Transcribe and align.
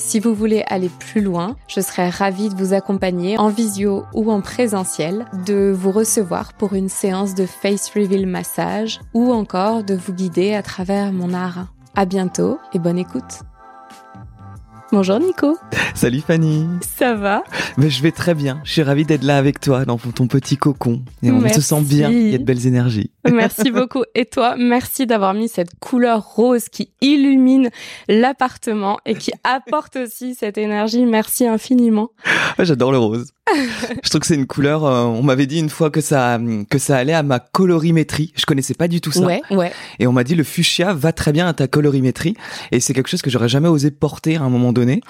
Si 0.00 0.18
vous 0.18 0.34
voulez 0.34 0.64
aller 0.66 0.88
plus 0.88 1.20
loin, 1.20 1.56
je 1.68 1.80
serais 1.80 2.08
ravie 2.08 2.48
de 2.48 2.54
vous 2.54 2.72
accompagner 2.72 3.38
en 3.38 3.48
visio 3.48 4.04
ou 4.14 4.32
en 4.32 4.40
présentiel, 4.40 5.26
de 5.46 5.70
vous 5.70 5.92
recevoir 5.92 6.54
pour 6.54 6.72
une 6.72 6.88
séance 6.88 7.34
de 7.34 7.44
face 7.44 7.90
reveal 7.94 8.26
massage 8.26 8.98
ou 9.12 9.30
encore 9.30 9.84
de 9.84 9.94
vous 9.94 10.14
guider 10.14 10.54
à 10.54 10.62
travers 10.62 11.12
mon 11.12 11.34
art. 11.34 11.66
À 11.94 12.06
bientôt 12.06 12.58
et 12.72 12.78
bonne 12.78 12.98
écoute. 12.98 13.42
Bonjour 14.92 15.20
Nico. 15.20 15.56
Salut 15.94 16.20
Fanny. 16.20 16.66
Ça 16.80 17.14
va? 17.14 17.44
Mais 17.76 17.90
je 17.90 18.02
vais 18.02 18.10
très 18.10 18.34
bien. 18.34 18.60
Je 18.64 18.72
suis 18.72 18.82
ravie 18.82 19.04
d'être 19.04 19.22
là 19.22 19.36
avec 19.36 19.60
toi 19.60 19.84
dans 19.84 19.98
ton 19.98 20.26
petit 20.26 20.56
cocon. 20.56 21.02
Et 21.22 21.30
on 21.30 21.48
se 21.48 21.60
sent 21.60 21.82
bien. 21.82 22.10
Il 22.10 22.30
y 22.30 22.34
a 22.34 22.38
de 22.38 22.42
belles 22.42 22.66
énergies. 22.66 23.12
Merci 23.30 23.70
beaucoup. 23.70 24.02
Et 24.16 24.24
toi, 24.24 24.56
merci 24.58 25.06
d'avoir 25.06 25.32
mis 25.32 25.48
cette 25.48 25.78
couleur 25.78 26.24
rose 26.26 26.68
qui 26.68 26.90
illumine 27.00 27.70
l'appartement 28.08 28.98
et 29.06 29.14
qui 29.14 29.30
apporte 29.44 29.94
aussi 29.94 30.34
cette 30.34 30.58
énergie. 30.58 31.06
Merci 31.06 31.46
infiniment. 31.46 32.10
J'adore 32.58 32.90
le 32.90 32.98
rose. 32.98 33.32
je 34.02 34.08
trouve 34.08 34.20
que 34.20 34.26
c'est 34.26 34.34
une 34.34 34.46
couleur. 34.46 34.84
Euh, 34.84 35.04
on 35.04 35.22
m'avait 35.22 35.46
dit 35.46 35.58
une 35.58 35.68
fois 35.68 35.90
que 35.90 36.00
ça 36.00 36.38
que 36.68 36.78
ça 36.78 36.96
allait 36.96 37.14
à 37.14 37.22
ma 37.22 37.38
colorimétrie. 37.38 38.32
Je 38.36 38.46
connaissais 38.46 38.74
pas 38.74 38.88
du 38.88 39.00
tout 39.00 39.12
ça. 39.12 39.20
Ouais, 39.20 39.42
ouais. 39.50 39.72
Et 39.98 40.06
on 40.06 40.12
m'a 40.12 40.24
dit 40.24 40.34
le 40.34 40.44
fuchsia 40.44 40.92
va 40.94 41.12
très 41.12 41.32
bien 41.32 41.46
à 41.48 41.52
ta 41.52 41.66
colorimétrie. 41.66 42.34
Et 42.72 42.80
c'est 42.80 42.94
quelque 42.94 43.08
chose 43.08 43.22
que 43.22 43.30
j'aurais 43.30 43.48
jamais 43.48 43.68
osé 43.68 43.90
porter 43.90 44.36
à 44.36 44.42
un 44.42 44.48
moment 44.48 44.72
donné. 44.72 45.00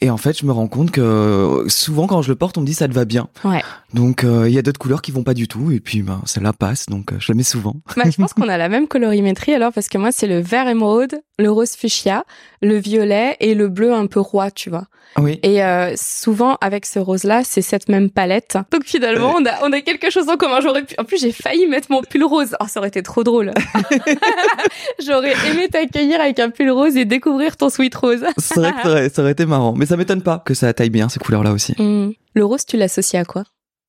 Et 0.00 0.10
en 0.10 0.16
fait, 0.16 0.38
je 0.38 0.46
me 0.46 0.52
rends 0.52 0.68
compte 0.68 0.90
que 0.90 1.64
souvent 1.68 2.06
quand 2.06 2.22
je 2.22 2.28
le 2.28 2.36
porte, 2.36 2.58
on 2.58 2.62
me 2.62 2.66
dit 2.66 2.74
ça 2.74 2.88
te 2.88 2.94
va 2.94 3.04
bien. 3.04 3.28
Ouais. 3.44 3.62
Donc 3.94 4.24
euh, 4.24 4.48
il 4.48 4.54
y 4.54 4.58
a 4.58 4.62
d'autres 4.62 4.78
couleurs 4.78 5.02
qui 5.02 5.12
vont 5.12 5.22
pas 5.22 5.34
du 5.34 5.48
tout. 5.48 5.70
Et 5.70 5.80
puis 5.80 6.02
ben 6.02 6.20
celle-là 6.24 6.52
passe. 6.52 6.86
Donc 6.86 7.12
euh, 7.12 7.16
je 7.18 7.32
la 7.32 7.36
mets 7.36 7.42
souvent. 7.42 7.76
Bah, 7.96 8.04
je 8.10 8.16
pense 8.16 8.32
qu'on 8.34 8.48
a 8.48 8.56
la 8.56 8.68
même 8.68 8.88
colorimétrie 8.88 9.54
alors 9.54 9.72
parce 9.72 9.88
que 9.88 9.98
moi 9.98 10.12
c'est 10.12 10.26
le 10.26 10.40
vert 10.40 10.68
émeraude, 10.68 11.20
le 11.38 11.50
rose 11.50 11.72
fuchsia, 11.72 12.24
le 12.62 12.76
violet 12.76 13.36
et 13.40 13.54
le 13.54 13.68
bleu 13.68 13.92
un 13.92 14.06
peu 14.06 14.20
roi, 14.20 14.50
tu 14.50 14.70
vois. 14.70 14.84
Oui. 15.16 15.40
Et 15.42 15.60
souvent 15.96 16.56
avec 16.60 16.84
ce 16.86 16.98
rose 16.98 17.24
là, 17.24 17.42
c'est 17.44 17.62
cette 17.62 17.88
même 17.88 18.10
palette. 18.10 18.58
Donc 18.70 18.84
finalement, 18.84 19.34
on 19.36 19.46
a, 19.46 19.66
on 19.66 19.72
a 19.72 19.80
quelque 19.80 20.10
chose 20.10 20.28
en 20.28 20.36
commun. 20.36 20.60
J'aurais 20.60 20.84
pu, 20.84 20.94
en 20.98 21.04
plus, 21.04 21.20
j'ai 21.20 21.32
failli 21.32 21.66
mettre 21.66 21.90
mon 21.90 22.02
pull 22.02 22.24
rose. 22.24 22.56
Oh, 22.60 22.66
ça 22.68 22.80
aurait 22.80 22.88
été 22.88 23.02
trop 23.02 23.24
drôle. 23.24 23.52
J'aurais 25.04 25.34
aimé 25.50 25.68
t'accueillir 25.68 26.20
avec 26.20 26.38
un 26.38 26.50
pull 26.50 26.70
rose 26.70 26.96
et 26.96 27.04
découvrir 27.04 27.56
ton 27.56 27.70
sweet 27.70 27.94
rose. 27.94 28.24
C'est 28.36 28.60
vrai 28.60 28.72
que 28.72 28.82
ça 28.82 28.90
aurait, 28.90 29.08
ça 29.08 29.22
aurait, 29.22 29.32
été 29.32 29.46
marrant. 29.46 29.74
Mais 29.74 29.86
ça 29.86 29.96
m'étonne 29.96 30.22
pas 30.22 30.38
que 30.38 30.54
ça 30.54 30.72
taille 30.72 30.90
bien 30.90 31.08
ces 31.08 31.18
couleurs-là 31.18 31.52
aussi. 31.52 31.74
Hmm. 31.78 32.12
Le 32.34 32.44
rose, 32.44 32.64
tu 32.66 32.76
l'associes 32.76 33.20
à 33.20 33.24
quoi? 33.24 33.44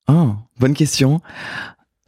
Oh, 0.07 0.31
bonne 0.59 0.73
question. 0.73 1.21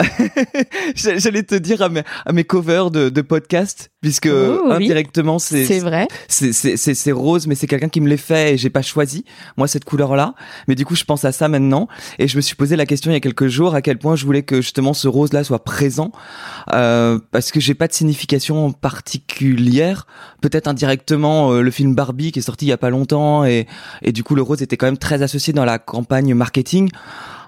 J'allais 0.96 1.44
te 1.44 1.56
dire 1.56 1.82
à 1.82 1.90
mes, 1.90 2.04
à 2.26 2.32
mes 2.34 2.44
covers 2.44 2.92
de, 2.92 3.10
de 3.10 3.22
podcast, 3.22 3.92
puisque 4.02 4.30
oh, 4.32 4.72
indirectement 4.72 5.40
c'est 5.40 5.66
c'est 5.66 5.80
vrai, 5.80 6.08
c'est 6.28 7.12
rose, 7.12 7.48
mais 7.48 7.56
c'est 7.56 7.68
quelqu'un 7.68 7.90
qui 7.90 8.02
me 8.02 8.08
les 8.08 8.18
fait 8.18 8.54
et 8.54 8.58
j'ai 8.58 8.70
pas 8.70 8.82
choisi 8.82 9.26
moi 9.58 9.68
cette 9.68 9.86
couleur-là. 9.86 10.34
Mais 10.68 10.76
du 10.76 10.86
coup, 10.86 10.96
je 10.96 11.04
pense 11.04 11.26
à 11.26 11.32
ça 11.32 11.48
maintenant. 11.48 11.88
Et 12.20 12.28
je 12.28 12.36
me 12.36 12.42
suis 12.42 12.56
posé 12.56 12.76
la 12.76 12.86
question 12.86 13.12
il 13.12 13.14
y 13.14 13.18
a 13.18 13.22
quelques 13.22 13.48
jours 13.48 13.76
à 13.76 13.82
quel 13.82 13.98
point 13.98 14.16
je 14.16 14.26
voulais 14.26 14.44
que 14.44 14.62
justement 14.62 14.94
ce 14.94 15.08
rose-là 15.08 15.44
soit 15.44 15.64
présent. 15.64 16.12
Euh, 16.74 17.20
parce 17.32 17.52
que 17.52 17.60
j'ai 17.60 17.74
pas 17.74 17.88
de 17.88 17.94
signification 17.94 18.72
particulière. 18.72 20.08
Peut-être 20.42 20.68
indirectement 20.68 21.52
euh, 21.52 21.62
le 21.62 21.72
film 21.72 21.96
Barbie 21.96 22.32
qui 22.32 22.40
est 22.40 22.44
sorti 22.44 22.66
il 22.66 22.70
y 22.70 22.74
a 22.74 22.78
pas 22.78 22.90
longtemps 22.90 23.46
et 23.46 23.68
et 24.02 24.12
du 24.12 24.24
coup 24.24 24.36
le 24.36 24.42
rose 24.42 24.62
était 24.62 24.78
quand 24.78 24.88
même 24.88 24.98
très 24.98 25.22
associé 25.22 25.54
dans 25.54 25.66
la 25.66 25.80
campagne 25.80 26.34
marketing 26.34 26.90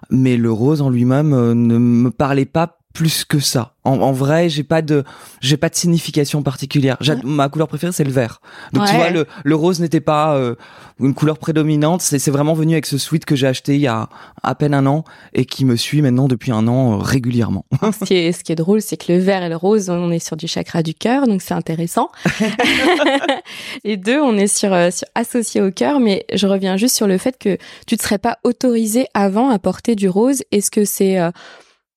mais 0.09 0.37
le 0.37 0.51
rose 0.51 0.81
en 0.81 0.89
lui-même 0.89 1.33
euh, 1.33 1.53
ne 1.53 1.77
me 1.77 2.11
parlait 2.11 2.45
pas 2.45 2.79
plus 2.93 3.25
que 3.25 3.39
ça. 3.39 3.73
En, 3.83 3.99
en 3.99 4.11
vrai, 4.11 4.49
j'ai 4.49 4.63
pas 4.63 4.83
de, 4.83 5.03
j'ai 5.41 5.57
pas 5.57 5.69
de 5.69 5.75
signification 5.75 6.43
particulière. 6.43 6.97
Ma 7.23 7.49
couleur 7.49 7.67
préférée, 7.67 7.91
c'est 7.91 8.03
le 8.03 8.11
vert. 8.11 8.39
Donc 8.71 8.85
tu 8.87 8.95
vois, 8.95 9.09
le, 9.09 9.25
le 9.43 9.55
rose 9.55 9.79
n'était 9.79 9.99
pas 9.99 10.35
euh, 10.35 10.55
une 10.99 11.15
couleur 11.15 11.39
prédominante. 11.39 12.01
C'est 12.01 12.29
vraiment 12.29 12.53
venu 12.53 12.73
avec 12.73 12.85
ce 12.85 12.99
sweat 12.99 13.25
que 13.25 13.35
j'ai 13.35 13.47
acheté 13.47 13.75
il 13.75 13.81
y 13.81 13.87
a 13.87 14.09
à 14.43 14.53
peine 14.53 14.75
un 14.75 14.85
an 14.85 15.03
et 15.33 15.45
qui 15.45 15.65
me 15.65 15.75
suit 15.75 16.03
maintenant 16.03 16.27
depuis 16.27 16.51
un 16.51 16.67
an 16.67 16.93
euh, 16.93 16.97
régulièrement. 16.97 17.65
ce 17.81 18.05
qui 18.05 18.13
est, 18.13 18.31
ce 18.31 18.43
qui 18.43 18.51
est 18.51 18.55
drôle, 18.55 18.81
c'est 18.81 18.95
que 18.95 19.11
le 19.11 19.17
vert 19.17 19.41
et 19.41 19.49
le 19.49 19.55
rose, 19.55 19.89
on 19.89 20.11
est 20.11 20.25
sur 20.25 20.37
du 20.37 20.47
chakra 20.47 20.83
du 20.83 20.93
cœur, 20.93 21.27
donc 21.27 21.41
c'est 21.41 21.55
intéressant. 21.55 22.09
Les 23.83 23.97
deux, 23.97 24.21
on 24.21 24.37
est 24.37 24.47
sur, 24.47 24.71
euh, 24.71 24.91
sur 24.91 25.07
associé 25.15 25.61
au 25.61 25.71
cœur, 25.71 25.99
mais 25.99 26.25
je 26.33 26.45
reviens 26.45 26.77
juste 26.77 26.95
sur 26.95 27.07
le 27.07 27.17
fait 27.17 27.37
que 27.39 27.57
tu 27.87 27.97
te 27.97 28.03
serais 28.03 28.19
pas 28.19 28.37
autorisé 28.43 29.07
avant 29.15 29.49
à 29.49 29.57
porter 29.57 29.95
du 29.95 30.07
rose. 30.07 30.43
Est-ce 30.51 30.69
que 30.69 30.85
c'est 30.85 31.19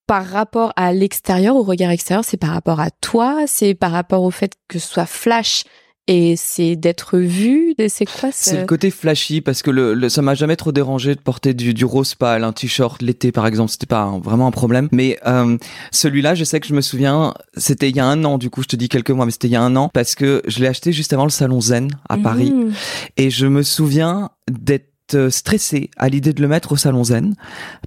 par 0.06 0.26
rapport 0.26 0.72
à 0.76 0.92
l'extérieur, 0.92 1.56
au 1.56 1.62
regard 1.62 1.90
extérieur, 1.90 2.24
c'est 2.24 2.36
par 2.36 2.50
rapport 2.50 2.80
à 2.80 2.90
toi, 2.90 3.44
c'est 3.46 3.74
par 3.74 3.92
rapport 3.92 4.22
au 4.22 4.30
fait 4.30 4.52
que 4.68 4.78
ce 4.78 4.88
soit 4.88 5.06
flash 5.06 5.64
et 6.08 6.36
c'est 6.36 6.76
d'être 6.76 7.18
vu, 7.18 7.74
c'est 7.88 8.04
quoi 8.04 8.28
C'est 8.30 8.60
le 8.60 8.66
côté 8.66 8.92
flashy 8.92 9.40
parce 9.40 9.62
que 9.62 9.72
le, 9.72 10.08
ça 10.08 10.22
m'a 10.22 10.36
jamais 10.36 10.54
trop 10.54 10.70
dérangé 10.70 11.16
de 11.16 11.20
porter 11.20 11.52
du, 11.52 11.74
du 11.74 11.84
rose 11.84 12.14
pâle, 12.14 12.44
un 12.44 12.52
t-shirt 12.52 13.02
l'été 13.02 13.32
par 13.32 13.44
exemple, 13.44 13.72
c'était 13.72 13.86
pas 13.86 14.16
vraiment 14.22 14.46
un 14.46 14.52
problème. 14.52 14.88
Mais 14.92 15.18
euh, 15.26 15.58
celui-là, 15.90 16.36
je 16.36 16.44
sais 16.44 16.60
que 16.60 16.68
je 16.68 16.74
me 16.74 16.80
souviens, 16.80 17.34
c'était 17.56 17.90
il 17.90 17.96
y 17.96 18.00
a 18.00 18.06
un 18.06 18.22
an 18.24 18.38
du 18.38 18.50
coup, 18.50 18.62
je 18.62 18.68
te 18.68 18.76
dis 18.76 18.88
quelques 18.88 19.10
mois, 19.10 19.26
mais 19.26 19.32
c'était 19.32 19.48
il 19.48 19.52
y 19.52 19.56
a 19.56 19.62
un 19.62 19.74
an 19.74 19.88
parce 19.88 20.14
que 20.14 20.42
je 20.46 20.60
l'ai 20.60 20.68
acheté 20.68 20.92
juste 20.92 21.12
avant 21.12 21.24
le 21.24 21.30
salon 21.30 21.60
Zen 21.60 21.90
à 22.08 22.16
Paris 22.16 22.52
Mmh. 22.52 22.72
et 23.16 23.30
je 23.30 23.46
me 23.46 23.62
souviens 23.62 24.30
d'être 24.48 25.30
stressé 25.30 25.90
à 25.96 26.08
l'idée 26.08 26.32
de 26.32 26.40
le 26.40 26.46
mettre 26.46 26.72
au 26.72 26.76
salon 26.76 27.02
Zen 27.02 27.34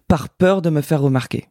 par 0.09 0.27
peur 0.27 0.61
de 0.61 0.69
me 0.69 0.81
faire 0.81 1.01
remarquer. 1.01 1.47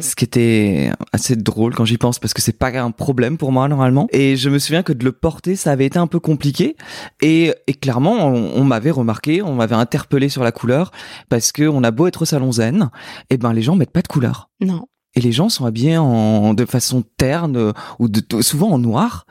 Ce 0.00 0.14
qui 0.14 0.24
était 0.24 0.90
assez 1.12 1.36
drôle 1.36 1.74
quand 1.74 1.84
j'y 1.84 1.98
pense 1.98 2.18
parce 2.18 2.34
que 2.34 2.42
c'est 2.42 2.58
pas 2.58 2.68
un 2.78 2.90
problème 2.90 3.38
pour 3.38 3.52
moi 3.52 3.68
normalement. 3.68 4.08
Et 4.12 4.36
je 4.36 4.50
me 4.50 4.58
souviens 4.58 4.82
que 4.82 4.92
de 4.92 5.04
le 5.04 5.12
porter, 5.12 5.56
ça 5.56 5.72
avait 5.72 5.86
été 5.86 5.98
un 5.98 6.06
peu 6.06 6.20
compliqué. 6.20 6.76
Et, 7.20 7.54
et 7.66 7.74
clairement, 7.74 8.26
on, 8.26 8.52
on 8.54 8.64
m'avait 8.64 8.90
remarqué, 8.90 9.42
on 9.42 9.54
m'avait 9.54 9.74
interpellé 9.76 10.28
sur 10.28 10.44
la 10.44 10.52
couleur 10.52 10.90
parce 11.28 11.52
que 11.52 11.68
on 11.68 11.82
a 11.84 11.90
beau 11.90 12.06
être 12.06 12.22
au 12.22 12.24
salon 12.24 12.52
zen, 12.52 12.90
et 13.30 13.36
ben 13.36 13.52
les 13.52 13.62
gens 13.62 13.76
mettent 13.76 13.92
pas 13.92 14.02
de 14.02 14.08
couleur. 14.08 14.50
Non. 14.60 14.86
Et 15.18 15.20
les 15.20 15.32
gens 15.32 15.48
sont 15.48 15.64
habillés 15.64 15.98
en, 15.98 16.54
de 16.54 16.64
façon 16.64 17.02
terne 17.16 17.56
euh, 17.56 17.72
ou 17.98 18.06
de, 18.08 18.22
souvent 18.40 18.70
en 18.70 18.78
noir. 18.78 19.26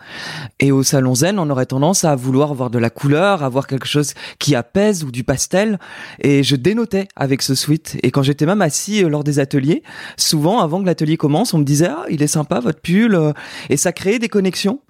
Et 0.60 0.74
au 0.74 0.84
salon 0.84 1.16
zen, 1.16 1.40
on 1.40 1.50
aurait 1.50 1.66
tendance 1.66 2.04
à 2.04 2.14
vouloir 2.14 2.52
avoir 2.52 2.70
de 2.70 2.78
la 2.78 2.90
couleur, 2.90 3.42
avoir 3.42 3.68
quelque 3.68 3.88
chose 3.88 4.14
qui 4.38 4.54
apaise 4.54 5.06
ou 5.06 5.12
du 5.12 5.24
pastel. 5.24 5.80
Et 6.20 6.44
je 6.44 6.58
dénotais 6.58 7.08
avec 7.16 7.42
ce 7.42 7.56
sweat. 7.56 7.98
Et 8.04 8.12
quand 8.12 8.22
j'étais 8.22 8.46
même 8.46 8.62
assis 8.62 9.02
euh, 9.02 9.08
lors 9.08 9.24
des 9.24 9.40
ateliers, 9.40 9.82
souvent 10.18 10.60
avant 10.60 10.82
que 10.82 10.86
l'atelier 10.86 11.16
commence, 11.16 11.54
on 11.54 11.60
me 11.60 11.64
disait 11.64 11.88
ah 11.88 12.04
il 12.10 12.22
est 12.22 12.28
sympa 12.28 12.60
votre 12.60 12.82
pull. 12.82 13.16
euh. 13.16 13.32
Et 13.70 13.78
ça 13.78 13.94
créait 13.94 14.20
des 14.20 14.28
connexions. 14.28 14.82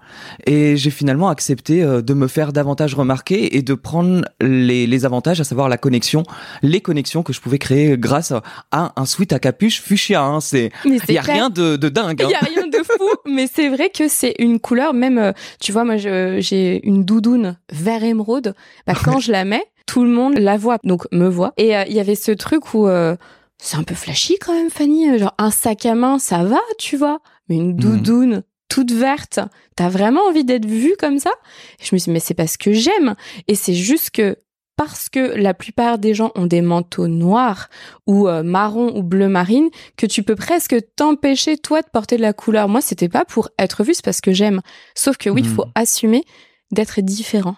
Et 0.45 0.77
j'ai 0.77 0.89
finalement 0.89 1.29
accepté 1.29 1.83
euh, 1.83 2.01
de 2.01 2.13
me 2.13 2.27
faire 2.27 2.53
davantage 2.53 2.95
remarquer 2.95 3.57
et 3.57 3.61
de 3.61 3.73
prendre 3.73 4.25
les, 4.41 4.87
les 4.87 5.05
avantages, 5.05 5.41
à 5.41 5.43
savoir 5.43 5.69
la 5.69 5.77
connexion, 5.77 6.23
les 6.61 6.81
connexions 6.81 7.23
que 7.23 7.33
je 7.33 7.41
pouvais 7.41 7.59
créer 7.59 7.97
grâce 7.97 8.33
à 8.71 8.93
un 8.95 9.05
sweat 9.05 9.33
à 9.33 9.39
capuche 9.39 9.81
fuchsia. 9.81 10.23
Hein. 10.23 10.41
C'est 10.41 10.71
il 10.85 11.11
y 11.11 11.17
a 11.17 11.21
rien 11.21 11.49
de, 11.49 11.75
de 11.75 11.89
dingue. 11.89 12.17
Il 12.19 12.25
hein. 12.25 12.29
y 12.29 12.35
a 12.35 12.39
rien 12.39 12.67
de 12.67 12.77
fou, 12.83 13.09
mais 13.29 13.47
c'est 13.51 13.69
vrai 13.69 13.89
que 13.89 14.07
c'est 14.07 14.35
une 14.39 14.59
couleur 14.59 14.93
même 14.93 15.17
euh, 15.17 15.31
tu 15.59 15.71
vois 15.71 15.83
moi 15.83 15.97
j'ai 15.97 16.85
une 16.85 17.03
doudoune 17.03 17.57
vert 17.71 18.03
émeraude, 18.03 18.53
bah 18.85 18.93
quand 19.03 19.19
je 19.19 19.31
la 19.31 19.45
mets, 19.45 19.63
tout 19.85 20.03
le 20.03 20.09
monde 20.09 20.37
la 20.37 20.57
voit 20.57 20.77
donc 20.83 21.05
me 21.11 21.27
voit 21.27 21.53
et 21.57 21.75
euh, 21.75 21.83
il 21.87 21.93
y 21.93 21.99
avait 21.99 22.15
ce 22.15 22.31
truc 22.31 22.73
où 22.73 22.87
euh, 22.87 23.15
c'est 23.57 23.77
un 23.77 23.83
peu 23.83 23.95
flashy 23.95 24.37
quand 24.39 24.53
même 24.53 24.69
Fanny, 24.69 25.17
genre 25.17 25.33
un 25.37 25.51
sac 25.51 25.85
à 25.85 25.95
main 25.95 26.19
ça 26.19 26.43
va, 26.43 26.59
tu 26.77 26.97
vois, 26.97 27.19
mais 27.49 27.55
une 27.55 27.75
doudoune 27.75 28.43
toute 28.69 28.91
verte, 28.91 29.39
t'as 29.75 29.89
vraiment 29.89 30.21
envie 30.27 30.43
d'être 30.45 30.65
vue 30.65 30.95
comme 30.99 31.19
ça? 31.19 31.31
Et 31.79 31.85
Je 31.85 31.95
me 31.95 31.99
suis 31.99 32.09
dit 32.09 32.13
mais 32.13 32.19
c'est 32.19 32.33
parce 32.33 32.57
que 32.57 32.71
j'aime 32.73 33.15
et 33.47 33.55
c'est 33.55 33.73
juste 33.73 34.11
que 34.11 34.37
parce 34.75 35.09
que 35.09 35.19
la 35.35 35.55
plupart 35.55 35.97
des 35.97 36.13
gens 36.13 36.31
ont 36.35 36.45
des 36.45 36.61
manteaux 36.61 37.07
noirs 37.07 37.67
ou 38.05 38.27
euh, 38.27 38.43
marron 38.43 38.95
ou 38.95 39.01
bleu 39.01 39.27
marine 39.27 39.69
que 39.97 40.05
tu 40.05 40.21
peux 40.21 40.35
presque 40.35 40.75
t'empêcher 40.95 41.57
toi 41.57 41.81
de 41.81 41.87
porter 41.91 42.15
de 42.17 42.21
la 42.21 42.31
couleur. 42.33 42.69
Moi, 42.69 42.81
c'était 42.81 43.09
pas 43.09 43.25
pour 43.25 43.49
être 43.57 43.83
vu, 43.83 43.95
c'est 43.95 44.05
parce 44.05 44.21
que 44.21 44.33
j'aime. 44.33 44.61
Sauf 44.93 45.17
que 45.17 45.31
oui, 45.31 45.41
il 45.43 45.47
faut 45.49 45.65
Mhm. 45.65 45.71
assumer 45.73 46.23
d'être 46.71 47.01
différent. 47.01 47.55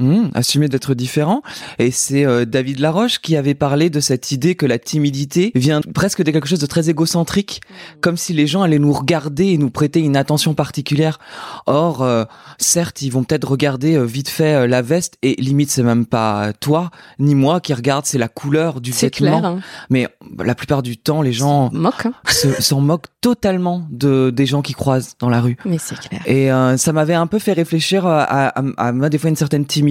Mmh, 0.00 0.30
assumer 0.32 0.68
d'être 0.68 0.94
différent. 0.94 1.42
Et 1.78 1.90
c'est 1.90 2.24
euh, 2.24 2.46
David 2.46 2.78
Laroche 2.78 3.18
qui 3.18 3.36
avait 3.36 3.54
parlé 3.54 3.90
de 3.90 4.00
cette 4.00 4.32
idée 4.32 4.54
que 4.54 4.64
la 4.64 4.78
timidité 4.78 5.52
vient 5.54 5.82
presque 5.82 6.22
de 6.22 6.30
quelque 6.30 6.48
chose 6.48 6.58
de 6.58 6.64
très 6.66 6.88
égocentrique, 6.88 7.60
mmh. 7.60 7.74
comme 8.00 8.16
si 8.16 8.32
les 8.32 8.46
gens 8.46 8.62
allaient 8.62 8.78
nous 8.78 8.94
regarder 8.94 9.48
et 9.48 9.58
nous 9.58 9.68
prêter 9.68 10.00
une 10.00 10.16
attention 10.16 10.54
particulière. 10.54 11.18
Or, 11.66 12.00
euh, 12.00 12.24
certes, 12.56 13.02
ils 13.02 13.10
vont 13.10 13.24
peut-être 13.24 13.46
regarder 13.46 13.94
euh, 13.94 14.04
vite 14.04 14.30
fait 14.30 14.66
la 14.66 14.80
veste 14.80 15.18
et 15.20 15.34
limite 15.34 15.70
c'est 15.70 15.82
même 15.82 16.06
pas 16.06 16.54
toi 16.54 16.90
ni 17.18 17.34
moi 17.34 17.60
qui 17.60 17.74
regarde, 17.74 18.06
c'est 18.06 18.16
la 18.16 18.28
couleur 18.28 18.80
du 18.80 18.92
vêtement. 18.92 19.40
Clair, 19.40 19.44
hein. 19.44 19.60
Mais 19.90 20.08
la 20.42 20.54
plupart 20.54 20.82
du 20.82 20.96
temps, 20.96 21.20
les 21.20 21.34
gens 21.34 21.68
moquent, 21.74 22.06
hein. 22.06 22.14
s'en 22.58 22.80
moquent 22.80 23.08
totalement 23.20 23.86
de 23.90 24.30
des 24.30 24.46
gens 24.46 24.62
qui 24.62 24.72
croisent 24.72 25.14
dans 25.18 25.28
la 25.28 25.42
rue. 25.42 25.58
Mais 25.66 25.76
c'est 25.78 25.98
clair. 25.98 26.22
Et 26.24 26.48
ça 26.78 26.92
m'avait 26.94 27.12
un 27.12 27.26
peu 27.26 27.38
fait 27.38 27.52
réfléchir 27.52 28.06
à, 28.06 28.22
à, 28.22 28.60
à, 28.78 28.88
à, 28.88 29.08
des 29.10 29.18
fois 29.18 29.28
une 29.28 29.36
certaine 29.36 29.66
timidité 29.66 29.89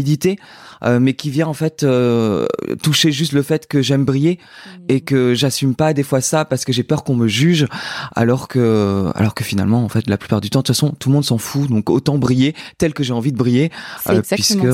euh, 0.84 1.00
mais 1.00 1.13
qui 1.13 1.30
vient 1.30 1.48
en 1.48 1.54
fait 1.54 1.84
euh, 1.84 2.48
toucher 2.81 3.12
juste 3.12 3.34
le 3.34 3.42
fait 3.42 3.68
que 3.68 3.81
j'aime 3.81 4.06
briller 4.06 4.40
et 4.88 4.98
mmh. 4.98 5.01
que 5.01 5.34
j'assume 5.34 5.75
pas 5.75 5.94
des 5.94 6.04
fois 6.04 6.22
ça 6.22 6.46
parce 6.46 6.66
que 6.66 6.72
j'ai 6.72 6.84
peur 6.84 7.04
qu'on 7.04 7.16
me 7.16 7.28
juge, 7.28 7.68
alors 8.16 8.48
que 8.48 9.10
alors 9.16 9.34
que 9.34 9.44
finalement 9.44 9.84
en 9.84 9.90
fait 9.90 10.10
la 10.10 10.18
plupart 10.18 10.42
du 10.42 10.50
temps 10.50 10.60
de 10.60 10.63
toute 10.63 10.75
façon 10.75 10.94
tout 10.98 11.10
le 11.10 11.16
monde 11.16 11.25
s'en 11.25 11.38
fout, 11.38 11.69
donc 11.69 11.90
autant 11.90 12.18
briller 12.18 12.56
tel 12.78 12.94
que 12.94 13.04
j'ai 13.04 13.13
envie 13.13 13.31
de 13.31 13.38
briller, 13.38 13.72
euh, 14.10 14.22
puisque 14.30 14.68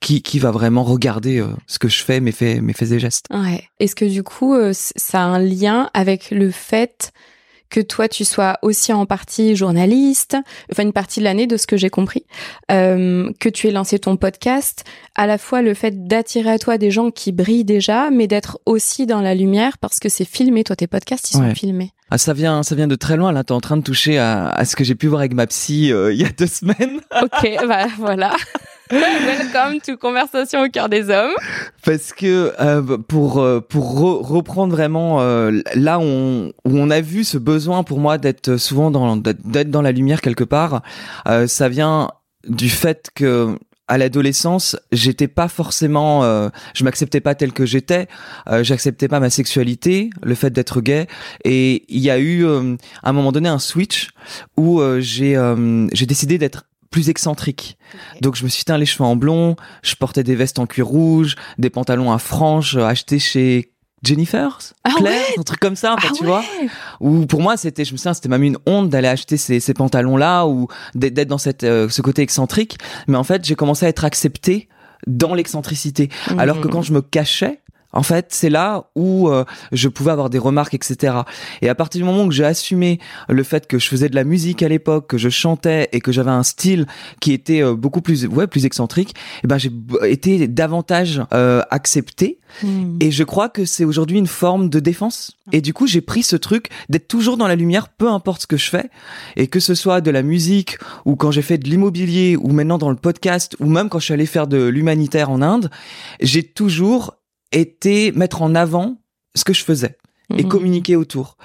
qui 0.00 0.22
qui 0.22 0.38
va 0.38 0.50
vraiment 0.50 0.84
regarder 0.84 1.44
ce 1.66 1.78
que 1.78 1.88
je 1.88 2.02
fais, 2.02 2.20
mes 2.20 2.32
faits, 2.32 2.60
mes 2.62 2.72
faits 2.72 2.92
et 2.92 2.98
gestes. 2.98 3.26
Ouais. 3.30 3.64
Est-ce 3.78 3.94
que 3.94 4.04
du 4.04 4.22
coup 4.22 4.56
ça 4.72 5.22
a 5.22 5.24
un 5.24 5.38
lien 5.38 5.90
avec 5.94 6.30
le 6.30 6.50
fait 6.50 7.12
que 7.72 7.80
toi 7.80 8.06
tu 8.06 8.24
sois 8.24 8.58
aussi 8.60 8.92
en 8.92 9.06
partie 9.06 9.56
journaliste, 9.56 10.36
enfin 10.70 10.82
une 10.82 10.92
partie 10.92 11.20
de 11.20 11.24
l'année 11.24 11.46
de 11.46 11.56
ce 11.56 11.66
que 11.66 11.78
j'ai 11.78 11.88
compris, 11.88 12.24
euh, 12.70 13.32
que 13.40 13.48
tu 13.48 13.66
aies 13.66 13.72
lancé 13.72 13.98
ton 13.98 14.16
podcast, 14.16 14.84
à 15.16 15.26
la 15.26 15.38
fois 15.38 15.62
le 15.62 15.72
fait 15.72 16.06
d'attirer 16.06 16.50
à 16.50 16.58
toi 16.58 16.76
des 16.76 16.90
gens 16.90 17.10
qui 17.10 17.32
brillent 17.32 17.64
déjà, 17.64 18.10
mais 18.10 18.26
d'être 18.26 18.60
aussi 18.66 19.06
dans 19.06 19.22
la 19.22 19.34
lumière 19.34 19.78
parce 19.78 19.98
que 19.98 20.10
c'est 20.10 20.26
filmé, 20.26 20.64
toi 20.64 20.76
tes 20.76 20.86
podcasts 20.86 21.30
ils 21.30 21.38
sont 21.38 21.54
filmés. 21.54 21.92
Ah, 22.10 22.18
ça 22.18 22.34
vient, 22.34 22.62
ça 22.62 22.74
vient 22.74 22.88
de 22.88 22.94
très 22.94 23.16
loin. 23.16 23.32
Là, 23.32 23.42
t'es 23.42 23.52
en 23.52 23.60
train 23.62 23.78
de 23.78 23.82
toucher 23.82 24.18
à, 24.18 24.50
à 24.50 24.66
ce 24.66 24.76
que 24.76 24.84
j'ai 24.84 24.94
pu 24.94 25.06
voir 25.06 25.20
avec 25.20 25.32
ma 25.32 25.46
psy 25.46 25.90
euh, 25.90 26.12
il 26.12 26.20
y 26.20 26.26
a 26.26 26.28
deux 26.28 26.46
semaines. 26.46 27.00
ok, 27.22 27.48
bah 27.66 27.86
voilà. 27.96 28.36
Welcome 28.92 29.80
to 29.86 29.96
Conversation 29.96 30.60
au 30.62 30.68
cœur 30.68 30.90
des 30.90 31.08
hommes. 31.08 31.32
Parce 31.82 32.12
que 32.12 32.52
euh, 32.60 32.98
pour 32.98 33.38
euh, 33.38 33.60
pour 33.60 33.98
reprendre 33.98 34.70
vraiment 34.70 35.22
euh, 35.22 35.62
là 35.74 35.98
où 35.98 36.02
on, 36.02 36.52
où 36.66 36.76
on 36.76 36.90
a 36.90 37.00
vu 37.00 37.24
ce 37.24 37.38
besoin 37.38 37.84
pour 37.84 38.00
moi 38.00 38.18
d'être 38.18 38.58
souvent 38.58 38.90
dans 38.90 39.16
d'être 39.16 39.70
dans 39.70 39.80
la 39.80 39.92
lumière 39.92 40.20
quelque 40.20 40.44
part, 40.44 40.82
euh, 41.26 41.46
ça 41.46 41.70
vient 41.70 42.10
du 42.46 42.68
fait 42.68 43.10
que 43.14 43.56
à 43.88 43.96
l'adolescence, 43.96 44.76
j'étais 44.90 45.28
pas 45.28 45.48
forcément, 45.48 46.24
euh, 46.24 46.48
je 46.74 46.84
m'acceptais 46.84 47.20
pas 47.20 47.34
tel 47.34 47.52
que 47.52 47.66
j'étais, 47.66 48.08
euh, 48.48 48.62
j'acceptais 48.62 49.08
pas 49.08 49.20
ma 49.20 49.28
sexualité, 49.28 50.10
le 50.22 50.34
fait 50.34 50.50
d'être 50.50 50.80
gay, 50.80 51.06
et 51.44 51.84
il 51.88 52.00
y 52.00 52.10
a 52.10 52.18
eu 52.18 52.46
à 52.46 52.60
un 53.02 53.12
moment 53.12 53.32
donné 53.32 53.48
un 53.48 53.58
switch 53.58 54.10
où 54.56 54.82
j'ai 54.98 55.38
j'ai 55.92 56.06
décidé 56.06 56.36
d'être 56.38 56.64
plus 56.92 57.08
excentrique. 57.08 57.76
Donc 58.20 58.36
je 58.36 58.44
me 58.44 58.48
suis 58.48 58.62
teint 58.62 58.78
les 58.78 58.86
cheveux 58.86 59.04
en 59.04 59.16
blond, 59.16 59.56
je 59.82 59.96
portais 59.96 60.22
des 60.22 60.36
vestes 60.36 60.60
en 60.60 60.66
cuir 60.66 60.86
rouge, 60.86 61.34
des 61.58 61.70
pantalons 61.70 62.12
à 62.12 62.18
franges 62.18 62.76
euh, 62.76 62.84
achetés 62.84 63.18
chez 63.18 63.72
Jennifer's, 64.04 64.74
ah 64.84 64.90
Claire, 64.96 65.22
un 65.38 65.42
truc 65.42 65.60
comme 65.60 65.76
ça, 65.76 65.96
ah 65.96 66.08
tu 66.16 66.24
vois. 66.24 66.44
Ou 67.00 67.26
pour 67.26 67.40
moi, 67.40 67.56
c'était, 67.56 67.84
je 67.84 67.92
me 67.92 67.96
souviens, 67.96 68.14
c'était 68.14 68.28
même 68.28 68.42
une 68.42 68.58
honte 68.66 68.88
d'aller 68.88 69.08
acheter 69.08 69.36
ces, 69.36 69.60
ces 69.60 69.74
pantalons-là 69.74 70.46
ou 70.46 70.66
d'être 70.94 71.28
dans 71.28 71.38
cette, 71.38 71.62
euh, 71.62 71.88
ce 71.88 72.02
côté 72.02 72.22
excentrique. 72.22 72.78
Mais 73.06 73.16
en 73.16 73.22
fait, 73.24 73.44
j'ai 73.44 73.54
commencé 73.54 73.86
à 73.86 73.88
être 73.88 74.04
accepté 74.04 74.68
dans 75.06 75.34
l'excentricité. 75.34 76.10
Alors 76.36 76.60
que 76.60 76.68
quand 76.68 76.82
je 76.82 76.92
me 76.92 77.00
cachais, 77.00 77.60
en 77.92 78.02
fait, 78.02 78.26
c'est 78.30 78.50
là 78.50 78.90
où 78.94 79.28
euh, 79.28 79.44
je 79.72 79.88
pouvais 79.88 80.10
avoir 80.10 80.30
des 80.30 80.38
remarques, 80.38 80.74
etc. 80.74 81.14
Et 81.60 81.68
à 81.68 81.74
partir 81.74 82.00
du 82.00 82.04
moment 82.04 82.24
où 82.24 82.30
j'ai 82.30 82.44
assumé 82.44 82.98
le 83.28 83.42
fait 83.42 83.66
que 83.66 83.78
je 83.78 83.88
faisais 83.88 84.08
de 84.08 84.14
la 84.14 84.24
musique 84.24 84.62
à 84.62 84.68
l'époque, 84.68 85.08
que 85.08 85.18
je 85.18 85.28
chantais 85.28 85.88
et 85.92 86.00
que 86.00 86.12
j'avais 86.12 86.30
un 86.30 86.42
style 86.42 86.86
qui 87.20 87.32
était 87.32 87.62
euh, 87.62 87.74
beaucoup 87.74 88.00
plus, 88.00 88.26
ouais, 88.26 88.46
plus 88.46 88.64
excentrique, 88.64 89.14
eh 89.44 89.46
ben 89.46 89.58
j'ai 89.58 89.70
été 90.04 90.48
davantage 90.48 91.22
euh, 91.32 91.62
accepté. 91.70 92.38
Hmm. 92.62 92.98
Et 93.00 93.10
je 93.10 93.24
crois 93.24 93.48
que 93.48 93.64
c'est 93.64 93.84
aujourd'hui 93.84 94.18
une 94.18 94.26
forme 94.26 94.68
de 94.68 94.80
défense. 94.80 95.32
Et 95.52 95.60
du 95.60 95.72
coup, 95.72 95.86
j'ai 95.86 96.00
pris 96.00 96.22
ce 96.22 96.36
truc 96.36 96.68
d'être 96.88 97.08
toujours 97.08 97.36
dans 97.36 97.48
la 97.48 97.56
lumière, 97.56 97.88
peu 97.88 98.08
importe 98.08 98.42
ce 98.42 98.46
que 98.46 98.56
je 98.56 98.68
fais, 98.68 98.90
et 99.36 99.46
que 99.46 99.60
ce 99.60 99.74
soit 99.74 100.00
de 100.00 100.10
la 100.10 100.22
musique 100.22 100.78
ou 101.04 101.16
quand 101.16 101.30
j'ai 101.30 101.42
fait 101.42 101.58
de 101.58 101.68
l'immobilier 101.68 102.36
ou 102.36 102.48
maintenant 102.48 102.78
dans 102.78 102.90
le 102.90 102.96
podcast 102.96 103.56
ou 103.60 103.66
même 103.66 103.88
quand 103.88 103.98
je 103.98 104.04
suis 104.04 104.14
allé 104.14 104.26
faire 104.26 104.46
de 104.46 104.62
l'humanitaire 104.64 105.30
en 105.30 105.42
Inde, 105.42 105.70
j'ai 106.20 106.42
toujours 106.42 107.14
était 107.52 108.12
mettre 108.14 108.42
en 108.42 108.54
avant 108.54 108.98
ce 109.34 109.44
que 109.44 109.52
je 109.52 109.64
faisais 109.64 109.96
et 110.36 110.42
mhm. 110.44 110.48
communiquer 110.48 110.96
autour. 110.96 111.36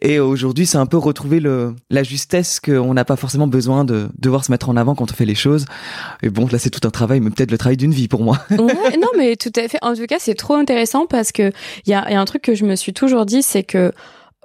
Et 0.00 0.18
aujourd'hui, 0.18 0.66
c'est 0.66 0.78
un 0.78 0.86
peu 0.86 0.96
retrouver 0.96 1.38
le, 1.38 1.76
la 1.88 2.02
justesse 2.02 2.58
qu'on 2.58 2.92
n'a 2.92 3.04
pas 3.04 3.16
forcément 3.16 3.46
besoin 3.46 3.84
de 3.84 4.08
devoir 4.18 4.44
se 4.44 4.50
mettre 4.50 4.68
en 4.68 4.76
avant 4.76 4.96
quand 4.96 5.10
on 5.10 5.14
fait 5.14 5.24
les 5.24 5.36
choses. 5.36 5.64
Et 6.22 6.28
bon, 6.28 6.48
là, 6.50 6.58
c'est 6.58 6.70
tout 6.70 6.86
un 6.86 6.90
travail, 6.90 7.20
mais 7.20 7.30
peut-être 7.30 7.52
le 7.52 7.58
travail 7.58 7.76
d'une 7.76 7.92
vie 7.92 8.08
pour 8.08 8.22
moi. 8.22 8.38
ouais, 8.50 8.96
non, 8.96 9.08
mais 9.16 9.36
tout 9.36 9.52
à 9.54 9.68
fait. 9.68 9.78
En 9.82 9.94
tout 9.94 10.06
cas, 10.06 10.16
c'est 10.18 10.34
trop 10.34 10.54
intéressant 10.54 11.06
parce 11.06 11.30
que 11.30 11.52
il 11.86 11.90
y 11.90 11.94
a, 11.94 12.10
y 12.10 12.14
a, 12.14 12.20
un 12.20 12.24
truc 12.24 12.42
que 12.42 12.54
je 12.54 12.64
me 12.64 12.74
suis 12.74 12.92
toujours 12.92 13.26
dit, 13.26 13.42
c'est 13.42 13.62
que 13.62 13.92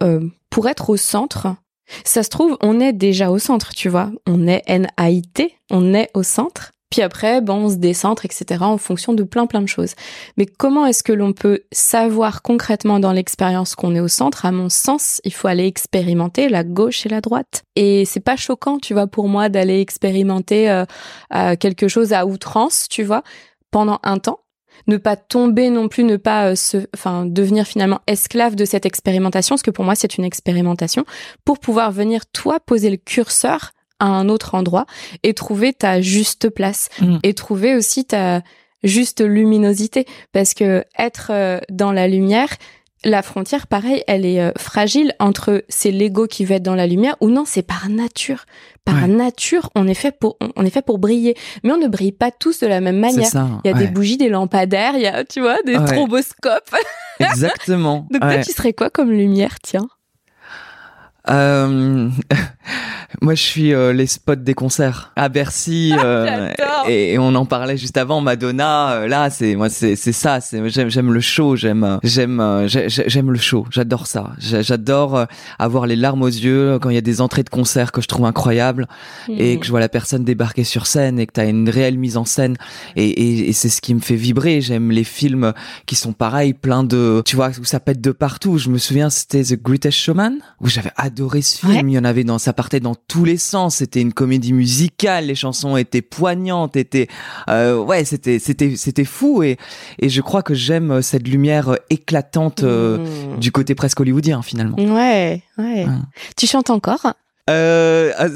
euh, 0.03 0.27
pour 0.51 0.67
être 0.67 0.91
au 0.91 0.97
centre, 0.97 1.55
ça 2.03 2.21
se 2.21 2.29
trouve, 2.29 2.57
on 2.61 2.79
est 2.79 2.93
déjà 2.93 3.31
au 3.31 3.39
centre, 3.39 3.73
tu 3.73 3.89
vois. 3.89 4.11
On 4.27 4.47
est 4.47 4.63
NAIT, 4.67 5.51
on 5.71 5.93
est 5.93 6.09
au 6.13 6.21
centre. 6.21 6.71
Puis 6.89 7.01
après, 7.01 7.42
bon, 7.42 7.66
on 7.66 7.69
se 7.69 7.75
décentre, 7.75 8.24
etc., 8.24 8.63
en 8.63 8.78
fonction 8.78 9.13
de 9.13 9.24
plein 9.24 9.45
plein 9.45 9.62
de 9.62 9.68
choses. 9.68 9.94
Mais 10.38 10.45
comment 10.45 10.86
est-ce 10.86 11.04
que 11.04 11.12
l'on 11.12 11.34
peut 11.34 11.60
savoir 11.72 12.42
concrètement 12.42 13.00
dans 13.00 13.12
l'expérience 13.12 13.75
qu'on 13.75 13.94
est 13.94 14.00
au 14.00 14.07
centre? 14.07 14.45
À 14.45 14.51
mon 14.51 14.69
sens, 14.69 15.19
il 15.25 15.34
faut 15.34 15.50
aller 15.50 15.66
expérimenter 15.66 16.48
la 16.48 16.63
gauche 16.63 17.06
et 17.06 17.10
la 17.10 17.19
droite. 17.19 17.63
Et 17.75 18.06
c'est 18.06 18.22
pas 18.22 18.38
choquant, 18.38 18.80
tu 18.80 18.94
vois, 18.94 19.07
pour 19.07 19.28
moi, 19.28 19.50
d'aller 19.50 19.81
expérimenter 19.81 20.69
euh, 20.69 20.86
euh, 21.36 21.56
quelque 21.57 21.89
chose 21.89 22.13
à 22.13 22.25
outrance, 22.25 22.88
tu 22.89 23.04
vois, 23.04 23.24
pendant 23.69 24.00
un 24.04 24.18
temps. 24.18 24.39
Ne 24.86 24.98
pas 24.98 25.18
tomber 25.18 25.69
non 25.69 25.89
plus, 25.89 26.04
ne 26.04 26.16
pas 26.16 26.51
euh, 26.51 26.56
se, 26.56 26.78
enfin, 26.94 27.25
devenir 27.25 27.66
finalement 27.66 28.00
esclave 28.07 28.56
de 28.56 28.63
cette 28.63 28.86
expérimentation, 28.86 29.56
parce 29.56 29.63
que 29.63 29.72
pour 29.72 29.84
moi, 29.84 29.95
c'est 29.95 30.18
une 30.18 30.24
expérimentation, 30.24 31.04
pour 31.44 31.60
pouvoir 31.60 31.92
venir, 31.92 32.25
toi, 32.28 32.60
poser 32.62 32.89
le 32.89 32.98
curseur 32.98 33.72
à 33.99 34.07
un 34.07 34.29
autre 34.29 34.55
endroit 34.55 34.85
et 35.23 35.33
trouver 35.33 35.73
ta 35.73 36.01
juste 36.01 36.49
place 36.49 36.89
mm. 37.01 37.17
et 37.23 37.33
trouver 37.33 37.75
aussi 37.75 38.05
ta 38.05 38.41
juste 38.83 39.21
luminosité 39.21 40.05
parce 40.31 40.53
que 40.53 40.83
être 40.97 41.31
euh, 41.31 41.59
dans 41.69 41.91
la 41.91 42.07
lumière 42.07 42.49
la 43.03 43.21
frontière, 43.21 43.67
pareil, 43.67 44.03
elle 44.07 44.25
est 44.25 44.41
euh, 44.41 44.51
fragile 44.57 45.13
entre 45.19 45.63
c'est 45.69 45.91
l'ego 45.91 46.27
qui 46.27 46.45
veut 46.45 46.55
être 46.55 46.63
dans 46.63 46.75
la 46.75 46.88
lumière 46.88 47.15
ou 47.22 47.29
non, 47.29 47.43
c'est 47.45 47.62
par 47.62 47.89
nature. 47.89 48.45
Par 48.86 49.07
nature, 49.07 49.69
on 49.75 49.86
est 49.86 49.93
fait 49.93 50.17
pour, 50.17 50.38
on 50.55 50.65
est 50.65 50.69
fait 50.69 50.81
pour 50.81 50.98
briller, 50.98 51.36
mais 51.63 51.74
on 51.74 51.77
ne 51.77 51.88
brille 51.88 52.13
pas 52.13 52.31
tous 52.31 52.62
de 52.62 52.67
la 52.67 52.79
même 52.79 53.00
manière. 53.00 53.29
il 53.63 53.67
y 53.67 53.74
a 53.74 53.77
des 53.77 53.88
bougies, 53.88 54.15
des 54.15 54.29
lampadaires, 54.29 54.93
il 54.95 55.01
y 55.01 55.07
a, 55.07 55.25
tu 55.25 55.41
vois, 55.41 55.62
des 55.63 55.75
stroboscopes. 55.75 56.74
Exactement. 57.19 58.07
Donc 58.10 58.22
toi, 58.22 58.38
tu 58.38 58.51
serais 58.53 58.74
quoi 58.74 58.89
comme 58.89 59.12
lumière, 59.12 59.60
tiens? 59.62 59.88
Euh, 61.29 62.10
moi, 63.22 63.36
je 63.36 63.41
suis 63.41 63.74
euh, 63.74 63.93
les 63.93 64.05
spots 64.05 64.36
des 64.36 64.53
concerts 64.53 65.12
à 65.15 65.29
Bercy 65.29 65.93
euh, 65.98 66.51
et, 66.88 67.17
on 67.17 67.34
en 67.36 67.46
parlait 67.46 67.77
juste 67.77 67.98
avant. 67.98 68.22
Madonna, 68.22 68.91
euh, 68.91 69.07
là, 69.07 69.29
c'est 69.29 69.55
moi, 69.55 69.69
c'est 69.69 69.96
c'est 69.96 70.12
ça. 70.12 70.41
C'est 70.41 70.69
j'aime 70.69 70.89
j'aime 70.89 71.12
le 71.12 71.22
show, 71.22 71.55
j'aime 71.55 72.00
j'aime 72.03 72.67
j'aime 72.67 73.31
le 73.31 73.39
show. 73.39 73.65
J'adore 73.72 74.07
ça. 74.07 74.31
J'adore 74.39 75.25
avoir 75.57 75.88
les 75.88 75.96
larmes 75.96 76.22
aux 76.22 76.27
yeux 76.27 76.79
quand 76.81 76.89
il 76.89 76.96
y 76.96 77.00
a 77.00 77.01
des 77.01 77.22
entrées 77.22 77.43
de 77.43 77.50
concerts 77.50 77.91
que 77.91 78.01
je 78.01 78.07
trouve 78.07 78.25
incroyables 78.25 78.88
et 79.29 79.55
mm. 79.55 79.60
que 79.60 79.65
je 79.65 79.72
vois 79.72 79.79
la 79.79 79.89
personne 79.89 80.24
débarquer 80.24 80.63
sur 80.63 80.86
scène 80.86 81.19
et 81.19 81.27
que 81.27 81.34
tu 81.34 81.39
as 81.39 81.46
une 81.46 81.69
réelle 81.69 81.98
mise 81.98 82.17
en 82.17 82.25
scène 82.25 82.55
et, 82.96 83.05
et, 83.05 83.50
et 83.50 83.53
c'est 83.53 83.69
ce 83.69 83.81
qui 83.81 83.93
me 83.93 84.00
fait 84.00 84.15
vibrer. 84.15 84.62
J'aime 84.62 84.91
les 84.91 85.03
films 85.03 85.53
qui 85.86 85.96
sont 85.96 86.13
pareils, 86.13 86.53
plein 86.53 86.84
de 86.84 87.22
tu 87.25 87.36
vois 87.36 87.50
où 87.60 87.65
ça 87.65 87.79
pète 87.79 88.01
de 88.01 88.12
partout. 88.12 88.57
Je 88.57 88.69
me 88.69 88.77
souviens, 88.77 89.10
c'était 89.10 89.43
The 89.43 89.62
Greatest 89.62 89.98
Showman 89.98 90.36
où 90.62 90.67
j'avais 90.67 90.91
adoré 90.98 91.16
ce 91.41 91.65
film. 91.65 91.89
Il 91.89 91.93
y 91.93 92.00
en 92.00 92.03
avait 92.03 92.24
dans, 92.24 92.39
ça 92.39 92.53
partait 92.53 92.79
dans 92.79 92.95
tous 92.95 93.25
les 93.25 93.38
sens. 93.38 93.75
C'était 93.75 94.01
une 94.01 94.13
comédie 94.13 94.53
musicale. 94.53 95.25
Les 95.25 95.36
chansons 95.36 95.77
étaient 95.77 96.01
poignantes, 96.01 96.75
étaient, 96.75 97.07
euh, 97.50 97.77
ouais, 97.77 98.05
c'était, 98.05 98.39
c'était, 98.39 98.75
c'était 98.75 99.05
fou. 99.05 99.43
Et, 99.43 99.57
et 100.00 100.09
je 100.09 100.21
crois 100.21 100.43
que 100.43 100.53
j'aime 100.53 101.01
cette 101.01 101.27
lumière 101.27 101.77
éclatante 101.89 102.63
euh, 102.63 102.97
mmh. 102.97 103.39
du 103.39 103.51
côté 103.51 103.75
presque 103.75 104.00
hollywoodien 104.00 104.41
finalement. 104.41 104.77
Ouais, 104.77 105.43
ouais. 105.57 105.86
Tu 106.36 106.47
chantes 106.47 106.69
encore? 106.69 107.13
Euh, 107.50 108.12
ah, 108.17 108.27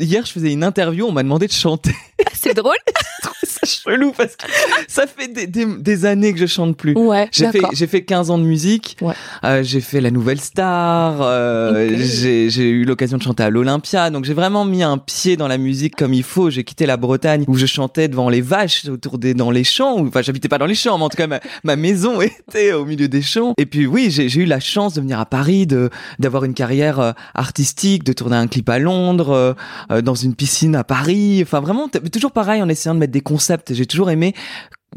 hier, 0.00 0.24
je 0.24 0.32
faisais 0.32 0.50
une 0.50 0.64
interview, 0.64 1.04
on 1.06 1.12
m'a 1.12 1.22
demandé 1.22 1.46
de 1.46 1.52
chanter. 1.52 1.94
c'est 2.34 2.54
drôle. 2.54 2.76
c'est 3.42 3.66
chelou 3.66 4.12
parce 4.12 4.36
que 4.36 4.46
ça 4.88 5.06
fait 5.06 5.28
des, 5.28 5.46
des, 5.46 5.66
des, 5.66 6.04
années 6.06 6.32
que 6.32 6.38
je 6.38 6.46
chante 6.46 6.76
plus. 6.76 6.94
Ouais, 6.94 7.28
j'ai 7.32 7.50
fait 7.50 7.62
j'ai 7.72 7.86
fait 7.86 8.04
15 8.04 8.30
ans 8.30 8.38
de 8.38 8.44
musique. 8.44 8.96
Ouais. 9.00 9.14
Euh, 9.44 9.62
j'ai 9.62 9.80
fait 9.80 10.00
la 10.00 10.10
Nouvelle 10.10 10.40
Star. 10.40 11.18
Euh, 11.20 11.86
okay. 11.86 12.50
J'ai 12.50 12.68
eu 12.68 12.84
l'occasion 12.84 13.18
de 13.18 13.22
chanter 13.22 13.42
à 13.42 13.50
l'Olympia. 13.50 14.10
Donc 14.10 14.24
j'ai 14.24 14.34
vraiment 14.34 14.64
mis 14.64 14.82
un 14.82 14.98
pied 14.98 15.36
dans 15.36 15.48
la 15.48 15.58
musique 15.58 15.96
comme 15.96 16.14
il 16.14 16.22
faut. 16.22 16.50
J'ai 16.50 16.64
quitté 16.64 16.86
la 16.86 16.96
Bretagne 16.96 17.44
où 17.48 17.54
je 17.54 17.66
chantais 17.66 18.08
devant 18.08 18.28
les 18.28 18.40
vaches 18.40 18.86
autour 18.86 19.18
des 19.18 19.34
dans 19.34 19.50
les 19.50 19.64
champs. 19.64 19.98
Enfin, 20.06 20.22
j'habitais 20.22 20.48
pas 20.48 20.58
dans 20.58 20.66
les 20.66 20.74
champs, 20.74 20.98
mais 20.98 21.04
en 21.04 21.08
tout 21.08 21.16
cas 21.16 21.26
ma, 21.26 21.40
ma 21.62 21.76
maison 21.76 22.20
était 22.48 22.72
au 22.72 22.84
milieu 22.84 23.08
des 23.08 23.22
champs. 23.22 23.54
Et 23.58 23.66
puis 23.66 23.86
oui, 23.86 24.10
j'ai 24.10 24.40
eu 24.40 24.44
la 24.44 24.60
chance 24.60 24.94
de 24.94 25.00
venir 25.00 25.20
à 25.20 25.26
Paris, 25.26 25.66
de 25.66 25.90
d'avoir 26.18 26.44
une 26.44 26.54
carrière 26.54 27.00
euh, 27.00 27.12
artistique, 27.34 28.04
de 28.04 28.12
tourner 28.12 28.36
un 28.36 28.46
clip 28.46 28.68
à 28.68 28.78
Londres, 28.78 29.30
euh, 29.30 29.52
euh, 29.90 30.02
dans 30.02 30.14
une 30.14 30.34
piscine 30.34 30.74
à 30.76 30.84
Paris. 30.84 31.40
Enfin 31.42 31.60
vraiment 31.60 31.88
toujours 32.14 32.32
pareil 32.32 32.62
en 32.62 32.68
essayant 32.68 32.94
de 32.94 33.00
mettre 33.00 33.12
des 33.12 33.20
concepts. 33.20 33.74
J'ai 33.74 33.86
toujours 33.86 34.10
aimé 34.10 34.34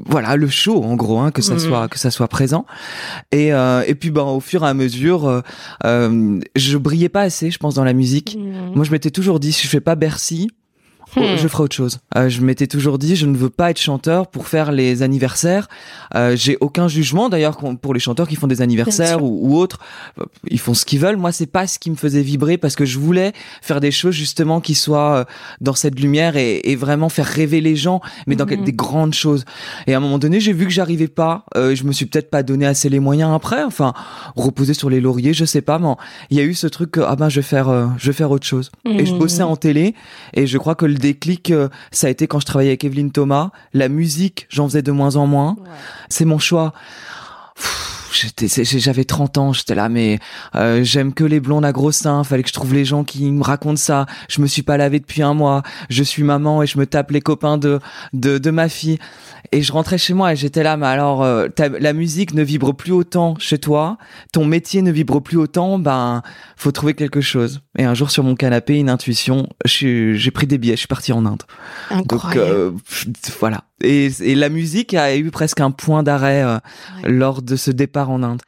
voilà 0.05 0.35
le 0.35 0.47
show 0.47 0.83
en 0.83 0.95
gros 0.95 1.17
hein, 1.17 1.31
que 1.31 1.41
ça 1.41 1.53
Mhm. 1.53 1.59
soit 1.59 1.87
que 1.87 1.97
ça 1.97 2.11
soit 2.11 2.27
présent 2.27 2.67
et 3.31 3.51
euh, 3.51 3.81
et 3.87 3.95
puis 3.95 4.11
ben 4.11 4.21
au 4.21 4.39
fur 4.39 4.63
et 4.63 4.67
à 4.67 4.75
mesure 4.75 5.25
euh, 5.27 5.41
euh, 5.85 6.39
je 6.55 6.77
brillais 6.77 7.09
pas 7.09 7.21
assez 7.21 7.49
je 7.49 7.57
pense 7.57 7.73
dans 7.73 7.83
la 7.83 7.93
musique 7.93 8.37
Mhm. 8.37 8.75
moi 8.75 8.85
je 8.85 8.91
m'étais 8.91 9.09
toujours 9.09 9.39
dit 9.39 9.51
si 9.51 9.63
je 9.63 9.69
fais 9.71 9.81
pas 9.81 9.95
Bercy 9.95 10.51
Hmm. 11.17 11.37
je 11.37 11.47
ferai 11.47 11.63
autre 11.63 11.75
chose. 11.75 11.99
Euh, 12.15 12.29
je 12.29 12.41
m'étais 12.41 12.67
toujours 12.67 12.97
dit, 12.97 13.15
je 13.15 13.25
ne 13.25 13.35
veux 13.35 13.49
pas 13.49 13.71
être 13.71 13.79
chanteur 13.79 14.27
pour 14.27 14.47
faire 14.47 14.71
les 14.71 15.01
anniversaires. 15.03 15.67
Euh, 16.15 16.35
J'ai 16.35 16.57
aucun 16.61 16.87
jugement 16.87 17.29
d'ailleurs 17.29 17.57
pour 17.81 17.93
les 17.93 17.99
chanteurs 17.99 18.27
qui 18.27 18.35
font 18.35 18.47
des 18.47 18.61
anniversaires 18.61 19.23
ou, 19.23 19.39
ou 19.49 19.57
autres. 19.57 19.79
Euh, 20.19 20.25
Ils 20.49 20.59
font 20.59 20.73
ce 20.73 20.85
qu'ils 20.85 20.99
veulent. 20.99 21.17
Moi, 21.17 21.31
c'est 21.31 21.45
pas 21.47 21.67
ce 21.67 21.79
qui 21.79 21.89
me 21.91 21.95
faisait 21.95 22.21
vibrer 22.21 22.57
parce 22.57 22.75
que 22.75 22.85
je 22.85 22.99
voulais 22.99 23.33
faire 23.61 23.79
des 23.79 23.91
choses 23.91 24.13
justement 24.15 24.61
qui 24.61 24.75
soient 24.75 25.15
euh, 25.17 25.23
dans 25.61 25.73
cette 25.73 25.99
lumière 25.99 26.35
et, 26.37 26.57
et 26.63 26.75
vraiment 26.75 27.09
faire 27.09 27.25
rêver 27.25 27.61
les 27.61 27.75
gens, 27.75 28.01
mais 28.25 28.35
dans 28.35 28.45
Mhm. 28.47 28.63
des 28.63 28.71
grandes 28.73 29.13
choses. 29.13 29.43
Et 29.87 29.93
à 29.93 29.97
un 29.97 29.99
moment 29.99 30.19
donné, 30.19 30.39
j'ai 30.39 30.53
vu 30.53 30.65
que 30.65 30.71
j'arrivais 30.71 31.07
pas. 31.09 31.45
Euh, 31.57 31.75
je 31.75 31.83
me 31.83 31.91
suis 31.91 32.05
peut-être 32.05 32.29
pas 32.29 32.43
donné 32.43 32.65
assez 32.65 32.87
les 32.89 32.99
moyens 32.99 33.33
après. 33.35 33.61
Enfin, 33.63 33.93
reposer 34.35 34.73
sur 34.73 34.89
les 34.89 35.01
lauriers, 35.01 35.33
je 35.33 35.43
sais 35.45 35.61
pas. 35.61 35.77
Mais 35.79 35.89
il 36.29 36.37
y 36.37 36.39
a 36.39 36.43
eu 36.43 36.53
ce 36.53 36.67
truc 36.67 36.91
que 36.91 37.01
ah 37.01 37.15
ben 37.15 37.27
je 37.29 37.37
vais 37.41 37.41
faire, 37.45 37.67
euh, 37.69 37.87
je 37.97 38.07
vais 38.07 38.13
faire 38.13 38.31
autre 38.31 38.45
chose. 38.45 38.71
Et 38.85 39.05
je 39.05 39.11
Mhm. 39.13 39.19
bossais 39.19 39.43
en 39.43 39.55
télé 39.57 39.95
et 40.33 40.47
je 40.47 40.57
crois 40.57 40.75
que 40.75 40.85
le 40.85 40.95
déclic 41.07 41.51
euh, 41.51 41.69
ça 41.91 42.07
a 42.07 42.09
été 42.09 42.27
quand 42.27 42.39
je 42.39 42.45
travaillais 42.45 42.71
avec 42.71 42.83
Evelyne 42.83 43.11
Thomas. 43.11 43.51
La 43.73 43.87
musique 43.87 44.45
j'en 44.49 44.67
faisais 44.67 44.81
de 44.81 44.91
moins 44.91 45.15
en 45.15 45.25
moins. 45.27 45.55
Ouais. 45.59 45.69
c'est 46.09 46.25
mon 46.25 46.39
choix. 46.39 46.73
J'avais 48.41 49.03
30 49.03 49.37
ans 49.37 49.53
j'étais 49.53 49.75
là 49.75 49.89
mais 49.89 50.19
euh, 50.55 50.83
j'aime 50.83 51.13
que 51.13 51.23
les 51.23 51.39
blondes 51.39 51.65
à 51.65 51.71
gros 51.71 51.91
seins. 51.91 52.23
Fallait 52.23 52.43
que 52.43 52.49
je 52.49 52.53
trouve 52.53 52.73
les 52.73 52.85
gens 52.85 53.03
qui 53.03 53.31
me 53.31 53.43
racontent 53.43 53.77
ça. 53.77 54.05
Je 54.27 54.41
me 54.41 54.47
suis 54.47 54.63
pas 54.63 54.77
lavé 54.77 54.99
depuis 54.99 55.21
un 55.21 55.33
mois. 55.33 55.63
Je 55.89 56.03
suis 56.03 56.23
maman 56.23 56.63
et 56.63 56.67
je 56.67 56.77
me 56.77 56.85
tape 56.85 57.11
les 57.11 57.21
copains 57.21 57.57
de 57.57 57.79
de, 58.13 58.37
de 58.37 58.51
ma 58.51 58.69
fille 58.69 58.99
et 59.51 59.61
je 59.61 59.71
rentrais 59.71 59.97
chez 59.97 60.13
moi 60.13 60.33
et 60.33 60.35
j'étais 60.35 60.63
là 60.63 60.77
mais 60.77 60.85
alors 60.87 61.23
euh, 61.23 61.47
la 61.79 61.93
musique 61.93 62.33
ne 62.33 62.43
vibre 62.43 62.73
plus 62.75 62.91
autant 62.91 63.35
chez 63.39 63.57
toi 63.57 63.97
ton 64.33 64.45
métier 64.45 64.81
ne 64.81 64.91
vibre 64.91 65.21
plus 65.21 65.37
autant 65.37 65.79
ben 65.79 66.21
faut 66.55 66.71
trouver 66.71 66.93
quelque 66.93 67.21
chose 67.21 67.61
et 67.77 67.83
un 67.85 67.93
jour 67.93 68.09
sur 68.11 68.23
mon 68.23 68.35
canapé 68.35 68.77
une 68.77 68.89
intuition 68.89 69.47
j'ai 69.65 70.31
pris 70.31 70.47
des 70.47 70.57
billets 70.57 70.73
je 70.75 70.79
suis 70.79 70.87
parti 70.87 71.13
en 71.13 71.25
Inde 71.25 71.43
donc 71.91 72.13
Incroyable. 72.13 72.39
euh, 72.41 72.71
pff, 72.71 73.37
voilà 73.39 73.63
et, 73.81 74.09
et 74.21 74.35
la 74.35 74.49
musique 74.49 74.93
a 74.93 75.15
eu 75.15 75.29
presque 75.31 75.59
un 75.59 75.71
point 75.71 76.03
d'arrêt 76.03 76.43
euh, 76.43 76.57
Ouais. 77.03 77.09
lors 77.09 77.41
de 77.41 77.55
ce 77.55 77.71
départ 77.71 78.09
en 78.09 78.23
Inde 78.23 78.41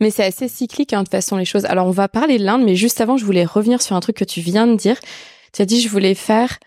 Mais 0.00 0.10
c'est 0.10 0.24
assez 0.24 0.46
cyclique, 0.46 0.92
hein, 0.92 0.98
de 1.00 1.04
toute 1.04 1.10
façon, 1.10 1.36
les 1.36 1.44
choses. 1.44 1.64
Alors, 1.64 1.86
on 1.88 1.90
va 1.90 2.06
parler 2.06 2.38
de 2.38 2.44
l'Inde, 2.44 2.62
mais 2.64 2.76
juste 2.76 3.00
avant, 3.00 3.16
je 3.16 3.24
voulais 3.24 3.44
revenir 3.44 3.82
sur 3.82 3.96
un 3.96 4.00
truc 4.00 4.16
que 4.16 4.24
tu 4.24 4.40
viens 4.40 4.68
de 4.68 4.76
dire. 4.76 4.96
Tu 5.52 5.60
as 5.62 5.64
dit, 5.64 5.80
je 5.80 5.88
voulais 5.88 6.14
faire 6.14 6.58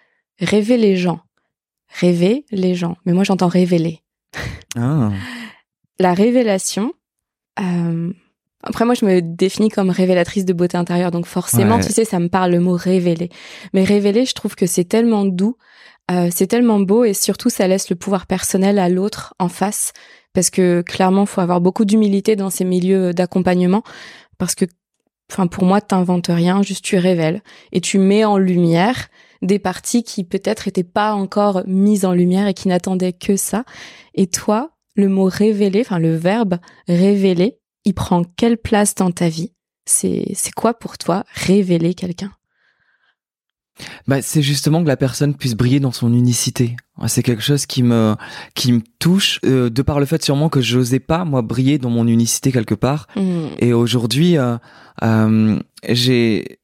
rêver 0.42 0.76
les 0.76 0.98
gens. 0.98 1.22
Rêver 2.00 2.46
les 2.52 2.76
gens. 2.76 2.98
Mais 3.06 3.14
moi, 3.14 3.24
j'entends 3.24 3.48
révéler. 3.48 4.02
ah. 4.78 5.12
La 6.00 6.14
révélation, 6.14 6.94
euh, 7.60 8.12
après, 8.64 8.86
moi, 8.86 8.94
je 8.96 9.06
me 9.06 9.22
définis 9.22 9.70
comme 9.70 9.90
révélatrice 9.90 10.46
de 10.46 10.54
beauté 10.54 10.78
intérieure. 10.78 11.12
Donc, 11.12 11.26
forcément, 11.26 11.76
Ouais. 11.76 11.84
tu 11.86 11.92
sais, 11.92 12.06
ça 12.06 12.20
me 12.20 12.28
parle 12.30 12.52
le 12.52 12.60
mot 12.60 12.74
révéler. 12.76 13.30
Mais 13.74 13.84
révéler, 13.84 14.26
je 14.26 14.34
trouve 14.34 14.56
que 14.56 14.66
c'est 14.66 14.84
tellement 14.86 15.26
doux, 15.26 15.58
euh, 16.10 16.30
c'est 16.34 16.48
tellement 16.48 16.80
beau 16.80 17.04
et 17.04 17.14
surtout, 17.14 17.50
ça 17.50 17.68
laisse 17.68 17.90
le 17.90 17.96
pouvoir 17.96 18.26
personnel 18.28 18.80
à 18.80 18.90
l'autre 18.90 19.34
en 19.40 19.50
face. 19.50 19.94
Parce 20.34 20.50
que 20.50 20.82
clairement, 20.82 21.26
faut 21.26 21.42
avoir 21.42 21.60
beaucoup 21.60 21.86
d'humilité 21.86 22.36
dans 22.36 22.50
ces 22.50 22.64
milieux 22.64 23.14
d'accompagnement. 23.14 23.84
Parce 24.38 24.56
que, 24.56 24.66
enfin, 25.32 25.48
pour 25.48 25.66
moi, 25.66 25.82
t'inventes 25.82 26.28
rien, 26.30 26.62
juste 26.64 26.86
tu 26.86 26.98
révèles. 26.98 27.42
Et 27.74 27.82
tu 27.82 27.98
mets 28.00 28.24
en 28.26 28.38
lumière 28.38 29.10
des 29.42 29.60
parties 29.60 30.04
qui 30.04 30.24
peut-être 30.24 30.68
étaient 30.68 30.84
pas 30.84 31.14
encore 31.14 31.64
mises 31.66 32.06
en 32.06 32.14
lumière 32.14 32.48
et 32.48 32.54
qui 32.54 32.68
n'attendaient 32.68 33.14
que 33.14 33.36
ça. 33.36 33.64
Et 34.14 34.28
toi, 34.28 34.72
le 34.96 35.10
mot 35.10 35.26
révéler, 35.26 35.82
enfin, 35.82 36.00
le 36.00 36.16
verbe 36.16 36.58
révéler, 36.88 37.60
il 37.86 37.94
prend 37.94 38.24
quelle 38.24 38.58
place 38.58 38.96
dans 38.96 39.12
ta 39.12 39.30
vie? 39.30 39.54
C'est, 39.86 40.26
c'est 40.36 40.54
quoi 40.54 40.74
pour 40.74 40.98
toi 40.98 41.24
révéler 41.34 41.94
quelqu'un? 41.94 42.32
Bah, 44.08 44.22
c'est 44.22 44.42
justement 44.42 44.84
que 44.84 44.88
la 44.88 44.98
personne 44.98 45.36
puisse 45.36 45.56
briller 45.56 45.80
dans 45.80 45.92
son 45.92 46.14
unicité. 46.14 46.76
C'est 47.08 47.24
quelque 47.24 47.42
chose 47.42 47.66
qui 47.66 47.82
me 47.82 48.16
qui 48.54 48.74
me 48.74 48.82
touche 49.00 49.40
euh, 49.44 49.72
de 49.72 49.82
par 49.82 50.00
le 50.00 50.06
fait 50.06 50.24
sûrement 50.24 50.50
que 50.50 50.62
j'osais 50.62 51.00
pas 51.00 51.26
moi 51.26 51.42
briller 51.42 51.80
dans 51.80 51.90
mon 51.90 52.06
unicité 52.06 52.52
quelque 52.52 52.76
part. 52.76 53.08
Hmm. 53.16 53.48
Et 53.58 53.74
aujourd'hui, 53.74 54.38
euh, 54.38 54.58
euh, 55.04 55.58
j'ai 55.90 56.60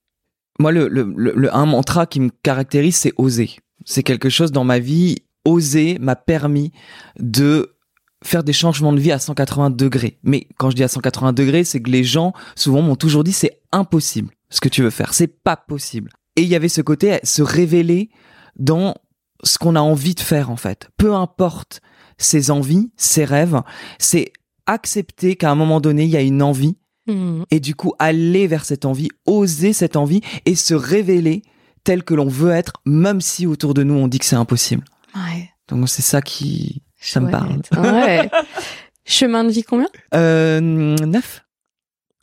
moi 0.59 0.71
le, 0.71 0.87
le, 0.87 1.03
le, 1.15 1.55
un 1.55 1.65
mantra 1.65 2.05
qui 2.05 2.19
me 2.19 2.29
caractérise, 2.43 2.95
c'est 2.95 3.13
oser. 3.17 3.51
C'est 3.85 4.03
quelque 4.03 4.29
chose 4.29 4.51
dans 4.51 4.63
ma 4.63 4.79
vie. 4.79 5.17
Oser 5.45 5.97
m'a 5.99 6.15
permis 6.15 6.71
de 7.19 7.77
faire 8.23 8.43
des 8.43 8.53
changements 8.53 8.93
de 8.93 8.99
vie 8.99 9.11
à 9.11 9.19
180 9.19 9.69
degrés. 9.69 10.19
Mais 10.23 10.47
quand 10.57 10.69
je 10.69 10.75
dis 10.75 10.83
à 10.83 10.87
180 10.87 11.33
degrés, 11.33 11.63
c'est 11.63 11.81
que 11.81 11.89
les 11.89 12.03
gens 12.03 12.33
souvent 12.55 12.81
m'ont 12.81 12.95
toujours 12.95 13.23
dit 13.23 13.31
c'est 13.31 13.61
impossible 13.71 14.31
ce 14.49 14.61
que 14.61 14.69
tu 14.69 14.81
veux 14.81 14.89
faire, 14.89 15.13
c'est 15.13 15.27
pas 15.27 15.55
possible. 15.55 16.11
Et 16.35 16.41
il 16.41 16.47
y 16.47 16.55
avait 16.55 16.69
ce 16.69 16.81
côté 16.81 17.19
se 17.23 17.41
révéler 17.41 18.09
dans 18.57 18.95
ce 19.43 19.57
qu'on 19.57 19.75
a 19.75 19.81
envie 19.81 20.15
de 20.15 20.19
faire 20.19 20.49
en 20.49 20.55
fait. 20.55 20.89
Peu 20.97 21.13
importe 21.13 21.81
ses 22.17 22.49
envies, 22.49 22.91
ses 22.95 23.25
rêves, 23.25 23.61
c'est 23.99 24.31
accepter 24.65 25.35
qu'à 25.35 25.51
un 25.51 25.55
moment 25.55 25.79
donné, 25.79 26.03
il 26.03 26.09
y 26.09 26.17
a 26.17 26.21
une 26.21 26.41
envie 26.41 26.77
Hmm. 27.07 27.43
et 27.51 27.59
du 27.61 27.73
coup 27.73 27.93
aller 27.99 28.47
vers 28.47 28.65
cette 28.65 28.83
envie, 28.85 29.07
oser 29.25 29.71
cette 29.73 29.95
envie 29.95 30.21
et 30.45 30.55
se 30.55 30.73
révéler 30.73 31.41
tel 31.85 32.03
que 32.03 32.13
l'on 32.13 32.27
veut 32.27 32.51
être, 32.51 32.73
même 32.85 33.21
si 33.21 33.47
autour 33.47 33.73
de 33.73 33.83
nous 33.83 33.93
on 33.95 34.07
dit 34.09 34.19
que 34.19 34.25
c'est 34.25 34.35
impossible. 34.35 34.83
Ouais. 35.15 35.49
Donc 35.69 35.87
c'est 35.87 36.01
ça 36.01 36.21
qui 36.21 36.81
ça 36.99 37.19
me 37.21 37.31
parle. 37.31 37.61
Ouais. 37.77 38.29
Chemin 39.05 39.45
de 39.45 39.49
vie 39.51 39.63
combien? 39.63 39.87
Euh, 40.15 40.59
neuf. 40.59 41.43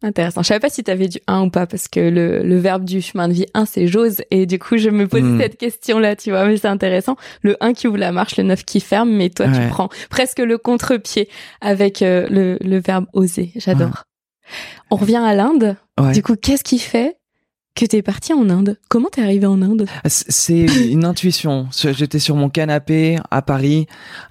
Intéressant. 0.02 0.42
Je 0.42 0.48
savais 0.48 0.60
pas 0.60 0.68
si 0.68 0.84
tu 0.84 0.90
avais 0.90 1.08
du 1.08 1.18
1 1.26 1.44
ou 1.44 1.50
pas, 1.50 1.66
parce 1.66 1.88
que 1.88 1.98
le, 2.00 2.42
le 2.42 2.58
verbe 2.58 2.84
du 2.84 3.00
chemin 3.00 3.26
de 3.26 3.32
vie 3.32 3.46
1, 3.54 3.64
c'est 3.64 3.86
j'ose. 3.86 4.20
Et 4.30 4.44
du 4.44 4.58
coup, 4.58 4.76
je 4.76 4.90
me 4.90 5.08
posais 5.08 5.22
Hmm. 5.22 5.40
cette 5.40 5.56
question-là, 5.56 6.14
tu 6.14 6.28
vois, 6.28 6.44
mais 6.44 6.58
c'est 6.58 6.68
intéressant. 6.68 7.16
Le 7.40 7.56
1 7.60 7.72
qui 7.72 7.88
ouvre 7.88 7.96
la 7.96 8.12
marche, 8.12 8.36
le 8.36 8.42
9 8.42 8.64
qui 8.66 8.80
ferme, 8.80 9.08
mais 9.10 9.30
toi, 9.30 9.46
tu 9.46 9.66
prends 9.70 9.88
presque 10.10 10.40
le 10.40 10.58
contre-pied 10.58 11.30
avec 11.62 12.02
euh, 12.02 12.26
le, 12.28 12.58
le 12.60 12.78
verbe 12.80 13.06
oser. 13.14 13.52
J'adore. 13.56 14.04
On 14.90 14.96
revient 14.96 15.16
à 15.24 15.34
l'Inde. 15.34 15.76
Ouais. 16.00 16.12
Du 16.12 16.22
coup, 16.22 16.36
qu'est-ce 16.36 16.64
qui 16.64 16.78
fait 16.78 17.16
que 17.74 17.84
t'es 17.86 18.02
parti 18.02 18.32
en 18.32 18.48
Inde? 18.50 18.78
Comment 18.88 19.08
t'es 19.10 19.20
arrivé 19.22 19.46
en 19.46 19.60
Inde? 19.60 19.86
C- 20.06 20.24
C'est 20.28 20.64
une 20.90 21.04
intuition. 21.04 21.66
J'étais 21.72 22.20
sur 22.20 22.36
mon 22.36 22.48
canapé 22.48 23.18
à 23.32 23.42
Paris. 23.42 23.86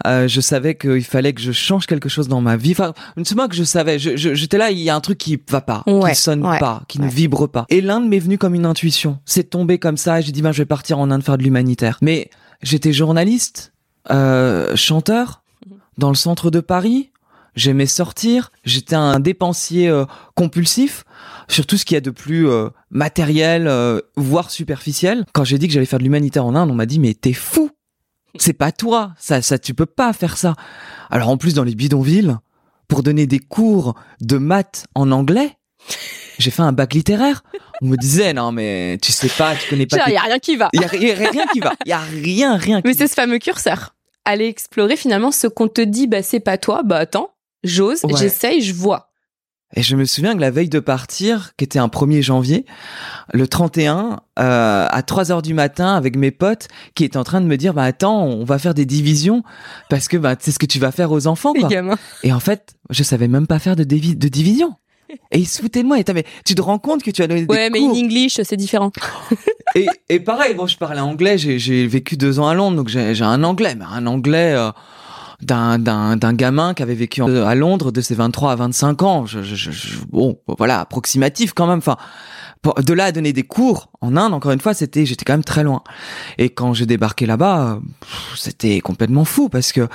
Euh, 0.08 0.27
je 0.29 0.39
savais 0.39 0.75
qu'il 0.75 1.03
fallait 1.03 1.34
que 1.34 1.41
je 1.41 1.51
change 1.51 1.86
quelque 1.86 2.08
chose 2.08 2.29
dans 2.29 2.39
ma 2.39 2.55
vie. 2.55 2.72
Enfin, 2.72 2.93
c'est 3.24 3.36
pas 3.36 3.48
que 3.50 3.55
je 3.55 3.63
savais. 3.65 4.00
J'étais 4.00 4.58
là, 4.58 4.72
il 4.72 4.79
y 4.79 4.89
a 4.89 4.96
un 4.96 5.01
truc 5.01 5.17
qui 5.17 5.38
va 5.50 5.60
pas, 5.62 5.84
Ouais, 5.88 6.12
qui 6.13 6.20
sonne 6.22 6.46
ouais, 6.46 6.58
pas, 6.60 6.84
qui 6.88 7.00
ouais. 7.00 7.05
ne 7.05 7.12
vibre 7.12 7.48
pas. 7.50 7.65
Et 7.70 7.82
l'Inde 7.82 8.08
m'est 8.08 8.20
venue 8.20 8.38
comme 8.38 8.55
une 8.55 8.65
intuition. 8.65 9.20
C'est 9.25 9.50
tombé 9.50 9.77
comme 9.77 9.98
ça. 9.98 10.20
Et 10.20 10.24
j'ai 10.24 10.32
dit, 10.32 10.41
ben, 10.41 10.53
je 10.53 10.60
vais 10.60 10.65
partir 10.65 11.00
en 11.00 11.12
Inde 11.12 11.24
faire 11.24 11.38
de 11.38 11.43
l'humanitaire. 11.43 11.98
Mais 12.01 12.29
j'étais 12.62 12.93
journaliste, 12.93 13.74
euh, 14.10 14.74
chanteur, 14.77 15.41
Mhm. 15.70 15.77
dans 15.98 16.10
le 16.10 16.15
centre 16.15 16.50
de 16.50 16.62
Paris. 16.62 17.10
J'aimais 17.55 17.86
sortir. 17.86 18.51
J'étais 18.63 18.95
un 18.95 19.19
dépensier 19.19 19.88
euh, 19.89 20.05
compulsif 20.36 21.03
sur 21.48 21.65
tout 21.65 21.77
ce 21.77 21.86
qu'il 21.86 21.95
y 21.95 21.98
a 21.98 22.01
de 22.01 22.10
plus 22.10 22.50
euh, 22.50 22.69
matériel, 22.89 23.67
euh, 23.67 24.00
voire 24.15 24.50
superficiel. 24.50 25.25
Quand 25.33 25.43
j'ai 25.43 25.57
dit 25.57 25.67
que 25.67 25.74
j'allais 25.74 25.86
faire 25.86 26.00
de 26.00 26.03
l'humanitaire 26.03 26.45
en 26.45 26.55
Inde, 26.55 26.72
on 26.72 26.75
m'a 26.75 26.86
dit 26.86 27.00
mais 27.00 27.13
t'es 27.13 27.33
fou, 27.33 27.69
c'est 28.39 28.53
pas 28.53 28.72
toi, 28.72 29.13
ça, 29.19 29.41
ça 29.41 29.60
tu 29.60 29.74
peux 29.74 29.86
pas 29.86 30.13
faire 30.13 30.38
ça. 30.38 30.55
Alors 31.12 31.29
en 31.29 31.38
plus 31.38 31.53
dans 31.53 31.63
les 31.63 31.75
bidonvilles, 31.75 32.36
pour 32.88 33.03
donner 33.03 33.27
des 33.27 33.39
cours 33.39 33.95
de 34.22 34.38
maths 34.38 34.86
en 34.95 35.12
anglais, 35.12 35.57
j'ai 36.39 36.50
fait 36.51 36.62
un 36.63 36.72
bac 36.74 36.93
littéraire. 36.93 37.43
On 37.81 37.88
me 37.88 37.98
disait 37.98 38.33
non 38.33 38.51
mais 38.51 38.98
tu 39.01 39.12
sais 39.12 39.29
pas, 39.29 39.55
tu 39.55 39.69
connais 39.69 39.86
pas. 39.86 39.98
Il 40.07 40.13
y 40.13 40.17
a 40.17 40.22
rien 40.22 40.39
qui 40.39 40.55
va. 40.55 40.69
Il 40.74 40.81
y 40.81 40.83
a, 40.83 40.88
ri- 40.88 41.13
rien 41.13 41.45
qui 41.53 41.60
va, 41.60 41.74
il 41.86 41.89
y 41.89 41.93
a 41.93 42.00
rien, 42.00 42.55
rien. 42.55 42.81
Qui 42.81 42.88
Mais 42.88 42.93
c'est 42.93 43.07
ce 43.07 43.13
fameux 43.13 43.38
curseur. 43.39 43.93
Aller 44.25 44.45
explorer 44.45 44.95
finalement 44.95 45.31
ce 45.31 45.48
qu'on 45.48 45.67
te 45.67 45.81
dit, 45.81 46.07
bah 46.07 46.24
c'est 46.24 46.39
pas 46.39 46.57
toi, 46.57 46.81
bah 46.83 46.98
attends, 46.98 47.31
j'ose, 47.63 48.03
Ouais. 48.03 48.13
j'essaye, 48.17 48.62
je 48.62 48.74
vois. 48.74 49.10
Et 49.75 49.82
je 49.82 49.96
me 49.96 50.05
souviens 50.05 50.36
que 50.36 50.39
la 50.39 50.51
veille 50.51 50.70
de 50.70 50.79
partir, 50.79 51.53
qui 51.58 51.63
était 51.63 51.79
un 51.79 51.88
1er 51.88 52.22
janvier, 52.22 52.65
le 53.34 53.48
31, 53.48 54.20
euh, 54.38 54.88
à 54.88 55.01
3 55.01 55.32
heures 55.32 55.41
du 55.41 55.55
matin, 55.55 55.96
avec 55.96 56.15
mes 56.15 56.29
potes, 56.29 56.67
qui 56.93 57.03
étaient 57.03 57.17
en 57.17 57.24
train 57.24 57.41
de 57.41 57.48
me 57.48 57.58
dire, 57.58 57.74
bah 57.74 57.84
attends, 57.84 58.24
on 58.24 58.43
va 58.43 58.60
faire 58.60 58.75
des 58.75 58.86
divisions, 58.86 59.41
parce 59.89 60.08
que 60.08 60.17
bah, 60.17 60.36
c'est 60.39 60.51
ce 60.51 60.60
que 60.60 60.67
tu 60.67 60.77
vas 60.77 60.91
faire 60.91 61.12
aux 61.12 61.25
enfants. 61.25 61.53
Quoi. 61.53 61.70
Et 62.22 62.32
en 62.32 62.39
fait, 62.39 62.75
je 62.91 63.01
savais 63.01 63.27
même 63.27 63.48
pas 63.48 63.58
faire 63.58 63.75
de, 63.75 63.84
de 63.84 64.27
division. 64.27 64.75
Et 65.32 65.39
ils 65.39 65.48
se 65.48 65.62
foutaient 65.62 65.82
de 65.82 65.88
moi. 65.88 66.00
Et 66.00 66.03
mais 66.13 66.25
tu 66.46 66.53
te 66.53 66.62
rends 66.62 66.79
compte 66.79 67.01
que 67.01 67.10
tu 67.12 67.24
as 67.24 67.27
donné 67.27 67.46
des 67.46 67.48
Ouais, 67.53 67.70
mais 67.72 67.79
en 67.79 67.91
English, 67.91 68.39
c'est 68.43 68.58
différent. 68.58 68.91
et, 69.75 69.88
et 70.10 70.20
pareil, 70.20 70.53
bon, 70.53 70.67
je 70.67 70.77
parlais 70.77 71.01
anglais, 71.01 71.39
j'ai 71.39 71.88
vécu 71.88 72.15
deux 72.15 72.39
ans 72.39 72.48
à 72.48 72.53
Londres, 72.53 72.77
donc 72.77 72.89
j'ai 72.89 73.24
un 73.24 73.43
anglais, 73.43 73.74
mais 73.75 73.86
un 73.91 74.05
anglais... 74.05 74.53
Euh, 74.55 74.70
d'un 75.42 75.78
d'un 75.80 76.34
gamin 76.34 76.74
qui 76.74 76.84
avait 76.84 76.96
vécu 76.96 77.22
à 77.22 77.56
Londres 77.56 77.92
de 77.92 78.02
ses 78.02 78.16
23 78.16 78.52
à 78.52 78.56
25 78.56 79.02
ans. 79.04 79.25
Je, 79.25 79.42
je, 79.42 79.56
je, 79.56 79.98
bon, 80.10 80.40
voilà, 80.48 80.80
approximatif 80.80 81.54
quand 81.54 81.68
même. 81.68 81.80
Enfin, 81.80 81.98
de 82.63 82.94
là 82.94 83.06
à 83.06 83.12
donner 83.12 83.34
des 83.34 83.44
cours 83.44 83.90
en 84.02 84.16
Inde, 84.16 84.34
encore 84.34 84.52
une 84.52 84.60
fois, 84.60 84.74
c'était, 84.74 85.06
j'étais 85.06 85.25
quand 85.25 85.34
même 85.34 85.44
très 85.44 85.63
loin. 85.63 85.84
Et 86.38 86.50
quand 86.50 86.74
j'ai 86.74 86.86
débarqué 86.86 87.25
là-bas, 87.25 87.80
c'était 88.36 88.80
complètement 88.80 89.25
fou 89.25 89.50
parce 89.50 89.72
que 89.72 89.88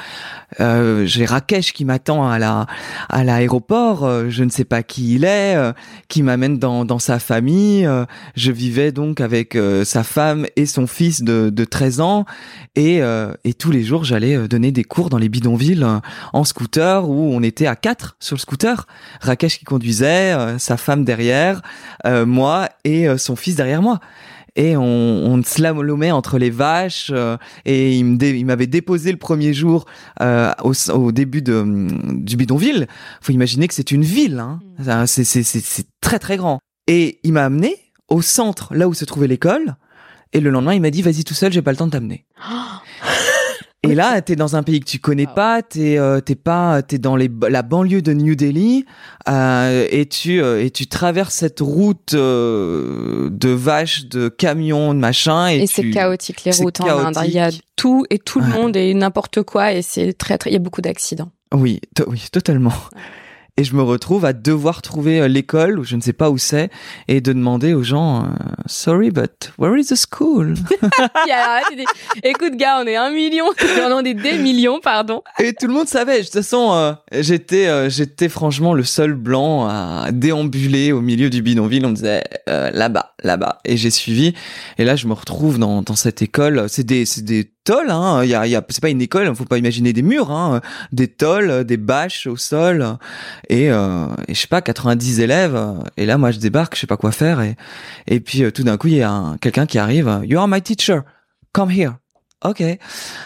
euh, 0.61 1.05
j'ai 1.07 1.25
Rakesh 1.25 1.73
qui 1.73 1.85
m'attend 1.85 2.29
à 2.29 2.39
la 2.39 2.67
à 3.09 3.25
l'aéroport. 3.25 4.05
Euh, 4.05 4.27
je 4.29 4.45
ne 4.45 4.51
sais 4.51 4.65
pas 4.65 4.83
qui 4.83 5.15
il 5.15 5.25
est, 5.25 5.57
euh, 5.57 5.73
qui 6.09 6.23
m'amène 6.23 6.59
dans 6.59 6.85
dans 6.85 6.99
sa 6.99 7.19
famille. 7.19 7.87
Euh, 7.87 8.05
je 8.37 8.53
vivais 8.53 8.93
donc 8.93 9.21
avec 9.21 9.57
sa 9.85 10.05
femme 10.05 10.47
et 10.57 10.67
son 10.67 10.87
fils 10.87 11.23
de 11.23 11.51
de 11.51 11.65
13 11.65 12.01
ans 12.01 12.25
et 12.77 13.01
et 13.45 13.55
tous 13.55 13.71
les 13.71 13.83
jours 13.83 14.05
j'allais 14.05 14.49
donner 14.49 14.73
des 14.73 14.85
cours 14.85 15.11
dans 15.11 15.19
les 15.19 15.29
bidonvilles 15.29 15.87
en 16.33 16.45
scooter 16.45 17.09
où 17.09 17.31
on 17.33 17.43
était 17.43 17.67
à 17.67 17.77
quatre 17.77 18.17
sur 18.21 18.37
le 18.37 18.41
scooter. 18.41 18.87
Rakesh 19.21 19.59
qui 19.59 19.65
conduisait, 19.65 20.59
sa 20.59 20.77
femme 20.77 21.05
derrière, 21.05 21.63
moi 22.27 22.69
et 22.85 23.09
euh, 23.09 23.19
son 23.19 23.37
fils 23.37 23.57
derrière 23.57 23.83
moi 23.83 24.01
et 24.59 24.77
on, 24.77 24.83
on 24.83 25.43
slalomait 25.43 26.11
entre 26.11 26.37
les 26.37 26.51
vaches 26.51 27.11
euh, 27.15 27.37
et 27.65 27.97
il 27.97 28.45
m'avait 28.45 28.67
déposé 28.67 29.13
le 29.13 29.17
premier 29.17 29.55
jour 29.55 29.87
euh, 30.21 30.53
au, 30.63 31.13
début 31.13 31.43
de, 31.43 31.65
du 32.15 32.37
bidonville. 32.37 32.89
Faut 33.23 33.33
imaginer 33.33 33.69
que 33.69 33.75
c'est 33.75 33.93
une 33.93 34.03
ville, 34.03 34.41
hein. 34.41 34.59
Mm. 34.79 35.07
c'est 35.07 35.87
très 36.01 36.19
très 36.19 36.37
grand. 36.37 36.59
Et 36.89 37.21
il 37.23 37.33
m'a 37.35 37.45
amené 37.45 37.77
au 38.09 38.21
centre, 38.21 38.75
là 38.75 38.89
où 38.89 38.95
se 38.95 39.05
trouvait 39.05 39.29
l'école. 39.29 39.77
Et 40.33 40.41
le 40.41 40.51
lendemain, 40.51 40.75
il 40.75 40.83
m'a 40.83 40.91
dit 40.91 41.03
vas-y 41.03 41.23
tout 41.23 41.35
seul, 41.35 41.53
j'ai 41.53 41.63
pas 41.63 41.71
le 41.71 41.77
temps 41.77 41.87
de 41.87 41.93
t'amener. 41.93 42.27
Et 43.85 43.95
là, 43.95 44.21
t'es 44.23 44.35
dans 44.35 44.57
un 44.57 44.65
pays 44.65 44.81
que 44.81 44.87
tu 44.87 44.99
connais 44.99 45.29
pas, 45.29 45.63
t'es 45.63 45.99
euh, 45.99 46.21
t'es 46.21 46.35
pas, 46.35 46.83
t'es 46.83 46.99
dans 46.99 47.15
les, 47.15 47.31
la 47.49 47.63
banlieue 47.63 48.03
de 48.03 48.13
New 48.13 48.35
Delhi 48.35 48.85
euh, 49.29 49.87
et 49.91 50.07
tu 50.07 50.43
euh, 50.43 50.65
et 50.65 50.71
tu 50.71 50.89
traverses 50.89 51.35
cette 51.35 51.61
route 51.61 52.15
euh, 52.15 53.29
de 53.31 53.51
vaches, 53.51 54.07
de 54.07 54.29
camions, 54.29 54.95
de 54.95 54.99
machin. 54.99 55.49
Et, 55.49 55.59
et 55.59 55.67
c'est 55.69 55.91
chaotique 55.91 56.43
les 56.45 56.51
routes 56.51 56.81
en 56.81 57.07
Inde. 57.07 57.19
Il 57.25 57.31
y 57.31 57.39
a 57.39 57.51
tout 57.77 58.05
et 58.11 58.19
tout 58.19 58.41
le 58.41 58.47
monde 58.49 58.77
et 58.77 58.93
n'importe 58.95 59.43
quoi 59.43 59.73
et 59.73 59.83
c'est 59.83 60.13
très 60.13 60.39
très. 60.39 60.51
Il 60.51 60.55
y 60.55 60.57
a 60.57 60.61
beaucoup 60.61 60.83
d'accidents. 60.83 61.31
Oui, 61.55 61.81
oui, 62.09 62.25
totalement 62.33 62.73
et 63.59 63.65
je 63.65 63.75
me 63.75 63.83
retrouve 63.83 64.25
à 64.25 64.33
devoir 64.33 64.83
trouver 64.83 65.21
euh, 65.21 65.27
l'école, 65.27 65.81
ou 65.81 65.85
je 65.85 65.97
ne 65.97 66.01
sais 66.01 66.13
pas 66.13 66.31
où 66.31 66.39
c'est, 66.39 66.71
et 67.09 67.21
de 67.21 67.33
demander 67.33 67.75
aux 67.75 67.83
gens, 67.83 68.23
euh, 68.23 68.29
sorry, 68.67 69.11
but 69.11 69.53
where 69.59 69.77
is 69.77 69.87
the 69.87 69.97
school? 69.97 70.55
Écoute, 72.23 72.55
gars, 72.55 72.81
on 72.81 72.87
est 72.87 72.95
un 72.95 73.11
million, 73.11 73.47
on 73.91 74.05
est 74.05 74.15
des 74.15 74.39
millions, 74.39 74.79
pardon. 74.79 75.23
Et 75.41 75.55
tout 75.55 75.67
le 75.67 75.73
monde 75.73 75.89
savait. 75.89 76.21
De 76.21 76.25
toute 76.25 76.35
façon, 76.35 76.73
euh, 76.73 76.93
j'étais, 77.13 77.91
j'étais 77.91 78.29
franchement 78.29 78.75
le 78.75 78.85
seul 78.85 79.15
blanc 79.15 79.67
à 79.67 80.13
déambuler 80.13 80.93
au 80.93 81.01
milieu 81.01 81.29
du 81.29 81.43
bidonville. 81.43 81.85
On 81.85 81.91
me 81.91 81.95
disait 81.97 82.23
là-bas, 82.47 83.15
là-bas, 83.25 83.59
et 83.65 83.77
j'ai 83.77 83.91
suivi. 83.91 84.35
Et 84.79 84.85
là, 84.85 84.95
je 84.95 85.09
me 85.09 85.15
retrouve 85.15 85.59
dans, 85.59 85.83
dans 85.83 85.97
cette 85.97 86.23
école. 86.23 86.67
C'est 86.69 86.85
des, 86.85 87.05
c'est 87.07 87.25
des 87.25 87.51
tôles, 87.69 87.91
hein. 87.91 88.25
Il 88.25 88.31
y 88.31 88.35
a, 88.35 88.47
y 88.47 88.57
a, 88.57 88.65
c'est 88.71 88.81
pas 88.81 88.89
une 88.89 89.03
école, 89.03 89.35
faut 89.37 89.45
pas 89.45 89.59
imaginer 89.59 89.93
des 89.93 90.01
murs, 90.01 90.31
hein. 90.31 90.63
Des 90.91 91.07
tôles, 91.07 91.65
des 91.65 91.77
bâches 91.77 92.27
au 92.27 92.37
sol, 92.37 92.97
et, 93.51 93.71
euh, 93.71 94.07
et 94.27 94.35
je 94.35 94.41
sais 94.41 94.47
pas, 94.47 94.63
90 94.63 95.21
élèves. 95.21 95.61
Et 95.99 96.07
là, 96.07 96.17
moi, 96.17 96.31
je 96.31 96.39
débarque, 96.39 96.77
je 96.77 96.81
sais 96.81 96.87
pas 96.87 96.97
quoi 96.97 97.13
faire, 97.13 97.43
et 97.43 97.57
et 98.07 98.21
puis 98.21 98.43
euh, 98.43 98.51
tout 98.51 98.63
d'un 98.63 98.79
coup, 98.79 98.89
il 98.89 98.95
y 98.95 99.03
a 99.03 99.37
quelqu'un 99.43 99.67
qui 99.67 99.79
arrive. 99.79 100.21
You 100.25 100.39
are 100.39 100.49
my 100.49 100.63
teacher, 100.63 101.01
come 101.53 101.71
here. 101.71 101.93
Ok, 102.45 102.63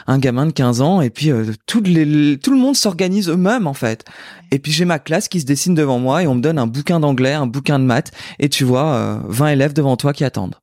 un 0.07 0.19
gamin 0.19 0.47
de 0.47 0.53
15 0.53 0.81
ans 0.81 1.03
et 1.03 1.11
puis 1.11 1.31
euh, 1.31 1.53
tout, 1.67 1.83
les, 1.83 2.39
tout 2.39 2.51
le 2.51 2.57
monde 2.57 2.75
s'organise 2.75 3.29
eux-mêmes 3.29 3.67
en 3.67 3.75
fait. 3.75 4.07
Et 4.51 4.59
puis 4.59 4.73
j'ai 4.73 4.87
ma 4.87 4.99
classe 4.99 5.29
qui 5.29 5.39
se 5.39 5.45
dessine 5.45 5.75
devant 5.75 5.99
moi 5.99 6.23
et 6.23 6.27
on 6.27 6.35
me 6.35 6.41
donne 6.41 6.59
un 6.59 6.67
bouquin 6.67 6.99
d'anglais, 6.99 7.35
un 7.35 7.47
bouquin 7.47 7.79
de 7.79 7.85
maths 7.85 8.11
et 8.39 8.49
tu 8.49 8.65
vois 8.65 9.21
20 9.29 9.49
élèves 9.49 9.75
devant 9.75 9.99
toi 9.99 10.15
qui 10.15 10.25
attendent. 10.25 10.55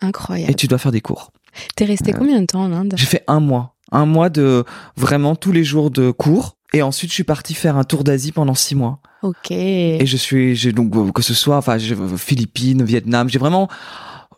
Incroyable. 0.00 0.50
Et 0.50 0.54
tu 0.54 0.68
dois 0.68 0.78
faire 0.78 0.92
des 0.92 1.02
cours. 1.02 1.32
T'es 1.76 1.84
resté 1.84 2.12
combien 2.12 2.40
de 2.40 2.46
temps 2.46 2.62
en 2.62 2.72
Inde? 2.72 2.94
J'ai 2.96 3.06
fait 3.06 3.24
un 3.26 3.40
mois. 3.40 3.74
Un 3.90 4.06
mois 4.06 4.28
de 4.28 4.64
vraiment 4.96 5.34
tous 5.34 5.52
les 5.52 5.64
jours 5.64 5.90
de 5.90 6.10
cours. 6.10 6.56
Et 6.74 6.82
ensuite, 6.82 7.10
je 7.10 7.14
suis 7.14 7.24
parti 7.24 7.54
faire 7.54 7.76
un 7.76 7.84
tour 7.84 8.04
d'Asie 8.04 8.32
pendant 8.32 8.54
six 8.54 8.74
mois. 8.74 9.00
Ok. 9.22 9.50
Et 9.50 10.04
je 10.04 10.16
suis, 10.16 10.54
j'ai 10.54 10.72
donc 10.72 11.12
que 11.12 11.22
ce 11.22 11.32
soit, 11.32 11.56
enfin, 11.56 11.78
Philippines, 12.18 12.84
Vietnam, 12.84 13.28
j'ai 13.30 13.38
vraiment 13.38 13.68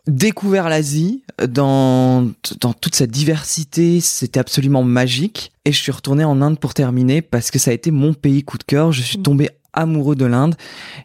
découvert 0.07 0.69
l'Asie 0.69 1.23
dans 1.47 2.31
dans 2.59 2.73
toute 2.73 2.95
sa 2.95 3.05
diversité. 3.07 3.99
C'était 3.99 4.39
absolument 4.39 4.83
magique. 4.83 5.51
Et 5.65 5.71
je 5.71 5.79
suis 5.79 5.91
retourné 5.91 6.23
en 6.23 6.41
Inde 6.41 6.59
pour 6.59 6.73
terminer 6.73 7.21
parce 7.21 7.51
que 7.51 7.59
ça 7.59 7.71
a 7.71 7.73
été 7.73 7.91
mon 7.91 8.13
pays 8.13 8.43
coup 8.43 8.57
de 8.57 8.63
cœur. 8.63 8.91
Je 8.91 9.01
suis 9.01 9.19
mm. 9.19 9.23
tombé 9.23 9.49
amoureux 9.73 10.15
de 10.15 10.25
l'Inde. 10.25 10.55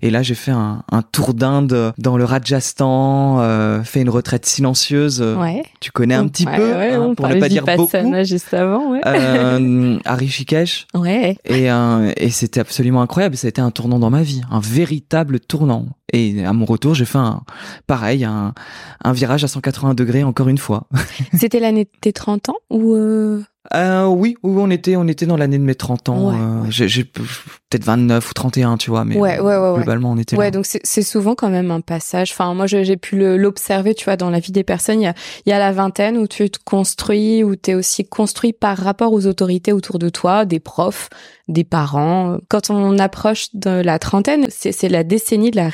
Et 0.02 0.10
là, 0.10 0.22
j'ai 0.22 0.34
fait 0.34 0.50
un, 0.50 0.82
un 0.90 1.02
tour 1.02 1.34
d'Inde 1.34 1.92
dans 1.98 2.16
le 2.16 2.24
Rajasthan, 2.24 3.40
euh, 3.40 3.82
fait 3.82 4.00
une 4.02 4.10
retraite 4.10 4.46
silencieuse. 4.46 5.20
Ouais. 5.22 5.62
Tu 5.80 5.90
connais 5.90 6.14
un 6.14 6.28
petit 6.28 6.46
peu, 6.46 6.74
hein, 6.74 7.14
pour 7.14 7.28
ne 7.28 7.40
pas 7.40 7.48
dire 7.48 7.64
beaucoup. 7.64 7.88
juste 8.24 8.52
avant, 8.54 8.92
ouais. 8.92 9.00
euh, 9.06 9.98
à 10.04 10.14
Rishikesh. 10.14 10.86
Ouais. 10.94 11.36
Et, 11.44 11.70
euh, 11.70 12.12
et 12.16 12.30
c'était 12.30 12.60
absolument 12.60 13.02
incroyable. 13.02 13.36
Ça 13.36 13.46
a 13.46 13.50
été 13.50 13.60
un 13.60 13.70
tournant 13.70 13.98
dans 13.98 14.10
ma 14.10 14.22
vie, 14.22 14.42
un 14.50 14.60
véritable 14.60 15.40
tournant. 15.40 15.86
Et 16.12 16.44
à 16.44 16.52
mon 16.52 16.64
retour, 16.64 16.94
j'ai 16.94 17.04
fait 17.04 17.18
un, 17.18 17.42
pareil, 17.86 18.24
un, 18.24 18.54
un 19.02 19.12
virage 19.12 19.42
à 19.44 19.48
180 19.48 19.94
degrés 19.94 20.22
encore 20.22 20.48
une 20.48 20.58
fois. 20.58 20.86
C'était 21.34 21.60
l'année 21.60 21.84
de 21.84 21.90
tes 22.00 22.12
30 22.12 22.50
ans 22.50 22.56
ou 22.70 22.94
euh... 22.94 23.42
Euh, 23.74 24.06
oui, 24.06 24.36
oui, 24.44 24.62
on 24.64 24.70
était, 24.70 24.94
on 24.94 25.08
était 25.08 25.26
dans 25.26 25.36
l'année 25.36 25.58
de 25.58 25.64
mes 25.64 25.74
30 25.74 26.08
ans. 26.08 26.32
Euh, 26.32 26.64
j'ai 26.68 27.02
peut-être 27.04 27.84
29 27.84 28.30
ou 28.30 28.32
31, 28.32 28.76
tu 28.76 28.90
vois, 28.90 29.04
mais 29.04 29.18
ouais, 29.18 29.38
globalement, 29.38 30.12
on 30.12 30.18
était 30.18 30.36
Ouais, 30.36 30.50
donc 30.50 30.66
c'est 30.66 31.02
souvent 31.02 31.34
quand 31.34 31.50
même 31.50 31.70
un 31.70 31.80
passage. 31.80 32.30
Enfin, 32.32 32.54
moi, 32.54 32.66
j'ai 32.66 32.96
pu 32.96 33.36
l'observer, 33.36 33.94
tu 33.94 34.04
vois, 34.04 34.16
dans 34.16 34.30
la 34.30 34.38
vie 34.38 34.52
des 34.52 34.64
personnes. 34.64 35.00
Il 35.00 35.04
y 35.04 35.08
a, 35.08 35.14
y 35.46 35.52
a 35.52 35.58
la 35.58 35.72
vingtaine 35.72 36.16
où 36.16 36.26
tu 36.28 36.48
te 36.48 36.58
construis, 36.64 37.42
où 37.42 37.56
tu 37.56 37.72
es 37.72 37.74
aussi 37.74 38.04
construit 38.04 38.52
par 38.52 38.78
rapport 38.78 39.12
aux 39.12 39.26
autorités 39.26 39.72
autour 39.72 39.98
de 39.98 40.08
toi, 40.10 40.44
des 40.44 40.60
profs, 40.60 41.08
des 41.48 41.64
parents. 41.64 42.38
Quand 42.48 42.70
on 42.70 42.98
approche 42.98 43.48
de 43.54 43.70
la 43.70 43.98
trentaine, 43.98 44.46
c'est 44.50 44.88
la 44.88 45.04
décennie 45.04 45.50
de 45.50 45.56
la 45.56 45.68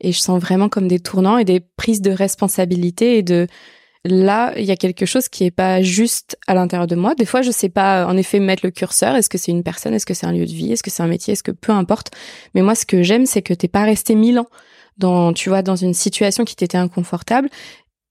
Et 0.00 0.12
je 0.12 0.18
sens 0.18 0.40
vraiment 0.40 0.68
comme 0.68 0.88
des 0.88 1.00
tournants 1.00 1.38
et 1.38 1.44
des 1.44 1.60
prises 1.60 2.02
de 2.02 2.10
responsabilité 2.10 3.18
et 3.18 3.22
de 3.22 3.46
là, 4.04 4.52
il 4.56 4.64
y 4.64 4.70
a 4.70 4.76
quelque 4.76 5.06
chose 5.06 5.28
qui 5.28 5.44
est 5.44 5.50
pas 5.50 5.82
juste 5.82 6.38
à 6.46 6.54
l'intérieur 6.54 6.86
de 6.86 6.94
moi. 6.94 7.14
Des 7.14 7.24
fois, 7.24 7.42
je 7.42 7.50
sais 7.50 7.68
pas, 7.68 8.06
en 8.06 8.16
effet, 8.16 8.40
mettre 8.40 8.64
le 8.64 8.70
curseur. 8.70 9.14
Est-ce 9.16 9.28
que 9.28 9.38
c'est 9.38 9.50
une 9.50 9.62
personne? 9.62 9.94
Est-ce 9.94 10.06
que 10.06 10.14
c'est 10.14 10.26
un 10.26 10.32
lieu 10.32 10.46
de 10.46 10.52
vie? 10.52 10.72
Est-ce 10.72 10.82
que 10.82 10.90
c'est 10.90 11.02
un 11.02 11.08
métier? 11.08 11.32
Est-ce 11.32 11.42
que 11.42 11.50
peu 11.50 11.72
importe. 11.72 12.10
Mais 12.54 12.62
moi, 12.62 12.74
ce 12.74 12.86
que 12.86 13.02
j'aime, 13.02 13.26
c'est 13.26 13.42
que 13.42 13.54
t'es 13.54 13.68
pas 13.68 13.84
resté 13.84 14.14
mille 14.14 14.38
ans 14.38 14.48
dans, 14.98 15.32
tu 15.32 15.48
vois, 15.48 15.62
dans 15.62 15.76
une 15.76 15.94
situation 15.94 16.44
qui 16.44 16.56
t'était 16.56 16.78
inconfortable 16.78 17.48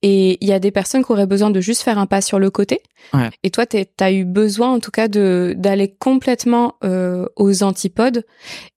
et 0.03 0.37
il 0.41 0.47
y 0.47 0.53
a 0.53 0.59
des 0.59 0.71
personnes 0.71 1.03
qui 1.03 1.11
auraient 1.11 1.25
besoin 1.25 1.49
de 1.49 1.59
juste 1.59 1.81
faire 1.81 1.97
un 1.97 2.05
pas 2.05 2.21
sur 2.21 2.37
le 2.37 2.51
côté. 2.51 2.81
Ouais. 3.13 3.29
Et 3.43 3.49
toi, 3.49 3.65
tu 3.65 3.83
as 3.99 4.11
eu 4.11 4.25
besoin, 4.25 4.71
en 4.71 4.79
tout 4.79 4.91
cas, 4.91 5.07
de 5.07 5.55
d'aller 5.57 5.95
complètement 5.97 6.75
euh, 6.83 7.25
aux 7.35 7.63
antipodes. 7.63 8.23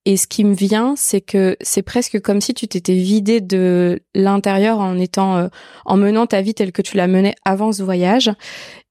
Et 0.06 0.16
ce 0.16 0.26
qui 0.26 0.44
me 0.44 0.54
vient, 0.54 0.94
c'est 0.96 1.20
que 1.20 1.56
c'est 1.60 1.82
presque 1.82 2.20
comme 2.20 2.40
si 2.40 2.54
tu 2.54 2.66
t'étais 2.68 2.94
vidé 2.94 3.42
de 3.42 4.00
l'intérieur 4.14 4.78
en 4.78 4.98
étant, 4.98 5.36
euh, 5.36 5.48
en 5.84 5.98
menant 5.98 6.26
ta 6.26 6.40
vie 6.40 6.54
telle 6.54 6.72
que 6.72 6.82
tu 6.82 6.96
la 6.96 7.06
menais 7.06 7.34
avant 7.44 7.72
ce 7.72 7.82
voyage 7.82 8.30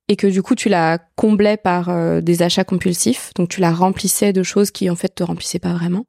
et 0.09 0.15
que 0.15 0.27
du 0.27 0.41
coup 0.41 0.55
tu 0.55 0.67
la 0.67 0.97
comblais 1.15 1.55
par 1.55 1.89
euh, 1.89 2.19
des 2.19 2.41
achats 2.41 2.63
compulsifs, 2.63 3.31
donc 3.35 3.47
tu 3.47 3.61
la 3.61 3.71
remplissais 3.71 4.33
de 4.33 4.41
choses 4.41 4.71
qui 4.71 4.89
en 4.89 4.95
fait 4.95 5.13
te 5.13 5.23
remplissaient 5.23 5.59
pas 5.59 5.73
vraiment, 5.73 6.05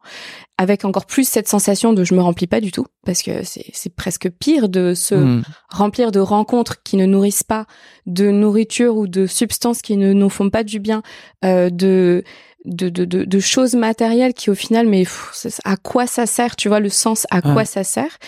avec 0.56 0.86
encore 0.86 1.04
plus 1.04 1.28
cette 1.28 1.46
sensation 1.46 1.92
de 1.92 2.02
je 2.02 2.14
me 2.14 2.22
remplis 2.22 2.46
pas 2.46 2.62
du 2.62 2.72
tout, 2.72 2.86
parce 3.04 3.22
que 3.22 3.42
c'est 3.44 3.94
presque 3.94 4.30
pire 4.30 4.70
de 4.70 4.94
se 4.94 5.14
hmm. 5.14 5.42
remplir 5.68 6.12
de 6.12 6.18
rencontres 6.18 6.82
qui 6.82 6.96
ne 6.96 7.04
nourrissent 7.04 7.42
pas, 7.42 7.66
de 8.06 8.30
nourriture 8.30 8.96
ou 8.96 9.06
de 9.06 9.26
substances 9.26 9.82
qui 9.82 9.98
ne 9.98 10.14
nous 10.14 10.30
font 10.30 10.48
pas 10.48 10.64
du 10.64 10.80
bien, 10.80 11.02
euh, 11.44 11.70
de 11.70 12.24
de, 12.66 12.90
de, 12.90 13.06
de, 13.06 13.40
choses 13.40 13.74
matérielles 13.74 14.34
qui 14.34 14.50
au 14.50 14.54
final, 14.54 14.86
mais 14.86 15.04
à 15.64 15.78
quoi 15.78 16.06
ça 16.06 16.26
sert, 16.26 16.56
tu 16.56 16.68
vois, 16.68 16.78
le 16.78 16.90
sens, 16.90 17.26
à 17.30 17.40
quoi 17.40 17.64
ça 17.64 17.84
sert, 17.84 18.18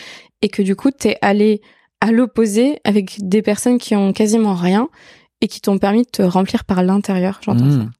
et 0.40 0.48
que 0.48 0.62
du 0.62 0.74
coup, 0.74 0.90
t'es 0.90 1.18
allé 1.20 1.60
à 2.00 2.12
l'opposé 2.12 2.78
avec 2.84 3.16
des 3.18 3.42
personnes 3.42 3.76
qui 3.76 3.94
ont 3.94 4.14
quasiment 4.14 4.54
rien 4.54 4.88
et 5.42 5.48
qui 5.48 5.60
t'ont 5.60 5.76
permis 5.76 6.04
de 6.04 6.08
te 6.10 6.22
remplir 6.22 6.64
par 6.64 6.82
l'intérieur, 6.82 7.40
j'entends 7.44 7.70
ça. 7.70 7.76
Mmh. 7.76 7.90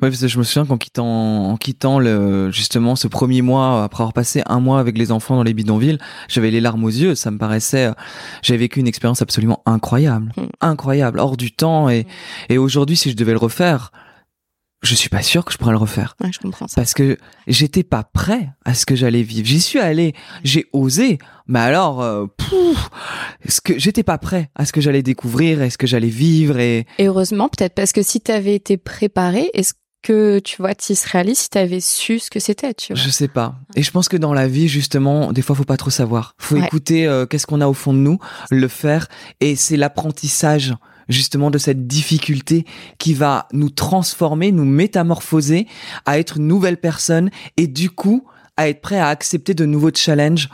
Ouais, 0.00 0.10
parce 0.10 0.20
que 0.20 0.28
je 0.28 0.38
me 0.38 0.44
souviens 0.44 0.66
qu'en 0.66 0.76
quittant, 0.76 1.50
en 1.50 1.56
quittant 1.56 1.98
le, 1.98 2.50
justement 2.52 2.94
ce 2.94 3.08
premier 3.08 3.42
mois, 3.42 3.82
après 3.84 4.02
avoir 4.02 4.12
passé 4.12 4.42
un 4.46 4.60
mois 4.60 4.78
avec 4.78 4.96
les 4.98 5.10
enfants 5.10 5.34
dans 5.34 5.42
les 5.42 5.54
bidonvilles, 5.54 5.98
j'avais 6.28 6.50
les 6.50 6.60
larmes 6.60 6.84
aux 6.84 6.88
yeux. 6.90 7.14
Ça 7.14 7.30
me 7.30 7.38
paraissait, 7.38 7.90
j'avais 8.42 8.58
vécu 8.58 8.80
une 8.80 8.86
expérience 8.86 9.22
absolument 9.22 9.62
incroyable, 9.66 10.32
Mm. 10.36 10.42
incroyable, 10.60 11.18
hors 11.18 11.36
du 11.36 11.52
temps. 11.52 11.88
Et, 11.88 12.06
et 12.48 12.58
aujourd'hui, 12.58 12.96
si 12.96 13.10
je 13.10 13.16
devais 13.16 13.32
le 13.32 13.38
refaire, 13.38 13.92
je 14.82 14.94
suis 14.94 15.08
pas 15.08 15.22
sûr 15.22 15.44
que 15.44 15.52
je 15.52 15.58
pourrais 15.58 15.72
le 15.72 15.78
refaire. 15.78 16.16
Ouais, 16.22 16.30
je 16.32 16.38
comprends 16.40 16.66
ça. 16.66 16.74
Parce 16.76 16.92
que 16.94 17.16
j'étais 17.46 17.82
pas 17.84 18.02
prêt 18.02 18.50
à 18.64 18.74
ce 18.74 18.84
que 18.84 18.96
j'allais 18.96 19.22
vivre. 19.22 19.46
J'y 19.46 19.60
suis 19.60 19.78
allé, 19.78 20.14
j'ai 20.44 20.66
osé, 20.72 21.18
mais 21.46 21.60
alors, 21.60 22.02
euh, 22.02 22.26
pouf, 22.36 22.90
ce 23.48 23.60
que 23.60 23.78
j'étais 23.78 24.02
pas 24.02 24.18
prêt 24.18 24.50
à 24.54 24.64
ce 24.66 24.72
que 24.72 24.80
j'allais 24.80 25.02
découvrir 25.02 25.62
et 25.62 25.70
ce 25.70 25.78
que 25.78 25.86
j'allais 25.86 26.08
vivre 26.08 26.58
et 26.58 26.86
Et 26.98 27.06
heureusement, 27.06 27.48
peut-être 27.48 27.74
parce 27.74 27.92
que 27.92 28.02
si 28.02 28.20
t'avais 28.20 28.54
été 28.54 28.76
préparé, 28.76 29.50
est-ce 29.54 29.74
que 30.02 30.40
tu 30.40 30.56
vois, 30.60 30.74
tu 30.74 30.96
serais 30.96 31.20
allé 31.20 31.32
si 31.36 31.48
t'avais 31.48 31.78
su 31.78 32.18
ce 32.18 32.28
que 32.28 32.40
c'était, 32.40 32.74
tu 32.74 32.92
vois? 32.92 33.00
Je 33.00 33.08
sais 33.08 33.28
pas. 33.28 33.54
Et 33.76 33.84
je 33.84 33.90
pense 33.92 34.08
que 34.08 34.16
dans 34.16 34.34
la 34.34 34.48
vie, 34.48 34.66
justement, 34.66 35.32
des 35.32 35.42
fois, 35.42 35.54
faut 35.54 35.62
pas 35.62 35.76
trop 35.76 35.90
savoir. 35.90 36.34
Faut 36.38 36.56
Ouais. 36.56 36.66
écouter 36.66 37.06
euh, 37.06 37.24
qu'est-ce 37.24 37.46
qu'on 37.46 37.60
a 37.60 37.68
au 37.68 37.72
fond 37.72 37.92
de 37.92 37.98
nous, 38.00 38.18
le 38.50 38.66
faire, 38.66 39.06
et 39.40 39.54
c'est 39.54 39.76
l'apprentissage 39.76 40.74
justement 41.12 41.50
de 41.50 41.58
cette 41.58 41.86
difficulté 41.86 42.64
qui 42.98 43.14
va 43.14 43.46
nous 43.52 43.70
transformer, 43.70 44.52
nous 44.52 44.64
métamorphoser 44.64 45.66
à 46.06 46.18
être 46.18 46.38
une 46.38 46.46
nouvelle 46.46 46.78
personne 46.78 47.30
et 47.56 47.66
du 47.66 47.90
coup 47.90 48.26
à 48.56 48.68
être 48.68 48.80
prêt 48.80 48.98
à 48.98 49.08
accepter 49.08 49.54
de 49.54 49.64
nouveaux 49.64 49.94
challenges 49.94 50.48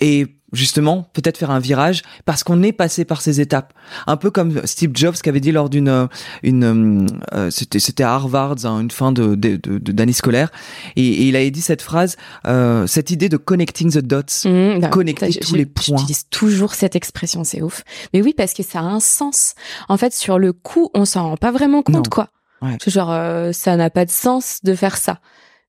et 0.00 0.26
justement 0.52 1.08
peut-être 1.12 1.38
faire 1.38 1.50
un 1.50 1.58
virage 1.58 2.02
parce 2.24 2.44
qu'on 2.44 2.62
est 2.62 2.72
passé 2.72 3.04
par 3.04 3.20
ces 3.22 3.40
étapes. 3.40 3.72
Un 4.06 4.16
peu 4.16 4.30
comme 4.30 4.60
Steve 4.66 4.90
Jobs 4.94 5.14
qui 5.14 5.28
avait 5.28 5.40
dit 5.40 5.52
lors 5.52 5.70
d'une 5.70 5.88
euh, 5.88 6.06
une 6.42 7.06
euh, 7.34 7.50
c'était 7.50 7.78
c'était 7.80 8.02
à 8.02 8.12
Harvard 8.14 8.56
hein, 8.64 8.80
une 8.80 8.90
fin 8.90 9.12
de 9.12 9.34
de- 9.34 9.56
de- 9.56 9.78
de- 9.78 9.92
d'année 9.92 10.12
scolaire 10.12 10.50
et, 10.96 11.06
et 11.06 11.22
il 11.28 11.36
avait 11.36 11.50
dit 11.50 11.62
cette 11.62 11.82
phrase 11.82 12.16
euh, 12.46 12.86
cette 12.86 13.10
idée 13.10 13.28
de 13.28 13.36
connecting 13.36 13.90
the 13.92 13.98
dots. 13.98 14.22
Mmh, 14.44 14.80
bah, 14.80 14.88
Connecter 14.88 15.30
tous 15.40 15.54
les 15.54 15.66
points. 15.66 15.96
J'utilise 15.98 16.26
toujours 16.30 16.74
cette 16.74 16.96
expression, 16.96 17.44
c'est 17.44 17.62
ouf. 17.62 17.82
Mais 18.12 18.20
oui, 18.22 18.34
parce 18.36 18.52
que 18.54 18.62
ça 18.62 18.80
a 18.80 18.82
un 18.82 19.00
sens. 19.00 19.54
En 19.88 19.96
fait, 19.96 20.12
sur 20.14 20.38
le 20.38 20.52
coup, 20.52 20.90
on 20.94 21.04
s'en 21.04 21.30
rend 21.30 21.36
pas 21.36 21.50
vraiment 21.52 21.82
compte, 21.82 21.94
Non. 21.96 22.02
quoi. 22.10 22.28
Ouais. 22.60 22.76
C'est 22.82 22.90
Genre, 22.90 23.10
euh, 23.10 23.52
ça 23.52 23.76
n'a 23.76 23.90
pas 23.90 24.04
de 24.04 24.10
sens 24.10 24.58
de 24.62 24.74
faire 24.74 24.96
ça. 24.96 25.18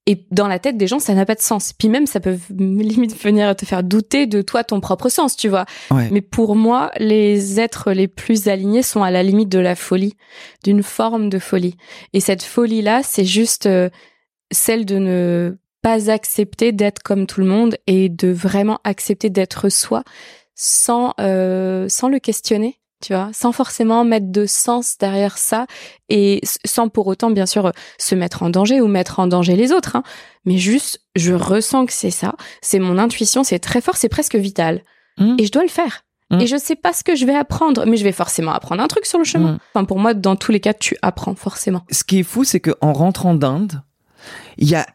Et 0.06 0.26
dans 0.32 0.48
la 0.48 0.60
tête 0.60 0.76
des 0.76 0.88
gens, 0.88 1.00
ça 1.00 1.14
n'a 1.14 1.26
pas 1.26 1.36
de 1.36 1.42
sens. 1.42 1.72
Puis 1.72 1.88
même, 1.88 2.08
ça 2.08 2.20
peut 2.20 2.38
limite 2.50 3.22
venir 3.22 3.56
te 3.56 3.66
faire 3.66 3.84
douter 3.84 4.28
de 4.28 4.42
toi, 4.42 4.64
ton 4.64 4.82
propre 4.82 5.10
sens, 5.10 5.38
tu 5.38 5.48
vois. 5.48 5.66
Ouais. 5.92 6.10
Mais 6.12 6.22
pour 6.22 6.56
moi, 6.56 6.92
les 6.98 7.60
êtres 7.60 7.92
les 7.92 8.08
plus 8.08 8.48
alignés 8.48 8.84
sont 8.84 9.04
à 9.04 9.12
la 9.12 9.24
limite 9.24 9.50
de 9.50 9.60
la 9.60 9.76
folie, 9.76 10.16
d'une 10.64 10.84
forme 10.84 11.30
de 11.30 11.40
folie. 11.40 11.76
Et 12.12 12.20
cette 12.20 12.44
folie-là, 12.44 13.02
c'est 13.04 13.26
juste 13.26 13.66
euh, 13.66 13.90
celle 14.52 14.86
de 14.86 14.98
ne 14.98 15.58
pas 15.82 16.12
accepter 16.12 16.72
d'être 16.72 17.02
comme 17.04 17.28
tout 17.28 17.42
le 17.42 17.48
monde 17.48 17.78
et 17.88 18.10
de 18.10 18.30
vraiment 18.30 18.80
accepter 18.84 19.30
d'être 19.30 19.70
soi 19.70 20.04
sans 20.56 21.14
euh, 21.20 21.88
sans 21.90 22.10
le 22.10 22.20
questionner, 22.20 22.80
tu 23.04 23.14
vois, 23.14 23.30
sans 23.34 23.52
forcément 23.52 24.06
mettre 24.06 24.32
de 24.32 24.46
sens 24.46 24.98
derrière 24.98 25.38
ça 25.38 25.68
et 26.10 26.42
sans 26.66 26.90
pour 26.90 27.08
autant 27.08 27.32
bien 27.32 27.46
sûr 27.46 27.72
se 28.00 28.16
mettre 28.16 28.44
en 28.44 28.50
danger 28.50 28.82
ou 28.82 28.88
mettre 28.88 29.20
en 29.20 29.28
danger 29.28 29.56
les 29.56 29.72
autres, 29.72 29.96
hein. 29.96 30.04
mais 30.46 30.58
juste 30.58 31.02
je 31.16 31.34
ressens 31.34 31.86
que 31.86 31.94
c'est 31.94 32.12
ça, 32.12 32.34
c'est 32.62 32.80
mon 32.80 32.98
intuition, 32.98 33.44
c'est 33.44 33.60
très 33.60 33.82
fort, 33.82 33.98
c'est 33.98 34.10
presque 34.10 34.36
vital 34.36 34.82
Mmh. 35.18 35.36
et 35.40 35.46
je 35.46 35.52
dois 35.52 35.64
le 35.64 35.70
faire. 35.70 36.04
Mm. 36.32 36.42
Et 36.42 36.48
je 36.48 36.58
sais 36.58 36.76
pas 36.76 36.94
ce 36.94 37.04
que 37.04 37.16
je 37.16 37.26
vais 37.26 37.36
apprendre, 37.36 37.86
mais 37.86 37.98
je 37.98 38.04
vais 38.04 38.12
forcément 38.12 38.54
apprendre 38.54 38.82
un 38.82 38.88
truc 38.88 39.06
sur 39.06 39.20
le 39.20 39.26
chemin. 39.26 39.54
Mm. 39.54 39.60
Enfin, 39.74 39.86
pour 39.86 40.00
moi, 40.00 40.14
dans 40.14 40.36
tous 40.36 40.52
les 40.52 40.60
cas, 40.60 40.74
tu 40.74 40.98
apprends 41.02 41.36
forcément. 41.36 41.84
Ce 41.92 42.04
qui 42.04 42.20
est 42.20 42.24
fou, 42.24 42.44
c'est 42.44 42.60
que 42.60 42.72
en 42.82 42.94
rentrant 42.94 43.36
d'Inde, 43.36 43.84
il 44.58 44.70
y 44.70 44.76
a, 44.76 44.88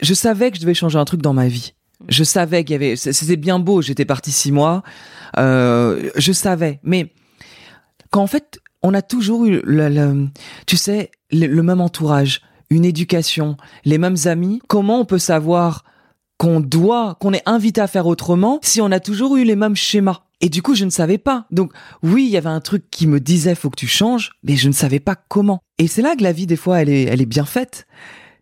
je 0.00 0.14
savais 0.14 0.50
que 0.50 0.56
je 0.56 0.60
devais 0.60 0.74
changer 0.74 0.98
un 0.98 1.04
truc 1.04 1.22
dans 1.22 1.32
ma 1.32 1.48
vie. 1.48 1.74
Je 2.08 2.24
savais 2.24 2.62
qu'il 2.62 2.74
y 2.74 2.76
avait, 2.76 2.94
c'était 2.96 3.36
bien 3.36 3.58
beau. 3.58 3.80
J'étais 3.80 4.04
parti 4.04 4.30
six 4.30 4.52
mois. 4.52 4.82
Euh, 5.38 6.10
je 6.14 6.32
savais, 6.32 6.78
mais 6.82 7.12
quand 8.10 8.22
en 8.22 8.26
fait, 8.26 8.58
on 8.82 8.94
a 8.94 9.02
toujours 9.02 9.46
eu, 9.46 9.60
le, 9.64 10.28
tu 10.66 10.76
sais, 10.76 11.10
le, 11.30 11.46
le 11.46 11.62
même 11.62 11.80
entourage, 11.80 12.42
une 12.70 12.84
éducation, 12.84 13.56
les 13.84 13.98
mêmes 13.98 14.16
amis. 14.24 14.60
Comment 14.68 15.00
on 15.00 15.04
peut 15.04 15.18
savoir 15.18 15.84
qu'on 16.38 16.60
doit, 16.60 17.16
qu'on 17.20 17.32
est 17.32 17.42
invité 17.46 17.80
à 17.80 17.86
faire 17.86 18.06
autrement 18.06 18.58
si 18.62 18.80
on 18.80 18.90
a 18.92 19.00
toujours 19.00 19.36
eu 19.36 19.44
les 19.44 19.56
mêmes 19.56 19.76
schémas? 19.76 20.20
Et 20.40 20.48
du 20.50 20.60
coup, 20.60 20.74
je 20.74 20.84
ne 20.84 20.90
savais 20.90 21.18
pas. 21.18 21.46
Donc, 21.50 21.72
oui, 22.02 22.24
il 22.24 22.30
y 22.30 22.36
avait 22.36 22.48
un 22.48 22.60
truc 22.60 22.90
qui 22.90 23.06
me 23.06 23.20
disait 23.20 23.54
faut 23.54 23.70
que 23.70 23.76
tu 23.76 23.86
changes, 23.86 24.32
mais 24.42 24.56
je 24.56 24.68
ne 24.68 24.74
savais 24.74 25.00
pas 25.00 25.14
comment. 25.14 25.60
Et 25.78 25.86
c'est 25.86 26.02
là 26.02 26.14
que 26.14 26.22
la 26.22 26.32
vie, 26.32 26.46
des 26.46 26.56
fois, 26.56 26.82
elle 26.82 26.90
est, 26.90 27.04
elle 27.04 27.22
est 27.22 27.26
bien 27.26 27.46
faite. 27.46 27.86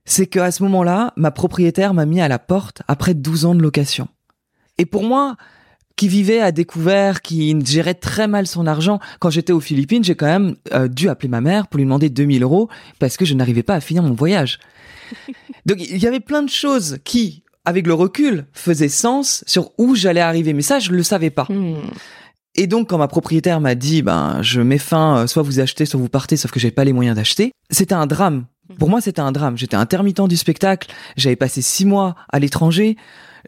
C'est 0.04 0.26
qu'à 0.26 0.50
ce 0.50 0.62
moment-là, 0.64 1.12
ma 1.16 1.30
propriétaire 1.30 1.94
m'a 1.94 2.04
mis 2.04 2.20
à 2.20 2.28
la 2.28 2.38
porte 2.38 2.82
après 2.88 3.14
12 3.14 3.44
ans 3.44 3.54
de 3.54 3.62
location. 3.62 4.08
Et 4.76 4.86
pour 4.86 5.04
moi, 5.04 5.36
qui 5.96 6.08
vivait 6.08 6.40
à 6.40 6.52
découvert, 6.52 7.22
qui 7.22 7.56
gérait 7.64 7.94
très 7.94 8.26
mal 8.26 8.46
son 8.46 8.66
argent, 8.66 8.98
quand 9.20 9.30
j'étais 9.30 9.52
aux 9.52 9.60
Philippines, 9.60 10.02
j'ai 10.02 10.14
quand 10.14 10.26
même 10.26 10.56
euh, 10.72 10.88
dû 10.88 11.08
appeler 11.08 11.28
ma 11.28 11.40
mère 11.40 11.68
pour 11.68 11.78
lui 11.78 11.84
demander 11.84 12.10
2000 12.10 12.42
euros 12.42 12.68
parce 12.98 13.16
que 13.16 13.24
je 13.24 13.34
n'arrivais 13.34 13.62
pas 13.62 13.74
à 13.74 13.80
finir 13.80 14.02
mon 14.02 14.14
voyage. 14.14 14.58
Donc 15.66 15.78
il 15.80 15.98
y 15.98 16.06
avait 16.06 16.20
plein 16.20 16.42
de 16.42 16.50
choses 16.50 16.98
qui, 17.04 17.42
avec 17.64 17.86
le 17.86 17.94
recul, 17.94 18.46
faisaient 18.52 18.88
sens 18.88 19.44
sur 19.46 19.70
où 19.78 19.94
j'allais 19.94 20.20
arriver. 20.20 20.52
Mais 20.52 20.62
ça, 20.62 20.78
je 20.78 20.90
le 20.90 21.02
savais 21.02 21.30
pas. 21.30 21.46
Hmm. 21.48 21.76
Et 22.56 22.66
donc, 22.66 22.90
quand 22.90 22.98
ma 22.98 23.08
propriétaire 23.08 23.60
m'a 23.60 23.74
dit, 23.74 24.02
ben, 24.02 24.40
je 24.42 24.60
mets 24.60 24.78
fin, 24.78 25.18
euh, 25.18 25.26
soit 25.26 25.42
vous 25.42 25.58
achetez, 25.58 25.86
soit 25.86 25.98
vous 25.98 26.08
partez, 26.08 26.36
sauf 26.36 26.52
que 26.52 26.60
j'avais 26.60 26.72
pas 26.72 26.84
les 26.84 26.92
moyens 26.92 27.16
d'acheter, 27.16 27.52
c'était 27.70 27.94
un 27.94 28.06
drame. 28.06 28.44
Pour 28.78 28.88
moi, 28.88 29.00
c'était 29.00 29.20
un 29.20 29.32
drame. 29.32 29.56
J'étais 29.56 29.76
intermittent 29.76 30.28
du 30.28 30.36
spectacle. 30.36 30.90
J'avais 31.16 31.36
passé 31.36 31.62
six 31.62 31.84
mois 31.84 32.14
à 32.30 32.38
l'étranger. 32.38 32.96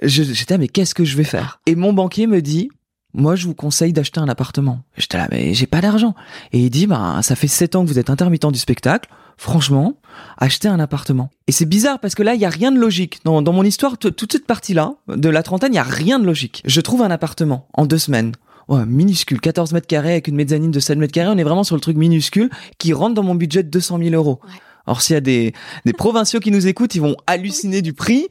J'étais, 0.02 0.58
mais 0.58 0.68
qu'est-ce 0.68 0.94
que 0.94 1.04
je 1.04 1.16
vais 1.16 1.24
faire? 1.24 1.60
Et 1.66 1.74
mon 1.74 1.92
banquier 1.92 2.26
me 2.26 2.42
dit, 2.42 2.68
moi, 3.14 3.34
je 3.34 3.46
vous 3.46 3.54
conseille 3.54 3.92
d'acheter 3.94 4.20
un 4.20 4.28
appartement. 4.28 4.80
J'étais 4.98 5.16
là, 5.16 5.26
mais 5.30 5.54
j'ai 5.54 5.66
pas 5.66 5.80
d'argent. 5.80 6.14
Et 6.52 6.60
il 6.60 6.70
dit, 6.70 6.86
ben, 6.86 7.22
ça 7.22 7.34
fait 7.34 7.48
sept 7.48 7.74
ans 7.74 7.82
que 7.82 7.88
vous 7.88 7.98
êtes 7.98 8.10
intermittent 8.10 8.50
du 8.52 8.58
spectacle. 8.58 9.08
Franchement, 9.38 9.94
achetez 10.38 10.68
un 10.68 10.80
appartement. 10.80 11.30
Et 11.46 11.52
c'est 11.52 11.66
bizarre 11.66 11.98
parce 11.98 12.14
que 12.14 12.22
là, 12.22 12.34
il 12.34 12.40
y 12.40 12.44
a 12.44 12.50
rien 12.50 12.72
de 12.72 12.78
logique. 12.78 13.20
Dans, 13.24 13.40
mon 13.40 13.62
histoire, 13.64 13.98
toute 13.98 14.32
cette 14.32 14.46
partie-là, 14.46 14.94
de 15.08 15.28
la 15.28 15.42
trentaine, 15.42 15.72
il 15.72 15.76
y 15.76 15.80
a 15.80 15.82
rien 15.82 16.18
de 16.18 16.26
logique. 16.26 16.62
Je 16.66 16.80
trouve 16.80 17.02
un 17.02 17.10
appartement 17.10 17.68
en 17.74 17.86
deux 17.86 17.98
semaines. 17.98 18.32
Ouais, 18.68 18.84
minuscule, 18.84 19.40
14 19.40 19.72
mètres 19.72 19.86
carrés 19.86 20.12
avec 20.12 20.28
une 20.28 20.34
mezzanine 20.34 20.70
de 20.70 20.80
7 20.80 20.98
mètres 20.98 21.12
carrés. 21.12 21.30
On 21.32 21.38
est 21.38 21.44
vraiment 21.44 21.64
sur 21.64 21.76
le 21.76 21.80
truc 21.80 21.96
minuscule 21.96 22.50
qui 22.78 22.92
rentre 22.92 23.14
dans 23.14 23.22
mon 23.22 23.34
budget 23.34 23.62
de 23.62 23.68
200 23.68 23.98
000 23.98 24.10
euros. 24.14 24.40
Ouais. 24.44 24.54
Alors 24.86 25.02
s'il 25.02 25.14
y 25.14 25.16
a 25.16 25.20
des, 25.20 25.52
des 25.84 25.92
provinciaux 25.92 26.40
qui 26.40 26.50
nous 26.50 26.66
écoutent, 26.66 26.94
ils 26.94 27.00
vont 27.00 27.16
halluciner 27.26 27.82
du 27.82 27.92
prix, 27.92 28.28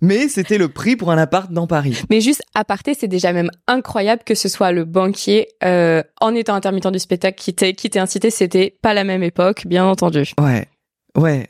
mais 0.00 0.28
c'était 0.28 0.58
le 0.58 0.68
prix 0.68 0.96
pour 0.96 1.10
un 1.10 1.18
appart 1.18 1.50
dans 1.52 1.66
Paris. 1.66 2.00
Mais 2.10 2.20
juste 2.20 2.42
à 2.54 2.64
parté, 2.64 2.94
c'est 2.94 3.08
déjà 3.08 3.32
même 3.32 3.50
incroyable 3.66 4.22
que 4.24 4.34
ce 4.34 4.48
soit 4.48 4.72
le 4.72 4.84
banquier 4.84 5.48
euh, 5.64 6.02
en 6.20 6.34
étant 6.34 6.54
intermittent 6.54 6.86
du 6.88 6.98
spectacle 6.98 7.40
qui 7.40 7.54
t'ait 7.54 7.74
qui 7.74 7.90
t'ait 7.90 7.98
incité. 7.98 8.30
C'était 8.30 8.74
pas 8.82 8.94
la 8.94 9.04
même 9.04 9.22
époque, 9.22 9.66
bien 9.66 9.84
entendu. 9.84 10.32
Ouais, 10.40 10.68
ouais. 11.16 11.48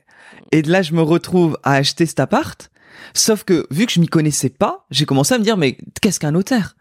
Et 0.53 0.63
de 0.63 0.71
là, 0.71 0.83
je 0.83 0.93
me 0.93 1.03
retrouve 1.03 1.59
à 1.63 1.75
acheter 1.75 2.07
cet 2.07 2.21
appart. 2.21 2.71
Sauf 3.15 3.45
que, 3.45 3.67
vu 3.71 3.87
que 3.87 3.93
je 3.93 4.01
m'y 4.01 4.07
connaissais 4.07 4.49
pas, 4.49 4.87
j'ai 4.91 5.05
commencé 5.05 5.35
à 5.35 5.39
me 5.39 5.45
dire, 5.45 5.57
mais 5.57 5.77
qu'est-ce 6.01 6.21
qu'un 6.21 6.33
notaire? 6.33 6.77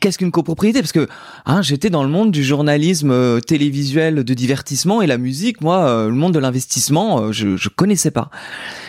Qu'est-ce 0.00 0.18
qu'une 0.18 0.30
copropriété? 0.30 0.80
Parce 0.80 0.92
que 0.92 1.08
hein, 1.44 1.62
j'étais 1.62 1.90
dans 1.90 2.02
le 2.02 2.08
monde 2.08 2.30
du 2.30 2.44
journalisme 2.44 3.10
euh, 3.10 3.40
télévisuel 3.40 4.22
de 4.24 4.34
divertissement 4.34 5.02
et 5.02 5.06
la 5.06 5.18
musique, 5.18 5.60
moi, 5.60 5.88
euh, 5.88 6.08
le 6.08 6.14
monde 6.14 6.34
de 6.34 6.38
l'investissement, 6.38 7.20
euh, 7.20 7.32
je, 7.32 7.56
je 7.56 7.68
connaissais 7.68 8.10
pas. 8.10 8.30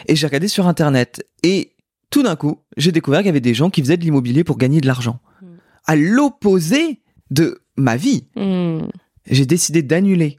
Et 0.07 0.15
j'ai 0.15 0.27
regardé 0.27 0.47
sur 0.47 0.67
Internet. 0.67 1.25
Et 1.43 1.73
tout 2.09 2.23
d'un 2.23 2.35
coup, 2.35 2.59
j'ai 2.77 2.91
découvert 2.91 3.19
qu'il 3.21 3.27
y 3.27 3.29
avait 3.29 3.39
des 3.39 3.53
gens 3.53 3.69
qui 3.69 3.81
faisaient 3.81 3.97
de 3.97 4.03
l'immobilier 4.03 4.43
pour 4.43 4.57
gagner 4.57 4.81
de 4.81 4.87
l'argent. 4.87 5.19
Mm. 5.41 5.45
À 5.85 5.95
l'opposé 5.95 7.01
de 7.31 7.61
ma 7.75 7.95
vie 7.95 8.27
Hmm. 8.35 8.87
j'ai 9.29 9.45
décidé 9.45 9.81
d'annuler 9.81 10.37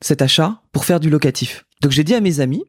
cet 0.00 0.22
achat 0.22 0.62
pour 0.72 0.84
faire 0.84 1.00
du 1.00 1.10
locatif. 1.10 1.64
Donc 1.80 1.92
j'ai 1.92 2.04
dit 2.04 2.14
à 2.14 2.20
mes 2.20 2.40
amis, 2.40 2.64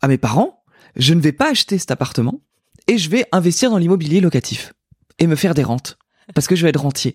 à 0.00 0.08
mes 0.08 0.18
parents, 0.18 0.62
je 0.96 1.14
ne 1.14 1.20
vais 1.20 1.32
pas 1.32 1.50
acheter 1.50 1.78
cet 1.78 1.90
appartement 1.90 2.40
et 2.86 2.98
je 2.98 3.10
vais 3.10 3.26
investir 3.32 3.70
dans 3.70 3.78
l'immobilier 3.78 4.20
locatif 4.20 4.72
et 5.18 5.26
me 5.26 5.36
faire 5.36 5.54
des 5.54 5.62
rentes 5.62 5.98
parce 6.34 6.46
que 6.46 6.56
je 6.56 6.62
vais 6.62 6.70
être 6.70 6.80
rentier. 6.80 7.14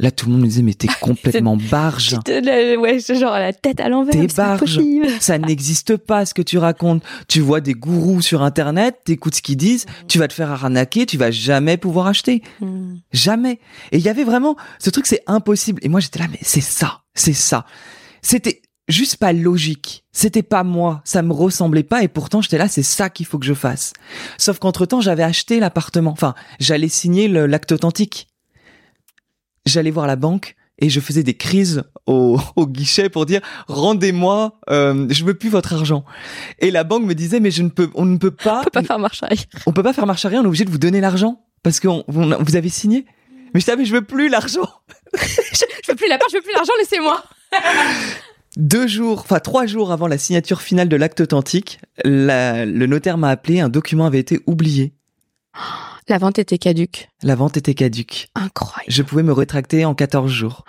Là, 0.00 0.10
tout 0.10 0.26
le 0.26 0.32
monde 0.32 0.40
me 0.40 0.46
disait, 0.46 0.62
mais 0.62 0.72
t'es 0.72 0.88
complètement 1.00 1.56
barge. 1.56 2.16
Ouais, 2.26 2.98
c'est 3.00 3.16
genre 3.16 3.34
la 3.34 3.52
tête 3.52 3.80
à 3.80 3.90
l'envers. 3.90 4.12
T'es 4.12 4.26
barge. 4.34 4.80
Ça 5.20 5.36
n'existe 5.36 5.98
pas 5.98 6.24
ce 6.24 6.32
que 6.32 6.40
tu 6.40 6.56
racontes. 6.56 7.02
Tu 7.28 7.40
vois 7.40 7.60
des 7.60 7.74
gourous 7.74 8.22
sur 8.22 8.42
Internet, 8.42 9.00
t'écoutes 9.04 9.34
ce 9.34 9.42
qu'ils 9.42 9.58
disent, 9.58 9.84
tu 10.08 10.18
vas 10.18 10.26
te 10.26 10.32
faire 10.32 10.50
arnaquer, 10.50 11.04
tu 11.04 11.18
vas 11.18 11.30
jamais 11.30 11.76
pouvoir 11.76 12.06
acheter. 12.06 12.42
Hmm. 12.60 12.96
Jamais. 13.12 13.60
Et 13.92 13.98
il 13.98 14.02
y 14.02 14.08
avait 14.08 14.24
vraiment 14.24 14.56
ce 14.78 14.88
truc, 14.88 15.06
c'est 15.06 15.22
impossible. 15.26 15.80
Et 15.84 15.90
moi, 15.90 16.00
j'étais 16.00 16.18
là, 16.18 16.26
mais 16.30 16.38
c'est 16.40 16.62
ça, 16.62 17.02
c'est 17.14 17.34
ça. 17.34 17.66
C'était 18.22 18.62
juste 18.90 19.16
pas 19.16 19.32
logique. 19.32 20.04
C'était 20.12 20.42
pas 20.42 20.64
moi. 20.64 21.00
Ça 21.04 21.22
me 21.22 21.32
ressemblait 21.32 21.82
pas. 21.82 22.02
Et 22.02 22.08
pourtant, 22.08 22.40
j'étais 22.42 22.58
là, 22.58 22.68
c'est 22.68 22.82
ça 22.82 23.08
qu'il 23.10 23.26
faut 23.26 23.38
que 23.38 23.46
je 23.46 23.54
fasse. 23.54 23.92
Sauf 24.38 24.58
qu'entre 24.58 24.86
temps, 24.86 25.00
j'avais 25.00 25.22
acheté 25.22 25.60
l'appartement. 25.60 26.10
Enfin, 26.12 26.34
j'allais 26.58 26.88
signer 26.88 27.28
l'acte 27.28 27.72
authentique. 27.72 28.26
J'allais 29.66 29.90
voir 29.90 30.06
la 30.06 30.16
banque 30.16 30.56
et 30.82 30.88
je 30.88 31.00
faisais 31.00 31.22
des 31.22 31.34
crises 31.34 31.82
au, 32.06 32.40
au 32.56 32.66
guichet 32.66 33.10
pour 33.10 33.26
dire 33.26 33.40
rendez-moi, 33.68 34.58
euh, 34.70 35.06
je 35.10 35.24
veux 35.24 35.34
plus 35.34 35.50
votre 35.50 35.74
argent. 35.74 36.04
Et 36.58 36.70
la 36.70 36.84
banque 36.84 37.04
me 37.04 37.14
disait 37.14 37.40
mais 37.40 37.50
je 37.50 37.62
ne 37.62 37.68
peux, 37.68 37.90
on 37.94 38.06
ne 38.06 38.16
peut 38.16 38.30
pas, 38.30 38.60
On 38.60 38.64
peut 38.64 38.70
pas 38.70 38.82
faire 38.82 38.98
marche 38.98 39.22
arrière. 39.22 39.44
on 39.66 39.72
peut 39.72 39.82
pas 39.82 39.92
faire 39.92 40.06
marche 40.06 40.24
arrière, 40.24 40.40
on 40.40 40.44
est 40.44 40.48
obligé 40.48 40.64
de 40.64 40.70
vous 40.70 40.78
donner 40.78 41.00
l'argent 41.02 41.44
parce 41.62 41.78
que 41.80 41.88
on- 41.88 42.04
on- 42.08 42.42
vous 42.42 42.56
avez 42.56 42.70
signé. 42.70 43.04
Mais 43.52 43.60
je 43.60 43.66
savais 43.66 43.84
je 43.84 43.92
veux 43.92 44.02
plus 44.04 44.28
l'argent. 44.30 44.68
je, 45.14 45.64
je 45.84 45.90
veux 45.92 45.96
plus 45.96 46.08
la 46.08 46.16
part, 46.16 46.28
je 46.30 46.36
veux 46.36 46.42
plus 46.42 46.54
l'argent, 46.54 46.72
laissez-moi. 46.78 47.22
Deux 48.56 48.86
jours, 48.88 49.20
enfin 49.20 49.38
trois 49.38 49.66
jours 49.66 49.92
avant 49.92 50.06
la 50.08 50.18
signature 50.18 50.60
finale 50.60 50.88
de 50.88 50.96
l'acte 50.96 51.20
authentique, 51.20 51.80
la- 52.04 52.66
le 52.66 52.86
notaire 52.86 53.16
m'a 53.18 53.28
appelé, 53.30 53.60
un 53.60 53.68
document 53.68 54.06
avait 54.06 54.18
été 54.18 54.40
oublié. 54.46 54.92
La 56.08 56.18
vente 56.18 56.38
était 56.40 56.58
caduque. 56.58 57.08
La 57.22 57.36
vente 57.36 57.56
était 57.56 57.74
caduque. 57.74 58.28
Incroyable. 58.34 58.90
Je 58.92 59.02
pouvais 59.02 59.22
me 59.22 59.32
rétracter 59.32 59.84
en 59.84 59.94
14 59.94 60.30
jours. 60.30 60.64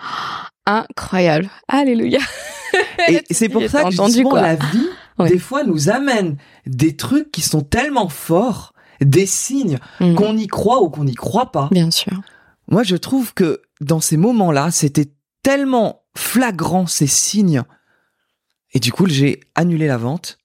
Incroyable. 0.66 1.50
Alléluia. 1.68 2.20
Et 3.08 3.22
c'est 3.32 3.50
pour 3.50 3.64
ça 3.68 3.84
que 3.84 3.88
entendu, 3.88 4.24
quoi. 4.24 4.42
la 4.42 4.56
vie, 4.56 4.88
des 5.28 5.40
fois, 5.40 5.64
nous 5.64 5.90
amène 5.90 6.38
des 6.68 6.96
trucs 6.96 7.32
qui 7.32 7.42
sont 7.42 7.62
tellement 7.62 8.10
forts, 8.10 8.74
des 9.02 9.26
signes, 9.26 9.80
Mm. 10.00 10.14
qu'on 10.16 10.38
y 10.38 10.46
croit 10.48 10.84
ou 10.84 10.90
qu'on 10.90 11.06
n'y 11.06 11.16
croit 11.16 11.52
pas. 11.52 11.70
Bien 11.72 11.90
sûr. 11.90 12.14
Moi, 12.68 12.84
je 12.84 12.96
trouve 12.96 13.34
que 13.34 13.62
dans 13.82 14.00
ces 14.00 14.18
moments-là, 14.18 14.70
c'était 14.70 15.12
tellement 15.42 16.01
flagrant 16.16 16.86
ces 16.88 17.08
signes. 17.08 17.64
Et 18.74 18.80
du 18.80 18.92
coup, 18.92 19.08
j'ai 19.08 19.42
annulé 19.56 19.88
la 19.88 19.98
vente. 19.98 20.38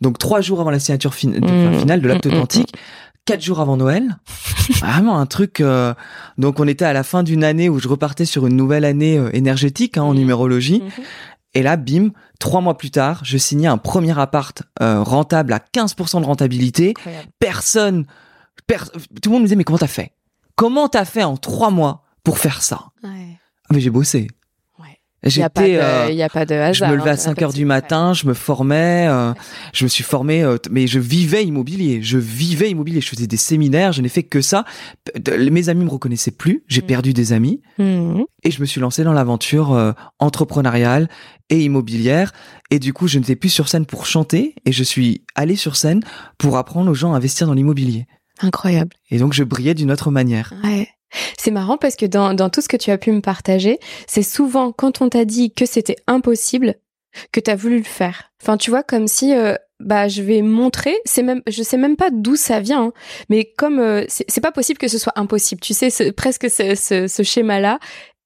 Donc, 0.00 0.18
trois 0.18 0.40
jours 0.40 0.60
avant 0.60 0.70
la 0.70 0.78
signature 0.80 1.14
fin- 1.14 1.28
Mm. 1.30 1.44
enfin, 1.44 1.78
finale 1.78 2.00
de 2.00 2.08
l'acte 2.08 2.26
Mm, 2.26 2.30
mm, 2.30 2.34
authentique, 2.34 2.74
quatre 3.24 3.40
jours 3.42 3.60
avant 3.60 3.76
Noël. 3.76 4.18
Vraiment 4.80 5.18
un 5.18 5.26
truc. 5.26 5.60
euh, 5.60 5.94
Donc, 6.38 6.60
on 6.60 6.66
était 6.66 6.84
à 6.84 6.92
la 6.92 7.02
fin 7.04 7.22
d'une 7.22 7.44
année 7.44 7.68
où 7.68 7.78
je 7.78 7.88
repartais 7.88 8.24
sur 8.24 8.46
une 8.46 8.56
nouvelle 8.56 8.84
année 8.84 9.16
euh, 9.18 9.30
énergétique 9.32 9.96
hein, 9.96 10.02
en 10.02 10.14
numérologie. 10.14 10.82
Et 11.54 11.62
là, 11.62 11.76
bim, 11.76 12.08
trois 12.40 12.60
mois 12.62 12.76
plus 12.78 12.90
tard, 12.90 13.20
je 13.24 13.36
signais 13.38 13.68
un 13.68 13.78
premier 13.78 14.18
appart 14.18 14.62
euh, 14.80 15.02
rentable 15.02 15.52
à 15.52 15.58
15% 15.60 16.20
de 16.20 16.26
rentabilité. 16.26 16.90
Incroyable. 16.96 17.28
Personne, 17.38 18.06
per- 18.66 18.90
tout 19.22 19.28
le 19.28 19.30
monde 19.30 19.42
me 19.42 19.46
disait 19.46 19.56
mais 19.56 19.64
comment 19.64 19.78
t'as 19.78 19.86
fait? 19.86 20.12
Comment 20.56 20.88
t'as 20.88 21.04
fait 21.04 21.22
en 21.22 21.36
trois 21.36 21.70
mois 21.70 22.04
pour 22.24 22.38
faire 22.38 22.62
ça? 22.62 22.86
Ouais. 23.04 23.38
Ah, 23.64 23.72
Mais 23.74 23.80
j'ai 23.80 23.90
bossé. 23.90 24.28
Ouais. 25.24 25.30
Il 25.30 25.36
n'y 25.38 25.42
a, 25.44 25.50
pas 25.50 25.60
J'étais, 25.62 25.74
de- 25.74 25.78
euh, 25.80 26.62
hasard. 26.64 26.74
je 26.74 26.84
me 26.84 26.96
levais 26.96 27.10
hein, 27.10 27.12
à 27.12 27.16
5 27.16 27.40
heures 27.42 27.52
du 27.52 27.60
ouais. 27.60 27.64
matin, 27.66 28.12
je 28.12 28.26
me 28.26 28.34
formais, 28.34 29.06
euh, 29.08 29.32
je 29.72 29.84
me 29.84 29.88
suis 29.88 30.02
formé, 30.02 30.42
euh, 30.42 30.56
mais 30.70 30.88
je 30.88 30.98
vivais 30.98 31.44
immobilier, 31.44 32.02
je 32.02 32.18
vivais 32.18 32.70
immobilier, 32.70 33.00
je 33.00 33.08
faisais 33.08 33.28
des 33.28 33.36
séminaires, 33.36 33.92
je 33.92 34.02
n'ai 34.02 34.08
fait 34.08 34.24
que 34.24 34.40
ça. 34.40 34.64
Mes 35.50 35.68
amis 35.68 35.84
me 35.84 35.90
reconnaissaient 35.90 36.32
plus, 36.32 36.64
j'ai 36.66 36.82
Mm. 36.82 36.86
perdu 36.86 37.12
des 37.12 37.32
amis 37.32 37.60
Mhm. 37.78 38.24
et 38.42 38.50
je 38.50 38.60
me 38.60 38.66
suis 38.66 38.80
lancé 38.80 39.04
dans 39.04 39.12
l'aventure 39.12 39.72
euh, 39.74 39.92
entrepreneuriale 40.18 41.08
et 41.50 41.62
immobilière. 41.62 42.32
Et 42.70 42.78
du 42.78 42.92
coup, 42.92 43.06
je 43.06 43.18
n'étais 43.18 43.36
plus 43.36 43.50
sur 43.50 43.68
scène 43.68 43.86
pour 43.86 44.06
chanter 44.06 44.54
et 44.64 44.72
je 44.72 44.82
suis 44.82 45.24
allé 45.34 45.54
sur 45.56 45.76
scène 45.76 46.02
pour 46.38 46.56
apprendre 46.56 46.90
aux 46.90 46.94
gens 46.94 47.12
à 47.12 47.16
investir 47.16 47.46
dans 47.46 47.54
l'immobilier. 47.54 48.06
Incroyable. 48.40 48.90
Et 49.10 49.18
donc, 49.18 49.34
je 49.34 49.44
brillais 49.44 49.74
d'une 49.74 49.92
autre 49.92 50.10
manière. 50.10 50.52
Ouais. 50.64 50.88
C'est 51.38 51.50
marrant 51.50 51.76
parce 51.76 51.96
que 51.96 52.06
dans, 52.06 52.34
dans 52.34 52.50
tout 52.50 52.60
ce 52.60 52.68
que 52.68 52.76
tu 52.76 52.90
as 52.90 52.98
pu 52.98 53.12
me 53.12 53.20
partager, 53.20 53.78
c'est 54.06 54.22
souvent 54.22 54.72
quand 54.72 55.02
on 55.02 55.08
t'a 55.08 55.24
dit 55.24 55.52
que 55.52 55.66
c'était 55.66 55.96
impossible 56.06 56.76
que 57.32 57.40
tu 57.40 57.50
as 57.50 57.56
voulu 57.56 57.78
le 57.78 57.84
faire. 57.84 58.32
Enfin, 58.42 58.56
tu 58.56 58.70
vois, 58.70 58.82
comme 58.82 59.06
si 59.06 59.34
euh, 59.34 59.54
bah 59.80 60.08
je 60.08 60.22
vais 60.22 60.42
montrer, 60.42 60.96
c'est 61.04 61.22
même 61.22 61.42
je 61.46 61.62
sais 61.62 61.76
même 61.76 61.96
pas 61.96 62.08
d'où 62.10 62.36
ça 62.36 62.60
vient, 62.60 62.84
hein, 62.84 62.92
mais 63.28 63.44
comme 63.44 63.78
euh, 63.78 64.04
c'est 64.08 64.40
pas 64.40 64.52
possible 64.52 64.78
que 64.78 64.88
ce 64.88 64.98
soit 64.98 65.12
impossible. 65.16 65.60
Tu 65.60 65.74
sais, 65.74 66.12
presque 66.12 66.48
ce, 66.50 66.74
ce, 66.74 67.06
ce 67.06 67.22
schéma-là. 67.22 67.78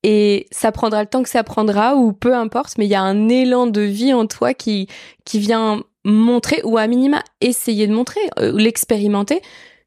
Et 0.02 0.46
ça 0.52 0.70
prendra 0.70 1.02
le 1.02 1.08
temps 1.08 1.24
que 1.24 1.28
ça 1.28 1.42
prendra, 1.42 1.96
ou 1.96 2.12
peu 2.12 2.32
importe, 2.32 2.78
mais 2.78 2.86
il 2.86 2.90
y 2.90 2.94
a 2.94 3.02
un 3.02 3.28
élan 3.28 3.66
de 3.66 3.80
vie 3.80 4.14
en 4.14 4.26
toi 4.26 4.54
qui, 4.54 4.86
qui 5.24 5.40
vient 5.40 5.82
montrer, 6.04 6.60
ou 6.62 6.78
à 6.78 6.86
minima 6.86 7.24
essayer 7.40 7.88
de 7.88 7.92
montrer, 7.92 8.20
euh, 8.38 8.52
l'expérimenter, 8.56 9.42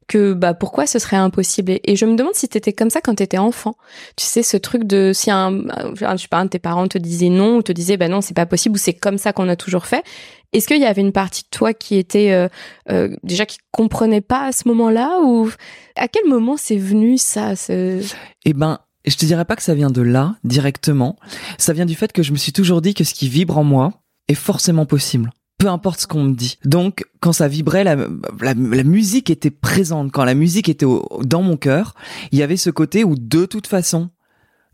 que 0.09 0.33
bah 0.33 0.53
pourquoi 0.53 0.85
ce 0.87 0.99
serait 0.99 1.15
impossible? 1.15 1.79
Et, 1.83 1.95
je 1.95 2.05
me 2.05 2.15
demande 2.15 2.33
si 2.33 2.49
t'étais 2.49 2.73
comme 2.73 2.89
ça 2.89 2.99
quand 2.99 3.15
t'étais 3.15 3.37
enfant 3.37 3.75
tu 4.17 4.25
sais 4.25 4.43
ce 4.43 4.57
truc 4.57 4.83
de 4.83 5.11
si 5.13 5.31
un, 5.31 5.61
un 5.69 6.15
je 6.17 6.21
sais 6.21 6.27
pas 6.27 6.39
un 6.39 6.45
de 6.45 6.49
tes 6.49 6.59
parents 6.59 6.87
te 6.87 6.97
disait 6.97 7.29
non 7.29 7.57
ou 7.57 7.61
te 7.61 7.71
disait 7.71 7.95
bah 7.95 8.09
non 8.09 8.19
c'est 8.19 8.33
pas 8.33 8.45
possible 8.45 8.75
ou 8.75 8.77
c'est 8.77 8.93
comme 8.93 9.17
ça 9.17 9.31
qu'on 9.31 9.47
a 9.47 9.55
toujours 9.55 9.85
fait 9.85 10.03
est-ce 10.51 10.67
qu'il 10.67 10.81
y 10.81 10.85
avait 10.85 11.01
une 11.01 11.11
partie 11.11 11.43
de 11.43 11.49
toi 11.51 11.73
qui 11.73 11.97
était 11.97 12.31
euh, 12.31 12.47
euh, 12.91 13.15
déjà 13.23 13.45
qui 13.45 13.59
comprenait 13.71 14.21
pas 14.21 14.47
à 14.47 14.51
ce 14.51 14.67
moment-là 14.67 15.19
ou 15.23 15.49
à 15.95 16.07
quel 16.07 16.25
moment 16.27 16.57
c'est 16.57 16.77
venu 16.77 17.17
ça 17.17 17.55
ce... 17.55 18.01
Eh 18.45 18.53
ben, 18.53 18.79
je 19.05 19.15
te 19.15 19.25
dirais 19.25 19.45
pas 19.45 19.55
que 19.55 19.63
ça 19.63 19.75
vient 19.75 19.91
de 19.91 20.01
là, 20.01 20.35
directement. 20.43 21.17
Ça 21.57 21.73
vient 21.73 21.85
du 21.85 21.95
fait 21.95 22.11
que 22.11 22.23
je 22.23 22.31
me 22.31 22.37
suis 22.37 22.51
toujours 22.51 22.81
dit 22.81 22.93
que 22.93 23.03
ce 23.03 23.13
qui 23.13 23.29
vibre 23.29 23.57
en 23.57 23.63
moi 23.63 23.93
est 24.27 24.35
forcément 24.35 24.85
possible. 24.85 25.31
Peu 25.59 25.67
importe 25.67 25.99
ce 25.99 26.07
qu'on 26.07 26.23
me 26.23 26.33
dit. 26.33 26.57
Donc, 26.65 27.05
quand 27.19 27.33
ça 27.33 27.47
vibrait, 27.47 27.83
la, 27.83 27.95
la, 27.95 28.53
la 28.55 28.83
musique 28.83 29.29
était 29.29 29.51
présente. 29.51 30.11
Quand 30.11 30.23
la 30.25 30.33
musique 30.33 30.69
était 30.69 30.85
au- 30.85 31.07
dans 31.23 31.41
mon 31.43 31.57
cœur, 31.57 31.93
il 32.31 32.39
y 32.39 32.43
avait 32.43 32.57
ce 32.57 32.69
côté 32.71 33.03
où, 33.03 33.15
de 33.15 33.45
toute 33.45 33.67
façon, 33.67 34.09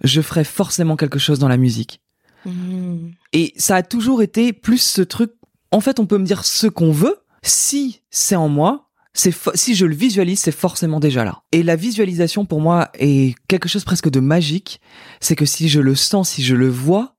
je 0.03 0.21
ferais 0.21 0.43
forcément 0.43 0.95
quelque 0.95 1.19
chose 1.19 1.39
dans 1.39 1.47
la 1.49 1.57
musique. 1.57 2.01
Mmh. 2.45 3.09
Et 3.33 3.53
ça 3.57 3.77
a 3.77 3.83
toujours 3.83 4.21
été 4.21 4.53
plus 4.53 4.77
ce 4.77 5.01
truc. 5.01 5.31
En 5.71 5.81
fait, 5.81 5.99
on 5.99 6.05
peut 6.05 6.19
me 6.19 6.25
dire 6.25 6.45
ce 6.45 6.67
qu'on 6.67 6.91
veut. 6.91 7.17
Si 7.41 8.01
c'est 8.11 8.35
en 8.35 8.47
moi, 8.47 8.89
c'est 9.13 9.33
si 9.55 9.75
je 9.75 9.85
le 9.85 9.95
visualise, 9.95 10.39
c'est 10.39 10.51
forcément 10.51 10.99
déjà 10.99 11.23
là. 11.23 11.41
Et 11.51 11.63
la 11.63 11.75
visualisation 11.75 12.45
pour 12.45 12.61
moi 12.61 12.89
est 12.99 13.33
quelque 13.47 13.67
chose 13.69 13.85
presque 13.85 14.09
de 14.09 14.19
magique. 14.19 14.81
C'est 15.19 15.35
que 15.35 15.45
si 15.45 15.67
je 15.69 15.79
le 15.79 15.95
sens, 15.95 16.29
si 16.29 16.43
je 16.43 16.55
le 16.55 16.69
vois, 16.69 17.14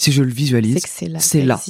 si 0.00 0.12
je 0.12 0.22
le 0.22 0.30
visualise, 0.30 0.82
c'est 0.86 1.08
là 1.08 1.18
c'est 1.20 1.42
là. 1.42 1.60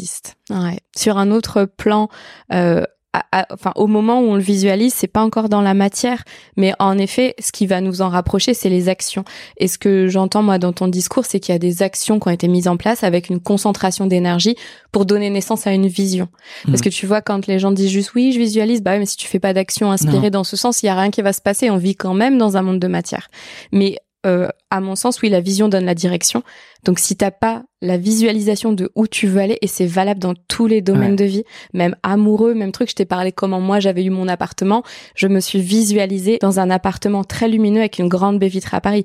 Ouais. 0.51 0.79
sur 0.97 1.19
un 1.19 1.31
autre 1.31 1.65
plan 1.65 2.09
euh, 2.53 2.85
à- 3.13 3.25
à- 3.41 3.47
enfin 3.53 3.73
au 3.75 3.89
moment 3.89 4.21
où 4.21 4.27
on 4.27 4.37
le 4.37 4.41
visualise 4.41 4.95
c'est 4.95 5.09
pas 5.09 5.23
encore 5.25 5.49
dans 5.49 5.63
la 5.63 5.75
matière 5.75 6.23
mais 6.57 6.73
en 6.79 6.97
effet 6.97 7.35
ce 7.41 7.51
qui 7.51 7.67
va 7.67 7.81
nous 7.81 8.03
en 8.03 8.09
rapprocher 8.09 8.55
c'est 8.55 8.69
les 8.69 8.89
actions 8.89 9.25
et 9.57 9.67
ce 9.67 9.79
que 9.79 10.07
j'entends 10.07 10.45
moi 10.45 10.59
dans 10.59 10.73
ton 10.73 10.87
discours 10.87 11.25
c'est 11.27 11.41
qu'il 11.41 11.53
y 11.53 11.57
a 11.57 11.59
des 11.59 11.83
actions 11.83 12.21
qui 12.21 12.29
ont 12.29 12.31
été 12.31 12.47
mises 12.47 12.69
en 12.69 12.77
place 12.77 13.03
avec 13.03 13.29
une 13.29 13.41
concentration 13.41 14.07
d'énergie 14.07 14.55
pour 14.93 15.07
donner 15.07 15.29
naissance 15.29 15.67
à 15.67 15.73
une 15.73 15.89
vision 15.89 16.29
parce 16.67 16.79
Mhm. 16.79 16.85
que 16.85 16.89
tu 16.91 17.07
vois 17.07 17.21
quand 17.21 17.49
les 17.49 17.59
gens 17.59 17.73
disent 17.73 17.91
juste 17.91 18.15
oui 18.15 18.31
je 18.33 18.39
visualise 18.39 18.81
bah 18.81 18.93
oui, 18.93 19.01
mais 19.01 19.07
si 19.07 19.17
tu 19.17 19.27
fais 19.27 19.41
pas 19.41 19.55
d'action 19.55 19.91
inspirée 19.91 20.31
dans 20.31 20.45
ce 20.45 20.57
sens 20.57 20.85
il 20.85 20.87
y 20.87 20.89
a 20.89 20.95
rien 20.95 21.11
qui 21.11 21.21
va 21.23 21.33
se 21.33 21.41
passer 21.41 21.69
on 21.69 21.79
vit 21.79 21.97
quand 21.97 22.15
même 22.15 22.39
dans 22.39 22.57
un 22.57 22.63
monde 22.63 22.79
de 22.79 22.87
matière 22.87 23.27
mais 23.73 23.97
euh, 24.27 24.49
à 24.71 24.81
mon 24.81 24.95
sens, 24.97 25.21
oui, 25.23 25.29
la 25.31 25.41
vision 25.41 25.69
donne 25.69 25.85
la 25.87 25.95
direction. 25.95 26.43
Donc, 26.85 26.99
si 26.99 27.17
t'as 27.17 27.31
pas 27.31 27.63
la 27.81 27.97
visualisation 27.97 28.73
de 28.73 28.91
où 28.95 29.07
tu 29.07 29.27
veux 29.27 29.41
aller, 29.41 29.59
et 29.63 29.67
c'est 29.67 29.87
valable 29.87 30.21
dans 30.21 30.35
tous 30.49 30.67
les 30.67 30.83
domaines 30.83 31.11
Ouais. 31.13 31.17
de 31.17 31.25
vie, 31.25 31.45
même 31.73 31.97
amoureux, 32.03 32.53
même 32.55 32.73
truc, 32.73 32.91
je 32.91 32.95
t'ai 32.95 33.05
parlé 33.07 33.33
comment 33.33 33.61
moi 33.61 33.81
j'avais 33.81 34.05
eu 34.05 34.11
mon 34.11 34.29
appartement, 34.29 34.83
je 35.15 35.27
me 35.27 35.41
suis 35.41 35.61
visualisée 35.61 36.39
dans 36.41 36.61
un 36.61 36.69
appartement 36.71 37.25
très 37.25 37.49
lumineux 37.49 37.81
avec 37.81 37.99
une 37.99 38.09
grande 38.09 38.39
baie 38.39 38.49
vitrée 38.49 38.77
à 38.77 38.81
Paris. 38.81 39.05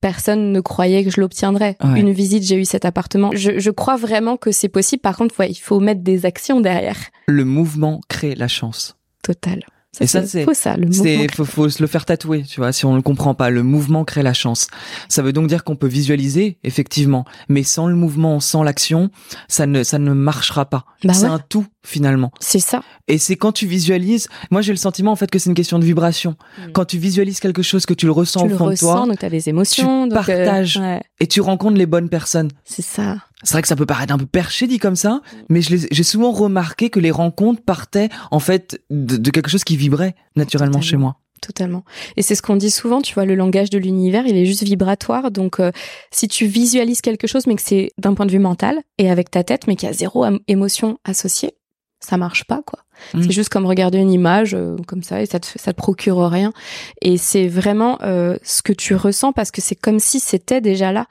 Personne 0.00 0.50
ne 0.52 0.60
croyait 0.60 1.04
que 1.04 1.10
je 1.10 1.20
l'obtiendrais. 1.20 1.76
Ouais. 1.84 2.00
Une 2.00 2.10
visite, 2.10 2.42
j'ai 2.42 2.56
eu 2.56 2.64
cet 2.64 2.86
appartement. 2.86 3.30
Je, 3.34 3.58
je 3.58 3.70
crois 3.70 3.96
vraiment 3.96 4.38
que 4.38 4.50
c'est 4.50 4.68
possible. 4.70 5.02
Par 5.02 5.14
contre, 5.16 5.38
ouais, 5.38 5.50
il 5.50 5.56
faut 5.58 5.78
mettre 5.78 6.00
des 6.00 6.24
actions 6.24 6.60
derrière. 6.60 6.96
le 7.26 7.44
mouvement 7.44 8.00
crée 8.08 8.34
la 8.34 8.48
chance. 8.48 8.96
Total. 9.22 9.62
Et 10.00 10.06
ça, 10.06 10.24
c'est- 10.24 10.44
faux 10.44 10.54
ça, 10.54 10.76
le 10.76 10.86
mouvement. 10.86 11.26
faut, 11.34 11.44
faut 11.44 11.68
se 11.68 11.82
le 11.82 11.88
faire 11.88 12.04
tatouer, 12.04 12.44
tu 12.44 12.60
vois, 12.60 12.70
si 12.72 12.84
on 12.84 12.92
ne 12.92 12.96
le 12.96 13.02
comprend 13.02 13.34
pas. 13.34 13.50
Le 13.50 13.64
mouvement 13.64 14.04
crée 14.04 14.22
la 14.22 14.32
chance. 14.32 14.68
Ça 15.08 15.20
veut 15.22 15.32
donc 15.32 15.48
dire 15.48 15.64
qu'on 15.64 15.74
peut 15.74 15.88
visualiser, 15.88 16.58
effectivement, 16.62 17.24
mais 17.48 17.64
sans 17.64 17.88
le 17.88 17.96
mouvement, 17.96 18.38
sans 18.38 18.62
l'action, 18.62 19.10
ça 19.48 19.66
ne 19.66 19.82
ça 19.82 19.98
ne 19.98 20.12
marchera 20.12 20.64
pas. 20.66 20.84
Bah 21.02 21.12
c'est 21.12 21.24
ouais. 21.24 21.30
un 21.30 21.40
tout 21.40 21.66
finalement. 21.82 22.30
C'est 22.38 22.60
ça. 22.60 22.82
Et 23.10 23.18
c'est 23.18 23.36
quand 23.36 23.52
tu 23.52 23.66
visualises, 23.66 24.28
moi 24.50 24.62
j'ai 24.62 24.72
le 24.72 24.78
sentiment 24.78 25.10
en 25.10 25.16
fait 25.16 25.30
que 25.30 25.38
c'est 25.38 25.50
une 25.50 25.54
question 25.54 25.78
de 25.78 25.84
vibration. 25.84 26.36
Mm. 26.58 26.72
Quand 26.72 26.84
tu 26.84 26.98
visualises 26.98 27.40
quelque 27.40 27.62
chose, 27.62 27.86
que 27.86 27.94
tu 27.94 28.06
le 28.06 28.12
ressens 28.12 28.40
tu 28.40 28.46
au 28.46 28.48
le 28.50 28.56
fond 28.56 28.66
de 28.66 28.70
ressens, 28.70 28.94
toi, 28.94 29.06
donc 29.06 29.18
t'as 29.18 29.28
des 29.28 29.48
émotions. 29.48 30.04
tu 30.04 30.14
donc, 30.14 30.28
euh, 30.28 30.44
partages. 30.44 30.76
ouais, 30.76 31.02
et 31.18 31.26
tu 31.26 31.40
rencontres 31.40 31.76
les 31.76 31.86
bonnes 31.86 32.08
personnes. 32.08 32.50
c'est 32.64 32.82
ça. 32.82 33.16
C'est 33.42 33.52
vrai 33.54 33.62
que 33.62 33.68
ça 33.68 33.76
peut 33.76 33.86
paraître 33.86 34.12
un 34.12 34.18
peu 34.18 34.26
perché 34.26 34.66
dit 34.66 34.78
comme 34.78 34.96
ça, 34.96 35.22
mais 35.48 35.60
j'ai 35.62 36.02
souvent 36.02 36.30
remarqué 36.30 36.90
que 36.90 37.00
les 37.00 37.10
rencontres 37.10 37.62
partaient 37.62 38.10
en 38.30 38.38
fait 38.38 38.80
de, 38.90 39.16
de 39.16 39.30
quelque 39.30 39.48
chose 39.48 39.64
qui 39.64 39.76
vibrait 39.76 40.14
naturellement 40.36 40.74
Totalement. 40.74 40.90
chez 40.90 40.96
moi. 40.98 41.16
Totalement. 41.40 41.84
Et 42.16 42.22
c'est 42.22 42.34
ce 42.34 42.42
qu'on 42.42 42.56
dit 42.56 42.70
souvent, 42.70 43.00
tu 43.00 43.14
vois, 43.14 43.24
le 43.24 43.34
langage 43.34 43.70
de 43.70 43.78
l'univers, 43.78 44.26
il 44.26 44.36
est 44.36 44.44
juste 44.44 44.62
vibratoire. 44.62 45.30
Donc, 45.30 45.58
euh, 45.58 45.72
si 46.10 46.28
tu 46.28 46.46
visualises 46.46 47.00
quelque 47.00 47.26
chose, 47.26 47.46
mais 47.46 47.56
que 47.56 47.62
c'est 47.62 47.92
d'un 47.96 48.12
point 48.12 48.26
de 48.26 48.30
vue 48.30 48.38
mental 48.38 48.78
et 48.98 49.10
avec 49.10 49.30
ta 49.30 49.42
tête, 49.42 49.66
mais 49.66 49.74
qu'il 49.74 49.88
y 49.88 49.90
a 49.90 49.94
zéro 49.94 50.26
émotion 50.48 50.98
associée, 51.04 51.54
ça 51.98 52.18
marche 52.18 52.44
pas, 52.44 52.60
quoi. 52.66 52.80
Mm. 53.14 53.22
C'est 53.22 53.32
juste 53.32 53.48
comme 53.48 53.66
regarder 53.66 53.98
une 53.98 54.12
image 54.12 54.54
euh, 54.54 54.76
comme 54.86 55.02
ça 55.02 55.22
et 55.22 55.26
ça 55.26 55.40
te, 55.40 55.46
ça 55.46 55.72
te 55.72 55.76
procure 55.76 56.18
rien. 56.28 56.52
Et 57.02 57.16
c'est 57.16 57.48
vraiment 57.48 57.98
euh, 58.02 58.36
ce 58.42 58.62
que 58.62 58.72
tu 58.72 58.94
ressens 58.94 59.32
parce 59.32 59.50
que 59.50 59.60
c'est 59.60 59.74
comme 59.74 59.98
si 59.98 60.20
c'était 60.20 60.60
déjà 60.60 60.92
là. 60.92 61.06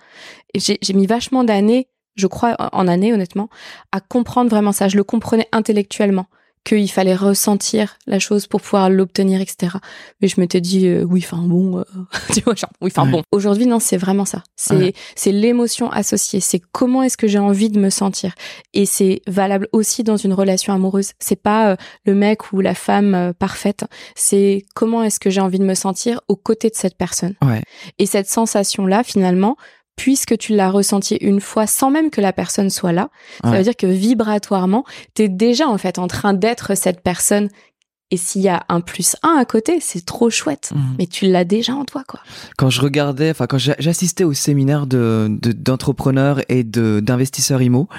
Et 0.53 0.59
j'ai 0.59 0.93
mis 0.93 1.05
vachement 1.05 1.43
d'années, 1.43 1.87
je 2.15 2.25
crois, 2.25 2.55
en 2.71 2.87
années, 2.87 3.13
honnêtement, 3.13 3.49
à 3.91 3.99
comprendre 4.01 4.49
vraiment 4.49 4.71
ça. 4.71 4.87
Je 4.87 4.97
le 4.97 5.03
comprenais 5.03 5.47
intellectuellement 5.51 6.25
qu'il 6.63 6.89
fallait 6.91 7.15
ressentir 7.15 7.97
la 8.05 8.19
chose 8.19 8.47
pour 8.47 8.61
pouvoir 8.61 8.89
l'obtenir, 8.89 9.41
etc. 9.41 9.77
Mais 10.21 10.27
je 10.27 10.39
m'étais 10.39 10.61
dit, 10.61 10.87
euh, 10.87 11.03
oui, 11.03 11.23
enfin 11.23 11.41
bon, 11.41 11.79
euh, 11.79 11.83
tu 12.33 12.41
vois, 12.41 12.55
genre, 12.55 12.71
oui, 12.81 12.91
enfin 12.95 13.05
bon. 13.05 13.23
Aujourd'hui, 13.31 13.65
non, 13.65 13.79
c'est 13.79 13.97
vraiment 13.97 14.25
ça. 14.25 14.43
C'est 14.55 14.93
c'est 15.15 15.31
l'émotion 15.31 15.91
associée. 15.91 16.39
C'est 16.39 16.61
comment 16.71 17.03
est-ce 17.03 17.17
que 17.17 17.27
j'ai 17.27 17.39
envie 17.39 17.69
de 17.69 17.79
me 17.79 17.89
sentir. 17.89 18.33
Et 18.73 18.85
c'est 18.85 19.21
valable 19.27 19.67
aussi 19.71 20.03
dans 20.03 20.17
une 20.17 20.33
relation 20.33 20.73
amoureuse. 20.73 21.11
C'est 21.19 21.41
pas 21.41 21.71
euh, 21.71 21.75
le 22.05 22.15
mec 22.15 22.51
ou 22.51 22.61
la 22.61 22.75
femme 22.75 23.33
parfaite. 23.37 23.85
C'est 24.15 24.65
comment 24.75 25.03
est-ce 25.03 25.19
que 25.19 25.29
j'ai 25.29 25.41
envie 25.41 25.59
de 25.59 25.65
me 25.65 25.75
sentir 25.75 26.21
aux 26.27 26.35
côtés 26.35 26.69
de 26.69 26.75
cette 26.75 26.97
personne. 26.97 27.35
Et 27.97 28.05
cette 28.05 28.29
sensation-là, 28.29 29.03
finalement, 29.03 29.57
puisque 29.99 30.37
tu 30.37 30.55
l'as 30.55 30.71
ressenti 30.71 31.17
une 31.17 31.41
fois 31.41 31.67
sans 31.67 31.91
même 31.91 32.09
que 32.09 32.21
la 32.21 32.31
personne 32.31 32.69
soit 32.69 32.93
là, 32.93 33.09
ça 33.43 33.51
veut 33.51 33.63
dire 33.63 33.75
que 33.75 33.85
vibratoirement, 33.85 34.85
tu 35.13 35.23
es 35.23 35.27
déjà 35.27 35.67
en 35.67 35.77
fait 35.77 35.99
en 35.99 36.07
train 36.07 36.33
d'être 36.33 36.73
cette 36.73 37.01
personne. 37.01 37.49
Et 38.09 38.15
s'il 38.15 38.41
y 38.41 38.47
a 38.47 38.63
un 38.69 38.79
plus 38.79 39.17
un 39.23 39.35
à 39.37 39.43
côté, 39.43 39.79
c'est 39.81 40.05
trop 40.05 40.29
chouette. 40.29 40.71
Mhm. 40.73 40.95
Mais 40.97 41.05
tu 41.05 41.29
l'as 41.29 41.43
déjà 41.43 41.73
en 41.73 41.83
toi, 41.83 42.03
quoi. 42.07 42.21
Quand 42.57 42.69
je 42.69 42.79
regardais, 42.79 43.29
enfin, 43.29 43.45
quand 43.45 43.57
j'assistais 43.57 44.23
au 44.23 44.33
séminaire 44.33 44.87
de, 44.87 45.27
d'entrepreneurs 45.29 46.39
et 46.47 46.63
de, 46.63 47.01
d'investisseurs 47.01 47.61
IMO, 47.61 47.89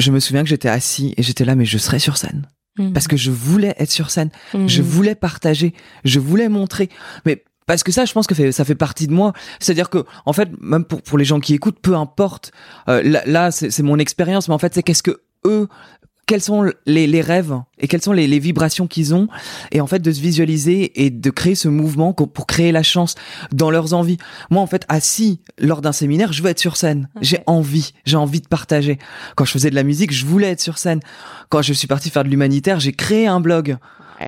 je 0.00 0.10
me 0.10 0.18
souviens 0.18 0.42
que 0.42 0.48
j'étais 0.48 0.68
assis 0.68 1.14
et 1.16 1.22
j'étais 1.22 1.44
là, 1.44 1.54
mais 1.54 1.64
je 1.64 1.78
serais 1.78 2.00
sur 2.00 2.16
scène. 2.16 2.48
Mhm. 2.76 2.92
Parce 2.92 3.06
que 3.06 3.16
je 3.16 3.30
voulais 3.30 3.74
être 3.78 3.92
sur 3.92 4.10
scène. 4.10 4.30
Je 4.52 4.82
mhm. 4.82 4.88
voulais 4.88 5.14
partager. 5.14 5.74
Je 6.04 6.18
voulais 6.18 6.48
montrer. 6.48 6.88
Mais 7.24 7.44
parce 7.70 7.84
que 7.84 7.92
ça 7.92 8.04
je 8.04 8.12
pense 8.12 8.26
que 8.26 8.50
ça 8.50 8.64
fait 8.64 8.74
partie 8.74 9.06
de 9.06 9.12
moi 9.12 9.32
c'est 9.60 9.70
à 9.70 9.74
dire 9.76 9.90
que 9.90 10.04
en 10.26 10.32
fait 10.32 10.48
même 10.60 10.84
pour 10.84 11.02
pour 11.02 11.18
les 11.18 11.24
gens 11.24 11.38
qui 11.38 11.54
écoutent 11.54 11.78
peu 11.78 11.94
importe 11.94 12.50
euh, 12.88 13.00
là, 13.26 13.52
c'est 13.52 13.84
mon 13.84 13.96
expérience 13.96 14.48
mais 14.48 14.54
en 14.54 14.58
fait 14.58 14.74
c'est 14.74 14.82
qu'est-ce 14.82 15.04
que 15.04 15.20
eux 15.44 15.68
quels 16.26 16.40
sont 16.40 16.68
les, 16.84 17.06
les 17.06 17.20
rêves 17.20 17.60
et 17.78 17.86
quelles 17.86 18.02
sont 18.02 18.12
les, 18.12 18.26
les 18.26 18.40
vibrations 18.40 18.88
qu'ils 18.88 19.14
ont 19.14 19.28
et 19.70 19.80
en 19.80 19.86
fait 19.86 20.00
de 20.00 20.10
se 20.10 20.20
visualiser 20.20 21.04
et 21.04 21.10
de 21.10 21.30
créer 21.30 21.54
ce 21.54 21.68
mouvement 21.68 22.12
pour 22.12 22.48
créer 22.48 22.72
la 22.72 22.82
chance 22.82 23.14
dans 23.52 23.70
leurs 23.70 23.94
envies. 23.94 24.18
Moi 24.50 24.60
en 24.60 24.66
fait 24.66 24.84
assis 24.88 25.40
lors 25.58 25.80
d'un 25.80 25.92
séminaire, 25.92 26.32
je 26.32 26.42
veux 26.42 26.50
être 26.50 26.58
sur 26.58 26.76
scène. 26.76 27.08
J'ai 27.20 27.38
envie, 27.46 27.92
j'ai 28.04 28.16
envie 28.16 28.40
de 28.40 28.48
partager. 28.48 28.98
Quand 29.36 29.44
je 29.44 29.52
faisais 29.52 29.70
de 29.70 29.76
la 29.76 29.84
musique, 29.84 30.12
je 30.12 30.26
voulais 30.26 30.50
être 30.50 30.60
sur 30.60 30.78
scène. 30.78 31.00
Quand 31.50 31.62
je 31.62 31.72
suis 31.72 31.86
parti 31.86 32.10
faire 32.10 32.24
de 32.24 32.28
l'humanitaire, 32.28 32.80
j'ai 32.80 32.92
créé 32.92 33.28
un 33.28 33.40
blog. 33.40 33.76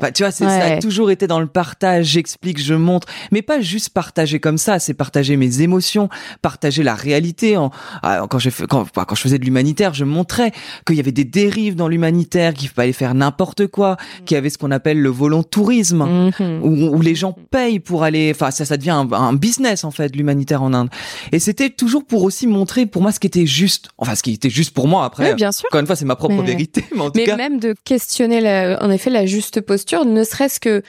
Bah, 0.00 0.10
tu 0.10 0.22
vois, 0.22 0.32
ça 0.32 0.46
a 0.48 0.78
toujours 0.78 1.10
été 1.10 1.26
dans 1.26 1.40
le 1.40 1.46
partage, 1.46 2.06
j'explique, 2.06 2.60
je 2.60 2.74
montre, 2.74 3.08
mais 3.30 3.42
pas 3.42 3.60
juste 3.60 3.90
partager 3.90 4.40
comme 4.40 4.58
ça, 4.58 4.78
c'est 4.78 4.94
partager 4.94 5.36
mes 5.36 5.60
émotions, 5.60 6.08
partager 6.40 6.82
la 6.82 6.94
réalité. 6.94 7.56
En, 7.56 7.70
ah, 8.02 8.26
quand, 8.28 8.38
j'ai 8.38 8.50
quand, 8.50 8.86
bah, 8.94 9.04
quand 9.06 9.14
je 9.14 9.22
faisais 9.22 9.38
de 9.38 9.44
l'humanitaire, 9.44 9.94
je 9.94 10.04
montrais 10.04 10.52
qu'il 10.86 10.96
y 10.96 11.00
avait 11.00 11.12
des 11.12 11.24
dérives 11.24 11.76
dans 11.76 11.88
l'humanitaire, 11.88 12.54
qu'il 12.54 12.68
fallait 12.68 12.92
faire 12.92 13.14
n'importe 13.14 13.66
quoi, 13.66 13.92
mm. 13.92 14.24
qu'il 14.24 14.34
y 14.34 14.38
avait 14.38 14.50
ce 14.50 14.58
qu'on 14.58 14.70
appelle 14.70 15.00
le 15.00 15.10
volontourisme, 15.10 16.02
mm-hmm. 16.02 16.60
où, 16.60 16.96
où, 16.96 17.00
les 17.00 17.14
gens 17.14 17.36
payent 17.50 17.80
pour 17.80 18.04
aller, 18.04 18.32
enfin 18.34 18.50
ça, 18.50 18.64
ça 18.64 18.76
devient 18.76 18.90
un, 18.90 19.12
un 19.12 19.32
business 19.34 19.84
en 19.84 19.90
fait, 19.90 20.14
l'humanitaire 20.16 20.62
en 20.62 20.72
Inde. 20.72 20.88
Et 21.32 21.38
c'était 21.38 21.70
toujours 21.70 22.04
pour 22.04 22.22
aussi 22.22 22.46
montrer 22.46 22.86
pour 22.86 23.02
moi 23.02 23.12
ce 23.12 23.20
qui 23.20 23.26
était 23.26 23.46
juste, 23.46 23.88
enfin 23.98 24.14
ce 24.14 24.22
qui 24.22 24.32
était 24.32 24.50
juste 24.50 24.72
pour 24.72 24.88
moi 24.88 25.04
après. 25.04 25.34
bien 25.34 25.52
sûr. 25.52 25.66
Encore 25.70 25.80
une 25.80 25.86
fois, 25.86 25.96
c'est 25.96 26.04
ma 26.04 26.16
propre 26.16 26.42
vérité, 26.42 26.84
mais 26.94 27.00
en 27.02 27.10
tout 27.10 27.20
mais 27.26 27.36
même 27.36 27.58
de 27.58 27.74
questionner 27.84 28.40
la, 28.40 28.82
en 28.82 28.90
effet 28.90 29.10
la 29.10 29.26
juste 29.26 29.60
posture 29.60 29.81
ne 30.04 30.24
serait-ce 30.24 30.60
que 30.60 30.82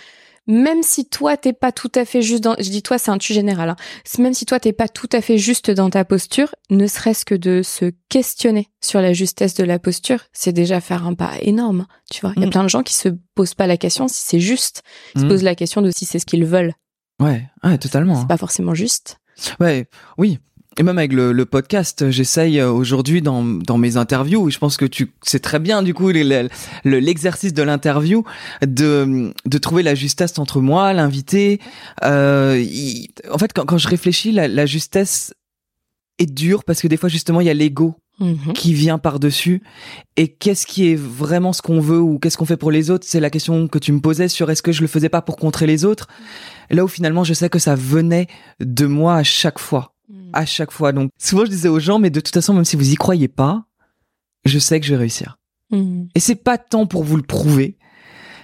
même 0.47 0.83
si 0.83 1.05
toi 1.05 1.37
t'es 1.37 1.53
pas 1.53 1.71
tout 1.71 1.91
à 1.95 2.05
fait 2.05 2.21
juste 2.21 2.43
dans, 2.43 2.55
je 2.59 2.69
dis 2.69 2.83
toi 2.83 2.97
c'est 2.97 3.11
un 3.11 3.17
tu 3.17 3.33
général, 3.33 3.69
hein. 3.69 3.75
même 4.19 4.33
si 4.33 4.45
toi 4.45 4.59
t'es 4.59 4.73
pas 4.73 4.89
tout 4.89 5.07
à 5.11 5.21
fait 5.21 5.37
juste 5.37 5.71
dans 5.71 5.89
ta 5.89 6.03
posture, 6.03 6.53
ne 6.69 6.85
serait-ce 6.87 7.25
que 7.25 7.35
de 7.35 7.61
se 7.63 7.91
questionner 8.09 8.69
sur 8.81 9.01
la 9.01 9.13
justesse 9.13 9.53
de 9.53 9.63
la 9.63 9.79
posture, 9.79 10.19
c'est 10.33 10.51
déjà 10.51 10.81
faire 10.81 11.05
un 11.05 11.13
pas 11.13 11.33
énorme, 11.41 11.85
tu 12.11 12.21
vois. 12.21 12.33
Il 12.35 12.41
y 12.41 12.45
a 12.45 12.47
mm. 12.47 12.51
plein 12.51 12.63
de 12.63 12.69
gens 12.69 12.83
qui 12.83 12.93
se 12.93 13.09
posent 13.35 13.53
pas 13.53 13.67
la 13.67 13.77
question 13.77 14.07
si 14.07 14.21
c'est 14.25 14.39
juste, 14.39 14.83
ils 15.15 15.21
se 15.21 15.25
mm. 15.25 15.29
posent 15.29 15.43
la 15.43 15.55
question 15.55 15.81
de 15.81 15.91
si 15.91 16.05
c'est 16.05 16.19
ce 16.19 16.25
qu'ils 16.25 16.45
veulent. 16.45 16.73
Ouais, 17.21 17.47
ouais, 17.63 17.77
totalement. 17.77 18.15
C'est 18.15 18.23
hein. 18.23 18.27
pas 18.27 18.37
forcément 18.37 18.73
juste. 18.73 19.17
Ouais, 19.59 19.87
oui, 20.17 20.39
et 20.77 20.83
même 20.83 20.97
avec 20.97 21.13
le, 21.13 21.33
le 21.33 21.45
podcast, 21.45 22.09
j'essaye 22.09 22.59
euh, 22.59 22.71
aujourd'hui 22.71 23.21
dans, 23.21 23.43
dans 23.43 23.77
mes 23.77 23.97
interviews, 23.97 24.49
je 24.49 24.57
pense 24.57 24.77
que 24.77 24.85
tu 24.85 25.11
c'est 25.21 25.41
très 25.41 25.59
bien 25.59 25.83
du 25.83 25.93
coup 25.93 26.09
l'exercice 26.09 27.53
de 27.53 27.61
l'interview 27.61 28.23
de, 28.65 29.33
de 29.45 29.57
trouver 29.59 29.83
la 29.83 29.93
justesse 29.93 30.39
entre 30.39 30.61
moi, 30.61 30.93
l'invité. 30.93 31.59
Euh, 32.03 32.63
en 33.31 33.37
fait, 33.37 33.53
quand, 33.53 33.65
quand 33.65 33.77
je 33.77 33.87
réfléchis, 33.87 34.31
la, 34.31 34.47
la 34.47 34.65
justesse 34.65 35.33
est 36.17 36.31
dure 36.31 36.63
parce 36.63 36.81
que 36.81 36.87
des 36.87 36.97
fois 36.97 37.09
justement 37.09 37.41
il 37.41 37.47
y 37.47 37.49
a 37.49 37.53
l'ego 37.53 37.95
mhm. 38.19 38.53
qui 38.53 38.73
vient 38.73 38.97
par-dessus. 38.97 39.61
Et 40.17 40.27
qu'est-ce 40.27 40.65
qui 40.65 40.87
est 40.89 40.95
vraiment 40.95 41.53
ce 41.53 41.61
qu'on 41.61 41.81
veut 41.81 41.99
ou 41.99 42.17
qu'est-ce 42.17 42.37
qu'on 42.37 42.45
fait 42.45 42.57
pour 42.57 42.71
les 42.71 42.89
autres? 42.89 43.05
C'est 43.07 43.19
la 43.19 43.29
question 43.29 43.67
que 43.67 43.77
tu 43.77 43.91
me 43.91 43.99
posais 43.99 44.27
sur 44.27 44.49
est-ce 44.49 44.63
que 44.63 44.71
je 44.71 44.81
le 44.81 44.87
faisais 44.87 45.09
pas 45.09 45.21
pour 45.21 45.37
contrer 45.37 45.67
les 45.67 45.85
autres? 45.85 46.07
Là 46.71 46.83
où 46.83 46.87
finalement 46.87 47.23
je 47.23 47.33
sais 47.35 47.49
que 47.49 47.59
ça 47.59 47.75
venait 47.75 48.27
de 48.59 48.87
moi 48.87 49.17
à 49.17 49.23
chaque 49.23 49.59
fois 49.59 49.92
à 50.33 50.45
chaque 50.45 50.71
fois. 50.71 50.91
Donc 50.91 51.11
souvent 51.19 51.45
je 51.45 51.51
disais 51.51 51.69
aux 51.69 51.79
gens, 51.79 51.99
mais 51.99 52.09
de 52.09 52.19
toute 52.19 52.33
façon, 52.33 52.53
même 52.53 52.65
si 52.65 52.75
vous 52.75 52.91
y 52.91 52.95
croyez 52.95 53.27
pas, 53.27 53.65
je 54.45 54.59
sais 54.59 54.79
que 54.79 54.85
je 54.85 54.93
vais 54.93 54.99
réussir. 54.99 55.37
Mm. 55.71 56.05
Et 56.15 56.19
c'est 56.19 56.35
pas 56.35 56.57
tant 56.57 56.85
pour 56.85 57.03
vous 57.03 57.17
le 57.17 57.23
prouver, 57.23 57.77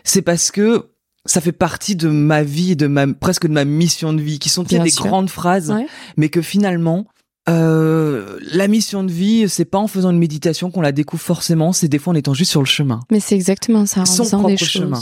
c'est 0.03 0.21
parce 0.21 0.51
que 0.51 0.89
ça 1.25 1.41
fait 1.41 1.51
partie 1.51 1.95
de 1.95 2.09
ma 2.09 2.43
vie, 2.43 2.75
de 2.75 2.87
ma 2.87 3.07
presque 3.07 3.47
de 3.47 3.53
ma 3.53 3.65
mission 3.65 4.13
de 4.13 4.21
vie, 4.21 4.39
qui 4.39 4.49
sont 4.49 4.63
des 4.63 4.79
grandes 4.91 5.29
phrases, 5.29 5.73
mais 6.17 6.29
que 6.29 6.41
finalement. 6.41 7.07
Euh, 7.47 8.37
la 8.51 8.67
mission 8.67 9.03
de 9.03 9.11
vie, 9.11 9.49
c'est 9.49 9.65
pas 9.65 9.79
en 9.79 9.87
faisant 9.87 10.11
une 10.11 10.19
méditation 10.19 10.69
qu'on 10.69 10.81
la 10.81 10.91
découvre 10.91 11.23
forcément, 11.23 11.73
c'est 11.73 11.87
des 11.87 11.97
fois 11.97 12.13
en 12.13 12.15
étant 12.15 12.35
juste 12.35 12.51
sur 12.51 12.61
le 12.61 12.67
chemin. 12.67 12.99
Mais 13.09 13.19
c'est 13.19 13.33
exactement 13.33 13.87
ça, 13.87 14.01
en 14.01 14.05
Son 14.05 14.23
faisant 14.23 14.43
des 14.43 14.55
chemin. 14.55 15.01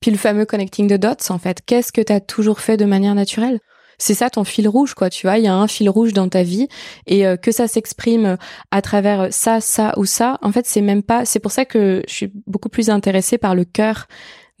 Puis 0.00 0.12
le 0.12 0.16
fameux 0.16 0.44
connecting 0.44 0.88
the 0.88 1.00
dots, 1.00 1.30
en 1.30 1.38
fait. 1.38 1.60
Qu'est-ce 1.66 1.90
que 1.90 2.02
tu 2.02 2.12
as 2.12 2.20
toujours 2.20 2.60
fait 2.60 2.76
de 2.76 2.84
manière 2.84 3.16
naturelle? 3.16 3.58
C'est 3.98 4.14
ça 4.14 4.30
ton 4.30 4.44
fil 4.44 4.68
rouge 4.68 4.94
quoi 4.94 5.10
tu 5.10 5.26
vois 5.26 5.38
il 5.38 5.44
y 5.44 5.48
a 5.48 5.54
un 5.54 5.68
fil 5.68 5.88
rouge 5.88 6.12
dans 6.12 6.28
ta 6.28 6.42
vie 6.42 6.68
et 7.06 7.26
euh, 7.26 7.36
que 7.36 7.52
ça 7.52 7.68
s'exprime 7.68 8.36
à 8.70 8.82
travers 8.82 9.32
ça 9.32 9.60
ça 9.60 9.94
ou 9.96 10.04
ça 10.04 10.38
en 10.42 10.52
fait 10.52 10.66
c'est 10.66 10.80
même 10.80 11.02
pas 11.02 11.24
c'est 11.24 11.40
pour 11.40 11.52
ça 11.52 11.64
que 11.64 12.02
je 12.08 12.12
suis 12.12 12.32
beaucoup 12.46 12.68
plus 12.68 12.90
intéressée 12.90 13.38
par 13.38 13.54
le 13.54 13.64
cœur 13.64 14.06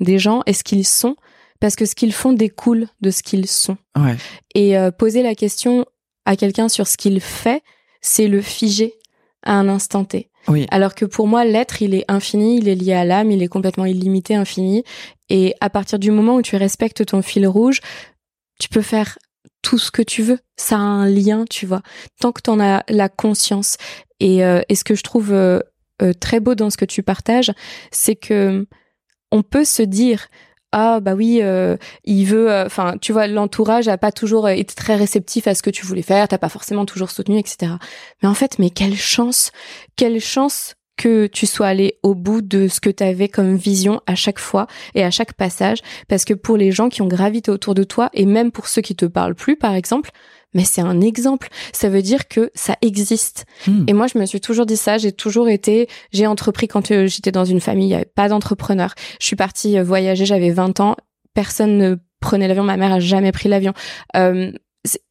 des 0.00 0.18
gens 0.18 0.42
et 0.46 0.52
ce 0.52 0.64
qu'ils 0.64 0.86
sont 0.86 1.16
parce 1.60 1.76
que 1.76 1.86
ce 1.86 1.94
qu'ils 1.94 2.12
font 2.12 2.32
découle 2.32 2.88
de 3.00 3.10
ce 3.10 3.22
qu'ils 3.22 3.46
sont 3.46 3.76
et 4.54 4.76
euh, 4.76 4.90
poser 4.90 5.22
la 5.22 5.34
question 5.34 5.86
à 6.24 6.36
quelqu'un 6.36 6.68
sur 6.68 6.86
ce 6.86 6.96
qu'il 6.96 7.20
fait 7.20 7.62
c'est 8.00 8.28
le 8.28 8.40
figer 8.40 8.94
à 9.42 9.54
un 9.54 9.68
instant 9.68 10.04
T 10.04 10.30
oui. 10.48 10.66
Alors 10.70 10.94
que 10.94 11.04
pour 11.04 11.26
moi, 11.26 11.44
l'être, 11.44 11.82
il 11.82 11.94
est 11.94 12.04
infini, 12.08 12.58
il 12.58 12.68
est 12.68 12.74
lié 12.74 12.92
à 12.92 13.04
l'âme, 13.04 13.30
il 13.30 13.42
est 13.42 13.48
complètement 13.48 13.86
illimité, 13.86 14.34
infini. 14.34 14.84
Et 15.30 15.54
à 15.60 15.70
partir 15.70 15.98
du 15.98 16.10
moment 16.10 16.36
où 16.36 16.42
tu 16.42 16.56
respectes 16.56 17.06
ton 17.06 17.22
fil 17.22 17.46
rouge, 17.46 17.80
tu 18.60 18.68
peux 18.68 18.82
faire 18.82 19.18
tout 19.64 19.78
ce 19.78 19.90
que 19.90 20.02
tu 20.02 20.22
veux. 20.22 20.38
Ça 20.56 20.76
a 20.76 20.80
un 20.80 21.08
lien, 21.08 21.44
tu 21.48 21.66
vois. 21.66 21.82
Tant 22.20 22.30
que 22.30 22.42
tu 22.42 22.50
en 22.50 22.60
as 22.60 22.84
la 22.88 23.08
conscience. 23.08 23.76
Et, 24.20 24.44
euh, 24.44 24.60
et 24.68 24.76
ce 24.76 24.84
que 24.84 24.94
je 24.94 25.02
trouve 25.02 25.32
euh, 25.32 25.58
euh, 26.02 26.12
très 26.12 26.38
beau 26.38 26.54
dans 26.54 26.70
ce 26.70 26.76
que 26.76 26.84
tu 26.84 27.02
partages, 27.02 27.50
c'est 27.90 28.14
que 28.14 28.66
on 29.32 29.42
peut 29.42 29.64
se 29.64 29.82
dire 29.82 30.28
ah 30.70 30.98
bah 31.00 31.14
oui, 31.14 31.40
il 32.02 32.24
veut. 32.24 32.50
Enfin, 32.50 32.96
tu 33.00 33.12
vois, 33.12 33.28
l'entourage 33.28 33.86
a 33.86 33.96
pas 33.96 34.10
toujours 34.10 34.48
été 34.48 34.74
très 34.74 34.96
réceptif 34.96 35.46
à 35.46 35.54
ce 35.54 35.62
que 35.62 35.70
tu 35.70 35.86
voulais 35.86 36.02
faire. 36.02 36.26
T'as 36.26 36.38
pas 36.38 36.48
forcément 36.48 36.84
toujours 36.84 37.12
soutenu, 37.12 37.38
etc. 37.38 37.74
Mais 38.22 38.28
en 38.28 38.34
fait, 38.34 38.58
mais 38.58 38.70
quelle 38.70 38.96
chance, 38.96 39.52
quelle 39.94 40.18
chance 40.18 40.74
que 40.96 41.26
tu 41.26 41.46
sois 41.46 41.66
allé 41.68 41.98
au 42.02 42.14
bout 42.14 42.40
de 42.40 42.68
ce 42.68 42.80
que 42.80 42.90
tu 42.90 43.02
avais 43.02 43.28
comme 43.28 43.56
vision 43.56 44.00
à 44.06 44.14
chaque 44.14 44.38
fois 44.38 44.66
et 44.94 45.04
à 45.04 45.10
chaque 45.10 45.32
passage. 45.32 45.78
Parce 46.08 46.24
que 46.24 46.34
pour 46.34 46.56
les 46.56 46.72
gens 46.72 46.88
qui 46.88 47.02
ont 47.02 47.08
gravité 47.08 47.50
autour 47.50 47.74
de 47.74 47.84
toi 47.84 48.10
et 48.12 48.26
même 48.26 48.52
pour 48.52 48.68
ceux 48.68 48.82
qui 48.82 48.94
te 48.94 49.06
parlent 49.06 49.34
plus 49.34 49.56
par 49.56 49.74
exemple 49.74 50.10
mais 50.54 50.64
c'est 50.64 50.80
un 50.80 51.00
exemple. 51.00 51.48
Ça 51.72 51.88
veut 51.88 52.00
dire 52.00 52.28
que 52.28 52.50
ça 52.54 52.76
existe. 52.80 53.44
Hmm. 53.66 53.84
et 53.88 53.92
moi 53.92 54.06
je 54.06 54.18
me 54.18 54.24
suis 54.24 54.40
toujours 54.40 54.66
dit 54.66 54.76
ça. 54.76 54.98
J'ai 54.98 55.12
toujours 55.12 55.48
été 55.48 55.88
j'ai 56.12 56.26
entrepris 56.26 56.68
quand 56.68 56.90
euh, 56.92 57.06
j'étais 57.06 57.32
dans 57.32 57.44
une 57.44 57.60
famille 57.60 57.86
il 57.86 57.88
n'y 57.88 57.94
avait 57.94 58.04
pas 58.04 58.28
d'entrepreneur. 58.28 58.94
Je 59.20 59.26
suis 59.26 59.36
partie 59.36 59.78
euh, 59.78 59.82
voyager 59.82 60.24
j'avais 60.24 60.50
20 60.50 60.80
ans. 60.80 60.96
Personne 61.34 61.76
ne 61.76 61.96
prenait 62.20 62.46
l'avion. 62.46 62.62
Ma 62.62 62.76
mère 62.76 62.92
a 62.92 63.00
jamais 63.00 63.32
pris 63.32 63.48
l'avion. 63.48 63.74
Euh, 64.16 64.52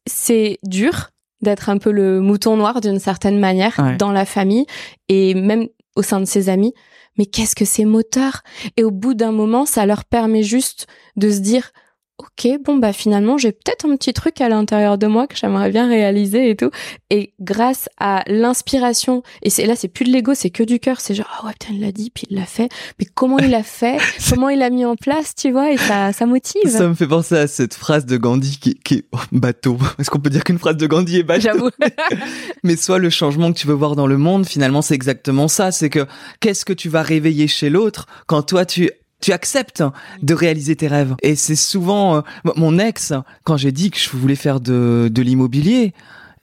c'est 0.06 0.58
dur 0.62 1.10
d'être 1.40 1.68
un 1.68 1.78
peu 1.78 1.90
le 1.90 2.20
mouton 2.20 2.56
noir 2.56 2.80
d'une 2.80 2.98
certaine 2.98 3.38
manière 3.38 3.96
dans 3.98 4.12
la 4.12 4.24
famille 4.24 4.66
et 5.08 5.34
même 5.34 5.68
au 5.96 6.02
sein 6.02 6.20
de 6.20 6.24
ses 6.24 6.48
amis. 6.48 6.72
Mais 7.16 7.26
qu'est-ce 7.26 7.54
que 7.54 7.64
c'est 7.64 7.84
moteur? 7.84 8.42
Et 8.76 8.82
au 8.82 8.90
bout 8.90 9.14
d'un 9.14 9.30
moment, 9.30 9.66
ça 9.66 9.86
leur 9.86 10.04
permet 10.04 10.42
juste 10.42 10.86
de 11.16 11.30
se 11.30 11.38
dire 11.38 11.70
ok, 12.18 12.48
bon 12.64 12.76
bah 12.76 12.92
finalement 12.92 13.38
j'ai 13.38 13.50
peut-être 13.50 13.86
un 13.86 13.96
petit 13.96 14.12
truc 14.12 14.40
à 14.40 14.48
l'intérieur 14.48 14.98
de 14.98 15.06
moi 15.06 15.26
que 15.26 15.36
j'aimerais 15.36 15.70
bien 15.70 15.88
réaliser 15.88 16.50
et 16.50 16.56
tout. 16.56 16.70
Et 17.10 17.34
grâce 17.40 17.88
à 17.98 18.22
l'inspiration, 18.28 19.22
et 19.42 19.50
c'est 19.50 19.66
là 19.66 19.74
c'est 19.74 19.88
plus 19.88 20.04
de 20.04 20.10
l'ego, 20.10 20.32
c'est 20.34 20.50
que 20.50 20.62
du 20.62 20.78
cœur, 20.78 21.00
c'est 21.00 21.14
genre 21.14 21.28
ah 21.40 21.46
ouais 21.46 21.52
putain 21.58 21.74
il 21.74 21.80
l'a 21.80 21.92
dit 21.92 22.10
puis 22.10 22.26
il 22.30 22.36
l'a 22.36 22.46
fait, 22.46 22.68
mais 23.00 23.06
comment 23.12 23.38
il 23.38 23.50
l'a 23.50 23.64
fait, 23.64 23.98
comment 24.30 24.48
il 24.48 24.60
l'a 24.60 24.70
mis 24.70 24.84
en 24.84 24.94
place, 24.94 25.34
tu 25.34 25.50
vois, 25.50 25.72
et 25.72 25.76
ça 25.76 26.12
ça 26.12 26.26
motive. 26.26 26.68
Ça 26.68 26.86
me 26.86 26.94
fait 26.94 27.08
penser 27.08 27.36
à 27.36 27.46
cette 27.48 27.74
phrase 27.74 28.06
de 28.06 28.16
Gandhi 28.16 28.58
qui, 28.58 28.74
qui 28.76 28.94
est 28.94 29.04
oh, 29.12 29.18
bateau. 29.32 29.76
Est-ce 29.98 30.10
qu'on 30.10 30.20
peut 30.20 30.30
dire 30.30 30.44
qu'une 30.44 30.58
phrase 30.58 30.76
de 30.76 30.86
Gandhi 30.86 31.18
est 31.18 31.22
bateau? 31.24 31.40
J'avoue. 31.42 31.70
mais 32.62 32.76
soit 32.76 32.98
le 32.98 33.10
changement 33.10 33.52
que 33.52 33.58
tu 33.58 33.66
veux 33.66 33.74
voir 33.74 33.96
dans 33.96 34.06
le 34.06 34.18
monde, 34.18 34.46
finalement 34.46 34.82
c'est 34.82 34.94
exactement 34.94 35.48
ça, 35.48 35.72
c'est 35.72 35.90
que 35.90 36.06
qu'est-ce 36.38 36.64
que 36.64 36.72
tu 36.72 36.88
vas 36.88 37.02
réveiller 37.02 37.48
chez 37.48 37.70
l'autre 37.70 38.06
quand 38.26 38.42
toi 38.42 38.64
tu 38.64 38.88
tu 39.24 39.32
acceptes 39.32 39.82
de 40.22 40.34
réaliser 40.34 40.76
tes 40.76 40.86
rêves. 40.86 41.14
Et 41.22 41.34
c'est 41.34 41.56
souvent 41.56 42.16
euh, 42.16 42.20
mon 42.56 42.78
ex 42.78 43.14
quand 43.44 43.56
j'ai 43.56 43.72
dit 43.72 43.90
que 43.90 43.96
je 43.98 44.10
voulais 44.10 44.34
faire 44.34 44.60
de, 44.60 45.08
de 45.10 45.22
l'immobilier. 45.22 45.94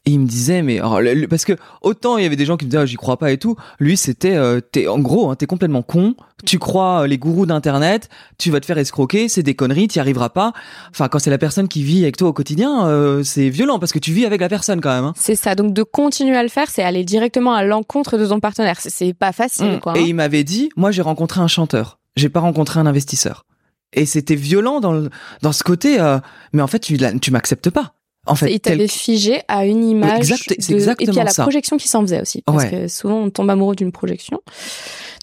il 0.07 0.19
me 0.19 0.25
disait 0.25 0.63
mais 0.63 0.81
oh, 0.81 0.97
parce 1.29 1.45
que 1.45 1.53
autant 1.83 2.17
il 2.17 2.23
y 2.23 2.25
avait 2.25 2.35
des 2.35 2.45
gens 2.45 2.57
qui 2.57 2.65
me 2.65 2.71
disaient 2.71 2.81
ah, 2.81 2.85
j'y 2.87 2.95
crois 2.95 3.17
pas 3.17 3.31
et 3.31 3.37
tout 3.37 3.55
lui 3.79 3.97
c'était 3.97 4.35
euh, 4.35 4.59
t'es 4.59 4.87
en 4.87 4.97
gros 4.97 5.29
hein, 5.29 5.35
t'es 5.35 5.45
complètement 5.45 5.83
con 5.83 6.15
tu 6.43 6.57
crois 6.57 7.01
euh, 7.01 7.07
les 7.07 7.19
gourous 7.19 7.45
d'internet 7.45 8.09
tu 8.39 8.49
vas 8.49 8.59
te 8.59 8.65
faire 8.65 8.79
escroquer 8.79 9.29
c'est 9.29 9.43
des 9.43 9.53
conneries 9.53 9.87
t'y 9.87 9.99
arriveras 9.99 10.29
pas 10.29 10.51
enfin 10.89 11.07
quand 11.07 11.19
c'est 11.19 11.29
la 11.29 11.37
personne 11.37 11.67
qui 11.67 11.83
vit 11.83 12.01
avec 12.01 12.17
toi 12.17 12.29
au 12.29 12.33
quotidien 12.33 13.21
c'est 13.23 13.49
violent 13.49 13.77
parce 13.77 13.91
que 13.91 13.99
tu 13.99 14.11
vis 14.11 14.25
avec 14.25 14.41
la 14.41 14.49
personne 14.49 14.81
quand 14.81 14.95
même 14.95 15.05
hein. 15.05 15.13
c'est 15.15 15.35
ça 15.35 15.53
donc 15.53 15.75
de 15.75 15.83
continuer 15.83 16.35
à 16.35 16.41
le 16.41 16.49
faire 16.49 16.67
c'est 16.71 16.81
aller 16.81 17.03
directement 17.03 17.53
à 17.53 17.63
l'encontre 17.63 18.17
de 18.17 18.25
ton 18.25 18.39
partenaire 18.39 18.77
c'est 18.79 19.13
pas 19.13 19.33
facile 19.33 19.73
mmh. 19.73 19.79
quoi 19.81 19.95
et 19.95 19.99
hein. 19.99 20.05
il 20.07 20.15
m'avait 20.15 20.43
dit 20.43 20.71
moi 20.75 20.89
j'ai 20.89 21.03
rencontré 21.03 21.41
un 21.41 21.47
chanteur 21.47 21.99
j'ai 22.15 22.29
pas 22.29 22.39
rencontré 22.39 22.79
un 22.79 22.85
investisseur. 22.85 23.45
Et 23.93 24.05
c'était 24.05 24.35
violent 24.35 24.79
dans 24.79 24.93
le, 24.93 25.09
dans 25.41 25.51
ce 25.51 25.63
côté. 25.63 25.99
Euh, 25.99 26.19
mais 26.53 26.61
en 26.61 26.67
fait, 26.67 26.79
tu, 26.79 26.97
tu 27.21 27.31
m'acceptes 27.31 27.69
pas. 27.69 27.93
En 28.27 28.35
fait, 28.35 28.53
il 28.53 28.59
t'avait 28.59 28.87
figé 28.87 29.41
à 29.47 29.65
une 29.65 29.83
image. 29.83 30.19
Exact, 30.31 30.55
c'est 30.59 30.71
exactement 30.73 31.09
Et 31.09 31.11
puis 31.11 31.19
à 31.19 31.23
la 31.23 31.31
ça. 31.31 31.41
projection 31.41 31.77
qui 31.77 31.87
s'en 31.87 32.01
faisait 32.01 32.21
aussi, 32.21 32.43
parce 32.45 32.65
que 32.65 32.87
souvent 32.87 33.15
on 33.15 33.29
tombe 33.31 33.49
amoureux 33.49 33.75
d'une 33.75 33.91
projection. 33.91 34.41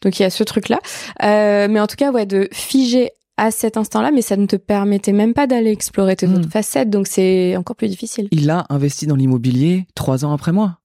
Donc 0.02 0.18
il 0.18 0.22
y 0.22 0.24
a 0.26 0.30
ce 0.30 0.42
truc-là. 0.42 0.80
Euh, 1.22 1.68
mais 1.70 1.78
en 1.78 1.86
tout 1.86 1.94
cas, 1.94 2.10
ouais, 2.10 2.26
de 2.26 2.48
figer 2.52 3.12
à 3.36 3.52
cet 3.52 3.76
instant-là, 3.76 4.10
mais 4.10 4.20
ça 4.20 4.36
ne 4.36 4.46
te 4.46 4.56
permettait 4.56 5.12
même 5.12 5.32
pas 5.32 5.46
d'aller 5.46 5.70
explorer 5.70 6.16
tes 6.16 6.26
Hmm. 6.26 6.34
autres 6.38 6.50
facettes, 6.50 6.90
donc 6.90 7.06
c'est 7.06 7.56
encore 7.56 7.76
plus 7.76 7.86
difficile. 7.86 8.26
Il 8.32 8.50
a 8.50 8.66
investi 8.68 9.06
dans 9.06 9.14
l'immobilier 9.14 9.86
trois 9.94 10.24
ans 10.24 10.32
après 10.32 10.50
moi, 10.50 10.80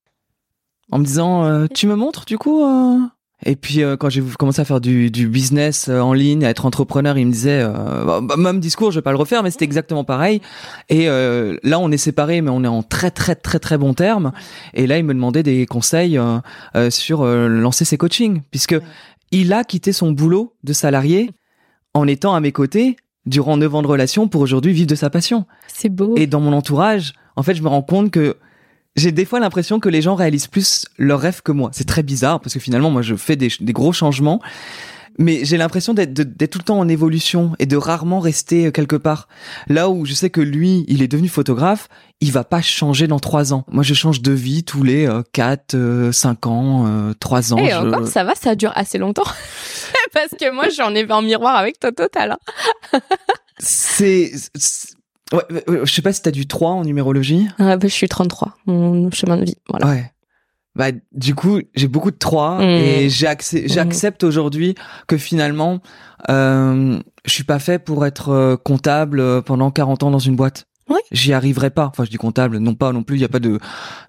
en 0.92 1.00
me 1.00 1.06
disant 1.06 1.44
euh, 1.46 1.66
tu 1.74 1.88
me 1.88 1.96
montres 1.96 2.26
du 2.26 2.38
coup. 2.38 2.64
Et 3.46 3.56
puis 3.56 3.84
euh, 3.84 3.98
quand 3.98 4.10
j'ai 4.10 4.22
commencé 4.40 4.62
à 4.62 4.66
faire 4.66 4.82
du, 4.82 5.12
du 5.12 5.28
business 5.28 5.90
euh, 5.90 6.00
en 6.00 6.14
ligne, 6.14 6.46
à 6.46 6.50
être 6.50 6.66
entrepreneur, 6.66 7.18
il 7.18 7.28
me 7.28 7.32
disait 7.32 7.62
euh, 7.62 8.22
bah, 8.22 8.38
même 8.38 8.60
discours, 8.60 8.92
je 8.92 9.00
vais 9.00 9.02
pas 9.02 9.12
le 9.12 9.18
refaire, 9.18 9.44
mais 9.44 9.52
c'était 9.52 9.66
exactement 9.66 10.04
pareil. 10.04 10.42
Et 10.90 11.08
là, 11.08 11.80
on 11.80 11.92
est 11.92 11.98
séparés, 11.98 12.42
mais 12.42 12.50
on 12.50 12.64
est 12.64 12.68
en 12.68 12.84
très 12.84 13.12
très 13.12 13.36
très 13.36 13.60
très 13.60 13.78
bon 13.78 13.94
terme. 13.94 14.32
Et 14.74 14.88
là, 14.88 14.98
il 14.98 15.04
me 15.04 15.14
demandait 15.14 15.44
des 15.44 15.66
conseils 15.66 16.20
sur 16.90 17.26
lancer 17.26 17.86
ses 17.86 17.98
coachings, 17.98 18.42
puisque 18.52 18.76
il 19.32 19.54
a 19.54 19.64
quitté 19.64 19.92
son 19.92 20.12
boulot 20.12 20.54
de 20.64 20.74
salarié 20.74 21.32
en 21.94 22.08
étant 22.08 22.36
à 22.36 22.40
mes 22.40 22.52
côtés 22.52 22.98
durant 23.26 23.58
neuf 23.58 23.74
ans 23.74 23.82
de 23.82 23.88
relation 23.88 24.28
pour 24.28 24.42
aujourd'hui 24.42 24.74
vivre 24.74 24.88
de 24.88 24.96
sa 24.96 25.10
passion. 25.10 25.46
C'est 25.68 25.90
beau. 25.90 26.16
Et 26.18 26.28
dans 26.28 26.40
mon 26.40 26.54
entourage, 26.54 27.14
en 27.36 27.44
fait, 27.44 27.56
je 27.56 27.64
me 27.64 27.70
rends 27.70 27.82
compte 27.82 28.12
que 28.12 28.38
j'ai 28.96 29.12
des 29.12 29.26
fois 29.26 29.40
l'impression 29.40 29.80
que 29.80 29.90
les 29.90 30.02
gens 30.02 30.16
réalisent 30.16 30.48
plus 30.48 30.86
leurs 30.98 31.20
rêves 31.20 31.42
que 31.42 31.52
moi. 31.52 31.70
C'est 31.74 31.88
très 31.88 32.04
bizarre 32.04 32.40
parce 32.40 32.54
que 32.54 32.60
finalement, 32.60 32.90
moi, 32.92 33.02
je 33.02 33.16
fais 33.16 33.36
des, 33.36 33.50
des 33.60 33.74
gros 33.74 33.94
changements. 33.94 34.42
Mais 35.20 35.46
j'ai 35.46 35.58
l'impression 35.58 35.94
d'être 35.94 36.24
tout 36.50 36.58
le 36.58 36.64
temps 36.64 36.80
en 36.80 36.88
évolution 36.88 37.56
et 37.60 37.68
de 37.68 37.78
rarement 37.78 38.20
rester 38.20 38.66
euh, 38.66 38.72
quelque 38.72 38.96
part. 38.96 39.28
Là 39.68 39.88
où 39.88 40.06
je 40.08 40.14
sais 40.16 40.32
que 40.32 40.42
lui, 40.42 40.86
il 40.88 41.04
est 41.04 41.08
devenu 41.08 41.30
photographe, 41.30 41.88
il 42.20 42.32
va 42.32 42.44
pas 42.44 42.64
changer 42.64 43.06
dans 43.06 43.20
trois 43.20 43.54
ans. 43.54 43.64
Moi, 43.72 43.84
je 43.84 43.94
change 43.94 44.24
de 44.24 44.32
vie 44.32 44.64
tous 44.64 44.82
les 44.82 45.08
euh, 45.08 45.22
quatre, 45.32 45.76
euh, 45.76 46.12
cinq 46.12 46.48
ans, 46.48 46.88
euh, 46.88 47.14
trois 47.20 47.54
ans. 47.54 47.58
Et 47.60 47.70
je- 47.70 47.76
encore, 47.76 48.08
ça 48.08 48.24
va, 48.24 48.34
ça 48.34 48.56
dure 48.56 48.72
assez 48.74 48.98
longtemps. 48.98 49.22
Parce 50.14 50.30
que 50.30 50.52
moi, 50.52 50.70
j'en 50.70 50.96
ai 50.96 51.06
fait 51.06 51.14
en 51.14 51.22
miroir 51.22 51.58
avec 51.58 51.80
toi 51.80 51.92
total. 51.92 52.32
hein. 52.94 53.00
C'est- 53.60 54.32
ouais, 55.32 55.64
je 55.86 55.94
sais 55.94 56.02
pas 56.02 56.14
si 56.14 56.22
t'as 56.22 56.32
du 56.32 56.48
3 56.48 56.72
en 56.72 56.84
numérologie. 56.84 57.48
Ah, 57.60 57.78
bah, 57.78 57.88
je 57.88 57.94
suis 57.94 58.08
33, 58.10 58.56
mon 58.66 59.10
chemin 59.12 59.38
de 59.38 59.46
vie. 59.46 59.56
Voilà. 59.70 59.88
Ouais. 59.88 60.12
Bah, 60.76 60.88
du 61.12 61.36
coup, 61.36 61.60
j'ai 61.76 61.88
beaucoup 61.88 62.10
de 62.12 62.18
3 62.18 62.58
Mm. 62.60 62.62
et 62.64 63.08
j'accep- 63.10 63.66
Mm. 63.66 63.70
j'accepte 63.70 64.24
aujourd'hui 64.24 64.74
que 65.08 65.18
finalement, 65.18 65.80
euh, 66.30 67.00
je 67.26 67.32
suis 67.32 67.44
pas 67.44 67.60
fait 67.60 67.80
pour 67.80 68.06
être 68.06 68.30
euh, 68.30 68.58
comptable 68.58 69.20
euh, 69.20 69.42
pendant 69.42 69.70
40 69.72 70.04
ans 70.04 70.12
dans 70.12 70.20
une 70.20 70.36
boîte. 70.36 70.66
Ouais. 70.90 71.00
J'y 71.12 71.32
arriverai 71.32 71.70
pas. 71.70 71.86
Enfin, 71.86 72.04
je 72.04 72.10
dis 72.10 72.18
comptable, 72.18 72.58
non 72.58 72.74
pas 72.76 72.92
non 72.92 73.04
plus, 73.04 73.16
il 73.16 73.22
y 73.22 73.26
a 73.26 73.30
pas 73.30 73.40
de 73.40 73.58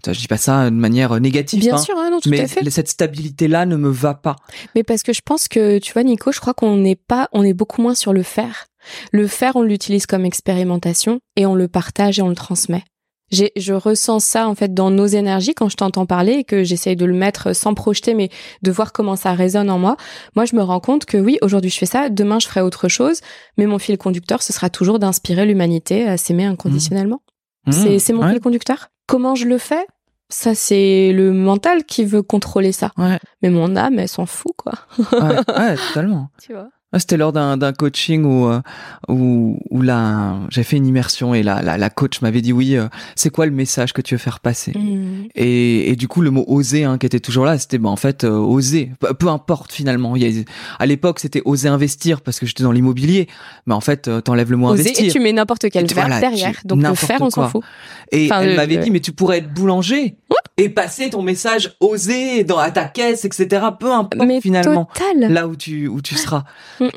je 0.06 0.12
dis 0.18 0.26
pas 0.26 0.36
ça 0.38 0.64
de 0.70 0.74
manière 0.74 1.12
euh, 1.12 1.18
négative 1.20 1.60
Bien 1.60 1.74
hein. 1.74 1.78
sûr, 1.78 1.94
hein, 1.96 2.08
non, 2.10 2.18
tout 2.18 2.28
mais 2.30 2.40
à 2.40 2.48
fait. 2.48 2.68
cette 2.70 2.88
stabilité 2.88 3.46
là 3.46 3.64
ne 3.64 3.76
me 3.76 3.88
va 3.90 4.14
pas. 4.14 4.34
Mais 4.74 4.82
parce 4.82 5.02
que 5.04 5.12
je 5.12 5.20
pense 5.24 5.46
que, 5.46 5.78
tu 5.78 5.92
vois, 5.92 6.02
Nico, 6.02 6.32
je 6.32 6.40
crois 6.40 6.52
qu'on 6.54 6.76
n'est 6.76 6.96
pas, 6.96 7.28
on 7.32 7.44
est 7.44 7.52
beaucoup 7.54 7.80
moins 7.80 7.94
sur 7.94 8.12
le 8.12 8.22
faire. 8.24 8.66
Le 9.12 9.26
faire, 9.26 9.56
on 9.56 9.62
l'utilise 9.62 10.06
comme 10.06 10.24
expérimentation 10.24 11.20
et 11.36 11.46
on 11.46 11.54
le 11.54 11.68
partage 11.68 12.18
et 12.18 12.22
on 12.22 12.28
le 12.28 12.34
transmet. 12.34 12.84
Je 13.32 13.72
ressens 13.72 14.20
ça, 14.20 14.48
en 14.48 14.54
fait, 14.54 14.74
dans 14.74 14.90
nos 14.90 15.06
énergies 15.06 15.54
quand 15.54 15.68
je 15.68 15.76
t'entends 15.76 16.06
parler 16.06 16.32
et 16.34 16.44
que 16.44 16.62
j'essaye 16.62 16.94
de 16.94 17.04
le 17.04 17.14
mettre 17.14 17.52
sans 17.52 17.74
projeter, 17.74 18.14
mais 18.14 18.28
de 18.62 18.70
voir 18.70 18.92
comment 18.92 19.16
ça 19.16 19.32
résonne 19.32 19.70
en 19.70 19.78
moi. 19.78 19.96
Moi, 20.36 20.44
je 20.44 20.54
me 20.54 20.62
rends 20.62 20.78
compte 20.78 21.04
que 21.04 21.16
oui, 21.16 21.38
aujourd'hui 21.42 21.70
je 21.70 21.78
fais 21.78 21.86
ça, 21.86 22.10
demain 22.10 22.38
je 22.38 22.46
ferai 22.46 22.60
autre 22.60 22.86
chose, 22.88 23.20
mais 23.56 23.66
mon 23.66 23.80
fil 23.80 23.98
conducteur, 23.98 24.40
ce 24.42 24.52
sera 24.52 24.70
toujours 24.70 25.00
d'inspirer 25.00 25.46
l'humanité 25.46 26.06
à 26.06 26.16
s'aimer 26.16 26.44
inconditionnellement. 26.44 27.22
C'est, 27.70 27.96
Mmh, 27.96 27.98
c'est 27.98 28.12
mon 28.12 28.22
ouais, 28.24 28.32
fil 28.32 28.40
conducteur? 28.40 28.88
Comment 29.08 29.34
je 29.34 29.46
le 29.46 29.58
fais? 29.58 29.84
Ça, 30.28 30.54
c'est 30.54 31.12
le 31.12 31.32
mental 31.32 31.84
qui 31.84 32.04
veut 32.04 32.22
contrôler 32.22 32.72
ça. 32.72 32.92
ouais, 32.98 33.18
Mais 33.42 33.50
mon 33.50 33.74
âme, 33.74 33.98
elle 33.98 34.08
s'en 34.08 34.26
fout, 34.26 34.52
quoi. 34.56 34.72
ouais, 34.98 35.36
ouais, 35.58 35.76
totalement. 35.88 36.28
Tu 36.42 36.52
vois? 36.52 36.68
Ah, 36.94 36.98
C'était 37.00 37.16
lors 37.16 37.32
d'un 37.32 37.72
coaching 37.72 38.24
où 38.24 38.46
euh, 38.46 38.60
où, 39.08 39.58
où 39.70 39.82
là 39.82 40.36
j'ai 40.48 40.62
fait 40.62 40.76
une 40.76 40.86
immersion 40.86 41.34
et 41.34 41.42
la 41.42 41.60
la, 41.60 41.76
la 41.76 41.90
coach 41.90 42.20
m'avait 42.22 42.40
dit 42.40 42.52
oui 42.52 42.76
euh, 42.76 42.86
c'est 43.16 43.30
quoi 43.30 43.46
le 43.46 43.52
message 43.52 43.92
que 43.92 44.00
tu 44.00 44.14
veux 44.14 44.18
faire 44.18 44.38
passer? 44.38 44.72
Mm. 44.78 45.24
et, 45.34 45.90
et 45.90 45.96
du 45.96 46.06
coup 46.08 46.20
le 46.20 46.30
mot 46.30 46.44
oser 46.46 46.84
hein, 46.84 46.96
qui 46.98 47.06
était 47.06 47.18
toujours 47.20 47.44
là 47.46 47.58
c'était 47.58 47.78
bah, 47.78 47.88
en 47.88 47.96
fait 47.96 48.22
euh, 48.24 48.30
oser. 48.30 48.92
Peu, 49.00 49.12
peu 49.12 49.28
importe 49.28 49.72
finalement. 49.72 50.14
Il 50.16 50.22
y 50.22 50.40
a, 50.40 50.44
à 50.78 50.86
l'époque 50.86 51.18
c'était 51.18 51.42
oser 51.44 51.68
investir 51.68 52.20
parce 52.20 52.38
que 52.38 52.46
j'étais 52.46 52.62
dans 52.62 52.72
l'immobilier. 52.72 53.28
Mais 53.66 53.74
en 53.74 53.80
fait 53.80 54.06
euh, 54.06 54.20
t'enlèves 54.20 54.50
le 54.52 54.56
mot 54.56 54.68
Oser, 54.68 54.82
investir 54.82 55.06
et 55.06 55.08
tu 55.10 55.18
mets 55.20 55.32
n'importe 55.32 55.68
quel 55.70 55.86
verbe 55.86 56.08
voilà, 56.08 56.20
derrière. 56.20 56.60
Donc 56.64 56.80
le 56.82 56.94
faire, 56.94 57.20
on 57.22 57.30
s'en 57.30 57.48
fout. 57.48 57.64
et 58.12 58.26
Enfin, 58.26 58.42
elle 58.42 58.50
le- 58.50 58.56
m'avait 58.56 58.76
dit 58.76 58.90
mais 58.92 59.00
tu 59.00 59.10
pourrais 59.12 59.38
être 59.38 59.52
boulanger 59.52 60.16
et 60.56 60.68
passer 60.68 61.10
ton 61.10 61.22
message 61.22 61.74
oser 61.80 62.44
dans 62.44 62.58
à 62.58 62.70
ta 62.70 62.84
caisse 62.84 63.24
etc 63.24 63.66
peu 63.80 63.90
importe 63.92 64.24
Mais 64.24 64.40
finalement 64.40 64.84
total. 64.94 65.32
là 65.32 65.48
où 65.48 65.56
tu 65.56 65.88
où 65.88 66.00
tu 66.00 66.14
seras 66.14 66.44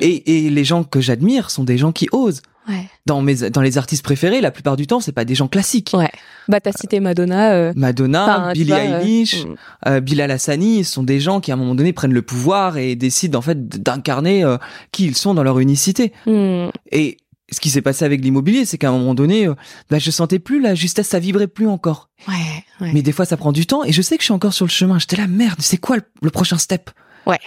Et, 0.02 0.46
et 0.46 0.50
les 0.50 0.64
gens 0.64 0.84
que 0.84 1.00
j'admire 1.02 1.50
sont 1.50 1.64
des 1.64 1.78
gens 1.78 1.92
qui 1.92 2.08
osent 2.12 2.42
Ouais. 2.70 2.86
dans 3.06 3.22
mes 3.22 3.50
dans 3.50 3.62
les 3.62 3.78
artistes 3.78 4.04
préférés 4.04 4.42
la 4.42 4.52
plupart 4.52 4.76
du 4.76 4.88
temps 4.88 5.00
c'est 5.00 5.14
pas 5.14 5.24
des 5.24 5.36
gens 5.36 5.48
classiques 5.48 5.92
Ouais. 5.94 6.12
Bah 6.50 6.60
t'as 6.60 6.74
cité 6.74 7.00
Madonna. 7.00 7.54
euh, 7.54 7.74
Madonna 7.78 8.52
Billie 8.54 8.74
euh, 8.74 9.00
Eilish 9.00 9.46
mm. 9.46 9.56
euh, 9.88 10.00
Bilal 10.02 10.32
Hassani 10.32 10.84
ce 10.84 10.92
sont 10.92 11.04
des 11.04 11.22
gens 11.22 11.40
qui 11.40 11.52
à 11.52 11.54
un 11.54 11.58
moment 11.58 11.76
donné 11.76 11.94
prennent 11.94 12.12
le 12.12 12.22
pouvoir 12.22 12.76
et 12.78 12.96
décident 12.98 13.40
en 13.40 13.42
fait 13.42 13.70
d'incarner 13.70 14.44
euh, 14.44 14.58
qui 14.92 15.06
ils 15.06 15.16
sont 15.16 15.34
dans 15.34 15.44
leur 15.44 15.60
unicité 15.60 16.12
Mm. 16.26 16.68
et 16.92 17.16
ce 17.54 17.62
qui 17.62 17.70
s'est 17.70 17.82
passé 17.82 18.04
avec 18.04 18.20
l'immobilier 18.22 18.66
c'est 18.66 18.78
qu'à 18.78 18.90
un 18.90 18.92
moment 18.98 19.16
donné 19.16 19.48
euh, 19.48 19.56
bah, 19.90 19.98
je 20.00 20.12
sentais 20.12 20.40
plus 20.40 20.60
la 20.62 20.76
justesse 20.76 21.08
ça 21.08 21.20
vibrait 21.20 21.48
plus 21.48 21.68
encore 21.70 22.10
Ouais. 22.28 22.34
ouais. 22.82 22.92
mais 22.94 23.02
des 23.02 23.14
fois 23.14 23.24
ça 23.24 23.38
prend 23.38 23.54
du 23.54 23.66
temps 23.66 23.86
et 23.86 23.94
je 23.94 24.02
sais 24.02 24.18
que 24.18 24.24
je 24.24 24.26
suis 24.26 24.34
encore 24.34 24.54
sur 24.54 24.66
le 24.66 24.72
chemin 24.72 25.00
j'étais 25.00 25.16
là 25.16 25.28
merde 25.28 25.60
c'est 25.62 25.78
quoi 25.78 25.96
le, 25.96 26.02
le 26.22 26.32
prochain 26.32 26.58
step? 26.58 26.90
Ouais. 27.26 27.40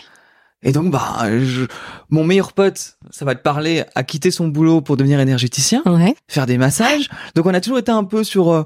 Et 0.62 0.72
donc 0.72 0.90
bah 0.90 1.16
je- 1.42 1.64
mon 2.11 2.24
meilleur 2.24 2.52
pote 2.52 2.96
ça 3.11 3.24
va 3.24 3.34
te 3.34 3.42
parler 3.42 3.84
a 3.94 4.02
quitté 4.02 4.30
son 4.30 4.48
boulot 4.48 4.80
pour 4.80 4.96
devenir 4.96 5.18
énergéticien 5.20 5.82
Ouais. 5.86 6.14
faire 6.28 6.46
des 6.46 6.58
massages. 6.58 7.08
Donc 7.34 7.46
on 7.46 7.54
a 7.54 7.61
toujours 7.61 7.78
été 7.78 7.90
un 7.92 8.04
peu 8.04 8.24
sur 8.24 8.52
euh, 8.52 8.64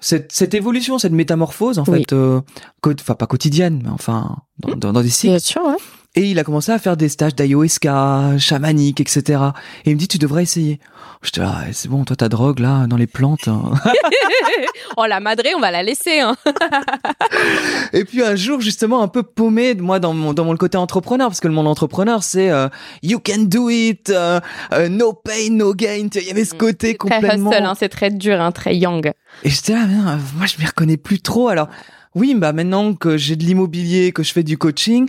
cette, 0.00 0.32
cette 0.32 0.54
évolution, 0.54 0.98
cette 0.98 1.12
métamorphose 1.12 1.78
en 1.78 1.84
Oui. 1.86 2.00
fait, 2.00 2.12
euh, 2.12 2.40
enfin 2.86 3.14
pas 3.14 3.26
quotidienne, 3.26 3.80
mais 3.84 3.90
enfin 3.90 4.36
dans, 4.58 4.74
dans, 4.76 4.92
dans 4.92 5.02
des 5.02 5.10
cycles. 5.10 5.30
Bien 5.32 5.38
sûr. 5.38 5.62
Ouais. 5.64 5.76
Et 6.14 6.30
il 6.30 6.38
a 6.38 6.44
commencé 6.44 6.70
à 6.70 6.78
faire 6.78 6.98
des 6.98 7.08
stages 7.08 7.34
d'ayahuasca, 7.34 8.36
chamanique, 8.38 9.00
etc. 9.00 9.40
Et 9.86 9.90
il 9.90 9.94
me 9.94 9.98
dit 9.98 10.08
tu 10.08 10.18
devrais 10.18 10.42
essayer. 10.42 10.78
J'étais 11.22 11.40
là, 11.40 11.62
Eh, 11.66 11.72
c'est 11.72 11.88
bon, 11.88 12.04
toi 12.04 12.16
ta 12.16 12.28
drogue 12.28 12.58
là 12.58 12.86
dans 12.86 12.98
les 12.98 13.06
plantes. 13.06 13.48
hein. 13.48 13.72
oh 14.98 15.06
la 15.06 15.20
madré, 15.20 15.54
on 15.56 15.60
va 15.60 15.70
la 15.70 15.82
laisser. 15.82 16.20
Hein. 16.20 16.36
Et 17.94 18.04
puis 18.04 18.22
un 18.22 18.36
jour 18.36 18.60
justement 18.60 19.02
un 19.02 19.08
peu 19.08 19.22
paumé 19.22 19.74
moi 19.74 20.00
dans 20.00 20.12
mon 20.12 20.34
dans 20.34 20.44
mon 20.44 20.56
côté 20.56 20.76
entrepreneur 20.76 21.28
parce 21.28 21.40
que 21.40 21.48
le 21.48 21.54
monde 21.54 21.66
entrepreneur 21.66 22.22
c'est 22.22 22.50
euh, 22.50 22.68
you 23.02 23.18
can 23.24 23.42
do 23.44 23.70
it, 23.70 24.10
euh, 24.10 24.38
euh, 24.74 24.88
no 24.90 25.12
pain 25.14 25.48
no 25.50 25.74
gain. 25.74 26.08
Il 26.14 26.22
y 26.26 26.30
avait 26.30 26.44
ce 26.44 26.54
côté 26.54 26.88
Très 26.96 27.08
complètement. 27.10 27.50
hustle, 27.52 27.64
hein, 27.64 27.74
c'est 27.78 27.88
très 27.88 28.10
dur, 28.10 28.38
hein, 28.40 28.52
très 28.52 28.76
young. 28.76 29.12
Et 29.44 29.48
j'étais 29.50 29.72
là, 29.72 29.86
mais 29.88 29.94
non, 29.94 30.18
moi 30.36 30.46
je 30.46 30.58
m'y 30.58 30.66
reconnais 30.66 30.96
plus 30.98 31.20
trop. 31.20 31.48
Alors 31.48 31.68
oui, 32.14 32.34
bah 32.34 32.52
maintenant 32.52 32.94
que 32.94 33.16
j'ai 33.16 33.36
de 33.36 33.44
l'immobilier, 33.44 34.12
que 34.12 34.22
je 34.22 34.32
fais 34.32 34.42
du 34.42 34.58
coaching, 34.58 35.08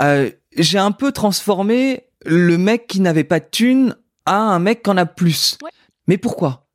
euh, 0.00 0.30
j'ai 0.56 0.78
un 0.78 0.92
peu 0.92 1.12
transformé 1.12 2.04
le 2.24 2.58
mec 2.58 2.86
qui 2.86 3.00
n'avait 3.00 3.24
pas 3.24 3.40
de 3.40 3.46
thune 3.50 3.96
à 4.26 4.36
un 4.36 4.58
mec 4.58 4.82
qui 4.82 4.90
en 4.90 4.96
a 4.96 5.06
plus. 5.06 5.58
Ouais. 5.62 5.70
Mais 6.06 6.18
pourquoi? 6.18 6.68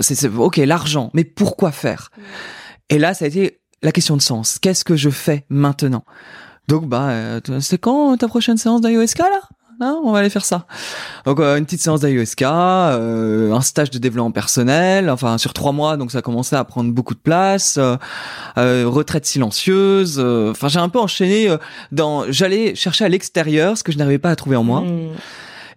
C'est, 0.00 0.24
ok, 0.26 0.56
l'argent, 0.58 1.10
mais 1.14 1.24
pourquoi 1.24 1.72
faire? 1.72 2.10
Et 2.88 2.98
là, 2.98 3.14
ça 3.14 3.24
a 3.24 3.28
été 3.28 3.60
la 3.82 3.92
question 3.92 4.16
de 4.16 4.22
sens. 4.22 4.58
Qu'est-ce 4.58 4.84
que 4.84 4.96
je 4.96 5.10
fais 5.10 5.44
maintenant? 5.48 6.04
Donc, 6.68 6.86
bah, 6.86 7.10
euh, 7.10 7.40
c'est 7.60 7.78
quand 7.78 8.16
ta 8.16 8.28
prochaine 8.28 8.56
séance 8.56 8.80
d'ayoska 8.80 9.24
là? 9.24 9.40
Non, 9.80 10.00
on 10.04 10.12
va 10.12 10.20
aller 10.20 10.30
faire 10.30 10.44
ça. 10.44 10.66
Donc 11.24 11.40
euh, 11.40 11.56
une 11.56 11.64
petite 11.64 11.80
séance 11.80 12.00
d'ayoska, 12.00 12.90
euh, 12.90 13.52
un 13.52 13.60
stage 13.60 13.90
de 13.90 13.98
développement 13.98 14.30
personnel, 14.30 15.10
enfin 15.10 15.38
sur 15.38 15.52
trois 15.52 15.72
mois, 15.72 15.96
donc 15.96 16.10
ça 16.10 16.22
commençait 16.22 16.56
à 16.56 16.64
prendre 16.64 16.92
beaucoup 16.92 17.14
de 17.14 17.20
place. 17.20 17.78
retraite 18.56 19.26
silencieuse. 19.26 20.18
Enfin 20.18 20.68
j'ai 20.68 20.80
un 20.80 20.88
peu 20.88 20.98
enchaîné 20.98 21.48
dans. 21.92 22.24
J'allais 22.30 22.74
chercher 22.74 23.04
à 23.04 23.08
l'extérieur 23.08 23.76
ce 23.76 23.82
que 23.82 23.92
je 23.92 23.98
n'arrivais 23.98 24.18
pas 24.18 24.30
à 24.30 24.36
trouver 24.36 24.56
en 24.56 24.64
moi. 24.64 24.80
Mmh. 24.80 25.10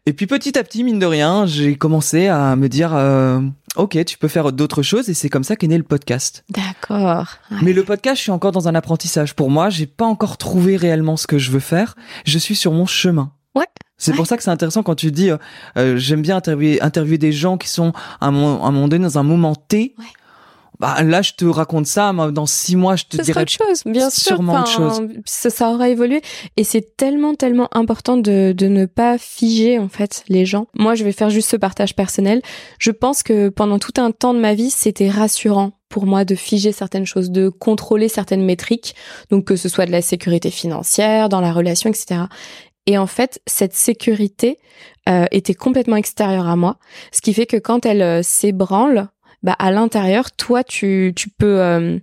Et 0.08 0.14
puis 0.14 0.26
petit 0.26 0.58
à 0.58 0.64
petit, 0.64 0.84
mine 0.84 0.98
de 0.98 1.06
rien, 1.06 1.46
j'ai 1.46 1.76
commencé 1.76 2.28
à 2.28 2.56
me 2.56 2.70
dire, 2.70 2.96
euh, 2.96 3.40
ok, 3.76 4.04
tu 4.04 4.18
peux 4.18 4.28
faire 4.28 4.52
d'autres 4.52 4.82
choses, 4.82 5.10
et 5.10 5.14
c'est 5.14 5.30
comme 5.30 5.44
ça 5.44 5.56
qu'est 5.56 5.68
né 5.68 5.78
le 5.78 5.84
podcast. 5.84 6.44
D'accord. 6.50 7.36
Mais 7.62 7.72
le 7.72 7.84
podcast, 7.84 8.18
je 8.18 8.24
suis 8.24 8.32
encore 8.32 8.52
dans 8.52 8.68
un 8.68 8.74
apprentissage. 8.74 9.36
Pour 9.36 9.52
moi, 9.52 9.70
j'ai 9.70 9.86
pas 9.86 10.06
encore 10.06 10.38
trouvé 10.38 10.76
réellement 10.76 11.18
ce 11.18 11.28
que 11.28 11.38
je 11.38 11.52
veux 11.52 11.60
faire. 11.60 11.96
Je 12.26 12.40
suis 12.40 12.56
sur 12.56 12.72
mon 12.72 12.88
chemin. 12.88 13.32
Ouais. 13.54 13.68
C'est 14.02 14.14
pour 14.14 14.26
ça 14.28 14.36
que 14.36 14.44
c'est 14.44 14.50
intéressant 14.50 14.84
quand 14.84 14.96
tu 14.96 15.12
dis, 15.12 15.30
euh, 15.30 15.38
euh, 15.78 15.98
j'aime 15.98 16.22
bien 16.22 16.38
interviewer, 16.38 16.82
interviewer 16.82 17.18
des 17.18 17.32
gens 17.32 17.58
qui 17.58 17.70
sont 17.70 17.94
à 18.20 18.28
un, 18.28 18.32
moment 18.32 18.88
donné 18.88 19.04
dans 19.04 19.20
un 19.20 19.24
moment 19.24 19.56
T. 19.56 19.96
Ouais. 19.98 20.06
Bah 20.80 21.04
là 21.04 21.22
je 21.22 21.34
te 21.34 21.46
raconte 21.46 21.86
ça 21.86 22.12
dans 22.12 22.48
six 22.48 22.76
mois 22.76 22.96
je 22.96 23.04
te 23.04 23.18
ce 23.18 23.22
dirai 23.22 23.44
autre 23.44 23.52
chose 23.52 23.84
bien 23.86 24.10
sûr. 24.10 24.38
sûrement 24.38 24.62
autre 24.62 24.72
chose. 24.72 25.02
ça, 25.26 25.52
ça 25.52 25.70
aura 25.70 25.90
évolué. 25.90 26.24
Et 26.58 26.64
c'est 26.64 26.98
tellement 26.98 27.36
tellement 27.36 27.70
important 27.72 28.18
de, 28.18 28.52
de 28.58 28.66
ne 28.66 28.88
pas 28.88 29.20
figer 29.20 29.78
en 29.78 29.90
fait 29.90 30.24
les 30.28 30.44
gens. 30.48 30.66
Moi 30.74 30.96
je 30.96 31.04
vais 31.04 31.12
faire 31.12 31.30
juste 31.30 31.52
ce 31.52 31.56
partage 31.56 31.96
personnel. 31.96 32.42
Je 32.80 32.90
pense 32.90 33.22
que 33.22 33.50
pendant 33.50 33.78
tout 33.78 33.94
un 33.98 34.10
temps 34.10 34.34
de 34.34 34.40
ma 34.40 34.56
vie 34.56 34.72
c'était 34.72 35.12
rassurant 35.12 35.74
pour 35.88 36.08
moi 36.08 36.26
de 36.26 36.34
figer 36.34 36.72
certaines 36.72 37.06
choses, 37.06 37.30
de 37.30 37.50
contrôler 37.50 38.08
certaines 38.08 38.44
métriques, 38.44 38.96
donc 39.30 39.46
que 39.46 39.56
ce 39.56 39.70
soit 39.70 39.86
de 39.86 39.92
la 39.92 40.02
sécurité 40.02 40.50
financière, 40.50 41.30
dans 41.30 41.42
la 41.42 41.54
relation, 41.54 41.92
etc. 41.92 42.22
Et 42.88 42.98
en 42.98 43.08
fait, 43.08 43.42
cette 43.46 43.74
sécurité 43.74 44.58
euh, 45.08 45.26
était 45.32 45.54
complètement 45.54 45.96
extérieure 45.96 46.48
à 46.48 46.56
moi, 46.56 46.78
ce 47.12 47.22
qui 47.22 47.34
fait 47.34 47.46
que 47.46 47.58
quand 47.58 47.86
elle 47.86 48.02
euh, 48.02 48.24
s'ébranle, 48.24 49.10
bah 49.44 49.56
à 49.58 49.72
l'intérieur, 49.72 50.32
toi, 50.32 50.64
tu, 50.64 51.14
tu 51.16 51.30
peux 51.30 51.62
euh, 51.62 51.98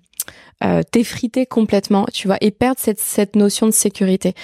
euh, 0.65 0.83
t'effriter 0.91 1.47
complètement, 1.47 2.07
tu 2.13 2.27
vois, 2.27 2.39
et 2.41 2.51
perdre 2.51 2.81
cette, 2.81 3.01
cette 3.01 3.37
notion 3.37 3.67
de 3.67 3.73
sécurité. 3.73 4.35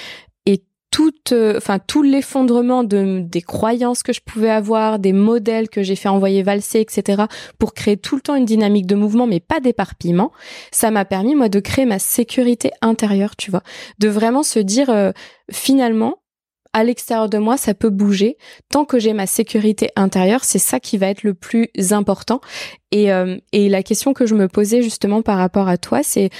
Et 0.46 0.62
tout, 0.90 1.12
euh, 1.32 1.56
enfin 1.56 1.80
tout 1.80 2.02
l'effondrement 2.02 2.84
de 2.84 3.20
des 3.20 3.42
croyances 3.42 4.04
que 4.04 4.12
je 4.12 4.20
pouvais 4.20 4.50
avoir, 4.50 5.00
des 5.00 5.12
modèles 5.12 5.68
que 5.68 5.82
j'ai 5.82 5.96
fait 5.96 6.08
envoyer 6.08 6.44
valser, 6.44 6.80
etc. 6.80 7.24
pour 7.58 7.74
créer 7.74 7.96
tout 7.96 8.14
le 8.14 8.22
temps 8.22 8.36
une 8.36 8.44
dynamique 8.44 8.86
de 8.86 8.94
mouvement, 8.94 9.26
mais 9.26 9.40
pas 9.40 9.58
d'éparpillement. 9.58 10.30
Ça 10.70 10.92
m'a 10.92 11.04
permis 11.04 11.34
moi 11.34 11.48
de 11.48 11.58
créer 11.58 11.86
ma 11.86 11.98
sécurité 11.98 12.70
intérieure, 12.80 13.34
tu 13.34 13.50
vois, 13.50 13.62
de 13.98 14.08
vraiment 14.08 14.44
se 14.44 14.60
dire 14.60 15.12
finalement 15.50 16.18
à 16.74 16.84
l'extérieur 16.84 17.30
de 17.30 17.38
moi, 17.38 17.56
ça 17.56 17.72
peut 17.72 17.88
bouger. 17.88 18.36
Tant 18.70 18.84
que 18.84 18.98
j'ai 18.98 19.14
ma 19.14 19.26
sécurité 19.26 19.90
intérieure, 19.96 20.44
c'est 20.44 20.58
ça 20.58 20.80
qui 20.80 20.98
va 20.98 21.06
être 21.06 21.22
le 21.22 21.32
plus 21.32 21.68
important. 21.92 22.40
Et, 22.90 23.12
euh, 23.12 23.36
la 23.52 23.82
question 23.82 24.12
que 24.12 24.26
je 24.26 24.34
me 24.34 24.48
posais 24.48 24.82
justement 24.82 25.22
par 25.22 25.38
rapport 25.38 25.68
à 25.68 25.78
toi, 25.78 26.02
c'est 26.02 26.30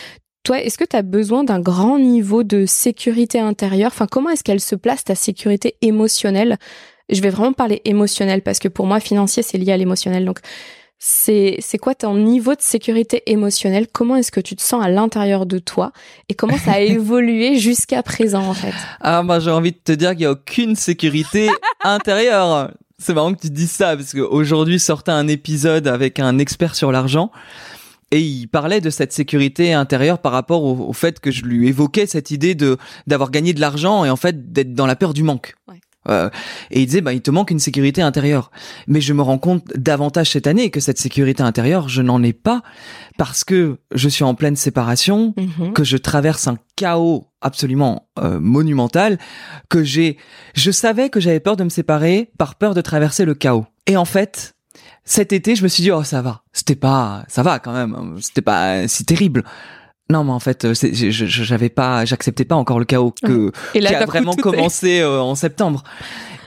toi, 0.43 0.61
est-ce 0.61 0.77
que 0.77 0.85
tu 0.85 0.97
as 0.97 1.03
besoin 1.03 1.43
d'un 1.45 1.61
grand 1.61 1.99
niveau 1.99 2.43
de 2.43 2.67
sécurité 2.67 3.39
intérieure? 3.39 3.93
Enfin, 3.95 4.07
comment 4.11 4.29
est-ce 4.29 4.45
qu'elle 4.45 4.61
se 4.61 4.75
place 4.75 5.05
ta 5.05 5.15
sécurité 5.15 5.77
émotionnelle? 5.81 6.59
Je 7.09 7.21
vais 7.23 7.31
vraiment 7.31 7.53
parler 7.53 7.81
émotionnel 7.85 8.43
parce 8.43 8.59
que 8.59 8.69
pour 8.69 8.87
moi, 8.87 9.01
financier, 9.01 9.43
c'est 9.43 9.57
lié 9.57 9.73
à 9.73 9.77
l'émotionnel. 9.77 10.25
Donc, 10.25 10.41
c'est 11.07 11.57
c'est 11.59 11.77
quoi 11.77 11.95
ton 11.95 12.17
niveau 12.17 12.55
de 12.55 12.63
sécurité 12.63 13.23
émotionnelle? 13.27 13.89
Comment 13.93 14.17
est-ce 14.17 14.33
que 14.33 14.41
tu 14.41 14.57
te 14.57 14.63
sens 14.63 14.83
à 14.83 14.89
l'intérieur 14.89 15.45
de 15.45 15.59
toi? 15.59 15.93
Et 16.31 16.35
comment 16.35 16.57
ça 16.57 16.73
a 16.73 16.81
évolué 16.81 17.59
jusqu'à 17.59 18.03
présent 18.03 18.43
en 18.49 18.55
fait? 18.55 18.73
Ah 19.03 19.23
bah 19.23 19.39
j'ai 19.39 19.51
envie 19.51 19.73
de 19.73 19.81
te 19.85 19.93
dire 19.93 20.13
qu'il 20.13 20.23
y 20.23 20.25
a 20.25 20.31
aucune 20.31 20.77
sécurité 20.77 21.51
intérieure. 21.85 22.71
C'est 22.99 23.13
marrant 23.13 23.35
que 23.35 23.43
tu 23.43 23.51
dises 23.51 23.73
ça 23.73 23.95
parce 23.99 24.15
qu'aujourd'hui 24.15 24.81
sortait 24.81 25.13
un 25.13 25.29
épisode 25.29 25.89
avec 25.89 26.21
un 26.21 26.39
expert 26.39 26.75
sur 26.75 26.91
l'argent 26.91 27.31
et 28.11 28.21
il 28.21 28.47
parlait 28.47 28.81
de 28.81 28.89
cette 28.89 29.13
sécurité 29.13 29.75
intérieure 29.75 30.21
par 30.21 30.33
rapport 30.33 30.65
au, 30.65 30.93
fait 30.95 31.21
que 31.21 31.31
je 31.31 31.45
lui 31.45 31.69
évoquais 31.69 32.07
cette 32.07 32.31
idée 32.31 32.55
de 32.55 32.79
d'avoir 33.07 33.31
gagné 33.31 33.53
de 33.53 33.61
l'argent 33.61 34.07
et 34.07 34.11
en 34.11 34.17
fait 34.17 34.55
d'être 34.55 34.73
dans 34.73 34.87
la 34.87 34.97
peur 34.97 35.13
du 35.13 35.23
manque. 35.23 35.55
Ouais. 35.69 35.81
Euh, 36.09 36.29
et 36.71 36.83
il 36.83 36.87
disait, 36.87 37.01
bah, 37.01 37.13
il 37.13 37.23
te 37.23 37.31
manque 37.31 37.51
une 37.51 37.59
sécurité 37.59 38.03
intérieure. 38.03 38.51
Mais 38.87 39.01
je 39.01 39.13
me 39.13 39.23
rends 39.23 39.39
compte 39.39 39.65
davantage 39.75 40.31
cette 40.31 40.47
année 40.47 40.71
que 40.71 40.81
cette 40.81 40.99
sécurité 40.99 41.43
intérieure, 41.43 41.89
je 41.89 42.03
n'en 42.03 42.23
ai 42.23 42.33
pas 42.33 42.63
parce 43.17 43.45
que 43.45 43.79
je 43.95 44.09
suis 44.09 44.25
en 44.25 44.35
pleine 44.35 44.57
séparation, 44.57 45.35
mhm. 45.37 45.73
que 45.73 45.85
je 45.85 45.97
traverse 45.97 46.49
un 46.49 46.59
chaos 46.77 47.29
absolument 47.41 48.09
euh, 48.19 48.41
monumental, 48.41 49.19
que 49.69 49.85
j'ai, 49.85 50.19
je 50.55 50.71
savais 50.71 51.11
que 51.11 51.21
j'avais 51.21 51.41
peur 51.41 51.57
de 51.57 51.65
me 51.65 51.69
séparer 51.69 52.31
par 52.39 52.57
peur 52.57 52.75
de 52.75 52.81
traverser 52.81 53.25
le 53.25 53.35
chaos. 53.35 53.67
Et 53.87 53.97
en 53.97 54.05
fait, 54.07 54.55
cet 55.05 55.33
été, 55.33 55.55
je 55.55 55.63
me 55.63 55.69
suis 55.69 55.83
dit, 55.83 55.91
oh, 55.91 56.03
ça 56.03 56.23
va. 56.23 56.43
C'était 56.53 56.77
pas, 56.77 57.25
ça 57.29 57.43
va 57.43 57.59
quand 57.59 57.73
même. 57.73 58.17
C'était 58.21 58.43
pas 58.43 58.89
si 58.89 59.05
terrible. 59.05 59.45
Non, 60.11 60.23
mais 60.23 60.33
en 60.33 60.41
fait, 60.41 60.65
euh, 60.67 60.75
j'avais 60.75 61.71
pas, 61.71 62.05
j'acceptais 62.05 62.45
pas 62.45 62.57
encore 62.57 62.79
le 62.79 62.85
chaos 62.85 63.15
que 63.25 63.53
qui 63.73 63.87
a 63.87 64.05
vraiment 64.05 64.35
commencé 64.35 65.01
euh, 65.01 65.21
en 65.21 65.35
septembre. 65.35 65.83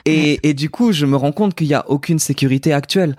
Et, 0.04 0.48
et, 0.48 0.54
du 0.54 0.70
coup, 0.70 0.92
je 0.92 1.04
me 1.04 1.16
rends 1.16 1.32
compte 1.32 1.54
qu'il 1.54 1.66
y 1.66 1.74
a 1.74 1.84
aucune 1.90 2.18
sécurité 2.18 2.72
actuelle. 2.72 3.14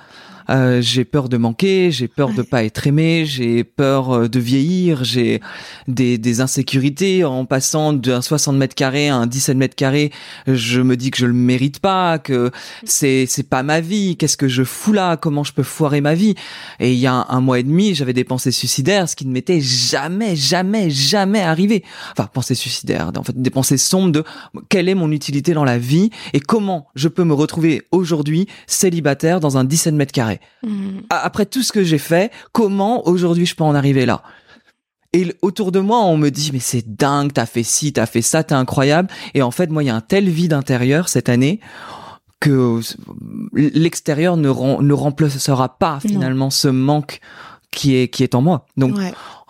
Euh, 0.49 0.81
j'ai 0.81 1.05
peur 1.05 1.29
de 1.29 1.37
manquer, 1.37 1.91
j'ai 1.91 2.07
peur 2.07 2.33
de 2.33 2.41
pas 2.41 2.63
être 2.63 2.87
aimé, 2.87 3.25
j'ai 3.25 3.63
peur 3.63 4.11
euh, 4.11 4.27
de 4.27 4.39
vieillir, 4.39 5.03
j'ai 5.03 5.41
des, 5.87 6.17
des 6.17 6.41
insécurités 6.41 7.23
en 7.23 7.45
passant 7.45 7.93
d'un 7.93 8.21
60 8.21 8.55
mètres 8.55 8.75
carrés 8.75 9.09
à 9.09 9.15
un 9.15 9.27
17 9.27 9.57
mètres 9.57 9.75
carrés. 9.75 10.11
Je 10.47 10.81
me 10.81 10.97
dis 10.97 11.11
que 11.11 11.17
je 11.19 11.27
le 11.27 11.33
mérite 11.33 11.79
pas, 11.79 12.17
que 12.17 12.51
c'est 12.83 13.25
c'est 13.27 13.47
pas 13.47 13.63
ma 13.63 13.79
vie. 13.79 14.17
Qu'est-ce 14.17 14.37
que 14.37 14.47
je 14.47 14.63
fous 14.63 14.93
là? 14.93 15.17
Comment 15.17 15.43
je 15.43 15.53
peux 15.53 15.63
foirer 15.63 16.01
ma 16.01 16.15
vie? 16.15 16.35
Et 16.79 16.93
il 16.93 16.99
y 16.99 17.07
a 17.07 17.25
un, 17.29 17.41
mois 17.41 17.59
et 17.59 17.63
demi, 17.63 17.93
j'avais 17.93 18.13
des 18.13 18.23
pensées 18.23 18.51
suicidaires, 18.51 19.07
ce 19.07 19.15
qui 19.15 19.25
ne 19.25 19.31
m'était 19.31 19.61
jamais, 19.61 20.35
jamais, 20.35 20.89
jamais 20.89 21.41
arrivé. 21.41 21.83
Enfin, 22.11 22.27
pensées 22.31 22.55
suicidaires, 22.55 23.11
en 23.15 23.23
fait, 23.23 23.39
des 23.39 23.49
pensées 23.49 23.77
sombres 23.77 24.11
de 24.11 24.23
quelle 24.69 24.89
est 24.89 24.95
mon 24.95 25.11
utilité 25.11 25.53
dans 25.53 25.63
la 25.63 25.77
vie 25.77 26.09
et 26.33 26.39
comment 26.39 26.87
je 26.95 27.07
peux 27.07 27.23
me 27.23 27.33
retrouver 27.33 27.83
aujourd'hui 27.91 28.47
célibataire 28.67 29.39
dans 29.39 29.57
un 29.57 29.63
17 29.63 29.93
mètres 29.93 30.11
carrés. 30.11 30.38
Après 31.09 31.45
tout 31.45 31.63
ce 31.63 31.71
que 31.71 31.83
j'ai 31.83 31.97
fait, 31.97 32.31
comment 32.51 33.07
aujourd'hui 33.07 33.45
je 33.45 33.55
peux 33.55 33.63
en 33.63 33.75
arriver 33.75 34.05
là? 34.05 34.23
Et 35.11 35.35
autour 35.41 35.71
de 35.71 35.79
moi, 35.79 35.99
on 35.99 36.17
me 36.17 36.29
dit 36.29 36.51
mais 36.53 36.59
c'est 36.59 36.95
dingue, 36.95 37.33
t'as 37.33 37.47
fait 37.47 37.63
ci, 37.63 37.93
t'as 37.93 38.05
fait 38.05 38.21
ça, 38.21 38.43
t'es 38.43 38.53
incroyable. 38.53 39.09
Et 39.33 39.41
en 39.41 39.51
fait, 39.51 39.69
moi, 39.71 39.83
il 39.83 39.87
y 39.87 39.89
a 39.89 39.95
un 39.95 40.01
tel 40.01 40.29
vide 40.29 40.53
intérieur 40.53 41.09
cette 41.09 41.29
année 41.29 41.59
que 42.39 42.79
l'extérieur 43.53 44.37
ne, 44.37 44.49
ne 44.81 44.93
remplacera 44.93 45.77
pas 45.77 45.99
finalement 45.99 46.49
ce 46.49 46.69
manque 46.69 47.19
qui 47.71 47.95
est 47.95 48.07
qui 48.07 48.23
est 48.23 48.35
en 48.35 48.41
moi. 48.41 48.65
Donc 48.77 48.95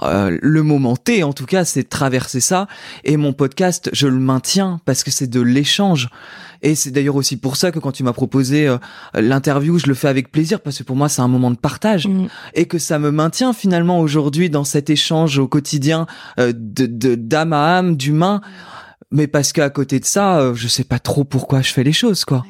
euh, 0.01 0.38
le 0.41 0.63
moment 0.63 0.95
T 0.95 1.24
en 1.24 1.34
tout 1.34 1.45
cas, 1.45 1.65
c'est 1.65 1.88
traverser 1.88 2.39
ça 2.39 2.67
et 3.03 3.17
mon 3.17 3.34
podcast, 3.34 3.89
je 3.93 4.07
le 4.07 4.20
maintiens 4.20 4.80
parce 4.86 5.03
que 5.03 5.11
c'est 5.11 5.28
de 5.28 5.41
l'échange. 5.41 6.09
Et 6.61 6.76
c'est 6.76 6.91
d'ailleurs 6.91 7.15
aussi 7.15 7.38
pour 7.38 7.55
ça 7.55 7.72
que 7.72 7.80
quand 7.80 7.93
tu 7.93 8.03
m'as 8.03 8.13
proposé 8.13 8.67
euh, 8.67 8.78
l'interview, 9.13 9.80
je 9.80 9.88
le 9.88 9.93
fais 9.93 10.09
avec 10.09 10.32
plaisir 10.32 10.59
parce 10.59 10.78
que 10.78 10.84
pour 10.84 10.95
moi 10.95 11.07
c'est 11.07 11.22
un 11.22 11.28
moment 11.28 11.51
de 11.51 11.57
partage 11.57 12.07
mm. 12.07 12.28
et 12.53 12.65
que 12.65 12.78
ça 12.78 12.99
me 12.99 13.11
maintient 13.11 13.53
finalement 13.53 13.99
aujourd'hui 13.99 14.49
dans 14.49 14.65
cet 14.65 14.89
échange 14.89 15.39
au 15.39 15.47
quotidien 15.47 16.05
euh, 16.39 16.51
de 16.53 17.15
d'âme 17.15 17.53
à 17.53 17.78
âme, 17.78 17.95
d'humain. 17.95 18.41
Mais 19.11 19.28
parce 19.28 19.53
qu'à 19.53 19.70
côté 19.70 19.99
de 19.99 20.05
ça, 20.05 20.39
euh, 20.39 20.53
je 20.53 20.67
sais 20.67 20.84
pas 20.84 20.99
trop 20.99 21.24
pourquoi 21.24 21.61
je 21.61 21.72
fais 21.74 21.84
les 21.84 21.93
choses 21.93 22.26
quoi 22.26 22.43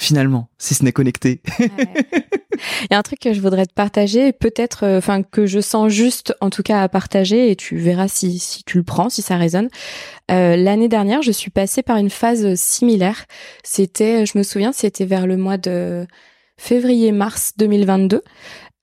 finalement, 0.00 0.48
si 0.56 0.74
ce 0.74 0.82
n'est 0.82 0.92
connecté. 0.92 1.42
Il 1.58 2.88
y 2.90 2.94
a 2.94 2.98
un 2.98 3.02
truc 3.02 3.20
que 3.20 3.32
je 3.32 3.40
voudrais 3.40 3.66
te 3.66 3.74
partager, 3.74 4.32
peut-être, 4.32 4.84
euh, 4.84 4.98
enfin 4.98 5.22
que 5.22 5.46
je 5.46 5.60
sens 5.60 5.92
juste, 5.92 6.34
en 6.40 6.50
tout 6.50 6.62
cas, 6.62 6.82
à 6.82 6.88
partager, 6.88 7.50
et 7.50 7.56
tu 7.56 7.76
verras 7.76 8.08
si, 8.08 8.38
si 8.38 8.64
tu 8.64 8.78
le 8.78 8.82
prends, 8.82 9.10
si 9.10 9.22
ça 9.22 9.36
résonne. 9.36 9.68
Euh, 10.30 10.56
L'année 10.56 10.88
dernière, 10.88 11.22
je 11.22 11.32
suis 11.32 11.50
passée 11.50 11.82
par 11.82 11.98
une 11.98 12.10
phase 12.10 12.54
similaire. 12.54 13.26
C'était, 13.62 14.24
je 14.24 14.38
me 14.38 14.42
souviens, 14.42 14.72
c'était 14.72 15.04
vers 15.04 15.26
le 15.26 15.36
mois 15.36 15.58
de 15.58 16.06
février-mars 16.58 17.52
2022. 17.58 18.22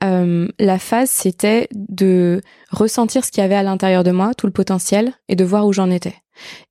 Euh, 0.04 0.48
la 0.60 0.80
phase, 0.80 1.10
c'était 1.10 1.68
de 1.72 2.42
ressentir 2.70 3.26
ce 3.26 3.32
qu'il 3.32 3.42
y 3.42 3.46
avait 3.46 3.56
à 3.56 3.64
l'intérieur 3.64 4.04
de 4.04 4.12
moi, 4.12 4.34
tout 4.36 4.46
le 4.46 4.54
potentiel, 4.54 5.14
et 5.30 5.36
de 5.36 5.44
voir 5.44 5.66
où 5.66 5.74
j'en 5.74 5.90
étais. 5.90 6.16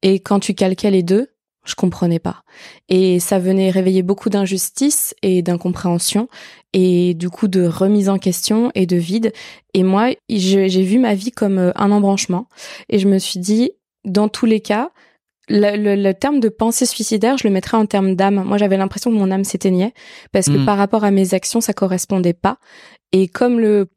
Et 0.03 0.21
quand 0.21 0.39
tu 0.39 0.55
calquais 0.55 0.91
les 0.91 1.03
deux, 1.03 1.29
je 1.67 1.75
comprenais 1.75 2.19
pas. 2.19 2.43
Et 2.89 3.21
ça 3.21 3.39
venait 3.39 3.71
réveiller 3.71 4.03
beaucoup 4.03 4.31
d'injustice 4.31 5.15
et 5.23 5.43
d'incompréhension 5.43 6.29
et 6.73 7.15
du 7.15 7.29
coup 7.29 7.49
de 7.49 7.67
remise 7.67 8.09
en 8.09 8.19
question 8.19 8.71
et 8.75 8.87
de 8.87 8.97
vide. 8.97 9.33
Et 9.75 9.83
moi, 9.83 10.11
j'ai 10.29 10.83
vu 10.83 10.99
ma 10.99 11.15
vie 11.15 11.33
comme 11.33 11.59
euh, 11.59 11.73
un 11.75 11.91
embranchement 11.91 12.49
et 12.89 12.99
je 12.99 13.09
me 13.09 13.19
suis 13.19 13.41
dit, 13.41 13.73
dans 14.05 14.29
tous 14.29 14.47
les 14.47 14.61
cas, 14.61 14.91
le, 15.49 16.13
terme 16.13 16.41
de 16.41 16.49
pensée 16.49 16.87
suicidaire, 16.87 17.37
je 17.39 17.47
le 17.47 17.53
mettrais 17.53 17.77
en 17.77 17.87
termes 17.87 18.17
d'âme. 18.17 18.43
Moi, 18.45 18.59
j'avais 18.59 18.77
l'impression 18.77 19.11
que 19.11 19.17
mon 19.17 19.31
âme 19.31 19.45
s'éteignait 19.45 19.93
parce 20.33 20.47
que 20.47 20.59
mm. 20.59 20.65
par 20.65 20.77
rapport 20.77 21.05
à 21.05 21.11
mes 21.11 21.35
actions, 21.35 21.61
ça 21.61 21.73
correspondait 21.73 22.33
pas. 22.33 22.59
Et 23.13 23.29
comme 23.29 23.61
le, 23.61 23.89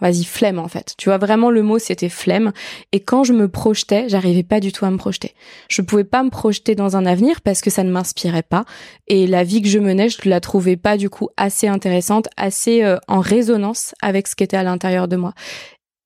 vas-y, 0.00 0.24
flemme 0.24 0.58
en 0.58 0.68
fait. 0.68 0.94
Tu 0.98 1.08
vois, 1.08 1.18
vraiment 1.18 1.50
le 1.50 1.62
mot 1.62 1.78
c'était 1.78 2.08
flemme. 2.08 2.52
Et 2.92 3.00
quand 3.00 3.24
je 3.24 3.32
me 3.32 3.48
projetais, 3.48 4.08
j'arrivais 4.08 4.42
pas 4.42 4.60
du 4.60 4.72
tout 4.72 4.84
à 4.84 4.90
me 4.90 4.96
projeter. 4.96 5.34
Je 5.68 5.82
pouvais 5.82 6.04
pas 6.04 6.22
me 6.22 6.30
projeter 6.30 6.74
dans 6.74 6.96
un 6.96 7.06
avenir 7.06 7.40
parce 7.40 7.60
que 7.60 7.70
ça 7.70 7.84
ne 7.84 7.90
m'inspirait 7.90 8.42
pas. 8.42 8.64
Et 9.06 9.26
la 9.26 9.44
vie 9.44 9.62
que 9.62 9.68
je 9.68 9.78
menais, 9.78 10.08
je 10.08 10.28
la 10.28 10.40
trouvais 10.40 10.76
pas 10.76 10.96
du 10.96 11.10
coup 11.10 11.28
assez 11.36 11.68
intéressante, 11.68 12.28
assez 12.36 12.82
euh, 12.82 12.98
en 13.08 13.20
résonance 13.20 13.94
avec 14.02 14.28
ce 14.28 14.36
qui 14.36 14.44
était 14.44 14.56
à 14.56 14.62
l'intérieur 14.62 15.08
de 15.08 15.16
moi. 15.16 15.34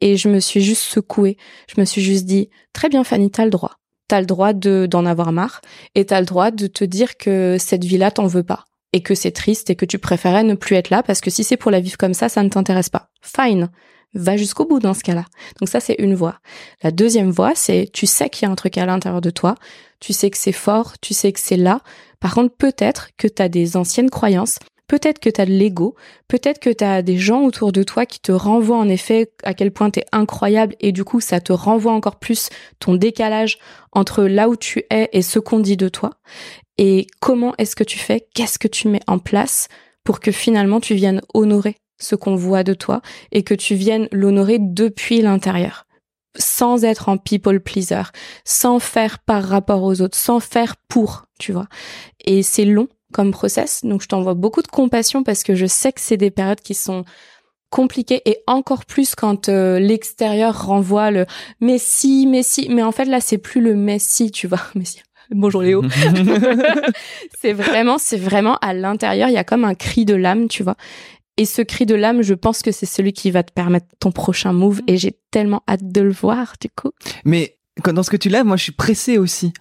Et 0.00 0.16
je 0.16 0.28
me 0.28 0.40
suis 0.40 0.62
juste 0.62 0.82
secouée. 0.82 1.36
Je 1.74 1.80
me 1.80 1.84
suis 1.84 2.02
juste 2.02 2.24
dit, 2.24 2.50
très 2.72 2.88
bien 2.88 3.04
Fanny, 3.04 3.30
t'as 3.30 3.44
le 3.44 3.50
droit 3.50 3.78
t'as 4.08 4.20
le 4.20 4.26
droit 4.26 4.52
de 4.52 4.86
d'en 4.90 5.06
avoir 5.06 5.32
marre 5.32 5.62
et 5.94 6.04
t'as 6.04 6.20
le 6.20 6.26
droit 6.26 6.50
de 6.50 6.66
te 6.66 6.84
dire 6.84 7.16
que 7.16 7.56
cette 7.58 7.82
vie-là 7.82 8.10
t'en 8.10 8.26
veux 8.26 8.42
pas 8.42 8.66
et 8.92 9.02
que 9.02 9.14
c'est 9.14 9.30
triste 9.30 9.70
et 9.70 9.76
que 9.76 9.84
tu 9.84 9.98
préférais 9.98 10.44
ne 10.44 10.54
plus 10.54 10.76
être 10.76 10.90
là 10.90 11.02
parce 11.02 11.20
que 11.20 11.30
si 11.30 11.44
c'est 11.44 11.56
pour 11.56 11.70
la 11.70 11.80
vivre 11.80 11.96
comme 11.96 12.14
ça, 12.14 12.28
ça 12.28 12.42
ne 12.42 12.48
t'intéresse 12.48 12.88
pas. 12.88 13.10
Fine. 13.20 13.70
Va 14.14 14.36
jusqu'au 14.36 14.66
bout 14.66 14.78
dans 14.78 14.92
ce 14.92 15.02
cas-là. 15.02 15.24
Donc 15.58 15.70
ça, 15.70 15.80
c'est 15.80 15.96
une 15.98 16.14
voix. 16.14 16.38
La 16.82 16.90
deuxième 16.90 17.30
voix, 17.30 17.52
c'est 17.54 17.88
tu 17.94 18.06
sais 18.06 18.28
qu'il 18.28 18.46
y 18.46 18.48
a 18.48 18.52
un 18.52 18.56
truc 18.56 18.76
à 18.76 18.84
l'intérieur 18.84 19.22
de 19.22 19.30
toi, 19.30 19.54
tu 20.00 20.12
sais 20.12 20.28
que 20.28 20.36
c'est 20.36 20.52
fort, 20.52 20.98
tu 21.00 21.14
sais 21.14 21.32
que 21.32 21.40
c'est 21.40 21.56
là. 21.56 21.80
Par 22.20 22.34
contre, 22.34 22.54
peut-être 22.54 23.08
que 23.16 23.26
tu 23.26 23.40
as 23.40 23.48
des 23.48 23.76
anciennes 23.76 24.10
croyances 24.10 24.58
Peut-être 24.92 25.20
que 25.20 25.30
tu 25.30 25.40
as 25.40 25.46
de 25.46 25.52
l'ego, 25.52 25.94
peut-être 26.28 26.58
que 26.58 26.68
tu 26.68 26.84
as 26.84 27.00
des 27.00 27.16
gens 27.16 27.44
autour 27.44 27.72
de 27.72 27.82
toi 27.82 28.04
qui 28.04 28.20
te 28.20 28.30
renvoient 28.30 28.76
en 28.76 28.90
effet 28.90 29.32
à 29.42 29.54
quel 29.54 29.70
point 29.70 29.88
tu 29.88 30.02
incroyable 30.12 30.76
et 30.80 30.92
du 30.92 31.02
coup 31.02 31.22
ça 31.22 31.40
te 31.40 31.50
renvoie 31.50 31.92
encore 31.92 32.18
plus 32.18 32.50
ton 32.78 32.94
décalage 32.94 33.58
entre 33.92 34.24
là 34.24 34.50
où 34.50 34.56
tu 34.56 34.84
es 34.90 35.08
et 35.14 35.22
ce 35.22 35.38
qu'on 35.38 35.60
dit 35.60 35.78
de 35.78 35.88
toi. 35.88 36.10
Et 36.84 37.06
comment 37.20 37.54
est-ce 37.58 37.76
que 37.76 37.84
tu 37.84 37.96
fais? 37.96 38.26
Qu'est-ce 38.34 38.58
que 38.58 38.66
tu 38.66 38.88
mets 38.88 39.02
en 39.06 39.20
place 39.20 39.68
pour 40.02 40.18
que 40.18 40.32
finalement 40.32 40.80
tu 40.80 40.96
viennes 40.96 41.20
honorer 41.32 41.76
ce 42.00 42.16
qu'on 42.16 42.34
voit 42.34 42.64
de 42.64 42.74
toi 42.74 43.02
et 43.30 43.44
que 43.44 43.54
tu 43.54 43.76
viennes 43.76 44.08
l'honorer 44.10 44.58
depuis 44.58 45.22
l'intérieur? 45.22 45.86
Sans 46.36 46.82
être 46.82 47.08
en 47.08 47.18
people 47.18 47.60
pleaser, 47.60 48.02
sans 48.44 48.80
faire 48.80 49.20
par 49.20 49.44
rapport 49.44 49.84
aux 49.84 50.00
autres, 50.00 50.18
sans 50.18 50.40
faire 50.40 50.74
pour, 50.88 51.26
tu 51.38 51.52
vois. 51.52 51.68
Et 52.24 52.42
c'est 52.42 52.64
long, 52.64 52.88
comme 53.12 53.30
process. 53.30 53.84
Donc 53.84 54.02
je 54.02 54.08
t'envoie 54.08 54.34
beaucoup 54.34 54.62
de 54.62 54.66
compassion 54.66 55.22
parce 55.22 55.44
que 55.44 55.54
je 55.54 55.66
sais 55.66 55.92
que 55.92 56.00
c'est 56.00 56.16
des 56.16 56.32
périodes 56.32 56.62
qui 56.62 56.74
sont 56.74 57.04
compliquées 57.70 58.22
et 58.24 58.42
encore 58.48 58.86
plus 58.86 59.14
quand 59.14 59.48
euh, 59.48 59.78
l'extérieur 59.78 60.66
renvoie 60.66 61.12
le 61.12 61.26
mais 61.60 61.78
si, 61.78 62.26
mais 62.26 62.42
si, 62.42 62.68
mais 62.70 62.82
en 62.82 62.90
fait 62.90 63.04
là 63.04 63.20
c'est 63.20 63.38
plus 63.38 63.60
le 63.60 63.76
mais 63.76 64.00
si, 64.00 64.32
tu 64.32 64.48
vois, 64.48 64.62
mais 64.74 64.84
si. 64.84 65.00
Bonjour 65.32 65.62
Léo. 65.62 65.82
c'est 67.40 67.52
vraiment, 67.52 67.98
c'est 67.98 68.16
vraiment 68.16 68.56
à 68.56 68.74
l'intérieur, 68.74 69.28
il 69.28 69.34
y 69.34 69.38
a 69.38 69.44
comme 69.44 69.64
un 69.64 69.74
cri 69.74 70.04
de 70.04 70.14
l'âme, 70.14 70.48
tu 70.48 70.62
vois. 70.62 70.76
Et 71.38 71.46
ce 71.46 71.62
cri 71.62 71.86
de 71.86 71.94
l'âme, 71.94 72.22
je 72.22 72.34
pense 72.34 72.62
que 72.62 72.72
c'est 72.72 72.86
celui 72.86 73.12
qui 73.12 73.30
va 73.30 73.42
te 73.42 73.52
permettre 73.52 73.86
ton 73.98 74.12
prochain 74.12 74.52
move 74.52 74.82
et 74.86 74.98
j'ai 74.98 75.18
tellement 75.30 75.62
hâte 75.66 75.90
de 75.90 76.00
le 76.02 76.12
voir, 76.12 76.54
du 76.60 76.68
coup. 76.68 76.90
Mais 77.24 77.56
dans 77.90 78.02
ce 78.02 78.10
que 78.10 78.18
tu 78.18 78.28
lèves, 78.28 78.44
moi, 78.44 78.56
je 78.56 78.64
suis 78.64 78.72
pressée 78.72 79.16
aussi. 79.16 79.52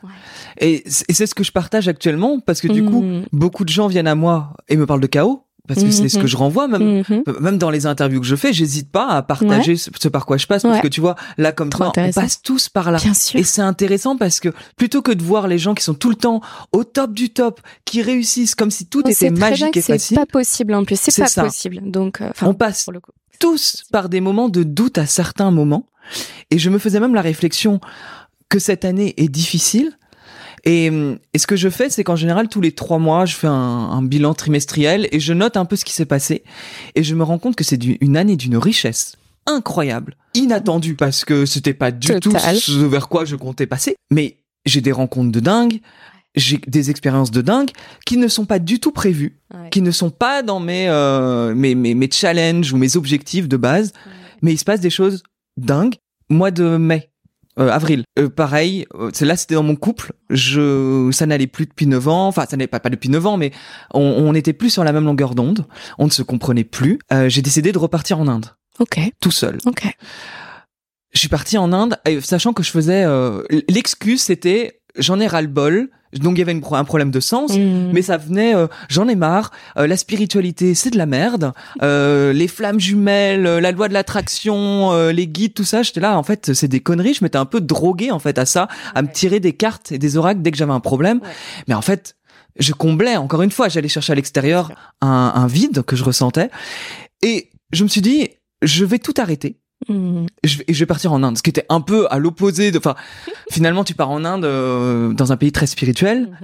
Et 0.59 0.83
c'est 0.85 1.25
ce 1.25 1.33
que 1.33 1.43
je 1.43 1.51
partage 1.51 1.87
actuellement 1.87 2.39
parce 2.39 2.59
que 2.59 2.67
du 2.67 2.83
coup, 2.83 3.01
mm. 3.01 3.25
beaucoup 3.31 3.63
de 3.63 3.69
gens 3.69 3.87
viennent 3.87 4.07
à 4.07 4.15
moi 4.15 4.53
et 4.67 4.75
me 4.75 4.85
parlent 4.85 5.01
de 5.01 5.07
chaos. 5.07 5.45
Parce 5.73 5.85
que 5.85 5.91
c'est 5.91 6.09
ce 6.09 6.19
que 6.19 6.27
je 6.27 6.37
renvoie, 6.37 6.67
même, 6.67 7.01
mm-hmm. 7.01 7.39
même 7.39 7.57
dans 7.57 7.69
les 7.69 7.85
interviews 7.85 8.19
que 8.19 8.27
je 8.27 8.35
fais, 8.35 8.53
j'hésite 8.53 8.91
pas 8.91 9.07
à 9.07 9.21
partager 9.21 9.75
ce, 9.77 10.07
par 10.09 10.25
quoi 10.25 10.37
je 10.37 10.47
passe, 10.47 10.63
parce 10.63 10.81
que 10.81 10.87
tu 10.87 11.01
vois, 11.01 11.15
là, 11.37 11.51
comme 11.51 11.69
toi, 11.69 11.91
on 11.95 12.11
passe 12.11 12.41
tous 12.41 12.69
par 12.69 12.91
là. 12.91 12.99
Et 13.35 13.43
c'est 13.43 13.61
intéressant 13.61 14.17
parce 14.17 14.39
que 14.39 14.49
plutôt 14.75 15.01
que 15.01 15.11
de 15.11 15.23
voir 15.23 15.47
les 15.47 15.57
gens 15.57 15.73
qui 15.73 15.83
sont 15.83 15.93
tout 15.93 16.09
le 16.09 16.15
temps 16.15 16.41
au 16.71 16.83
top 16.83 17.13
du 17.13 17.29
top, 17.29 17.61
qui 17.85 18.01
réussissent 18.01 18.55
comme 18.55 18.71
si 18.71 18.85
tout 18.85 19.07
était 19.07 19.29
magique 19.29 19.77
et 19.77 19.81
facile. 19.81 20.15
C'est 20.15 20.15
pas 20.15 20.25
possible 20.25 20.73
en 20.73 20.83
plus, 20.83 20.99
c'est 20.99 21.17
pas 21.17 21.43
possible. 21.43 21.79
Donc, 21.83 22.21
euh, 22.21 22.29
on 22.41 22.53
passe 22.53 22.87
tous 23.39 23.83
par 23.91 24.09
des 24.09 24.21
moments 24.21 24.49
de 24.49 24.63
doute 24.63 24.97
à 24.97 25.05
certains 25.05 25.51
moments. 25.51 25.87
Et 26.49 26.59
je 26.59 26.69
me 26.69 26.77
faisais 26.77 26.99
même 26.99 27.15
la 27.15 27.21
réflexion 27.21 27.79
que 28.49 28.59
cette 28.59 28.85
année 28.85 29.13
est 29.17 29.29
difficile. 29.29 29.91
Et, 30.63 30.91
ce 31.35 31.47
que 31.47 31.55
je 31.55 31.69
fais, 31.69 31.89
c'est 31.89 32.03
qu'en 32.03 32.15
général, 32.15 32.47
tous 32.47 32.61
les 32.61 32.71
trois 32.71 32.99
mois, 32.99 33.25
je 33.25 33.35
fais 33.35 33.47
un, 33.47 34.01
bilan 34.03 34.33
trimestriel 34.33 35.07
et 35.11 35.19
je 35.19 35.33
note 35.33 35.57
un 35.57 35.65
peu 35.65 35.75
ce 35.75 35.85
qui 35.85 35.93
s'est 35.93 36.05
passé. 36.05 36.43
Et 36.95 37.03
je 37.03 37.15
me 37.15 37.23
rends 37.23 37.39
compte 37.39 37.55
que 37.55 37.63
c'est 37.63 37.83
une 37.83 38.17
année 38.17 38.35
d'une 38.35 38.57
richesse 38.57 39.15
incroyable, 39.47 40.15
inattendue, 40.33 40.95
parce 40.95 41.25
que 41.25 41.45
c'était 41.45 41.73
pas 41.73 41.91
du 41.91 42.07
tout 42.19 42.31
ce 42.31 42.85
vers 42.85 43.09
quoi 43.09 43.25
je 43.25 43.35
comptais 43.35 43.65
passer. 43.65 43.95
Mais 44.11 44.37
j'ai 44.65 44.81
des 44.81 44.91
rencontres 44.91 45.31
de 45.31 45.39
dingue, 45.39 45.79
j'ai 46.35 46.59
des 46.67 46.89
expériences 46.89 47.31
de 47.31 47.41
dingue 47.41 47.71
qui 48.05 48.17
ne 48.17 48.27
sont 48.27 48.45
pas 48.45 48.59
du 48.59 48.79
tout 48.79 48.91
prévues, 48.91 49.39
qui 49.71 49.81
ne 49.81 49.91
sont 49.91 50.11
pas 50.11 50.43
dans 50.43 50.59
mes, 50.59 50.87
euh, 50.89 51.53
mes, 51.55 51.75
mes, 51.75 51.95
mes, 51.95 52.09
challenges 52.11 52.71
ou 52.71 52.77
mes 52.77 52.95
objectifs 52.95 53.47
de 53.47 53.57
base, 53.57 53.93
mais 54.41 54.53
il 54.53 54.57
se 54.57 54.65
passe 54.65 54.79
des 54.79 54.89
choses 54.89 55.23
dingues. 55.57 55.95
Mois 56.29 56.51
de 56.51 56.77
mai, 56.77 57.10
euh, 57.59 57.69
avril. 57.69 58.03
Euh, 58.17 58.29
pareil, 58.29 58.85
euh, 58.95 59.11
là 59.21 59.35
c'était 59.35 59.55
dans 59.55 59.63
mon 59.63 59.75
couple. 59.75 60.13
Je, 60.29 61.09
ça 61.11 61.25
n'allait 61.25 61.47
plus 61.47 61.65
depuis 61.65 61.87
9 61.87 62.07
ans. 62.07 62.27
Enfin, 62.27 62.45
ça 62.49 62.55
n'allait 62.55 62.67
pas, 62.67 62.79
pas 62.79 62.89
depuis 62.89 63.09
9 63.09 63.25
ans, 63.27 63.37
mais 63.37 63.51
on, 63.93 64.01
on 64.01 64.33
était 64.33 64.53
plus 64.53 64.69
sur 64.69 64.83
la 64.83 64.93
même 64.93 65.05
longueur 65.05 65.35
d'onde. 65.35 65.65
On 65.97 66.05
ne 66.05 66.11
se 66.11 66.23
comprenait 66.23 66.63
plus. 66.63 66.99
J'ai 67.27 67.41
décidé 67.41 67.71
de 67.71 67.77
repartir 67.77 68.19
en 68.19 68.27
Inde. 68.27 68.47
Ok. 68.79 68.99
Tout 69.19 69.31
seul. 69.31 69.57
Ok. 69.65 69.85
Je 71.13 71.19
suis 71.19 71.27
parti 71.27 71.57
en 71.57 71.73
Inde, 71.73 71.97
sachant 72.21 72.53
que 72.53 72.63
je 72.63 72.71
faisais. 72.71 73.05
L'excuse 73.67 74.21
c'était 74.21 74.81
j'en 74.97 75.19
ai 75.19 75.27
ras 75.27 75.41
le 75.41 75.47
bol 75.47 75.89
donc 76.19 76.37
il 76.37 76.39
y 76.39 76.41
avait 76.41 76.59
un 76.71 76.83
problème 76.83 77.11
de 77.11 77.19
sens, 77.19 77.57
mm. 77.57 77.91
mais 77.93 78.01
ça 78.01 78.17
venait, 78.17 78.55
euh, 78.55 78.67
j'en 78.89 79.07
ai 79.07 79.15
marre, 79.15 79.51
euh, 79.77 79.87
la 79.87 79.97
spiritualité 79.97 80.75
c'est 80.75 80.89
de 80.89 80.97
la 80.97 81.05
merde, 81.05 81.53
euh, 81.81 82.33
les 82.33 82.47
flammes 82.47 82.79
jumelles, 82.79 83.43
la 83.43 83.71
loi 83.71 83.87
de 83.87 83.93
l'attraction, 83.93 84.91
les 85.09 85.27
guides, 85.27 85.53
tout 85.53 85.63
ça, 85.63 85.83
j'étais 85.83 85.99
là, 85.99 86.17
en 86.17 86.23
fait 86.23 86.53
c'est 86.53 86.67
des 86.67 86.79
conneries, 86.79 87.13
je 87.13 87.23
m'étais 87.23 87.37
un 87.37 87.45
peu 87.45 87.61
drogué 87.61 88.11
en 88.11 88.19
fait 88.19 88.37
à 88.37 88.45
ça, 88.45 88.67
à 88.95 89.01
me 89.01 89.11
tirer 89.11 89.39
des 89.39 89.53
cartes 89.53 89.91
et 89.91 89.97
des 89.97 90.17
oracles 90.17 90.41
dès 90.41 90.51
que 90.51 90.57
j'avais 90.57 90.73
un 90.73 90.79
problème, 90.79 91.21
mais 91.67 91.73
en 91.73 91.81
fait 91.81 92.15
je 92.59 92.73
comblais, 92.73 93.15
encore 93.15 93.43
une 93.43 93.51
fois, 93.51 93.69
j'allais 93.69 93.87
chercher 93.87 94.11
à 94.11 94.15
l'extérieur 94.15 94.71
un, 94.99 95.31
un 95.35 95.47
vide 95.47 95.83
que 95.83 95.95
je 95.95 96.03
ressentais, 96.03 96.49
et 97.21 97.49
je 97.71 97.83
me 97.83 97.89
suis 97.89 98.01
dit, 98.01 98.29
je 98.61 98.83
vais 98.83 98.99
tout 98.99 99.13
arrêter, 99.17 99.60
Mmh. 99.89 100.25
Je, 100.43 100.57
vais, 100.59 100.65
je 100.69 100.79
vais 100.79 100.85
partir 100.85 101.11
en 101.13 101.23
Inde, 101.23 101.37
ce 101.37 101.43
qui 101.43 101.49
était 101.49 101.65
un 101.69 101.81
peu 101.81 102.07
à 102.11 102.19
l'opposé 102.19 102.71
de. 102.71 102.77
Enfin, 102.77 102.95
finalement, 103.51 103.83
tu 103.83 103.93
pars 103.93 104.09
en 104.09 104.25
Inde 104.25 104.45
euh, 104.45 105.13
dans 105.13 105.31
un 105.31 105.37
pays 105.37 105.51
très 105.51 105.67
spirituel, 105.67 106.27
mmh. 106.27 106.35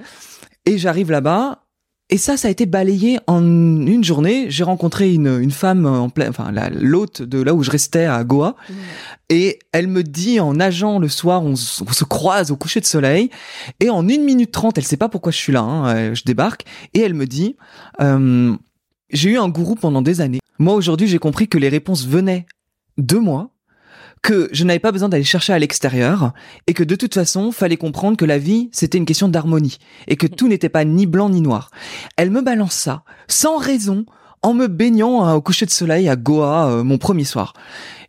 et 0.65 0.77
j'arrive 0.77 1.11
là-bas. 1.11 1.63
Et 2.09 2.17
ça, 2.17 2.37
ça 2.37 2.47
a 2.47 2.51
été 2.51 2.65
balayé 2.65 3.19
en 3.27 3.43
une 3.43 4.01
journée. 4.01 4.45
J'ai 4.49 4.63
rencontré 4.63 5.13
une, 5.13 5.41
une 5.41 5.51
femme 5.51 5.85
en 5.85 6.07
plein, 6.07 6.29
enfin 6.29 6.53
l'hôte 6.71 7.21
de 7.21 7.41
là 7.41 7.53
où 7.53 7.63
je 7.63 7.69
restais 7.69 8.05
à 8.05 8.23
Goa, 8.23 8.55
mmh. 8.69 8.73
et 9.29 9.59
elle 9.73 9.87
me 9.87 10.03
dit 10.03 10.39
en 10.39 10.53
nageant 10.53 10.99
le 10.99 11.09
soir, 11.09 11.43
on, 11.43 11.57
se 11.57 12.03
croise 12.05 12.49
au 12.49 12.55
coucher 12.55 12.79
de 12.79 12.85
soleil, 12.85 13.29
et 13.81 13.89
en 13.89 14.07
une 14.07 14.23
minute 14.23 14.51
trente, 14.51 14.77
elle 14.77 14.85
sait 14.85 14.95
pas 14.95 15.09
pourquoi 15.09 15.33
je 15.33 15.37
suis 15.37 15.51
là, 15.51 15.59
hein, 15.59 15.95
euh, 15.95 16.15
je 16.15 16.23
débarque, 16.23 16.63
et 16.93 17.01
elle 17.01 17.13
me 17.13 17.25
dit, 17.25 17.57
euh, 17.99 18.55
j'ai 19.09 19.31
eu 19.31 19.37
un 19.37 19.49
gourou 19.49 19.75
pendant 19.75 20.01
des 20.01 20.21
années. 20.21 20.39
Moi 20.59 20.75
aujourd'hui, 20.75 21.07
j'ai 21.07 21.19
compris 21.19 21.49
que 21.49 21.57
les 21.57 21.69
réponses 21.69 22.07
venaient 22.07 22.45
deux 22.97 23.19
mois 23.19 23.51
que 24.21 24.49
je 24.51 24.63
n'avais 24.63 24.79
pas 24.79 24.91
besoin 24.91 25.09
d'aller 25.09 25.23
chercher 25.23 25.53
à 25.53 25.59
l'extérieur 25.59 26.33
et 26.65 26.73
que 26.73 26.83
de 26.83 26.95
toute 26.95 27.13
façon, 27.13 27.51
fallait 27.51 27.77
comprendre 27.77 28.17
que 28.17 28.25
la 28.25 28.37
vie, 28.37 28.69
c'était 28.71 28.97
une 28.97 29.05
question 29.05 29.29
d'harmonie 29.29 29.77
et 30.07 30.15
que 30.15 30.27
tout 30.27 30.47
n'était 30.47 30.69
pas 30.69 30.85
ni 30.85 31.05
blanc 31.05 31.29
ni 31.29 31.41
noir. 31.41 31.71
Elle 32.17 32.31
me 32.31 32.41
balance 32.41 32.73
ça 32.73 33.03
sans 33.27 33.57
raison 33.57 34.05
en 34.41 34.53
me 34.53 34.67
baignant 34.67 35.23
hein, 35.23 35.33
au 35.33 35.41
coucher 35.41 35.65
de 35.65 35.71
soleil 35.71 36.09
à 36.09 36.15
Goa 36.15 36.69
euh, 36.69 36.83
mon 36.83 36.97
premier 36.97 37.23
soir. 37.23 37.53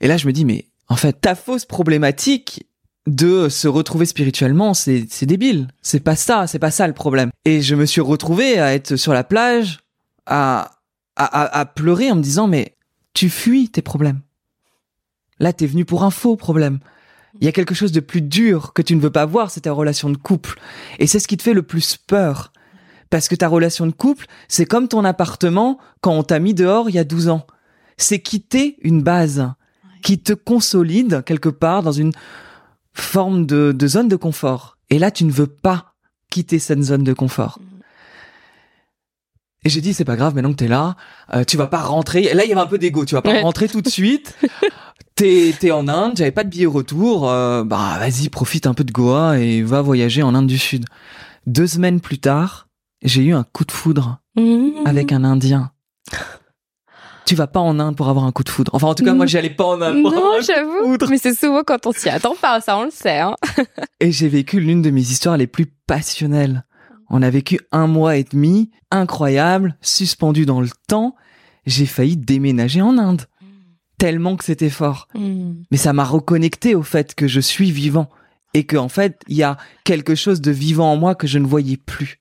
Et 0.01 0.09
là, 0.09 0.17
je 0.17 0.27
me 0.27 0.33
dis 0.33 0.45
mais 0.45 0.67
en 0.89 0.97
fait, 0.97 1.21
ta 1.21 1.35
fausse 1.35 1.65
problématique 1.65 2.67
de 3.07 3.49
se 3.49 3.69
retrouver 3.69 4.05
spirituellement, 4.05 4.75
c'est 4.75 5.07
débile. 5.23 5.69
C'est 5.83 6.01
pas 6.01 6.17
ça, 6.17 6.47
c'est 6.47 6.59
pas 6.59 6.71
ça 6.71 6.87
le 6.87 6.93
problème. 6.93 7.31
Et 7.45 7.63
je 7.63 7.75
me 7.75 7.87
suis 7.87 8.03
retrouvé 8.03 8.59
à 8.59 8.75
être 8.75 8.97
sur 8.97 9.15
la 9.15 9.25
plage 9.25 9.79
à 10.27 10.73
à, 11.17 11.59
à 11.59 11.67
pleurer 11.67 12.13
en 12.13 12.17
me 12.17 12.23
disant 12.23 12.47
mais 12.47 12.77
tu 13.13 13.29
fuis 13.29 13.71
tes 13.71 13.83
problèmes 13.83 14.21
Là, 15.41 15.53
t'es 15.53 15.67
venu 15.67 15.85
pour 15.85 16.05
un 16.05 16.11
faux 16.11 16.37
problème. 16.37 16.79
Il 17.41 17.45
y 17.45 17.49
a 17.49 17.53
quelque 17.53 17.75
chose 17.75 17.93
de 17.93 18.01
plus 18.01 18.23
dur 18.23 18.73
que 18.73 18.83
tu 18.83 18.97
ne 18.97 19.01
veux 19.01 19.11
pas 19.11 19.27
voir, 19.27 19.51
c'est 19.51 19.63
ta 19.63 19.73
relation 19.73 20.11
de 20.11 20.17
couple. 20.17 20.59
Et 20.99 21.07
c'est 21.07 21.19
ce 21.19 21.29
qui 21.29 21.37
te 21.37 21.43
fait 21.43 21.55
le 21.55 21.63
plus 21.63 21.97
peur. 21.97 22.53
Parce 23.11 23.29
que 23.29 23.35
ta 23.35 23.49
relation 23.49 23.87
de 23.87 23.93
couple, 23.93 24.27
c'est 24.49 24.67
comme 24.67 24.89
ton 24.89 25.05
appartement 25.05 25.79
quand 26.01 26.13
on 26.13 26.23
t'a 26.23 26.39
mis 26.41 26.55
dehors 26.55 26.91
il 26.91 26.95
y 26.95 26.99
a 26.99 27.05
12 27.05 27.29
ans. 27.29 27.47
C'est 27.97 28.21
quitter 28.21 28.77
une 28.83 29.03
base 29.03 29.51
qui 30.03 30.19
te 30.19 30.33
consolide 30.33 31.23
quelque 31.25 31.49
part 31.49 31.83
dans 31.83 31.93
une 31.93 32.13
forme 32.93 33.47
de, 33.47 33.75
zone 33.87 34.09
de 34.09 34.17
confort. 34.17 34.77
Et 34.91 34.99
là, 34.99 35.11
tu 35.11 35.25
ne 35.25 35.33
veux 35.33 35.47
pas 35.47 35.95
quitter 36.31 36.59
cette 36.59 36.83
zone 36.83 37.05
de 37.05 37.13
confort. 37.13 37.59
Et 39.65 39.71
j'ai 39.71 39.81
dit, 39.81 39.93
c'est 39.93 40.05
pas 40.05 40.17
grave, 40.17 40.35
maintenant 40.35 40.53
que 40.53 40.57
t'es 40.57 40.69
là, 40.69 40.97
euh, 41.35 41.45
tu 41.45 41.57
vas 41.57 41.67
pas 41.67 41.81
rentrer. 41.81 42.35
là, 42.35 42.45
il 42.45 42.49
y 42.49 42.53
avait 42.53 42.61
un 42.61 42.67
peu 42.67 42.79
d'ego, 42.79 43.05
tu 43.05 43.15
vas 43.15 43.23
pas 43.23 43.41
rentrer 43.41 43.69
tout 43.69 43.81
de 43.81 43.89
suite. 43.89 44.37
t'es 45.19 45.71
en 45.71 45.89
Inde, 45.89 46.15
j'avais 46.17 46.31
pas 46.31 46.45
de 46.45 46.49
billet 46.49 46.67
retour, 46.67 47.29
euh, 47.29 47.65
bah 47.65 47.97
vas-y 47.99 48.29
profite 48.29 48.67
un 48.67 48.75
peu 48.75 48.85
de 48.85 48.93
Goa 48.93 49.39
et 49.39 49.63
va 49.63 49.83
voyager 49.83 50.23
en 50.23 50.35
Inde 50.35 50.47
du 50.47 50.59
Sud. 50.59 50.85
Deux 51.47 51.67
semaines 51.67 52.01
plus 52.01 52.19
tard, 52.19 52.69
j'ai 53.03 53.23
eu 53.25 53.35
un 53.35 53.45
coup 53.45 53.65
de 53.65 53.73
foudre 53.73 54.21
Mmh. 54.37 54.87
avec 54.87 55.11
un 55.11 55.25
Indien. 55.25 55.73
Tu 57.27 57.35
vas 57.35 57.49
pas 57.49 57.59
en 57.61 57.81
Inde 57.81 57.97
pour 57.97 58.09
avoir 58.09 58.25
un 58.25 58.31
coup 58.33 58.45
de 58.45 58.49
foudre. 58.49 58.71
Enfin 58.75 58.87
en 58.87 58.95
tout 58.95 59.05
cas 59.05 59.13
moi 59.13 59.25
Mm. 59.25 59.29
j'allais 59.29 59.51
pas 59.51 59.65
en 59.65 59.81
Inde 59.83 60.01
pour 60.03 60.13
avoir 60.13 60.25
Non, 60.25 60.31
un 60.31 60.35
coup 60.37 60.41
de 60.41 60.47
j'avoue. 60.47 60.85
foudre. 60.85 61.07
Mais 61.11 61.19
c'est 61.19 61.35
souvent 61.35 61.63
quand 61.67 61.87
on 61.87 61.93
s'y 61.93 62.09
attend 62.09 62.35
pas, 62.41 62.61
ça 62.61 62.79
on 62.79 62.85
le 62.85 62.91
sait. 62.93 63.19
Hein. 63.19 63.35
Et 64.01 64.13
j'ai 64.13 64.29
vécu 64.29 64.61
l'une 64.61 64.81
de 64.81 64.91
mes 64.91 65.01
histoires 65.01 65.37
les 65.37 65.49
plus 65.49 65.67
passionnelles. 65.87 66.65
On 67.11 67.21
a 67.23 67.31
vécu 67.31 67.59
un 67.73 67.87
mois 67.89 68.17
et 68.17 68.25
demi, 68.25 68.71
incroyable, 68.93 69.77
suspendu 69.81 70.47
dans 70.47 70.61
le 70.61 70.69
temps. 70.87 71.17
J'ai 71.67 71.87
failli 71.87 72.17
déménager 72.17 72.81
en 72.81 72.97
Inde, 72.97 73.23
tellement 73.99 74.37
que 74.37 74.45
c'était 74.45 74.71
fort. 74.71 75.09
Mmh. 75.15 75.53
Mais 75.71 75.77
ça 75.77 75.93
m'a 75.93 76.05
reconnecté 76.05 76.75
au 76.75 76.83
fait 76.83 77.15
que 77.15 77.27
je 77.27 77.41
suis 77.41 77.71
vivant 77.71 78.09
et 78.55 78.65
que 78.65 78.77
en 78.77 78.89
fait 78.89 79.21
il 79.29 79.37
y 79.37 79.43
a 79.43 79.59
quelque 79.85 80.15
chose 80.15 80.41
de 80.41 80.51
vivant 80.51 80.93
en 80.93 80.97
moi 80.97 81.15
que 81.15 81.27
je 81.27 81.39
ne 81.39 81.47
voyais 81.47 81.77
plus. 81.77 82.21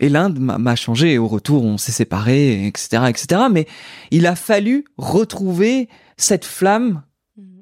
Et 0.00 0.08
l'Inde 0.08 0.40
m'a 0.40 0.74
changé. 0.74 1.12
Et 1.12 1.18
au 1.18 1.28
retour, 1.28 1.64
on 1.64 1.78
s'est 1.78 1.92
séparés, 1.92 2.66
etc., 2.66 3.04
etc. 3.08 3.42
Mais 3.50 3.68
il 4.10 4.26
a 4.26 4.34
fallu 4.34 4.84
retrouver 4.98 5.88
cette 6.16 6.44
flamme 6.44 7.02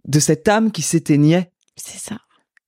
de 0.08 0.18
cette 0.18 0.48
âme 0.48 0.72
qui 0.72 0.80
s'éteignait. 0.80 1.50
C'est 1.76 1.98
ça. 1.98 2.16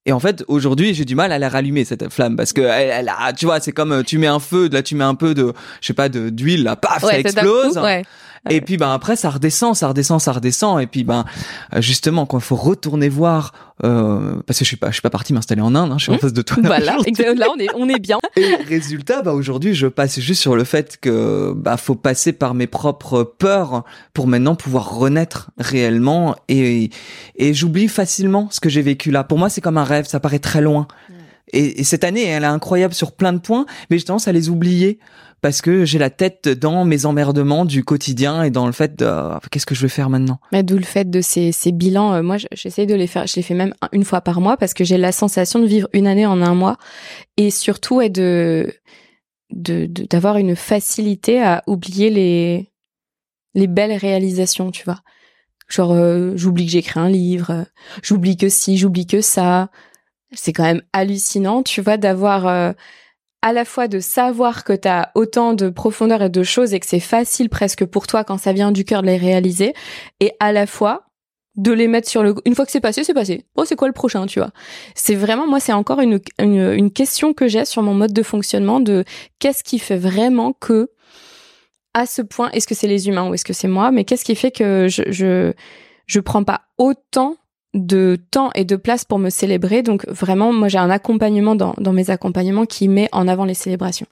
Et 0.04 0.12
en 0.12 0.20
fait, 0.20 0.44
aujourd'hui, 0.48 0.92
j'ai 0.92 1.06
du 1.06 1.14
mal 1.14 1.32
à 1.32 1.38
la 1.38 1.48
rallumer 1.48 1.84
cette 1.86 2.12
flamme 2.12 2.36
parce 2.36 2.52
que 2.52 2.60
elle, 2.60 2.90
elle 2.90 3.08
a, 3.08 3.32
tu 3.32 3.46
vois, 3.46 3.60
c'est 3.60 3.72
comme 3.72 3.92
euh, 3.92 4.02
tu 4.02 4.18
mets 4.18 4.26
un 4.26 4.40
feu, 4.40 4.68
là 4.68 4.82
tu 4.82 4.94
mets 4.94 5.04
un 5.04 5.14
peu 5.14 5.32
de, 5.32 5.52
je 5.80 5.86
sais 5.86 5.94
pas, 5.94 6.08
de 6.08 6.28
d'huile, 6.28 6.64
là, 6.64 6.76
paf, 6.76 7.00
ça 7.02 7.06
Ouais, 7.06 7.22
coup, 7.22 7.28
explose. 7.28 7.78
ouais. 7.78 8.04
Et 8.50 8.60
puis 8.60 8.76
ben 8.76 8.92
après 8.92 9.14
ça 9.14 9.30
redescend, 9.30 9.76
ça 9.76 9.88
redescend, 9.88 10.20
ça 10.20 10.32
redescend. 10.32 10.80
Et 10.80 10.86
puis 10.88 11.04
ben 11.04 11.24
justement 11.78 12.26
quand 12.26 12.38
il 12.38 12.44
faut 12.44 12.56
retourner 12.56 13.08
voir, 13.08 13.52
euh, 13.84 14.34
parce 14.46 14.58
que 14.58 14.64
je 14.64 14.68
suis 14.68 14.76
pas, 14.76 14.88
je 14.88 14.94
suis 14.94 15.02
pas 15.02 15.10
parti 15.10 15.32
m'installer 15.32 15.60
en 15.62 15.74
Inde, 15.76 15.92
hein, 15.92 15.96
je 15.98 16.04
suis 16.04 16.12
en 16.12 16.16
Mmh. 16.16 16.18
face 16.18 16.32
de 16.32 16.42
toi. 16.42 16.56
là, 16.60 16.66
Voilà, 16.68 16.96
exactement. 17.06 17.38
là 17.38 17.46
on 17.54 17.58
est, 17.60 17.68
on 17.76 17.88
est 17.88 18.00
bien. 18.00 18.18
Et 18.36 18.56
résultat, 18.66 19.22
bah 19.22 19.32
aujourd'hui, 19.32 19.74
je 19.74 19.86
passe 19.86 20.18
juste 20.18 20.40
sur 20.40 20.56
le 20.56 20.64
fait 20.64 20.98
que 21.00 21.52
bah 21.56 21.76
faut 21.76 21.94
passer 21.94 22.32
par 22.32 22.54
mes 22.54 22.66
propres 22.66 23.22
peurs 23.22 23.84
pour 24.12 24.26
maintenant 24.26 24.56
pouvoir 24.56 24.96
renaître 24.96 25.50
réellement 25.58 26.34
et 26.48 26.90
et 27.36 27.54
j'oublie 27.54 27.86
facilement 27.88 28.48
ce 28.50 28.58
que 28.60 28.68
j'ai 28.68 28.82
vécu 28.82 29.12
là. 29.12 29.22
Pour 29.22 29.38
moi, 29.38 29.50
c'est 29.50 29.60
comme 29.60 29.78
un 29.78 29.84
rêve, 29.84 30.06
ça 30.06 30.18
paraît 30.20 30.38
très 30.40 30.60
loin. 30.60 30.88
Et, 31.52 31.80
et 31.80 31.84
cette 31.84 32.02
année, 32.02 32.24
elle 32.24 32.44
est 32.44 32.46
incroyable 32.46 32.94
sur 32.94 33.12
plein 33.12 33.32
de 33.32 33.38
points, 33.38 33.66
mais 33.90 33.98
j'ai 33.98 34.04
tendance 34.04 34.26
à 34.26 34.32
les 34.32 34.48
oublier 34.48 34.98
parce 35.42 35.60
que 35.60 35.84
j'ai 35.84 35.98
la 35.98 36.08
tête 36.08 36.48
dans 36.48 36.84
mes 36.86 37.04
emmerdements 37.04 37.64
du 37.66 37.84
quotidien 37.84 38.44
et 38.44 38.50
dans 38.50 38.64
le 38.66 38.72
fait 38.72 38.96
de 38.98 39.04
euh, 39.04 39.38
qu'est-ce 39.50 39.66
que 39.66 39.74
je 39.74 39.82
vais 39.82 39.88
faire 39.88 40.08
maintenant? 40.08 40.38
Mais 40.52 40.62
D'où 40.62 40.76
le 40.78 40.84
fait 40.84 41.10
de 41.10 41.20
ces, 41.20 41.52
bilans. 41.72 42.14
euh, 42.14 42.22
moi, 42.22 42.38
j- 42.38 42.46
j'essaye 42.52 42.86
de 42.86 42.94
les 42.94 43.06
faire. 43.08 43.26
Je 43.26 43.34
les 43.36 43.42
fais 43.42 43.54
même 43.54 43.74
un- 43.82 43.88
une 43.92 44.04
fois 44.04 44.20
par 44.22 44.40
mois 44.40 44.56
parce 44.56 44.72
que 44.72 44.84
j'ai 44.84 44.96
la 44.96 45.12
sensation 45.12 45.58
de 45.58 45.66
vivre 45.66 45.88
une 45.92 46.06
année 46.06 46.24
en 46.26 46.40
un 46.40 46.54
mois 46.54 46.78
et 47.36 47.50
surtout 47.50 48.00
de 48.08 48.72
d'avoir 49.50 50.38
une 50.38 50.56
facilité 50.56 51.42
à 51.42 51.62
oublier 51.66 52.08
les 52.08 52.70
les 53.54 53.66
belles 53.66 53.92
réalisations, 53.98 54.70
tu 54.70 54.84
vois. 54.84 55.00
Genre, 55.68 55.92
euh, 55.92 56.32
j'oublie 56.36 56.64
que 56.66 56.72
j'ai 56.72 56.78
écrit 56.78 57.00
un 57.00 57.10
livre, 57.10 57.50
euh, 57.50 57.64
j'oublie 58.02 58.36
que 58.38 58.48
si, 58.48 58.78
j'oublie 58.78 59.06
que 59.06 59.20
ça. 59.20 59.70
C'est 60.34 60.54
quand 60.54 60.62
même 60.62 60.80
hallucinant, 60.94 61.62
tu 61.62 61.82
vois, 61.82 61.98
d'avoir 61.98 62.46
à 63.42 63.52
la 63.52 63.64
fois 63.64 63.88
de 63.88 64.00
savoir 64.00 64.64
que 64.64 64.72
tu 64.72 64.88
as 64.88 65.10
autant 65.14 65.52
de 65.52 65.68
profondeur 65.68 66.22
et 66.22 66.30
de 66.30 66.42
choses 66.42 66.72
et 66.72 66.80
que 66.80 66.86
c'est 66.86 67.00
facile 67.00 67.48
presque 67.48 67.84
pour 67.84 68.06
toi 68.06 68.24
quand 68.24 68.38
ça 68.38 68.52
vient 68.52 68.72
du 68.72 68.84
cœur 68.84 69.02
de 69.02 69.08
les 69.08 69.16
réaliser, 69.16 69.74
et 70.20 70.32
à 70.40 70.52
la 70.52 70.66
fois 70.66 71.06
de 71.56 71.72
les 71.72 71.86
mettre 71.86 72.08
sur 72.08 72.22
le... 72.22 72.34
Une 72.46 72.54
fois 72.54 72.64
que 72.64 72.72
c'est 72.72 72.80
passé, 72.80 73.04
c'est 73.04 73.12
passé. 73.12 73.44
Oh, 73.56 73.64
c'est 73.66 73.76
quoi 73.76 73.88
le 73.88 73.92
prochain, 73.92 74.26
tu 74.26 74.38
vois? 74.38 74.52
C'est 74.94 75.14
vraiment, 75.14 75.46
moi, 75.46 75.60
c'est 75.60 75.72
encore 75.72 76.00
une, 76.00 76.18
une, 76.38 76.72
une 76.72 76.90
question 76.90 77.34
que 77.34 77.46
j'ai 77.46 77.66
sur 77.66 77.82
mon 77.82 77.92
mode 77.92 78.12
de 78.12 78.22
fonctionnement 78.22 78.80
de 78.80 79.04
qu'est-ce 79.38 79.62
qui 79.62 79.78
fait 79.78 79.98
vraiment 79.98 80.54
que, 80.54 80.90
à 81.92 82.06
ce 82.06 82.22
point, 82.22 82.50
est-ce 82.52 82.66
que 82.66 82.74
c'est 82.74 82.86
les 82.86 83.08
humains 83.08 83.28
ou 83.28 83.34
est-ce 83.34 83.44
que 83.44 83.52
c'est 83.52 83.68
moi 83.68 83.90
Mais 83.90 84.04
qu'est-ce 84.04 84.24
qui 84.24 84.34
fait 84.34 84.50
que 84.50 84.86
je, 84.88 85.02
je, 85.08 85.52
je 86.06 86.20
prends 86.20 86.44
pas 86.44 86.62
autant 86.78 87.36
de 87.74 88.18
temps 88.30 88.50
et 88.54 88.64
de 88.64 88.76
place 88.76 89.04
pour 89.04 89.18
me 89.18 89.30
célébrer. 89.30 89.82
Donc 89.82 90.06
vraiment, 90.08 90.52
moi 90.52 90.68
j'ai 90.68 90.78
un 90.78 90.90
accompagnement 90.90 91.54
dans, 91.54 91.74
dans 91.78 91.92
mes 91.92 92.10
accompagnements 92.10 92.66
qui 92.66 92.88
met 92.88 93.08
en 93.12 93.28
avant 93.28 93.44
les 93.44 93.54
célébrations, 93.54 94.06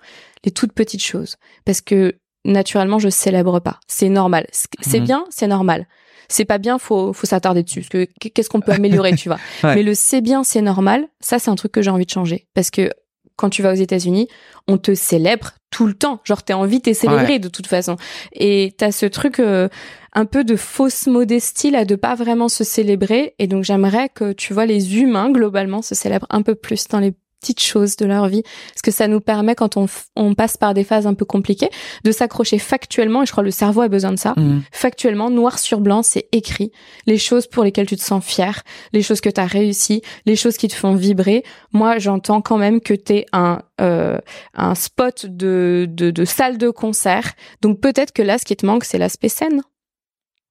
les 0.44 0.50
toutes 0.50 0.72
petites 0.72 1.02
choses. 1.02 1.36
Parce 1.64 1.80
que 1.80 2.16
naturellement, 2.44 2.98
je 2.98 3.08
célèbre 3.10 3.60
pas. 3.60 3.78
C'est 3.86 4.08
normal. 4.08 4.46
C'est 4.80 5.00
Mhm. 5.00 5.04
bien, 5.04 5.24
c'est 5.30 5.46
normal. 5.46 5.86
C'est 6.28 6.44
pas 6.44 6.58
bien, 6.58 6.78
faut, 6.78 7.12
faut 7.12 7.26
s'attarder 7.26 7.62
dessus. 7.62 7.80
Parce 7.80 8.06
que 8.06 8.28
qu'est-ce 8.28 8.48
qu'on 8.48 8.60
peut 8.60 8.72
améliorer, 8.72 9.14
tu 9.14 9.28
vois? 9.28 9.38
Ouais. 9.64 9.74
Mais 9.74 9.82
le 9.82 9.94
c'est 9.94 10.20
bien, 10.20 10.42
c'est 10.44 10.62
normal, 10.62 11.06
ça 11.20 11.38
c'est 11.38 11.50
un 11.50 11.56
truc 11.56 11.72
que 11.72 11.82
j'ai 11.82 11.90
envie 11.90 12.06
de 12.06 12.10
changer. 12.10 12.46
Parce 12.54 12.70
que 12.70 12.90
quand 13.36 13.50
tu 13.50 13.62
vas 13.62 13.72
aux 13.72 13.76
États-Unis, 13.76 14.28
on 14.68 14.76
te 14.78 14.94
célèbre 14.94 15.52
tout 15.70 15.86
le 15.86 15.94
temps. 15.94 16.20
Genre, 16.24 16.42
t'es 16.42 16.52
envie, 16.52 16.80
t'es 16.82 16.92
célébré 16.94 17.38
de 17.38 17.48
toute 17.48 17.66
façon. 17.66 17.96
Et 18.32 18.74
t'as 18.76 18.92
ce 18.92 19.06
truc 19.06 19.40
euh, 19.40 19.68
un 20.12 20.24
peu 20.24 20.44
de 20.44 20.56
fausse 20.56 21.06
modestie 21.06 21.70
là, 21.70 21.84
de 21.84 21.94
pas 21.96 22.14
vraiment 22.14 22.48
se 22.48 22.64
célébrer. 22.64 23.34
Et 23.38 23.46
donc, 23.46 23.64
j'aimerais 23.64 24.08
que, 24.08 24.32
tu 24.32 24.52
vois, 24.52 24.66
les 24.66 24.98
humains, 24.98 25.30
globalement, 25.30 25.82
se 25.82 25.94
célèbrent 25.94 26.26
un 26.30 26.42
peu 26.42 26.54
plus 26.54 26.88
dans 26.88 26.98
les 26.98 27.14
petites 27.40 27.62
choses 27.62 27.96
de 27.96 28.04
leur 28.04 28.28
vie. 28.28 28.42
Parce 28.42 28.82
que 28.82 28.90
ça 28.90 29.08
nous 29.08 29.20
permet, 29.20 29.54
quand 29.54 29.78
on, 29.78 29.86
on 30.14 30.34
passe 30.34 30.58
par 30.58 30.74
des 30.74 30.84
phases 30.84 31.06
un 31.06 31.14
peu 31.14 31.24
compliquées, 31.24 31.70
de 32.04 32.12
s'accrocher 32.12 32.58
factuellement, 32.58 33.22
et 33.22 33.26
je 33.26 33.32
crois 33.32 33.42
que 33.42 33.46
le 33.46 33.50
cerveau 33.50 33.80
a 33.80 33.88
besoin 33.88 34.12
de 34.12 34.18
ça, 34.18 34.34
Mhm. 34.36 34.60
factuellement, 34.72 35.30
noir 35.30 35.58
sur 35.58 35.80
blanc, 35.80 36.02
c'est 36.02 36.28
écrit. 36.32 36.70
Les 37.06 37.16
choses 37.16 37.46
pour 37.46 37.64
lesquelles 37.64 37.86
tu 37.86 37.96
te 37.96 38.02
sens 38.02 38.22
fier, 38.22 38.62
les 38.92 39.00
choses 39.00 39.22
que 39.22 39.30
tu 39.30 39.40
as 39.40 39.46
réussi, 39.46 40.02
les 40.26 40.36
choses 40.36 40.58
qui 40.58 40.68
te 40.68 40.74
font 40.74 40.94
vibrer. 40.94 41.42
Moi, 41.72 41.98
j'entends 41.98 42.42
quand 42.42 42.58
même 42.58 42.78
que 42.82 42.92
tu 42.92 43.14
es 43.14 43.26
un, 43.32 43.62
euh, 43.80 44.18
un 44.52 44.74
spot 44.74 45.24
de, 45.24 45.86
de, 45.88 46.10
de 46.10 46.24
salle 46.26 46.58
de 46.58 46.68
concert. 46.68 47.32
Donc 47.62 47.80
peut-être 47.80 48.12
que 48.12 48.20
là, 48.20 48.36
ce 48.36 48.44
qui 48.44 48.54
te 48.54 48.66
manque, 48.66 48.84
c'est 48.84 48.98
l'aspect 48.98 49.30
scène. 49.30 49.62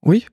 Oui. 0.04 0.26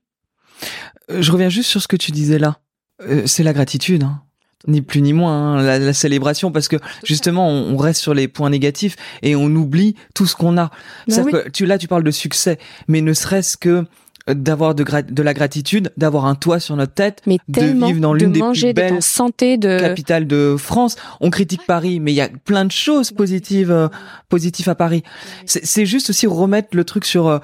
Euh, 1.11 1.21
Je 1.21 1.31
reviens 1.31 1.49
juste 1.49 1.69
sur 1.69 1.81
ce 1.81 1.87
que 1.87 1.95
tu 1.97 2.11
disais 2.11 2.39
là. 2.39 2.59
Euh, 3.01 3.23
c'est 3.25 3.43
la 3.43 3.53
gratitude, 3.53 4.03
hein. 4.03 4.21
ni 4.67 4.81
plus 4.81 5.01
ni 5.01 5.13
moins, 5.13 5.57
hein, 5.57 5.61
la, 5.61 5.77
la 5.77 5.93
célébration, 5.93 6.51
parce 6.51 6.67
que 6.67 6.77
justement, 7.03 7.47
on, 7.47 7.73
on 7.73 7.77
reste 7.77 8.01
sur 8.01 8.13
les 8.13 8.27
points 8.27 8.49
négatifs 8.49 8.95
et 9.21 9.35
on 9.35 9.45
oublie 9.55 9.95
tout 10.15 10.25
ce 10.25 10.35
qu'on 10.35 10.57
a. 10.57 10.71
Oui. 11.07 11.31
que 11.31 11.49
tu 11.49 11.65
là, 11.65 11.77
tu 11.77 11.87
parles 11.87 12.03
de 12.03 12.11
succès, 12.11 12.57
mais 12.87 13.01
ne 13.01 13.13
serait-ce 13.13 13.55
que 13.55 13.85
euh, 14.29 14.33
d'avoir 14.33 14.73
de, 14.73 14.83
de 14.83 15.23
la 15.23 15.33
gratitude, 15.35 15.93
d'avoir 15.95 16.25
un 16.25 16.33
toit 16.33 16.59
sur 16.59 16.75
notre 16.75 16.93
tête, 16.93 17.21
Mais 17.27 17.37
de 17.47 17.61
vivre 17.61 17.99
dans 18.01 18.13
de 18.13 18.19
l'une 18.19 18.31
des 18.31 18.39
manger, 18.39 18.73
plus 18.73 18.81
belles 18.81 19.01
santé, 19.03 19.57
de... 19.57 19.79
capitale 19.79 20.25
de 20.25 20.55
France. 20.57 20.95
On 21.21 21.29
critique 21.29 21.61
Paris, 21.67 21.99
mais 21.99 22.11
il 22.11 22.15
y 22.15 22.21
a 22.21 22.29
plein 22.29 22.65
de 22.65 22.71
choses 22.71 23.11
positives, 23.11 23.71
euh, 23.71 23.89
positives 24.27 24.69
à 24.69 24.75
Paris. 24.75 25.03
C'est 25.45 25.63
c'est 25.65 25.85
juste 25.85 26.09
aussi 26.09 26.25
remettre 26.25 26.69
le 26.75 26.83
truc 26.83 27.05
sur, 27.05 27.27
euh, 27.27 27.37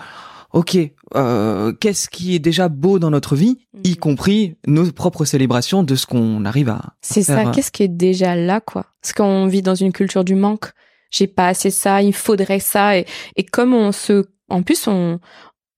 ok, 0.53 0.77
euh, 1.15 1.73
qu'est-ce 1.73 2.07
qui 2.09 2.35
est 2.35 2.39
déjà 2.39 2.69
beau 2.69 2.99
dans 2.99 3.09
notre 3.09 3.35
vie, 3.35 3.57
y 3.83 3.89
Mhm. 3.91 3.95
compris 3.97 4.55
nos 4.67 4.91
propres 4.91 5.25
célébrations 5.25 5.83
de 5.83 5.95
ce 5.95 6.05
qu'on 6.05 6.45
arrive 6.45 6.69
à. 6.69 6.93
C'est 7.01 7.23
ça, 7.23 7.45
qu'est-ce 7.51 7.71
qui 7.71 7.83
est 7.83 7.87
déjà 7.87 8.35
là, 8.35 8.61
quoi? 8.61 8.85
Parce 9.01 9.13
qu'on 9.13 9.47
vit 9.47 9.61
dans 9.61 9.75
une 9.75 9.91
culture 9.91 10.23
du 10.23 10.35
manque. 10.35 10.71
J'ai 11.11 11.27
pas 11.27 11.47
assez 11.47 11.69
ça, 11.69 12.01
il 12.01 12.13
faudrait 12.13 12.59
ça. 12.59 12.97
Et, 12.97 13.05
et 13.35 13.43
comme 13.43 13.73
on 13.73 13.91
se... 13.91 14.25
En 14.49 14.63
plus, 14.63 14.87
on, 14.87 15.19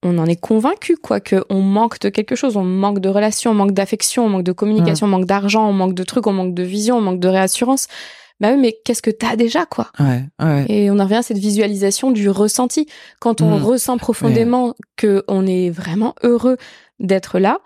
on 0.02 0.18
en 0.18 0.26
est 0.26 0.40
convaincu, 0.40 0.96
quoi, 0.96 1.20
qu'on 1.20 1.60
manque 1.62 1.98
de 2.00 2.08
quelque 2.08 2.34
chose. 2.36 2.56
On 2.56 2.64
manque 2.64 3.00
de 3.00 3.08
relations, 3.08 3.50
on 3.50 3.54
manque 3.54 3.72
d'affection, 3.72 4.24
on 4.26 4.28
manque 4.30 4.44
de 4.44 4.52
communication, 4.52 5.06
on 5.06 5.10
manque 5.10 5.26
d'argent, 5.26 5.68
on 5.68 5.72
manque 5.72 5.94
de 5.94 6.04
trucs, 6.04 6.26
on 6.26 6.32
manque 6.32 6.54
de 6.54 6.62
vision, 6.62 6.96
on 6.96 7.00
manque 7.02 7.20
de 7.20 7.28
réassurance. 7.28 7.86
Bah 8.40 8.50
oui, 8.52 8.58
mais 8.60 8.76
qu'est-ce 8.84 9.00
que 9.02 9.10
t'as 9.10 9.34
déjà, 9.36 9.64
quoi? 9.66 9.90
Ouais, 9.98 10.24
ouais. 10.42 10.66
Et 10.68 10.90
on 10.90 10.98
en 10.98 11.04
revient 11.04 11.16
à 11.16 11.22
cette 11.22 11.38
visualisation 11.38 12.10
du 12.10 12.28
ressenti. 12.28 12.86
Quand 13.20 13.40
on 13.40 13.58
Mm. 13.58 13.62
ressent 13.62 13.96
profondément 13.98 14.74
que 14.96 15.24
on 15.28 15.46
est 15.46 15.70
vraiment 15.70 16.14
heureux 16.22 16.56
d'être 17.00 17.38
là 17.38 17.60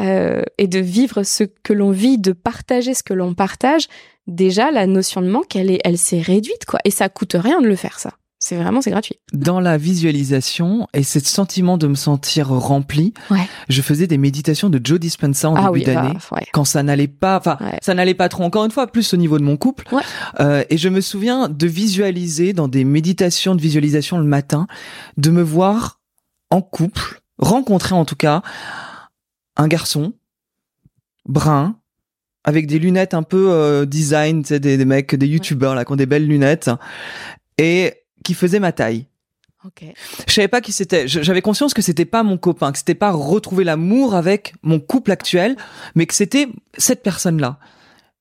euh, 0.00 0.42
et 0.58 0.66
de 0.66 0.78
vivre 0.80 1.22
ce 1.22 1.44
que 1.44 1.72
l'on 1.72 1.90
vit, 1.90 2.18
de 2.18 2.32
partager 2.32 2.92
ce 2.94 3.02
que 3.02 3.14
l'on 3.14 3.34
partage, 3.34 3.86
déjà 4.26 4.70
la 4.72 4.86
notion 4.86 5.20
de 5.22 5.28
manque, 5.28 5.54
elle 5.54 5.70
est, 5.70 5.80
elle 5.84 5.96
s'est 5.98 6.20
réduite 6.20 6.64
quoi. 6.66 6.80
Et 6.84 6.90
ça 6.90 7.08
coûte 7.08 7.36
rien 7.38 7.60
de 7.60 7.66
le 7.68 7.76
faire 7.76 7.98
ça. 8.00 8.12
C'est 8.48 8.54
vraiment, 8.54 8.80
c'est 8.80 8.92
gratuit. 8.92 9.16
Dans 9.32 9.58
la 9.58 9.76
visualisation 9.76 10.86
et 10.94 11.02
ce 11.02 11.18
sentiment 11.18 11.78
de 11.78 11.88
me 11.88 11.96
sentir 11.96 12.46
rempli, 12.50 13.12
Ouais. 13.28 13.40
je 13.68 13.82
faisais 13.82 14.06
des 14.06 14.18
méditations 14.18 14.70
de 14.70 14.80
Joe 14.80 15.00
Dispenza 15.00 15.50
en 15.50 15.56
ah 15.56 15.62
début 15.62 15.80
oui, 15.80 15.84
d'année. 15.84 16.12
bah, 16.14 16.36
ouais. 16.36 16.46
quand 16.52 16.64
ça 16.64 16.84
n'allait 16.84 17.08
pas, 17.08 17.38
enfin 17.38 17.56
Ouais. 17.60 17.76
ça 17.82 17.92
n'allait 17.94 18.14
pas 18.14 18.28
trop 18.28 18.44
encore 18.44 18.64
une 18.64 18.70
fois, 18.70 18.86
plus 18.86 19.12
au 19.14 19.16
niveau 19.16 19.40
de 19.40 19.42
mon 19.42 19.56
couple. 19.56 19.88
Euh, 20.38 20.62
et 20.70 20.76
je 20.78 20.88
me 20.88 21.00
souviens 21.00 21.48
de 21.48 21.66
visualiser 21.66 22.52
dans 22.52 22.68
des 22.68 22.84
méditations 22.84 23.56
de 23.56 23.60
visualisation 23.60 24.16
le 24.16 24.24
matin, 24.24 24.68
de 25.16 25.30
me 25.30 25.42
voir 25.42 25.98
en 26.50 26.62
couple, 26.62 27.22
rencontrer 27.38 27.96
en 27.96 28.04
tout 28.04 28.14
cas 28.14 28.42
un 29.56 29.66
garçon 29.66 30.12
brun 31.24 31.74
avec 32.44 32.68
des 32.68 32.78
lunettes 32.78 33.12
un 33.14 33.24
peu 33.24 33.50
euh, 33.50 33.86
design, 33.86 34.42
tu 34.42 34.50
sais, 34.50 34.60
des, 34.60 34.76
des 34.76 34.84
mecs, 34.84 35.16
des 35.16 35.26
youtubeurs 35.26 35.74
là 35.74 35.84
qui 35.84 35.90
ont 35.90 35.96
des 35.96 36.06
belles 36.06 36.28
lunettes 36.28 36.70
et 37.58 37.92
qui 38.26 38.34
faisait 38.34 38.58
ma 38.58 38.72
taille. 38.72 39.06
Ok. 39.64 39.84
Je 40.26 40.32
savais 40.32 40.48
pas 40.48 40.60
qui 40.60 40.72
c'était. 40.72 41.06
J'avais 41.06 41.42
conscience 41.42 41.74
que 41.74 41.82
c'était 41.82 42.04
pas 42.04 42.24
mon 42.24 42.38
copain, 42.38 42.72
que 42.72 42.78
c'était 42.78 42.96
pas 42.96 43.12
retrouver 43.12 43.62
l'amour 43.62 44.14
avec 44.14 44.54
mon 44.62 44.80
couple 44.80 45.12
actuel, 45.12 45.56
mais 45.94 46.06
que 46.06 46.14
c'était 46.14 46.48
cette 46.76 47.02
personne-là. 47.04 47.58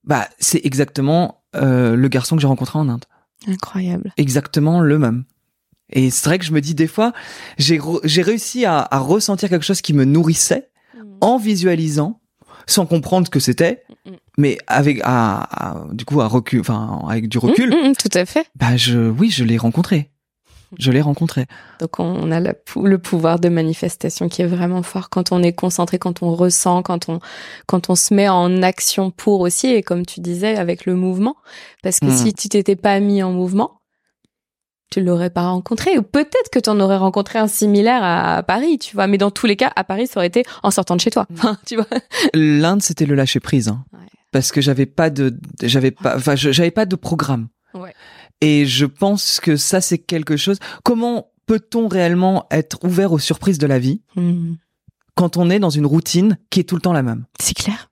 Bah, 0.03 0.29
c'est 0.39 0.63
exactement 0.63 1.43
euh, 1.55 1.95
le 1.95 2.07
garçon 2.07 2.35
que 2.35 2.41
j'ai 2.41 2.47
rencontré 2.47 2.77
en 2.77 2.87
Inde. 2.87 3.05
Incroyable. 3.47 4.13
Exactement 4.17 4.79
le 4.79 4.99
même. 4.99 5.25
Et 5.91 6.11
c'est 6.11 6.29
vrai 6.29 6.37
que 6.39 6.45
je 6.45 6.51
me 6.51 6.61
dis 6.61 6.75
des 6.75 6.87
fois, 6.87 7.13
j'ai 7.57 8.21
réussi 8.21 8.65
à, 8.65 8.87
à 8.89 8.99
ressentir 8.99 9.49
quelque 9.49 9.65
chose 9.65 9.81
qui 9.81 9.93
me 9.93 10.05
nourrissait 10.05 10.69
en 11.21 11.37
visualisant, 11.37 12.21
sans 12.67 12.85
comprendre 12.85 13.27
ce 13.27 13.31
que 13.31 13.39
c'était, 13.39 13.83
Mm. 14.05 14.11
mais 14.37 14.57
avec 14.67 14.99
à, 15.03 15.41
à- 15.71 15.85
du 15.93 16.05
coup 16.05 16.21
à 16.21 16.27
recul, 16.27 16.59
enfin 16.59 17.01
avec 17.09 17.27
du 17.27 17.37
recul, 17.39 17.69
Mm, 17.69 17.89
mm, 17.89 17.95
tout 17.95 18.09
à 18.17 18.25
fait. 18.25 18.45
bah 18.55 18.77
je 18.77 19.09
oui 19.09 19.29
je 19.31 19.43
l'ai 19.43 19.57
rencontré, 19.57 20.11
je 20.77 20.91
l'ai 20.91 21.01
rencontré. 21.01 21.45
Donc 21.79 21.99
on 21.99 22.31
a 22.31 22.39
le, 22.39 22.53
pou- 22.53 22.85
le 22.85 22.97
pouvoir 22.99 23.39
de 23.39 23.49
manifestation 23.49 24.29
qui 24.29 24.41
est 24.43 24.47
vraiment 24.47 24.83
fort 24.83 25.09
quand 25.09 25.31
on 25.31 25.41
est 25.41 25.53
concentré, 25.53 25.97
quand 25.99 26.21
on 26.21 26.35
ressent, 26.35 26.81
quand 26.83 27.09
on 27.09 27.19
quand 27.65 27.89
on 27.89 27.95
se 27.95 28.13
met 28.13 28.29
en 28.29 28.61
action 28.61 29.09
pour 29.11 29.41
aussi 29.41 29.67
et 29.67 29.81
comme 29.81 30.05
tu 30.05 30.19
disais 30.19 30.55
avec 30.55 30.85
le 30.85 30.95
mouvement 30.95 31.35
parce 31.81 31.99
que 31.99 32.05
Mm. 32.07 32.11
si 32.17 32.33
tu 32.33 32.49
t'étais 32.49 32.75
pas 32.75 32.99
mis 32.99 33.23
en 33.23 33.31
mouvement, 33.31 33.74
tu 34.91 35.01
l'aurais 35.01 35.29
pas 35.29 35.47
rencontré 35.49 35.97
ou 35.97 36.03
peut-être 36.03 36.49
que 36.51 36.59
tu 36.59 36.69
en 36.69 36.79
aurais 36.79 36.97
rencontré 36.97 37.39
un 37.39 37.47
similaire 37.47 38.03
à, 38.03 38.43
Paris, 38.43 38.77
tu 38.77 38.95
vois, 38.95 39.07
mais 39.07 39.17
dans 39.17 39.31
tous 39.31 39.45
les 39.45 39.55
cas 39.55 39.71
à 39.75 39.83
Paris 39.83 40.07
ça 40.07 40.19
aurait 40.19 40.27
été 40.27 40.43
en 40.63 40.71
sortant 40.71 40.95
de 40.95 41.01
chez 41.01 41.11
toi. 41.11 41.25
Enfin, 41.33 41.57
tu 41.65 41.75
vois. 41.75 41.87
L'Inde 42.33 42.81
c'était 42.81 43.05
le 43.05 43.15
lâcher 43.15 43.39
prise, 43.39 43.67
hein. 43.67 43.83
Ouais. 43.93 43.99
parce 44.31 44.51
que 44.51 44.61
j'avais 44.61 44.85
pas 44.85 45.09
de, 45.09 45.37
j'avais 45.63 45.91
pas, 45.91 46.15
enfin 46.17 46.35
j'avais 46.35 46.71
pas 46.71 46.85
de 46.85 46.95
programme. 46.95 47.47
Ouais. 47.73 47.93
Et 48.41 48.65
je 48.65 48.85
pense 48.85 49.39
que 49.39 49.55
ça 49.55 49.81
c'est 49.81 49.97
quelque 49.97 50.37
chose. 50.37 50.59
Comment 50.83 51.29
peut-on 51.45 51.87
réellement 51.87 52.45
être 52.51 52.83
ouvert 52.83 53.11
aux 53.11 53.19
surprises 53.19 53.57
de 53.57 53.67
la 53.67 53.79
vie 53.79 54.01
Mm. 54.15 54.53
quand 55.15 55.37
on 55.37 55.49
est 55.49 55.59
dans 55.59 55.69
une 55.69 55.85
routine 55.85 56.37
qui 56.49 56.59
est 56.59 56.63
tout 56.63 56.75
le 56.75 56.81
temps 56.81 56.93
la 56.93 57.03
même? 57.03 57.25
C'est 57.39 57.55
clair. 57.55 57.89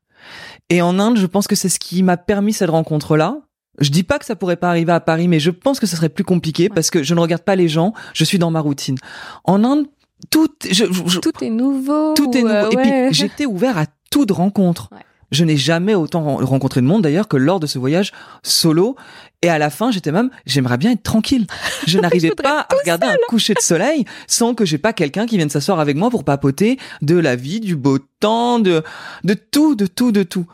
Et 0.70 0.82
en 0.82 0.98
Inde, 1.00 1.18
je 1.18 1.26
pense 1.26 1.48
que 1.48 1.56
c'est 1.56 1.70
ce 1.70 1.80
qui 1.80 2.02
m'a 2.04 2.18
permis 2.18 2.54
cette 2.54 2.70
rencontre-là. 2.70 3.40
Je 3.80 3.90
dis 3.90 4.04
pas 4.04 4.20
que 4.20 4.26
ça 4.26 4.36
pourrait 4.36 4.56
pas 4.56 4.70
arriver 4.70 4.92
à 4.92 5.00
Paris, 5.00 5.28
mais 5.28 5.40
je 5.40 5.50
pense 5.50 5.80
que 5.80 5.88
ce 5.88 5.96
serait 5.96 6.10
plus 6.10 6.24
compliqué 6.24 6.70
parce 6.70 6.90
que 6.92 7.02
je 7.04 7.14
ne 7.16 7.20
regarde 7.20 7.42
pas 7.44 7.56
les 7.56 7.68
gens, 7.68 7.94
je 8.14 8.24
suis 8.24 8.38
dans 8.38 8.52
ma 8.52 8.60
routine. 8.60 8.98
En 9.46 9.64
Inde, 9.64 9.86
tout, 10.30 10.48
je, 10.64 10.86
je- 11.08 11.20
Tout 11.20 11.44
est 11.44 11.50
nouveau. 11.50 12.14
tout 12.14 12.32
est 12.38 12.44
ou, 12.44 12.48
nouveau. 12.48 12.54
euh, 12.54 12.70
Et 12.70 12.76
puis, 12.78 12.92
j'étais 13.14 13.46
ouvert 13.46 13.78
à 13.78 13.86
toute 14.12 14.32
rencontre. 14.32 14.90
Ouais. 14.92 15.00
Je 15.32 15.44
n'ai 15.44 15.58
jamais 15.58 15.96
autant 15.96 16.22
ren- 16.24 16.46
rencontré 16.46 16.80
de 16.82 16.86
monde 16.86 17.02
d'ailleurs 17.02 17.28
que 17.28 17.38
lors 17.38 17.60
de 17.60 17.66
ce 17.66 17.80
voyage 17.80 18.12
solo. 18.44 18.96
Et 19.42 19.50
à 19.50 19.58
la 19.58 19.72
fin, 19.72 19.90
j'étais 19.90 20.12
même, 20.12 20.30
j'aimerais 20.46 20.78
bien 20.78 20.92
être 20.92 21.02
tranquille. 21.02 21.48
Je 21.88 21.98
n'arrivais 22.00 22.32
pas 22.32 22.68
à 22.70 22.76
regarder 22.80 23.08
un 23.08 23.18
coucher 23.28 23.56
de 23.56 23.60
soleil 23.60 24.06
sans 24.28 24.54
que 24.54 24.64
j'ai 24.66 24.78
pas 24.78 24.94
quelqu'un 24.94 25.26
qui 25.26 25.38
vienne 25.38 25.50
s'asseoir 25.50 25.80
avec 25.80 25.98
moi 25.98 26.12
pour 26.12 26.24
papoter 26.24 26.78
de 27.02 27.16
la 27.18 27.36
vie, 27.36 27.60
du 27.60 27.76
beau 27.76 27.98
temps, 28.20 28.60
de, 28.60 28.84
de 29.24 29.34
tout, 29.34 29.74
de 29.74 29.88
tout, 29.88 30.12
de 30.12 30.22
tout. 30.22 30.46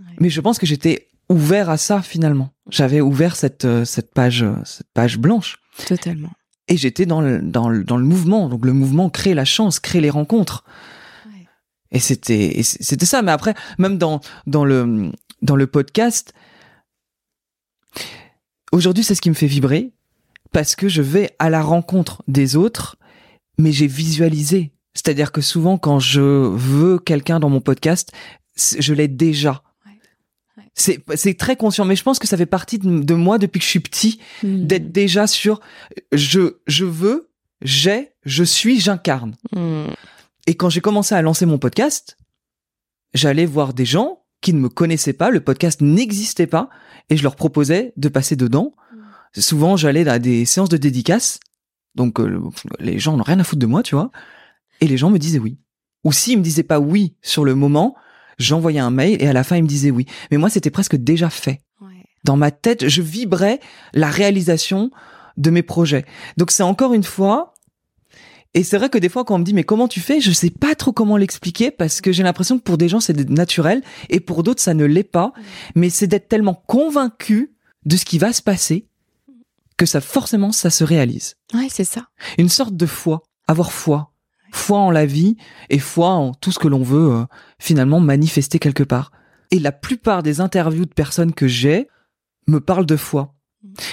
Ouais. 0.00 0.06
Mais 0.18 0.28
je 0.30 0.40
pense 0.40 0.58
que 0.58 0.66
j'étais 0.66 1.06
ouvert 1.28 1.70
à 1.70 1.76
ça 1.76 2.02
finalement. 2.02 2.50
J'avais 2.70 3.00
ouvert 3.00 3.36
cette, 3.36 3.64
euh, 3.64 3.84
cette 3.84 4.12
page, 4.12 4.42
euh, 4.42 4.54
cette 4.64 4.90
page 4.92 5.18
blanche. 5.18 5.58
Totalement. 5.86 6.30
Et 6.68 6.76
j'étais 6.76 7.06
dans 7.06 7.20
le, 7.20 7.40
dans, 7.40 7.68
le, 7.68 7.84
dans 7.84 7.96
le 7.96 8.04
mouvement. 8.04 8.48
Donc 8.48 8.64
le 8.64 8.72
mouvement 8.72 9.10
crée 9.10 9.34
la 9.34 9.44
chance, 9.44 9.80
crée 9.80 10.00
les 10.00 10.10
rencontres. 10.10 10.64
Ouais. 11.26 11.46
Et 11.92 11.98
c'était, 11.98 12.60
c'était 12.62 13.06
ça. 13.06 13.22
Mais 13.22 13.32
après, 13.32 13.54
même 13.78 13.98
dans, 13.98 14.20
dans 14.46 14.64
le, 14.64 15.12
dans 15.42 15.56
le 15.56 15.66
podcast, 15.66 16.32
aujourd'hui, 18.72 19.04
c'est 19.04 19.14
ce 19.14 19.20
qui 19.20 19.30
me 19.30 19.34
fait 19.34 19.46
vibrer 19.46 19.92
parce 20.52 20.76
que 20.76 20.88
je 20.88 21.02
vais 21.02 21.34
à 21.38 21.50
la 21.50 21.62
rencontre 21.62 22.22
des 22.28 22.56
autres, 22.56 22.96
mais 23.58 23.72
j'ai 23.72 23.88
visualisé. 23.88 24.72
C'est-à-dire 24.94 25.32
que 25.32 25.40
souvent, 25.40 25.76
quand 25.76 25.98
je 25.98 26.20
veux 26.20 26.98
quelqu'un 26.98 27.40
dans 27.40 27.50
mon 27.50 27.60
podcast, 27.60 28.12
je 28.56 28.94
l'ai 28.94 29.08
déjà. 29.08 29.62
C'est, 30.74 31.04
c'est 31.14 31.34
très 31.38 31.56
conscient, 31.56 31.84
mais 31.84 31.94
je 31.96 32.02
pense 32.02 32.18
que 32.18 32.26
ça 32.26 32.36
fait 32.36 32.46
partie 32.46 32.78
de, 32.78 33.00
de 33.00 33.14
moi 33.14 33.38
depuis 33.38 33.60
que 33.60 33.64
je 33.64 33.70
suis 33.70 33.80
petit, 33.80 34.20
Mm. 34.42 34.66
d'être 34.66 34.92
déjà 34.92 35.26
sur 35.26 35.60
je, 36.12 36.56
je 36.66 36.84
veux, 36.84 37.30
j'ai, 37.62 38.10
je 38.24 38.42
suis, 38.44 38.80
j'incarne. 38.80 39.34
Mm. 39.54 39.84
Et 40.46 40.54
quand 40.56 40.68
j'ai 40.70 40.80
commencé 40.80 41.14
à 41.14 41.22
lancer 41.22 41.46
mon 41.46 41.58
podcast, 41.58 42.16
j'allais 43.14 43.46
voir 43.46 43.72
des 43.72 43.84
gens 43.86 44.24
qui 44.40 44.52
ne 44.52 44.58
me 44.58 44.68
connaissaient 44.68 45.12
pas, 45.14 45.30
le 45.30 45.40
podcast 45.40 45.80
n'existait 45.80 46.46
pas, 46.48 46.68
et 47.08 47.16
je 47.16 47.22
leur 47.22 47.36
proposais 47.36 47.92
de 47.96 48.08
passer 48.08 48.36
dedans. 48.36 48.74
Souvent, 49.36 49.76
j'allais 49.76 50.06
à 50.08 50.18
des 50.18 50.44
séances 50.44 50.68
de 50.68 50.76
dédicaces, 50.76 51.40
donc 51.94 52.20
euh, 52.20 52.40
les 52.78 52.98
gens 52.98 53.16
n'ont 53.16 53.22
rien 53.22 53.40
à 53.40 53.44
foutre 53.44 53.60
de 53.60 53.66
moi, 53.66 53.82
tu 53.82 53.94
vois, 53.94 54.10
et 54.80 54.86
les 54.86 54.96
gens 54.96 55.10
me 55.10 55.18
disaient 55.18 55.38
oui. 55.38 55.56
Ou 56.04 56.12
s'ils 56.12 56.36
me 56.38 56.42
disaient 56.42 56.62
pas 56.62 56.78
oui 56.80 57.14
sur 57.22 57.44
le 57.44 57.54
moment, 57.54 57.96
j'envoyais 58.38 58.80
un 58.80 58.90
mail 58.90 59.22
et 59.22 59.26
à 59.28 59.32
la 59.32 59.44
fin 59.44 59.56
ils 59.56 59.62
me 59.62 59.68
disaient 59.68 59.90
oui. 59.90 60.06
Mais 60.30 60.36
moi, 60.36 60.48
c'était 60.50 60.70
presque 60.70 60.96
déjà 60.96 61.30
fait 61.30 61.60
Ouais. 61.80 62.04
dans 62.24 62.36
ma 62.36 62.50
tête, 62.50 62.88
je 62.88 63.02
vibrais 63.02 63.60
la 63.92 64.08
réalisation 64.10 64.90
de 65.36 65.50
mes 65.50 65.62
projets. 65.62 66.04
Donc 66.36 66.50
c'est 66.50 66.62
encore 66.62 66.94
une 66.94 67.02
fois, 67.04 67.54
et 68.54 68.62
c'est 68.62 68.78
vrai 68.78 68.88
que 68.88 68.98
des 68.98 69.08
fois 69.08 69.24
quand 69.24 69.34
on 69.34 69.38
me 69.38 69.44
dit 69.44 69.54
mais 69.54 69.64
comment 69.64 69.88
tu 69.88 70.00
fais, 70.00 70.20
je 70.20 70.30
sais 70.30 70.50
pas 70.50 70.74
trop 70.76 70.92
comment 70.92 71.16
l'expliquer 71.16 71.70
parce 71.72 72.00
que 72.00 72.12
j'ai 72.12 72.22
l'impression 72.22 72.56
que 72.58 72.62
pour 72.62 72.78
des 72.78 72.88
gens 72.88 73.00
c'est 73.00 73.28
naturel 73.28 73.82
et 74.10 74.20
pour 74.20 74.42
d'autres 74.44 74.62
ça 74.62 74.74
ne 74.74 74.84
l'est 74.84 75.02
pas. 75.02 75.32
Mais 75.74 75.90
c'est 75.90 76.06
d'être 76.06 76.28
tellement 76.28 76.54
convaincu 76.54 77.52
de 77.84 77.96
ce 77.96 78.04
qui 78.04 78.18
va 78.18 78.32
se 78.32 78.42
passer 78.42 78.86
que 79.76 79.86
ça 79.86 80.00
forcément 80.00 80.52
ça 80.52 80.70
se 80.70 80.84
réalise. 80.84 81.34
Ouais, 81.52 81.66
c'est 81.68 81.84
ça. 81.84 82.06
Une 82.38 82.48
sorte 82.48 82.76
de 82.76 82.86
foi, 82.86 83.22
avoir 83.48 83.72
foi, 83.72 84.12
foi 84.54 84.78
en 84.78 84.90
la 84.90 85.06
vie 85.06 85.36
et 85.68 85.78
foi 85.78 86.10
en 86.10 86.32
tout 86.32 86.52
ce 86.52 86.58
que 86.58 86.68
l'on 86.68 86.82
veut 86.82 87.12
euh, 87.12 87.24
finalement 87.58 88.00
manifester 88.00 88.58
quelque 88.58 88.82
part. 88.82 89.10
Et 89.50 89.58
la 89.58 89.72
plupart 89.72 90.22
des 90.22 90.40
interviews 90.40 90.86
de 90.86 90.94
personnes 90.94 91.32
que 91.32 91.46
j'ai 91.46 91.88
me 92.46 92.60
parlent 92.60 92.86
de 92.86 92.96
foi. 92.96 93.34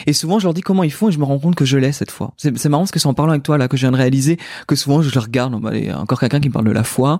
Et 0.05 0.13
souvent, 0.13 0.38
je 0.39 0.45
leur 0.45 0.53
dis 0.53 0.61
comment 0.61 0.84
ils 0.84 0.91
font 0.91 1.09
et 1.09 1.11
je 1.11 1.17
me 1.19 1.24
rends 1.24 1.39
compte 1.39 1.55
que 1.55 1.65
je 1.65 1.78
l'ai 1.78 1.91
cette 1.91 2.11
fois. 2.11 2.34
C'est 2.38 2.65
marrant 2.69 2.84
parce 2.84 2.91
que 2.91 2.99
c'est 2.99 3.07
en 3.07 3.13
parlant 3.13 3.32
avec 3.32 3.43
toi 3.43 3.57
là 3.57 3.67
que 3.67 3.78
je 3.78 3.82
viens 3.82 3.91
de 3.91 3.97
réaliser 3.97 4.38
que 4.67 4.76
souvent 4.76 5.01
je 5.01 5.11
le 5.13 5.19
regarde, 5.19 5.59
bah, 5.59 5.72
il 5.74 5.86
y 5.86 5.89
a 5.89 5.99
encore 5.99 6.19
quelqu'un 6.19 6.39
qui 6.39 6.49
me 6.49 6.53
parle 6.53 6.65
de 6.65 6.72
la 6.72 6.84
foi. 6.84 7.19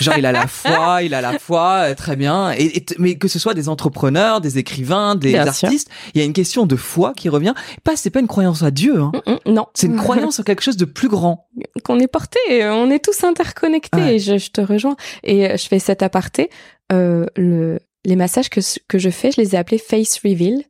Genre 0.00 0.14
il 0.16 0.24
a 0.26 0.32
la 0.32 0.46
foi, 0.46 1.02
il 1.02 1.14
a 1.14 1.20
la 1.20 1.38
foi, 1.38 1.88
euh, 1.90 1.94
très 1.94 2.14
bien. 2.16 2.52
Et, 2.52 2.76
et 2.76 2.80
t- 2.84 2.94
mais 2.98 3.16
que 3.16 3.26
ce 3.28 3.38
soit 3.38 3.54
des 3.54 3.68
entrepreneurs, 3.68 4.40
des 4.40 4.58
écrivains, 4.58 5.14
des 5.16 5.32
Bien 5.32 5.50
sûr. 5.52 5.66
artistes, 5.66 5.90
il 6.14 6.20
y 6.20 6.22
a 6.22 6.24
une 6.26 6.32
question 6.32 6.66
de 6.66 6.76
foi 6.76 7.12
qui 7.16 7.28
revient. 7.28 7.54
Pas, 7.84 7.96
c'est 7.96 8.10
pas 8.10 8.20
une 8.20 8.28
croyance 8.28 8.62
à 8.62 8.70
Dieu. 8.70 9.00
Hein. 9.00 9.12
Mm, 9.26 9.32
mm, 9.50 9.52
non. 9.54 9.66
C'est 9.74 9.86
une 9.88 9.96
croyance 9.96 10.38
en 10.38 10.42
quelque 10.44 10.62
chose 10.62 10.76
de 10.76 10.84
plus 10.84 11.08
grand. 11.08 11.48
qu'on 11.84 11.98
est 11.98 12.06
porté, 12.08 12.38
euh, 12.52 12.72
on 12.74 12.90
est 12.90 13.04
tous 13.04 13.24
interconnectés. 13.24 13.98
Ouais. 13.98 14.14
Et 14.16 14.18
je, 14.18 14.38
je 14.38 14.50
te 14.50 14.60
rejoins. 14.60 14.96
Et 15.24 15.46
euh, 15.50 15.56
je 15.56 15.66
fais 15.66 15.78
cet 15.78 16.02
aparté. 16.02 16.50
Euh, 16.92 17.26
le, 17.36 17.78
les 18.04 18.16
massages 18.16 18.48
que, 18.50 18.60
que 18.88 18.98
je 18.98 19.10
fais, 19.10 19.30
je 19.32 19.40
les 19.40 19.54
ai 19.54 19.58
appelés 19.58 19.78
face 19.78 20.18
reveal. 20.24 20.62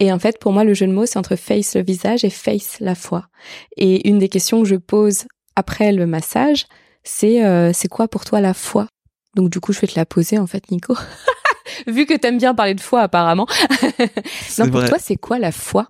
Et 0.00 0.12
en 0.12 0.18
fait, 0.18 0.38
pour 0.38 0.52
moi, 0.52 0.64
le 0.64 0.74
jeu 0.74 0.86
de 0.86 0.92
mots, 0.92 1.06
c'est 1.06 1.18
entre 1.18 1.36
face 1.36 1.74
le 1.74 1.82
visage 1.82 2.24
et 2.24 2.30
face 2.30 2.78
la 2.80 2.94
foi. 2.94 3.28
Et 3.76 4.08
une 4.08 4.18
des 4.18 4.28
questions 4.28 4.62
que 4.62 4.68
je 4.68 4.76
pose 4.76 5.24
après 5.56 5.92
le 5.92 6.06
massage, 6.06 6.66
c'est 7.04 7.44
euh, 7.44 7.72
c'est 7.72 7.88
quoi 7.88 8.08
pour 8.08 8.24
toi 8.24 8.40
la 8.40 8.54
foi? 8.54 8.88
Donc 9.36 9.50
du 9.50 9.60
coup, 9.60 9.72
je 9.72 9.80
vais 9.80 9.86
te 9.86 9.98
la 9.98 10.06
poser 10.06 10.38
en 10.38 10.46
fait, 10.46 10.70
Nico. 10.70 10.96
Vu 11.86 12.06
que 12.06 12.14
t'aimes 12.14 12.38
bien 12.38 12.54
parler 12.54 12.74
de 12.74 12.80
foi, 12.80 13.02
apparemment. 13.02 13.46
Non, 14.58 14.70
pour 14.70 14.80
vrai. 14.80 14.88
toi, 14.88 14.98
c'est 15.00 15.16
quoi 15.16 15.38
la 15.38 15.50
foi? 15.50 15.86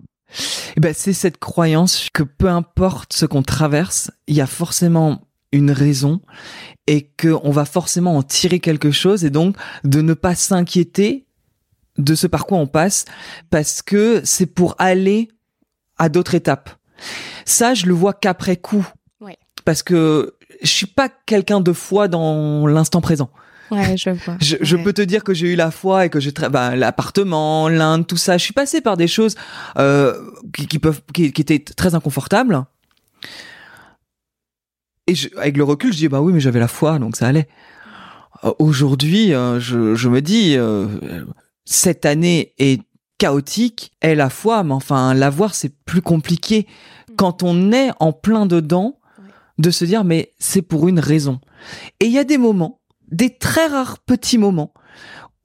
Eh 0.75 0.79
ben, 0.79 0.93
c'est 0.95 1.13
cette 1.13 1.37
croyance 1.37 2.09
que 2.13 2.23
peu 2.23 2.49
importe 2.49 3.13
ce 3.13 3.25
qu'on 3.25 3.43
traverse, 3.43 4.11
il 4.27 4.35
y 4.35 4.41
a 4.41 4.47
forcément 4.47 5.21
une 5.51 5.71
raison 5.71 6.21
et 6.87 7.11
qu'on 7.19 7.51
va 7.51 7.65
forcément 7.65 8.17
en 8.17 8.23
tirer 8.23 8.59
quelque 8.59 8.91
chose 8.91 9.23
et 9.23 9.29
donc 9.29 9.55
de 9.83 10.01
ne 10.01 10.13
pas 10.13 10.35
s'inquiéter 10.35 11.24
de 11.97 12.15
ce 12.15 12.27
par 12.27 12.45
quoi 12.45 12.57
on 12.57 12.67
passe 12.67 13.05
parce 13.49 13.81
que 13.81 14.21
c'est 14.23 14.45
pour 14.47 14.75
aller 14.79 15.29
à 15.97 16.09
d'autres 16.09 16.35
étapes. 16.35 16.69
Ça, 17.45 17.73
je 17.73 17.85
le 17.85 17.93
vois 17.93 18.13
qu'après 18.13 18.57
coup. 18.57 18.85
Ouais. 19.21 19.37
Parce 19.63 19.83
que 19.83 20.35
je 20.61 20.67
suis 20.69 20.87
pas 20.87 21.09
quelqu'un 21.25 21.61
de 21.61 21.73
foi 21.73 22.07
dans 22.07 22.67
l'instant 22.67 23.01
présent. 23.01 23.29
Ouais, 23.71 23.95
je 23.97 24.11
vois. 24.11 24.37
Je, 24.41 24.57
je 24.61 24.75
Ouais. 24.75 24.83
peux 24.83 24.93
te 24.93 25.01
dire 25.01 25.23
que 25.23 25.33
j'ai 25.33 25.51
eu 25.51 25.55
la 25.55 25.71
foi 25.71 26.05
et 26.05 26.09
que 26.09 26.19
j'ai 26.19 26.31
bah, 26.51 26.75
l'appartement, 26.75 27.67
l'Inde, 27.67 28.05
tout 28.05 28.15
ça. 28.17 28.37
Je 28.37 28.43
suis 28.43 28.53
passé 28.53 28.79
par 28.79 28.95
des 28.95 29.07
choses 29.07 29.35
euh, 29.79 30.13
qui, 30.53 30.67
qui 30.67 30.77
peuvent, 30.79 31.01
qui, 31.13 31.33
qui 31.33 31.41
étaient 31.41 31.59
très 31.59 31.95
inconfortables. 31.95 32.63
Et 35.07 35.15
je- 35.15 35.29
avec 35.37 35.57
le 35.57 35.63
recul, 35.63 35.91
je 35.93 35.97
dis 35.97 36.07
bah 36.07 36.21
oui, 36.21 36.33
mais 36.33 36.39
j'avais 36.39 36.59
la 36.59 36.67
foi, 36.67 36.99
donc 36.99 37.15
ça 37.15 37.27
allait. 37.27 37.47
Euh, 38.43 38.53
Aujourd'hui, 38.59 39.33
euh, 39.33 39.59
je, 39.59 39.95
je 39.95 40.09
me 40.09 40.21
dis 40.21 40.55
euh, 40.57 40.87
cette 41.65 42.05
année 42.05 42.53
est 42.57 42.81
chaotique 43.17 43.91
et 44.01 44.15
la 44.15 44.29
foi, 44.29 44.63
mais 44.63 44.73
enfin 44.73 45.13
l'avoir 45.13 45.55
c'est 45.55 45.73
plus 45.85 46.01
compliqué 46.01 46.67
quand 47.15 47.43
on 47.43 47.71
est 47.71 47.91
en 47.99 48.11
plein 48.11 48.45
dedans 48.45 48.99
de 49.57 49.71
se 49.71 49.85
dire 49.85 50.03
mais 50.03 50.33
c'est 50.37 50.61
pour 50.61 50.87
une 50.87 50.99
raison. 50.99 51.39
Et 51.99 52.05
il 52.05 52.11
y 52.11 52.19
a 52.19 52.23
des 52.23 52.37
moments, 52.37 52.81
des 53.09 53.37
très 53.37 53.67
rares 53.67 53.99
petits 53.99 54.37
moments 54.37 54.73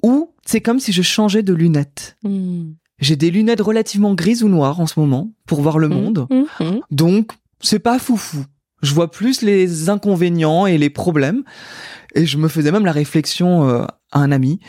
où 0.03 0.35
c'est 0.45 0.61
comme 0.61 0.81
si 0.81 0.93
je 0.93 1.03
changeais 1.03 1.43
de 1.43 1.55
lunettes. 1.55 2.17
Mm. 2.25 2.73
J'ai 2.99 3.17
des 3.17 3.31
lunettes 3.31 3.61
relativement 3.61 4.15
grises 4.15 4.43
ou 4.43 4.49
noires 4.49 4.81
en 4.81 4.87
ce 4.87 5.01
moment 5.01 5.33
pour 5.47 5.63
voir 5.63 5.79
le 5.79 5.89
monde. 5.89 6.27
Mm, 6.31 6.65
mm, 6.65 6.65
mm. 6.65 6.81
Donc, 6.91 7.33
c'est 7.61 7.79
pas 7.79 7.99
foufou. 7.99 8.45
Je 8.83 8.95
vois 8.95 9.11
plus 9.11 9.43
les 9.43 9.89
inconvénients 9.89 10.67
et 10.67 10.79
les 10.79 10.91
problèmes. 10.91 11.45
Et 12.15 12.27
je 12.27 12.37
me 12.37 12.49
faisais 12.49 12.73
même 12.73 12.85
la 12.85 12.93
réflexion 12.93 13.69
euh, 13.69 13.85
à 14.13 14.21
un 14.21 14.33
ami. 14.33 14.61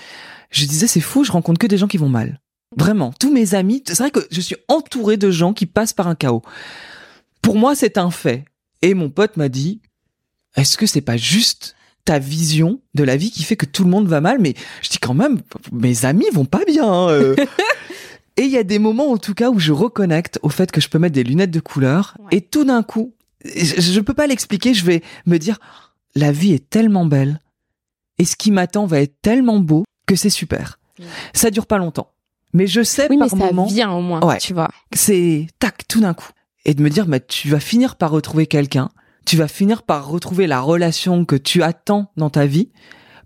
Je 0.50 0.66
disais, 0.66 0.88
c'est 0.88 1.02
fou, 1.02 1.24
je 1.24 1.32
rencontre 1.32 1.60
que 1.60 1.68
des 1.68 1.78
gens 1.78 1.88
qui 1.88 1.98
vont 1.98 2.10
mal. 2.10 2.42
Vraiment. 2.78 3.14
Tous 3.20 3.32
mes 3.32 3.54
amis, 3.56 3.84
c'est 3.86 3.98
vrai 3.98 4.12
que 4.12 4.26
je 4.32 4.42
suis 4.42 4.56
entouré 4.68 5.18
de 5.18 5.30
gens 5.32 5.54
qui 5.54 5.66
passent 5.66 5.94
par 5.94 6.08
un 6.08 6.16
chaos. 6.16 6.42
Pour 7.42 7.56
moi, 7.56 7.76
c'est 7.76 7.98
un 7.98 8.12
fait. 8.12 8.46
Et 8.82 8.94
mon 8.94 9.10
pote 9.10 9.38
m'a 9.38 9.50
dit, 9.50 9.82
est-ce 10.56 10.78
que 10.78 10.86
c'est 10.86 11.02
pas 11.02 11.18
juste 11.18 11.76
ta 12.06 12.18
vision 12.20 12.82
de 12.96 13.04
la 13.04 13.16
vie 13.18 13.30
qui 13.32 13.44
fait 13.44 13.56
que 13.56 13.66
tout 13.66 13.84
le 13.84 13.89
monde 13.89 14.08
va 14.08 14.22
mal? 14.22 14.39
Mais 14.39 14.54
je 14.82 14.89
dis 14.89 14.98
quand 15.00 15.14
même, 15.14 15.42
mes 15.72 16.06
amis 16.06 16.26
vont 16.34 16.46
pas 16.46 16.64
bien. 16.66 16.86
hein, 16.92 17.10
euh. 17.10 17.36
Et 18.38 18.44
il 18.44 18.52
y 18.52 18.58
a 18.58 18.64
des 18.64 18.80
moments, 18.80 19.12
en 19.12 19.18
tout 19.18 19.34
cas, 19.34 19.50
où 19.50 19.60
je 19.60 19.74
reconnecte 19.74 20.39
au 20.42 20.50
fait 20.50 20.72
que 20.72 20.80
je 20.80 20.88
peux 20.88 20.98
mettre 20.98 21.14
des 21.14 21.24
lunettes 21.24 21.52
de 21.52 21.60
couleur. 21.60 22.16
Ouais. 22.20 22.38
Et 22.38 22.42
tout 22.42 22.64
d'un 22.64 22.82
coup, 22.82 23.14
je, 23.44 23.82
je 23.82 24.00
peux 24.00 24.14
pas 24.14 24.26
l'expliquer, 24.26 24.74
je 24.74 24.86
vais 24.86 25.04
me 25.26 25.38
dire, 25.38 25.60
la 26.16 26.32
vie 26.32 26.54
est 26.54 26.70
tellement 26.70 27.06
belle. 27.06 27.42
Et 28.20 28.26
ce 28.26 28.36
qui 28.36 28.51
m'attend 28.51 28.86
va 28.86 28.99
être 29.01 29.22
tellement 29.22 29.59
beau 29.59 29.84
que 30.05 30.16
c'est 30.16 30.30
super. 30.30 30.80
Ça 31.34 31.49
dure 31.51 31.66
pas 31.66 31.78
longtemps. 31.78 32.12
Mais 32.53 32.68
je 32.68 32.84
sais 32.84 33.07
Oui, 33.09 33.16
mais 33.18 33.28
par 33.28 33.30
ça 33.30 33.36
moment, 33.38 33.66
vient 33.66 33.91
au 33.91 34.01
moins, 34.01 34.20
Ouais. 34.26 34.38
tu 34.38 34.53
vois. 34.53 34.68
c'est 34.93 35.47
tac 35.59 35.88
tout 35.88 36.01
d'un 36.01 36.14
coup. 36.14 36.30
Et 36.66 36.74
de 36.74 36.84
me 36.84 36.89
dire, 36.89 37.07
bah, 37.07 37.20
tu 37.20 37.47
vas 37.49 37.59
finir 37.59 37.95
par 37.95 38.12
retrouver 38.12 38.45
quelqu'un. 38.45 38.89
Tu 39.26 39.38
vas 39.38 39.47
finir 39.47 39.84
par 39.84 40.07
retrouver 40.07 40.47
la 40.47 40.59
relation 40.59 41.26
que 41.26 41.36
tu 41.36 41.64
attends 41.64 42.12
dans 42.18 42.30
ta 42.30 42.45
vie. 42.45 42.72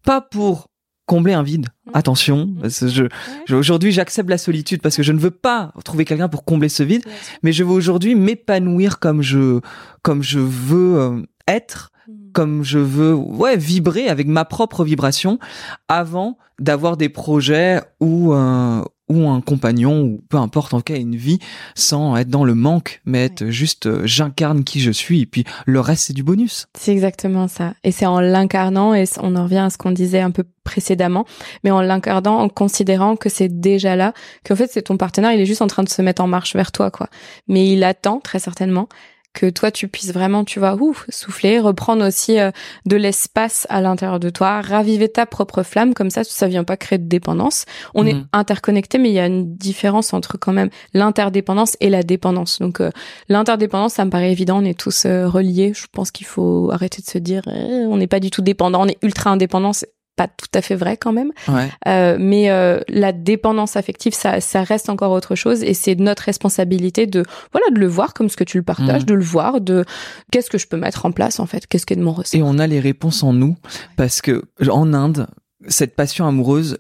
Pas 0.04 0.22
pour 0.22 0.68
combler 1.08 1.34
un 1.34 1.44
vide. 1.44 1.68
Mm. 1.88 1.92
Attention, 1.96 2.56
parce 2.62 2.80
que 2.80 2.88
je, 2.88 3.04
je- 3.48 3.56
aujourd'hui 3.56 3.92
j'accepte 3.92 4.30
la 4.30 4.38
solitude 4.38 4.82
parce 4.82 4.96
que 4.96 5.04
je 5.04 5.12
ne 5.12 5.20
veux 5.20 5.32
pas 5.32 5.72
trouver 5.84 6.06
quelqu'un 6.06 6.30
pour 6.30 6.46
combler 6.46 6.70
ce 6.70 6.84
vide, 6.84 7.04
mais 7.44 7.52
je 7.52 7.64
veux 7.64 7.72
aujourd'hui 7.74 8.16
m'épanouir 8.16 9.00
comme 9.00 9.22
je, 9.22 9.60
comme 10.02 10.24
je 10.24 10.40
veux 10.40 11.00
euh, 11.00 11.22
être, 11.48 11.92
comme 12.34 12.64
je 12.64 12.80
veux, 12.80 13.14
ouais, 13.14 13.58
vibrer 13.58 14.08
avec 14.08 14.28
ma 14.28 14.46
propre 14.46 14.84
vibration 14.84 15.40
avant 15.88 16.38
d'avoir 16.60 16.98
des 16.98 17.10
projets 17.10 17.82
ou 18.00 18.34
euh, 18.34 18.82
ou 19.08 19.28
un 19.28 19.42
compagnon 19.42 20.02
ou 20.02 20.22
peu 20.30 20.38
importe 20.38 20.74
en 20.74 20.78
tout 20.78 20.94
cas 20.94 20.98
une 20.98 21.16
vie 21.16 21.40
sans 21.76 22.16
être 22.18 22.30
dans 22.30 22.44
le 22.44 22.56
manque, 22.56 23.02
mais 23.06 23.26
être 23.26 23.48
juste 23.48 23.86
euh, 23.86 24.02
j'incarne 24.06 24.64
qui 24.64 24.80
je 24.80 24.92
suis 24.92 25.22
et 25.22 25.26
puis 25.26 25.44
le 25.66 25.80
reste 25.80 26.06
c'est 26.06 26.14
du 26.14 26.24
bonus. 26.24 26.66
C'est 26.78 26.92
exactement 26.92 27.48
ça. 27.48 27.74
Et 27.84 27.92
c'est 27.92 28.06
en 28.06 28.20
l'incarnant, 28.20 28.94
et 28.94 29.06
on 29.22 29.36
en 29.36 29.44
revient 29.44 29.58
à 29.58 29.70
ce 29.70 29.78
qu'on 29.78 29.92
disait 29.92 30.22
un 30.22 30.32
peu 30.32 30.44
précédemment, 30.64 31.26
mais 31.64 31.72
en 31.72 31.82
l'incarnant, 31.82 32.40
en 32.40 32.50
considérant 32.50 33.16
que 33.16 33.30
c'est 33.30 33.60
déjà 33.60 33.96
là, 33.96 34.14
qu'en 34.44 34.56
fait 34.56 34.72
c'est 34.72 34.84
ton 34.84 34.98
partenaire, 34.98 35.34
il 35.34 35.40
est 35.40 35.46
juste 35.46 35.62
en 35.62 35.68
train 35.68 35.84
de 35.84 35.90
se 35.90 36.02
mettre 36.02 36.24
en 36.24 36.28
marche 36.28 36.56
vers 36.56 36.72
toi, 36.72 36.90
quoi. 36.90 37.10
Mais 37.48 37.70
il 37.72 37.84
attend 37.84 38.20
très 38.20 38.40
certainement 38.40 38.88
que 39.36 39.52
toi 39.52 39.70
tu 39.70 39.88
puisses 39.88 40.12
vraiment, 40.12 40.44
tu 40.44 40.58
vois, 40.58 40.74
ouf, 40.82 41.06
souffler, 41.10 41.60
reprendre 41.60 42.08
aussi 42.08 42.40
euh, 42.40 42.50
de 42.88 42.96
l'espace 42.96 43.68
à 43.70 43.82
l'intérieur 43.82 44.20
de 44.20 44.32
toi, 44.32 44.62
raviver 44.62 45.10
ta 45.10 45.28
propre 45.28 45.62
flamme, 45.62 45.94
comme 45.94 46.10
ça, 46.10 46.24
ça 46.24 46.48
vient 46.48 46.64
pas 46.64 46.78
créer 46.78 46.98
de 46.98 47.08
dépendance. 47.08 47.66
On 47.94 48.08
est 48.08 48.16
Mhm. 48.16 48.28
interconnectés, 48.34 48.98
mais 48.98 49.10
il 49.10 49.14
y 49.14 49.20
a 49.20 49.28
une 49.28 49.56
différence 49.56 50.14
entre 50.14 50.38
quand 50.40 50.54
même 50.54 50.70
l'interdépendance 50.94 51.78
et 51.82 51.90
la 51.90 52.02
dépendance. 52.02 52.60
Donc 52.60 52.82
euh, 52.82 52.90
l'interdépendance, 53.30 53.94
ça 53.94 54.06
me 54.06 54.10
paraît 54.10 54.32
évident, 54.32 54.62
on 54.62 54.66
est 54.66 54.80
tous 54.80 55.06
euh, 55.06 55.28
reliés. 55.28 55.74
Je 55.76 55.86
pense 55.92 56.10
qu'il 56.12 56.26
faut 56.26 56.70
arrêter 56.72 57.02
de 57.02 57.08
se 57.08 57.18
dire, 57.20 57.42
euh, 57.48 57.86
on 57.90 57.98
n'est 57.98 58.08
pas 58.08 58.20
du 58.22 58.32
tout 58.32 58.42
dépendant, 58.42 58.84
on 58.84 58.88
est 58.88 58.98
ultra 59.04 59.30
indépendant. 59.30 59.74
C'est 59.74 59.90
pas 60.16 60.28
tout 60.28 60.48
à 60.54 60.62
fait 60.62 60.76
vrai 60.76 60.96
quand 60.98 61.12
même. 61.12 61.32
Ouais. 61.48 61.70
Euh, 61.88 62.18
mais 62.20 62.50
euh, 62.50 62.80
la 62.88 63.12
dépendance 63.12 63.76
affective, 63.76 64.14
ça, 64.14 64.40
ça 64.42 64.64
reste 64.64 64.90
encore 64.90 65.12
autre 65.12 65.36
chose 65.36 65.62
et 65.64 65.74
c'est 65.74 65.96
notre 65.96 66.24
responsabilité 66.24 67.06
de 67.08 67.24
voilà 67.52 67.68
de 67.72 67.80
le 67.80 67.88
voir 67.88 68.14
comme 68.14 68.30
ce 68.30 68.38
que 68.38 68.44
tu 68.46 68.58
le 68.58 68.64
partages, 68.64 69.02
Mhm. 69.02 69.08
de 69.08 69.14
le 69.14 69.24
voir, 69.24 69.60
de 69.62 69.84
qu'est-ce 70.32 70.50
que 70.50 70.58
je 70.58 70.68
peux 70.68 70.78
mettre 70.78 71.06
en 71.06 71.12
place 71.12 71.40
en 71.40 71.46
fait, 71.46 71.68
qu'est-ce 71.68 71.86
qui 71.86 71.94
est 71.94 71.98
de 71.98 72.04
mon 72.04 72.14
ressort. 72.14 72.40
Et 72.40 72.44
on 72.44 72.60
a 72.60 72.68
les 72.68 72.80
réponses 72.80 73.24
en 73.24 73.34
nous 73.34 73.58
parce 73.98 74.22
que 74.22 74.44
en 74.70 74.94
Inde, 74.94 75.28
cette 75.68 75.96
passion 75.96 76.26
amoureuse, 76.28 76.78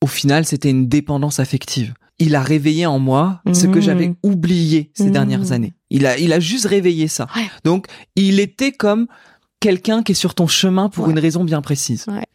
au 0.00 0.06
final, 0.08 0.44
c'était 0.44 0.70
une 0.70 0.88
dépendance 0.88 1.38
affective. 1.38 1.94
Il 2.18 2.34
a 2.34 2.42
réveillé 2.42 2.86
en 2.86 2.98
moi 2.98 3.40
ce 3.52 3.66
que 3.66 3.76
Mhm. 3.76 3.80
j'avais 3.80 4.14
oublié 4.22 4.90
ces 4.94 5.04
Mhm. 5.04 5.10
dernières 5.12 5.52
années. 5.52 5.74
Il 5.90 6.06
a, 6.06 6.18
il 6.18 6.32
a 6.32 6.40
juste 6.40 6.66
réveillé 6.66 7.06
ça. 7.08 7.26
Ouais. 7.36 7.46
Donc, 7.64 7.86
il 8.16 8.40
était 8.40 8.72
comme 8.72 9.06
quelqu'un 9.62 10.02
qui 10.02 10.12
est 10.12 10.14
sur 10.16 10.34
ton 10.34 10.46
chemin 10.46 10.88
pour 10.88 11.04
Ouais. 11.06 11.12
une 11.12 11.18
raison 11.18 11.44
bien 11.44 11.62
précise. 11.62 12.04
Ouais. 12.08 12.26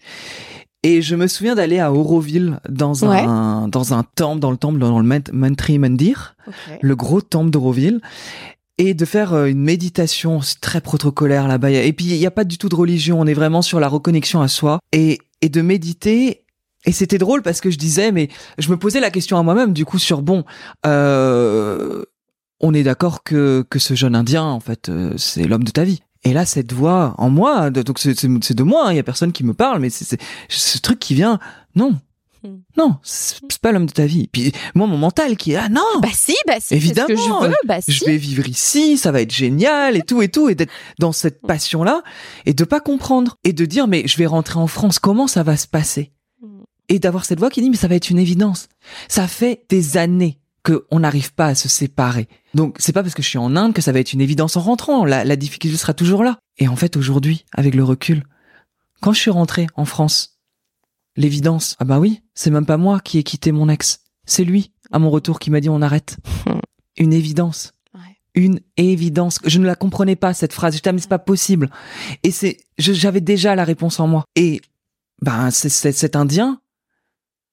Et 0.83 1.01
je 1.01 1.15
me 1.15 1.27
souviens 1.27 1.55
d'aller 1.55 1.79
à 1.79 1.91
Auroville 1.91 2.59
dans 2.69 3.03
un, 3.05 3.67
dans 3.67 3.93
un 3.93 4.03
temple, 4.15 4.39
dans 4.39 4.51
le 4.51 4.57
temple, 4.57 4.79
dans 4.79 4.99
le 4.99 5.21
Mantri 5.33 5.79
Mandir 5.79 6.35
le 6.81 6.95
gros 6.95 7.19
temple 7.21 7.49
d'Auroville 7.49 7.99
et 8.77 8.93
de 8.93 9.05
faire 9.05 9.33
euh, 9.33 9.45
une 9.47 9.59
méditation 9.61 10.39
très 10.61 10.81
protocolaire 10.81 11.47
là-bas. 11.47 11.71
Et 11.71 11.91
puis 11.93 12.05
il 12.05 12.17
n'y 12.19 12.25
a 12.27 12.31
pas 12.31 12.43
du 12.45 12.57
tout 12.59 12.69
de 12.69 12.75
religion, 12.75 13.19
on 13.19 13.25
est 13.25 13.33
vraiment 13.33 13.61
sur 13.63 13.79
la 13.79 13.87
reconnexion 13.89 14.39
à 14.41 14.47
soi 14.47 14.79
et, 14.93 15.17
et 15.41 15.49
de 15.49 15.61
méditer. 15.61 16.45
Et 16.85 16.91
c'était 16.91 17.17
drôle 17.17 17.41
parce 17.41 17.59
que 17.59 17.71
je 17.71 17.77
disais, 17.77 18.11
mais 18.11 18.29
je 18.59 18.69
me 18.69 18.77
posais 18.77 18.99
la 19.01 19.09
question 19.09 19.37
à 19.37 19.43
moi-même 19.43 19.73
du 19.73 19.83
coup 19.83 19.97
sur 19.99 20.21
bon, 20.21 20.45
euh, 20.85 22.03
on 22.61 22.73
est 22.73 22.83
d'accord 22.83 23.23
que 23.23 23.65
que 23.69 23.79
ce 23.79 23.93
jeune 23.95 24.15
Indien 24.15 24.43
en 24.43 24.59
fait 24.59 24.89
euh, 24.89 25.13
c'est 25.17 25.45
l'homme 25.47 25.63
de 25.63 25.71
ta 25.71 25.83
vie. 25.83 26.01
Et 26.23 26.33
là 26.33 26.45
cette 26.45 26.73
voix 26.73 27.13
en 27.17 27.29
moi, 27.29 27.69
de- 27.69 27.81
donc 27.83 27.99
c'est 27.99 28.13
de 28.23 28.63
moi, 28.63 28.87
hein, 28.87 28.91
il 28.93 28.95
y 28.95 28.99
a 28.99 29.03
personne 29.03 29.31
qui 29.31 29.43
me 29.43 29.53
parle, 29.53 29.79
mais 29.79 29.89
c'est 29.89 30.17
ce 30.49 30.77
truc 30.79 30.99
qui 30.99 31.13
vient. 31.15 31.39
Non, 31.75 31.95
Hmm. 32.43 32.57
non, 32.77 32.97
c'est 33.01 33.57
pas 33.63 33.71
l'homme 33.71 33.87
de 33.87 33.91
ta 33.91 34.05
vie. 34.05 34.27
Puis 34.31 34.51
moi 34.75 34.85
mon 34.85 34.95
mental 34.97 35.35
qui 35.37 35.53
est 35.53 35.55
ah 35.55 35.69
non, 35.69 35.81
Bah 36.03 36.09
si, 36.13 36.35
bah 36.45 36.53
si, 36.59 36.67
c'est 36.67 36.75
ce 36.75 36.75
Évidemment, 36.75 37.07
que 37.07 37.15
je 37.15 37.47
veux, 37.49 37.55
bah 37.65 37.81
si. 37.81 37.91
je 37.91 38.05
vais 38.05 38.15
vivre 38.17 38.47
ici, 38.47 38.95
ça 38.99 39.11
va 39.11 39.21
être 39.21 39.33
génial 39.33 39.97
et 39.97 40.03
tout 40.03 40.21
et 40.21 40.29
tout 40.29 40.47
et 40.47 40.53
d'être 40.53 40.71
dans 40.99 41.11
cette 41.11 41.41
passion 41.41 41.83
là 41.83 42.03
et 42.45 42.53
de 42.53 42.63
pas 42.63 42.79
comprendre 42.79 43.37
et 43.43 43.53
de 43.53 43.65
dire 43.65 43.87
mais 43.87 44.03
je 44.07 44.15
vais 44.17 44.27
rentrer 44.27 44.59
en 44.59 44.67
France, 44.67 44.99
comment 44.99 45.25
ça 45.25 45.41
va 45.41 45.57
se 45.57 45.65
passer? 45.67 46.11
Mm. 46.43 46.47
Et 46.89 46.99
d'avoir 46.99 47.25
cette 47.25 47.39
voix 47.39 47.49
qui 47.49 47.61
dit 47.63 47.71
mais 47.71 47.75
ça 47.75 47.87
va 47.87 47.95
être 47.95 48.11
une 48.11 48.19
évidence. 48.19 48.69
Ça 49.07 49.27
fait 49.27 49.63
des 49.69 49.97
années 49.97 50.37
que 50.67 50.85
on 50.91 50.99
n'arrive 50.99 51.33
pas 51.33 51.47
à 51.47 51.55
se 51.55 51.69
séparer. 51.69 52.27
Donc 52.53 52.75
c'est 52.79 52.91
pas 52.91 53.01
parce 53.01 53.13
que 53.15 53.21
je 53.23 53.29
suis 53.29 53.37
en 53.37 53.55
Inde 53.55 53.73
que 53.73 53.81
ça 53.81 53.91
va 53.93 53.99
être 53.99 54.11
une 54.11 54.19
évidence 54.21 54.57
en 54.57 54.61
rentrant, 54.61 55.05
la, 55.05 55.23
la 55.23 55.35
difficulté 55.37 55.77
sera 55.77 55.93
toujours 55.93 56.23
là. 56.23 56.39
Et 56.57 56.67
en 56.67 56.75
fait 56.75 56.97
aujourd'hui, 56.97 57.45
avec 57.53 57.73
le 57.73 57.83
recul, 57.85 58.23
quand 59.01 59.13
je 59.13 59.19
suis 59.19 59.31
rentré 59.31 59.67
en 59.75 59.85
France, 59.85 60.39
l'évidence, 61.15 61.75
ah 61.79 61.85
bah 61.85 61.99
oui, 61.99 62.21
c'est 62.35 62.49
même 62.51 62.65
pas 62.65 62.77
moi 62.77 62.99
qui 62.99 63.17
ai 63.17 63.23
quitté 63.23 63.51
mon 63.51 63.69
ex, 63.69 64.01
c'est 64.25 64.43
lui 64.43 64.71
à 64.91 64.99
mon 64.99 65.09
retour 65.09 65.39
qui 65.39 65.51
m'a 65.51 65.59
dit 65.61 65.69
on 65.69 65.81
arrête. 65.81 66.17
Une 66.97 67.13
évidence 67.13 67.73
Ouais. 67.93 68.17
une 68.35 68.59
évidence. 68.75 69.39
Je 69.45 69.59
ne 69.59 69.65
la 69.65 69.75
comprenais 69.75 70.15
pas 70.15 70.33
cette 70.33 70.53
phrase. 70.53 70.75
Je 70.83 70.91
mais 70.91 70.99
c'est 70.99 71.07
pas 71.09 71.17
possible. 71.19 71.69
Et 72.23 72.31
c'est, 72.31 72.57
j'avais 72.77 73.21
déjà 73.21 73.55
la 73.55 73.63
réponse 73.63 73.99
en 73.99 74.07
moi. 74.07 74.25
Et 74.35 74.61
ben, 75.21 75.49
c'est, 75.51 75.69
c'est- 75.69 75.91
cet 75.93 76.15
Indien. 76.15 76.59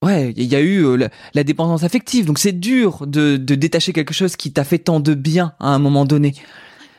Ouais, 0.03 0.33
il 0.35 0.43
y 0.43 0.55
a 0.55 0.61
eu 0.61 0.85
euh, 0.85 0.95
la, 0.95 1.09
la 1.33 1.43
dépendance 1.43 1.83
affective, 1.83 2.25
donc 2.25 2.37
c'est 2.37 2.51
dur 2.51 3.07
de, 3.07 3.37
de 3.37 3.55
détacher 3.55 3.93
quelque 3.93 4.13
chose 4.13 4.35
qui 4.35 4.51
t'a 4.51 4.63
fait 4.63 4.79
tant 4.79 4.99
de 4.99 5.13
bien 5.13 5.53
à 5.59 5.69
un 5.69 5.79
moment 5.79 6.05
donné. 6.05 6.33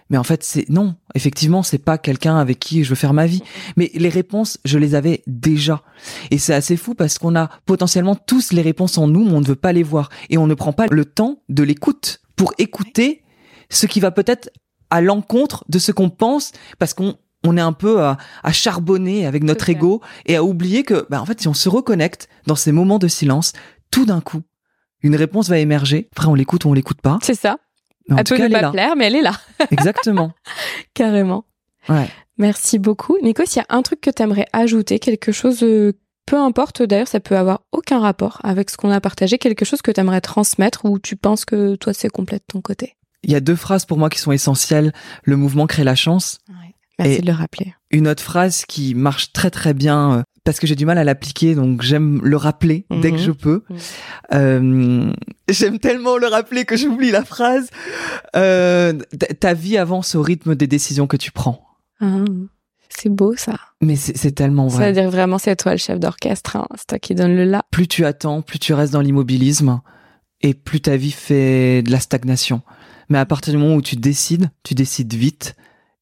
Mais 0.08 0.18
en 0.18 0.24
fait, 0.24 0.42
c'est 0.44 0.68
non. 0.68 0.94
Effectivement, 1.14 1.62
c'est 1.62 1.78
pas 1.78 1.98
quelqu'un 1.98 2.36
avec 2.36 2.60
qui 2.60 2.84
je 2.84 2.90
veux 2.90 2.94
faire 2.94 3.12
ma 3.12 3.26
vie. 3.26 3.42
Mais 3.76 3.90
les 3.94 4.08
réponses, 4.08 4.58
je 4.64 4.78
les 4.78 4.94
avais 4.94 5.22
déjà. 5.26 5.82
Et 6.30 6.38
c'est 6.38 6.54
assez 6.54 6.76
fou 6.76 6.94
parce 6.94 7.18
qu'on 7.18 7.34
a 7.36 7.50
potentiellement 7.66 8.14
tous 8.14 8.52
les 8.52 8.62
réponses 8.62 8.98
en 8.98 9.08
nous, 9.08 9.24
mais 9.24 9.32
on 9.32 9.40
ne 9.40 9.46
veut 9.46 9.56
pas 9.56 9.72
les 9.72 9.82
voir. 9.82 10.10
Et 10.30 10.38
on 10.38 10.46
ne 10.46 10.54
prend 10.54 10.72
pas 10.72 10.86
le 10.90 11.04
temps 11.04 11.42
de 11.48 11.62
l'écoute 11.62 12.20
pour 12.36 12.52
écouter 12.58 13.24
ce 13.68 13.86
qui 13.86 13.98
va 13.98 14.12
peut-être 14.12 14.50
à 14.90 15.00
l'encontre 15.00 15.64
de 15.68 15.80
ce 15.80 15.90
qu'on 15.90 16.10
pense 16.10 16.52
parce 16.78 16.94
qu'on 16.94 17.16
on 17.46 17.56
est 17.56 17.60
un 17.60 17.72
peu 17.72 18.02
à, 18.02 18.16
à 18.42 18.52
charbonner 18.52 19.26
avec 19.26 19.42
notre 19.42 19.68
ego 19.68 20.00
et 20.26 20.36
à 20.36 20.44
oublier 20.44 20.82
que, 20.82 21.06
bah, 21.10 21.20
en 21.20 21.26
fait, 21.26 21.40
si 21.40 21.48
on 21.48 21.54
se 21.54 21.68
reconnecte 21.68 22.28
dans 22.46 22.56
ces 22.56 22.72
moments 22.72 22.98
de 22.98 23.08
silence, 23.08 23.52
tout 23.90 24.04
d'un 24.06 24.20
coup, 24.20 24.42
une 25.02 25.16
réponse 25.16 25.48
va 25.48 25.58
émerger. 25.58 26.08
Après, 26.12 26.26
on 26.28 26.34
l'écoute 26.34 26.64
ou 26.64 26.70
on 26.70 26.72
l'écoute 26.72 27.00
pas. 27.00 27.18
C'est 27.22 27.34
ça. 27.34 27.58
Mais 28.08 28.14
en 28.14 28.18
Elle 28.18 28.24
tout 28.24 28.34
peut 28.34 28.38
cas, 28.38 28.48
ne 28.48 28.54
elle 28.54 28.60
pas 28.60 28.70
plaire, 28.70 28.96
mais 28.96 29.06
elle 29.06 29.16
est 29.16 29.22
là, 29.22 29.32
Exactement. 29.70 30.32
carrément. 30.94 31.44
Ouais. 31.88 32.08
Merci 32.38 32.78
beaucoup. 32.78 33.16
Nico, 33.22 33.44
s'il 33.46 33.62
y 33.62 33.64
a 33.68 33.76
un 33.76 33.82
truc 33.82 34.00
que 34.00 34.10
tu 34.10 34.22
aimerais 34.22 34.46
ajouter, 34.52 34.98
quelque 34.98 35.32
chose, 35.32 35.62
euh, 35.62 35.92
peu 36.26 36.36
importe 36.36 36.82
d'ailleurs, 36.82 37.08
ça 37.08 37.20
peut 37.20 37.36
avoir 37.36 37.62
aucun 37.72 37.98
rapport 38.00 38.40
avec 38.44 38.70
ce 38.70 38.76
qu'on 38.76 38.90
a 38.90 39.00
partagé, 39.00 39.38
quelque 39.38 39.64
chose 39.64 39.82
que 39.82 39.90
tu 39.90 40.00
aimerais 40.00 40.20
transmettre 40.20 40.84
ou 40.84 40.98
tu 40.98 41.16
penses 41.16 41.44
que 41.44 41.76
toi 41.76 41.92
c'est 41.94 42.08
complet 42.08 42.38
de 42.38 42.44
ton 42.46 42.60
côté? 42.60 42.96
Il 43.22 43.30
y 43.32 43.34
a 43.34 43.40
deux 43.40 43.56
phrases 43.56 43.86
pour 43.86 43.98
moi 43.98 44.10
qui 44.10 44.18
sont 44.20 44.32
essentielles. 44.32 44.92
Le 45.24 45.36
mouvement 45.36 45.66
crée 45.66 45.82
la 45.84 45.94
chance. 45.94 46.38
Merci 46.98 47.16
Et- 47.16 47.20
de 47.20 47.26
le 47.26 47.32
rappeler. 47.32 47.74
Une 47.90 48.08
autre 48.08 48.22
phrase 48.22 48.64
qui 48.66 48.94
marche 48.94 49.32
très 49.32 49.50
très 49.50 49.74
bien 49.74 50.18
euh, 50.18 50.22
parce 50.44 50.58
que 50.60 50.66
j'ai 50.66 50.74
du 50.76 50.86
mal 50.86 50.96
à 50.98 51.04
l'appliquer, 51.04 51.54
donc 51.54 51.82
j'aime 51.82 52.20
le 52.22 52.36
rappeler 52.36 52.86
dès 52.90 53.10
que 53.10 53.16
Mhm. 53.16 53.22
je 53.22 53.30
peux. 53.32 53.64
Mhm. 53.68 53.76
Euh, 54.34 55.12
j'aime 55.48 55.78
tellement 55.78 56.16
le 56.16 56.26
rappeler 56.26 56.64
que 56.64 56.76
j'oublie 56.76 57.10
la 57.10 57.24
phrase. 57.24 57.68
Euh, 58.34 58.92
ta- 59.40 59.54
vie 59.54 59.76
avance 59.78 60.14
au 60.14 60.22
rythme 60.22 60.54
des 60.54 60.66
décisions 60.66 61.06
que 61.06 61.16
tu 61.16 61.30
prends. 61.32 61.62
Ah, 62.00 62.24
c'est 62.88 63.08
beau 63.08 63.34
ça. 63.36 63.56
Mais 63.82 63.96
c'est 63.96 64.32
tellement 64.32 64.68
vrai. 64.68 64.88
veut 64.92 65.00
dire 65.00 65.10
vraiment 65.10 65.38
c'est 65.38 65.56
toi 65.56 65.72
le 65.72 65.78
chef 65.78 65.98
d'orchestre, 66.00 66.56
hein. 66.56 66.66
c'est 66.76 66.86
toi 66.86 66.98
qui 66.98 67.14
donne 67.14 67.34
le 67.36 67.44
là. 67.44 67.62
Plus 67.70 67.88
tu 67.88 68.04
attends, 68.04 68.42
plus 68.42 68.58
tu 68.58 68.72
restes 68.74 68.92
dans 68.92 69.00
l'immobilisme 69.00 69.80
et 70.42 70.54
plus 70.54 70.80
ta 70.80 70.96
vie 70.96 71.12
fait 71.12 71.82
de 71.82 71.90
la 71.90 72.00
stagnation. 72.00 72.62
Mais 73.08 73.18
à 73.18 73.26
partir 73.26 73.52
du 73.52 73.58
moment 73.58 73.74
où 73.76 73.82
tu 73.82 73.96
décides, 73.96 74.50
tu 74.64 74.74
décides 74.74 75.12
vite, 75.14 75.56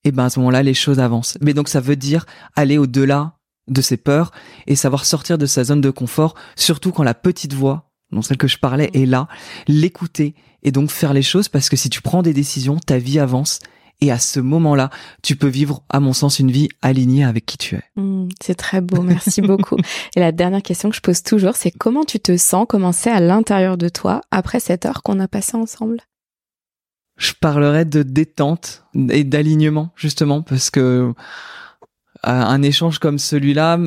et 0.05 0.13
ben 0.13 0.25
à 0.25 0.31
ce 0.31 0.39
moment-là, 0.41 0.63
les 0.63 0.75
choses 0.75 1.01
avancent. 1.01 1.39
Mais 1.41 1.55
donc 1.55 1.69
ça 1.69 1.81
veut 1.81 1.97
dire 1.97 2.27
aller 2.55 2.79
au-delà 2.79 3.35
de 3.69 3.81
ses 3.81 3.97
peurs 3.97 4.31
et 4.67 4.77
savoir 4.77 5.05
sortir 5.05 5.39
de 5.39 5.47
sa 5.47 5.65
zone 5.65 5.81
de 5.81 5.91
confort, 5.91 6.35
surtout 6.57 6.93
quand 6.93 7.03
la 7.03 7.15
petite 7.15 7.55
voix, 7.55 7.91
dont 8.13 8.23
celle 8.23 8.37
que 8.37 8.49
je 8.49 8.59
parlais, 8.59 8.91
est 8.93 9.07
là, 9.07 9.29
l'écouter 9.67 10.35
et 10.63 10.71
donc 10.71 10.91
faire 10.91 11.13
les 11.13 11.23
choses 11.23 11.49
parce 11.49 11.69
que 11.69 11.77
si 11.77 11.89
tu 11.89 12.03
prends 12.03 12.23
des 12.23 12.35
décisions, 12.35 12.77
ta 12.77 12.99
vie 12.99 13.19
avance 13.19 13.61
et 14.01 14.11
à 14.11 14.19
ce 14.19 14.41
moment-là, 14.41 14.91
tu 15.23 15.37
peux 15.37 15.49
vivre, 15.49 15.83
à 15.89 16.01
mon 16.01 16.13
sens, 16.13 16.39
une 16.39 16.51
vie 16.51 16.69
alignée 16.83 17.25
avec 17.25 17.47
qui 17.47 17.57
tu 17.57 17.77
es. 17.77 17.83
Mmh, 17.97 18.29
c'est 18.43 18.57
très 18.57 18.81
beau, 18.81 19.03
merci 19.03 19.41
beaucoup. 19.43 19.77
Et 20.17 20.21
la 20.21 20.33
dernière 20.33 20.63
question 20.63 20.91
que 20.91 20.97
je 20.97 21.01
pose 21.01 21.23
toujours, 21.23 21.57
c'est 21.57 21.71
comment 21.71 22.05
tu 22.05 22.21
te 22.21 22.37
sens, 22.37 22.67
comment 22.69 22.93
c'est 22.93 23.11
à 23.11 23.21
l'intérieur 23.21 23.79
de 23.79 23.89
toi 23.89 24.21
après 24.31 24.61
cette 24.61 24.85
heure 24.85 25.03
qu'on 25.03 25.21
a 25.21 25.29
passée 25.29 25.57
ensemble? 25.57 25.99
Je 27.17 27.33
parlerai 27.41 27.85
de 27.85 28.03
détente 28.03 28.85
et 29.11 29.25
d'alignement, 29.25 29.93
justement, 29.97 30.43
parce 30.43 30.71
que 30.71 30.81
euh, 30.81 31.13
un 32.23 32.63
échange 32.63 32.99
comme 32.99 33.19
celui-là 33.19 33.79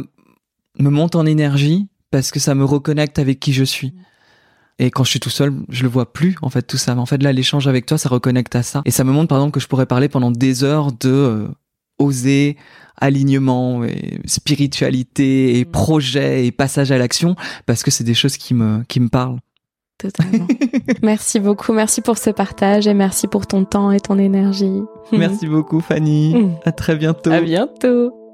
me 0.80 0.89
monte 0.89 1.15
en 1.15 1.25
énergie 1.25 1.88
parce 2.11 2.32
que 2.32 2.39
ça 2.39 2.55
me 2.55 2.63
reconnecte 2.63 3.19
avec 3.19 3.39
qui 3.39 3.53
je 3.53 3.63
suis. 3.63 3.89
Mmh. 3.89 4.03
Et 4.80 4.91
quand 4.91 5.03
je 5.03 5.09
suis 5.09 5.19
tout 5.19 5.32
seul, 5.32 5.53
je 5.69 5.84
le 5.84 5.89
vois 5.89 6.13
plus, 6.13 6.36
en 6.41 6.49
fait, 6.49 6.61
tout 6.61 6.78
ça. 6.78 6.93
Mais 6.93 7.01
en 7.01 7.05
fait, 7.05 7.21
là, 7.23 7.34
l'échange 7.34 7.67
avec 7.67 7.86
toi, 7.86 7.97
ça 7.97 8.09
reconnecte 8.09 8.55
à 8.55 8.61
ça. 8.61 8.82
Et 8.86 8.91
ça 8.91 9.03
me 9.03 9.11
montre, 9.11 9.28
par 9.28 9.39
exemple, 9.39 9.53
que 9.53 9.59
je 9.59 9.67
pourrais 9.67 9.88
parler 9.88 10.07
pendant 10.07 10.30
des 10.30 10.63
heures 10.63 10.91
de 10.91 11.09
euh, 11.09 11.47
oser, 11.97 12.57
alignement, 12.95 13.84
et 13.84 14.19
spiritualité, 14.25 15.59
et 15.59 15.65
mm. 15.65 15.71
projet, 15.71 16.45
et 16.45 16.51
passage 16.51 16.91
à 16.91 16.97
l'action, 16.97 17.36
parce 17.65 17.82
que 17.82 17.89
c'est 17.89 18.03
des 18.03 18.13
choses 18.13 18.38
qui 18.38 18.53
me, 18.53 18.84
qui 18.88 18.99
me 18.99 19.09
parlent. 19.09 19.39
Totalement. 19.98 20.48
merci 21.02 21.39
beaucoup. 21.39 21.74
Merci 21.74 22.02
pour 22.02 22.18
ce 22.18 22.30
partage 22.30 22.88
et 22.88 22.93
merci 22.93 23.28
pour 23.28 23.48
ton 23.48 23.66
temps 23.66 23.91
et 23.91 24.00
ton 24.00 24.18
énergie. 24.20 24.84
merci 25.12 25.48
beaucoup, 25.48 25.80
Fanny. 25.80 26.36
Mm. 26.36 26.56
À 26.66 26.72
très 26.72 26.95
bientôt. 26.95 27.32
À 27.32 27.41
bientôt. 27.41 28.26